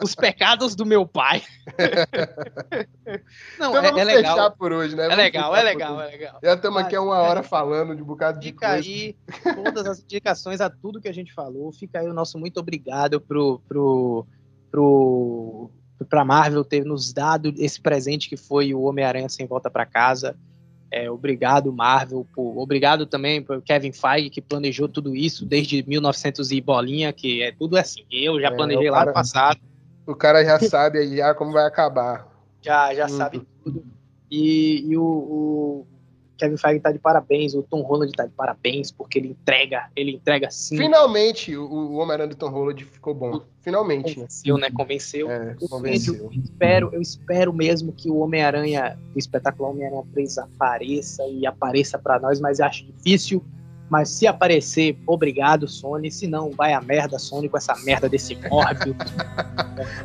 Os 0.00 0.14
pecados 0.14 0.76
do 0.76 0.86
meu 0.86 1.06
pai. 1.06 1.42
Não, 3.58 3.70
então 3.70 3.76
é, 3.76 3.82
vamos 3.82 4.00
é 4.00 4.04
legal. 4.04 4.36
fechar 4.36 4.50
por 4.52 4.72
hoje, 4.72 4.94
né? 4.94 5.06
É 5.10 5.16
legal, 5.16 5.54
é 5.54 5.62
legal, 5.62 6.00
é 6.00 6.06
legal. 6.06 6.38
Já 6.42 6.54
estamos 6.54 6.80
aqui 6.80 6.94
há 6.94 7.02
uma 7.02 7.18
hora 7.18 7.42
falando 7.42 7.96
de 7.96 8.02
um 8.02 8.06
bocado 8.06 8.38
de 8.38 8.48
Fica 8.48 8.68
coisa. 8.68 8.88
aí 8.88 9.16
todas 9.64 9.86
as 9.86 10.00
indicações 10.00 10.60
a 10.60 10.70
tudo 10.70 11.00
que 11.00 11.08
a 11.08 11.12
gente 11.12 11.32
falou. 11.32 11.72
Fica 11.72 11.98
aí 11.98 12.08
o 12.08 12.14
nosso 12.14 12.38
muito 12.38 12.60
obrigado 12.60 13.20
pro, 13.20 13.60
pro 13.68 14.26
pro 14.70 15.70
para 16.08 16.24
Marvel 16.24 16.64
ter 16.64 16.84
nos 16.84 17.12
dado 17.12 17.52
esse 17.56 17.80
presente 17.80 18.28
que 18.28 18.36
foi 18.36 18.72
o 18.72 18.82
Homem-Aranha 18.82 19.28
sem 19.28 19.46
volta 19.46 19.68
para 19.68 19.84
casa. 19.84 20.36
É, 20.90 21.10
obrigado 21.10 21.72
Marvel, 21.72 22.26
por, 22.34 22.58
obrigado 22.58 23.04
também 23.04 23.42
para 23.42 23.60
Kevin 23.60 23.92
Feige 23.92 24.30
que 24.30 24.40
planejou 24.40 24.88
tudo 24.88 25.14
isso 25.14 25.44
desde 25.44 25.84
1900 25.86 26.50
e 26.50 26.60
bolinha, 26.60 27.12
que 27.12 27.42
é 27.42 27.52
tudo 27.52 27.76
assim. 27.76 28.04
Eu 28.10 28.40
já 28.40 28.48
é, 28.48 28.50
planejei 28.50 28.90
lá 28.90 29.04
no 29.04 29.12
passado. 29.12 29.60
O 30.06 30.14
cara 30.14 30.42
já 30.42 30.58
sabe 30.58 31.16
já 31.16 31.34
como 31.34 31.52
vai 31.52 31.66
acabar. 31.66 32.26
Já 32.62 32.94
já 32.94 33.08
sabe 33.08 33.42
tudo. 33.62 33.84
E, 34.30 34.84
e 34.90 34.96
o, 34.96 35.02
o 35.02 35.86
Kevin 36.38 36.56
Feige 36.56 36.80
tá 36.80 36.92
de 36.92 36.98
parabéns, 36.98 37.54
o 37.54 37.62
Tom 37.62 37.82
Holland 37.82 38.12
tá 38.12 38.24
de 38.24 38.32
parabéns, 38.32 38.90
porque 38.90 39.18
ele 39.18 39.28
entrega, 39.28 39.90
ele 39.94 40.12
entrega 40.12 40.50
sim. 40.50 40.76
Finalmente, 40.76 41.56
o, 41.56 41.64
o 41.64 41.94
Homem-Aranha 41.96 42.28
do 42.28 42.36
Tom 42.36 42.48
Holland 42.48 42.84
ficou 42.84 43.12
bom. 43.12 43.42
Finalmente. 43.60 44.14
Convenceu, 44.14 44.56
né? 44.56 44.70
Convenceu. 44.70 45.30
É, 45.30 45.56
convenceu. 45.68 46.14
Eu, 46.14 46.30
espero, 46.32 46.90
eu 46.92 47.02
espero 47.02 47.52
mesmo 47.52 47.92
que 47.92 48.08
o 48.08 48.18
Homem-Aranha, 48.18 48.98
o 49.14 49.18
espetacular 49.18 49.70
Homem-Aranha 49.70 50.04
3 50.14 50.38
apareça 50.38 51.26
e 51.26 51.44
apareça 51.44 51.98
para 51.98 52.18
nós, 52.20 52.40
mas 52.40 52.60
acho 52.60 52.86
difícil 52.86 53.44
mas 53.88 54.10
se 54.10 54.26
aparecer, 54.26 54.98
obrigado, 55.06 55.66
Sony. 55.66 56.10
Se 56.10 56.26
não, 56.26 56.50
vai 56.50 56.72
a 56.72 56.80
merda, 56.80 57.18
Sony, 57.18 57.48
com 57.48 57.56
essa 57.56 57.74
merda 57.84 58.08
desse 58.08 58.36
Morbius. 58.50 58.96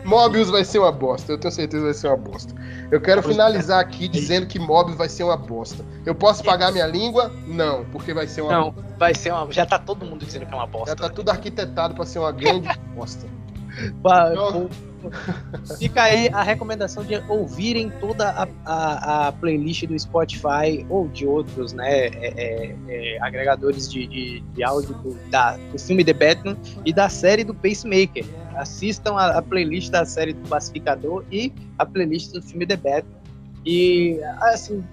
Mobius 0.05 0.49
vai 0.49 0.63
ser 0.63 0.79
uma 0.79 0.91
bosta. 0.91 1.31
Eu 1.31 1.37
tenho 1.37 1.51
certeza 1.51 1.81
que 1.81 1.85
vai 1.85 1.93
ser 1.93 2.07
uma 2.07 2.17
bosta. 2.17 2.53
Eu 2.91 3.01
quero 3.01 3.21
finalizar 3.21 3.79
aqui 3.79 4.07
dizendo 4.07 4.47
que 4.47 4.59
Mobius 4.59 4.97
vai 4.97 5.09
ser 5.09 5.23
uma 5.23 5.37
bosta. 5.37 5.83
Eu 6.05 6.15
posso 6.15 6.43
pagar 6.43 6.71
minha 6.71 6.87
língua? 6.87 7.31
Não, 7.45 7.85
porque 7.85 8.13
vai 8.13 8.27
ser 8.27 8.41
uma 8.41 8.51
Não, 8.51 8.71
bosta. 8.71 8.95
vai 8.97 9.13
ser 9.13 9.31
uma. 9.33 9.51
Já 9.51 9.65
tá 9.65 9.77
todo 9.79 10.05
mundo 10.05 10.25
dizendo 10.25 10.45
que 10.45 10.53
é 10.53 10.55
uma 10.55 10.67
bosta. 10.67 10.91
Já 10.91 10.95
tá 10.95 11.07
né? 11.09 11.13
tudo 11.13 11.29
arquitetado 11.29 11.93
para 11.93 12.05
ser 12.05 12.19
uma 12.19 12.31
grande 12.31 12.69
bosta. 12.95 13.27
Então, 13.77 14.69
Fica 15.77 16.03
aí 16.03 16.29
a 16.29 16.43
recomendação 16.43 17.03
de 17.03 17.15
ouvirem 17.27 17.91
toda 17.99 18.29
a, 18.29 18.47
a, 18.65 19.27
a 19.27 19.31
playlist 19.31 19.85
do 19.85 19.97
Spotify 19.97 20.85
ou 20.89 21.07
de 21.07 21.25
outros 21.25 21.73
né, 21.73 22.07
é, 22.07 22.11
é, 22.15 22.75
é, 22.87 23.21
agregadores 23.21 23.91
de, 23.91 24.07
de, 24.07 24.39
de 24.39 24.63
áudio 24.63 24.93
do, 24.95 25.13
da, 25.29 25.57
do 25.57 25.79
filme 25.79 26.03
The 26.03 26.13
Batman 26.13 26.57
e 26.85 26.93
da 26.93 27.09
série 27.09 27.43
do 27.43 27.53
Pacemaker. 27.53 28.25
Assistam 28.55 29.15
a, 29.15 29.37
a 29.37 29.41
playlist 29.41 29.89
da 29.89 30.05
série 30.05 30.33
do 30.33 30.47
Pacificador 30.47 31.23
e 31.31 31.51
a 31.77 31.85
playlist 31.85 32.31
do 32.31 32.41
filme 32.41 32.65
The 32.65 32.77
Batman. 32.77 33.23
E, 33.65 34.19
assim, 34.41 34.83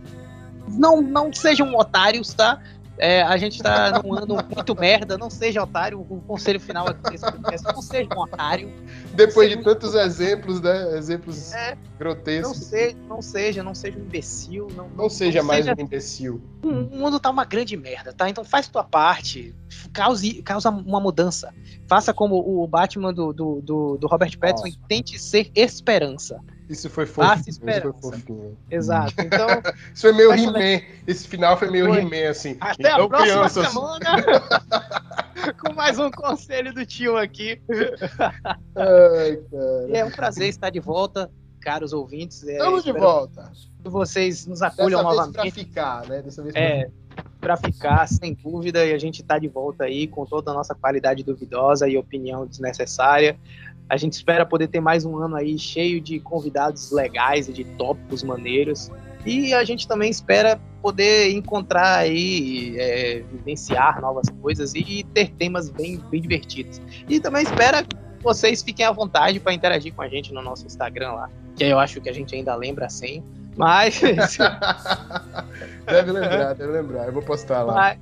não, 0.69 1.01
não 1.01 1.33
sejam 1.33 1.75
otários, 1.75 2.33
tá? 2.33 2.61
É, 3.01 3.23
a 3.23 3.37
gente 3.39 3.63
tá 3.63 4.03
num 4.03 4.15
ano 4.15 4.37
muito 4.55 4.75
merda, 4.79 5.17
não 5.17 5.31
seja 5.31 5.63
otário. 5.63 6.01
O 6.01 6.21
conselho 6.21 6.61
final 6.61 6.87
aqui 6.87 7.11
desse 7.11 7.25
podcast, 7.25 7.67
não 7.67 7.81
seja 7.81 8.09
um 8.15 8.21
otário. 8.21 8.71
Depois 9.15 9.49
de 9.49 9.57
tantos 9.65 9.95
exemplos, 9.95 10.61
né? 10.61 10.99
Exemplos 10.99 11.55
é, 11.55 11.79
grotescos. 11.99 12.59
Não 12.59 12.67
seja, 12.67 12.97
não 13.09 13.23
seja, 13.23 13.63
não 13.63 13.75
seja 13.75 13.99
um 13.99 14.03
imbecil. 14.03 14.69
Não, 14.77 14.89
não, 14.89 14.97
não 14.97 15.09
seja 15.09 15.43
mais 15.43 15.65
seja... 15.65 15.75
um 15.79 15.83
imbecil. 15.83 16.43
O 16.63 16.69
mundo 16.71 17.19
tá 17.19 17.31
uma 17.31 17.47
grande 17.47 17.75
merda, 17.75 18.13
tá? 18.13 18.29
Então 18.29 18.45
faz 18.45 18.69
tua 18.69 18.85
parte, 18.85 19.55
cause, 19.95 20.43
causa 20.43 20.69
uma 20.69 21.01
mudança. 21.01 21.55
Faça 21.89 22.13
como 22.13 22.37
o 22.37 22.67
Batman 22.67 23.15
do, 23.15 23.33
do, 23.33 23.63
do, 23.63 23.97
do 23.97 24.07
Robert 24.07 24.39
Pattinson 24.39 24.67
e 24.67 24.77
tente 24.87 25.19
ser 25.19 25.51
esperança. 25.55 26.39
Isso 26.71 26.89
foi 26.89 27.05
fofinho. 27.05 27.45
Isso 27.49 27.61
foi 27.61 27.93
fofinho. 28.01 28.59
Exato. 28.71 29.15
Então. 29.19 29.49
isso 29.93 30.03
foi 30.03 30.13
meio 30.13 30.33
He-Man. 30.33 30.85
Esse 31.05 31.27
final 31.27 31.57
foi 31.57 31.69
meio 31.69 31.93
He-Man, 31.93 32.31
assim. 32.31 32.57
Até 32.61 32.93
então, 32.93 33.07
a 33.07 33.09
próxima 33.09 33.35
crianças... 33.35 33.69
semana. 33.69 35.53
com 35.59 35.73
mais 35.75 35.99
um 35.99 36.13
conselho 36.13 36.73
do 36.73 36.87
tio 36.87 37.17
aqui. 37.17 37.61
Ai, 38.77 39.37
cara. 39.51 39.99
É 39.99 40.05
um 40.05 40.13
prazer 40.13 40.49
estar 40.49 40.71
de 40.71 40.79
volta, 40.79 41.29
caros 41.61 41.93
ouvintes. 41.93 42.47
É, 42.47 42.53
Estamos 42.53 42.85
de 42.85 42.93
volta. 42.93 43.51
Que 43.83 43.89
vocês 43.89 44.47
nos 44.47 44.63
acolham 44.63 45.03
Dessa 45.03 45.03
novamente. 45.03 45.43
Vez 45.43 45.53
pra 45.55 45.65
ficar, 45.65 46.07
né? 46.07 46.23
Dessa 46.23 46.41
vez 46.41 46.53
pra 46.53 46.63
é, 46.63 46.91
para 47.41 47.57
ficar, 47.57 48.07
sem 48.07 48.35
dúvida, 48.35 48.85
e 48.85 48.93
a 48.93 48.99
gente 48.99 49.23
está 49.23 49.39
de 49.39 49.49
volta 49.49 49.85
aí 49.85 50.07
com 50.07 50.25
toda 50.27 50.51
a 50.51 50.55
nossa 50.55 50.75
qualidade 50.75 51.25
duvidosa 51.25 51.89
e 51.89 51.97
opinião 51.97 52.47
desnecessária. 52.47 53.37
A 53.91 53.97
gente 53.97 54.13
espera 54.13 54.47
poder 54.47 54.69
ter 54.69 54.81
mais 54.81 55.05
um 55.05 55.19
ano 55.19 55.35
aí 55.35 55.59
cheio 55.59 56.01
de 56.01 56.21
convidados 56.21 56.93
legais 56.93 57.49
e 57.49 57.53
de 57.53 57.65
tópicos 57.65 58.23
maneiros. 58.23 58.89
E 59.27 59.53
a 59.53 59.65
gente 59.65 59.89
também 59.89 60.09
espera 60.09 60.61
poder 60.81 61.33
encontrar 61.33 61.99
aí, 61.99 62.79
é, 62.79 63.25
vivenciar 63.33 64.01
novas 64.01 64.29
coisas 64.41 64.77
e 64.77 65.05
ter 65.13 65.33
temas 65.33 65.69
bem, 65.69 65.99
bem 66.09 66.21
divertidos. 66.23 66.81
E 67.09 67.19
também 67.19 67.43
espera 67.43 67.83
que 67.83 67.97
vocês 68.23 68.63
fiquem 68.63 68.87
à 68.87 68.93
vontade 68.93 69.41
para 69.41 69.53
interagir 69.53 69.93
com 69.93 70.03
a 70.03 70.09
gente 70.09 70.33
no 70.33 70.41
nosso 70.41 70.65
Instagram 70.65 71.11
lá, 71.11 71.31
que 71.57 71.65
eu 71.65 71.79
acho 71.81 72.01
que 72.01 72.09
a 72.09 72.13
gente 72.13 72.33
ainda 72.33 72.55
lembra 72.55 72.87
assim. 72.87 73.25
Mas. 73.57 74.01
deve 75.85 76.13
lembrar, 76.13 76.55
deve 76.55 76.73
lembrar. 76.73 77.07
Eu 77.07 77.13
vou 77.13 77.23
postar 77.23 77.65
lá. 77.65 77.75
Mas, 77.75 77.99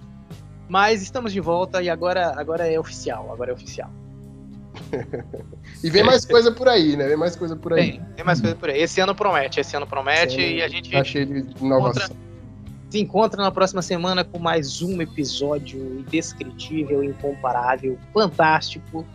Mas 0.69 1.03
estamos 1.03 1.33
de 1.33 1.41
volta 1.41 1.83
e 1.83 1.89
agora, 1.89 2.39
agora 2.39 2.71
é 2.71 2.79
oficial, 2.79 3.33
agora 3.33 3.53
é 3.53 3.55
oficial. 3.55 3.91
e 5.83 5.91
vem 5.91 6.03
mais 6.03 6.25
coisa 6.25 6.51
por 6.51 6.69
aí, 6.69 6.97
né? 6.97 7.07
Vem 7.07 7.17
mais 7.17 7.37
coisa 7.37 7.55
por 7.55 7.73
aí. 7.73 7.93
Tem, 7.93 8.05
tem 8.17 8.25
mais 8.25 8.41
coisa 8.41 8.57
por 8.57 8.71
aí. 8.71 8.81
Esse 8.81 9.01
ano 9.01 9.15
promete, 9.15 9.61
esse 9.61 9.77
ano 9.77 9.87
promete 9.87 10.41
esse 10.41 10.55
e 10.55 10.63
a 10.63 10.69
gente. 10.69 10.91
Tá 10.91 11.05
cheio 11.05 11.27
de 11.27 11.65
inovação. 11.65 12.05
Encontra, 12.05 12.17
se 12.91 12.99
encontra 12.99 13.43
na 13.43 13.51
próxima 13.51 13.83
semana 13.83 14.25
com 14.25 14.39
mais 14.39 14.83
um 14.83 15.01
episódio 15.01 15.79
indescritível, 16.01 17.05
incomparável, 17.05 17.99
fantástico 18.13 19.07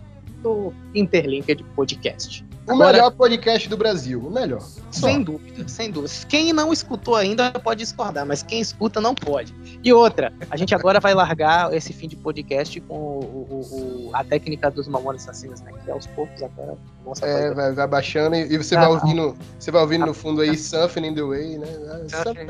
do 0.42 0.74
Interlinked 0.96 1.64
Podcast. 1.76 2.46
O 2.66 2.72
Agora, 2.72 2.94
melhor 2.94 3.12
podcast 3.12 3.68
do 3.68 3.76
Brasil, 3.76 4.20
o 4.20 4.32
melhor. 4.32 4.62
Só. 4.90 5.08
Sem 5.08 5.22
dúvida, 5.22 5.68
sem 5.68 5.92
dúvida. 5.92 6.14
Quem 6.30 6.54
não 6.54 6.72
escutou 6.72 7.16
ainda 7.16 7.52
pode 7.52 7.80
discordar, 7.80 8.26
mas 8.26 8.42
quem 8.42 8.62
escuta 8.62 9.02
não 9.02 9.14
pode. 9.14 9.54
E 9.84 9.92
outra, 9.92 10.32
a 10.50 10.56
gente 10.56 10.74
agora 10.74 11.00
vai 11.00 11.14
largar 11.14 11.74
esse 11.74 11.92
fim 11.92 12.08
de 12.08 12.16
podcast 12.16 12.80
com 12.82 12.96
o, 12.96 13.48
o, 13.50 14.10
o, 14.10 14.16
a 14.16 14.24
técnica 14.24 14.72
dos 14.72 14.88
Mamonas 14.88 15.24
Assassinos, 15.24 15.60
né? 15.62 15.74
Que 15.84 15.92
aos 15.92 16.08
poucos 16.08 16.42
agora. 16.42 16.78
Nossa, 17.06 17.26
é, 17.26 17.54
vai, 17.54 17.74
vai, 17.74 17.88
baixando 17.88 18.36
e, 18.36 18.58
você, 18.58 18.78
ah, 18.78 18.82
vai 18.82 18.90
ouvindo, 18.90 19.38
você 19.60 19.70
vai 19.70 19.82
ouvindo 19.82 20.06
no 20.06 20.14
fundo 20.14 20.42
aí 20.42 20.58
Surfing 20.58 21.08
in 21.08 21.16
the 21.16 21.22
Way, 21.22 21.58
né? 21.58 21.68
Surfing 22.08 22.48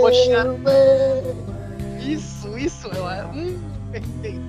Poxa. 0.00 0.56
Isso, 2.00 2.58
isso. 2.58 2.88
É, 2.88 3.24
hum, 3.26 3.56
perfeito. 3.92 4.47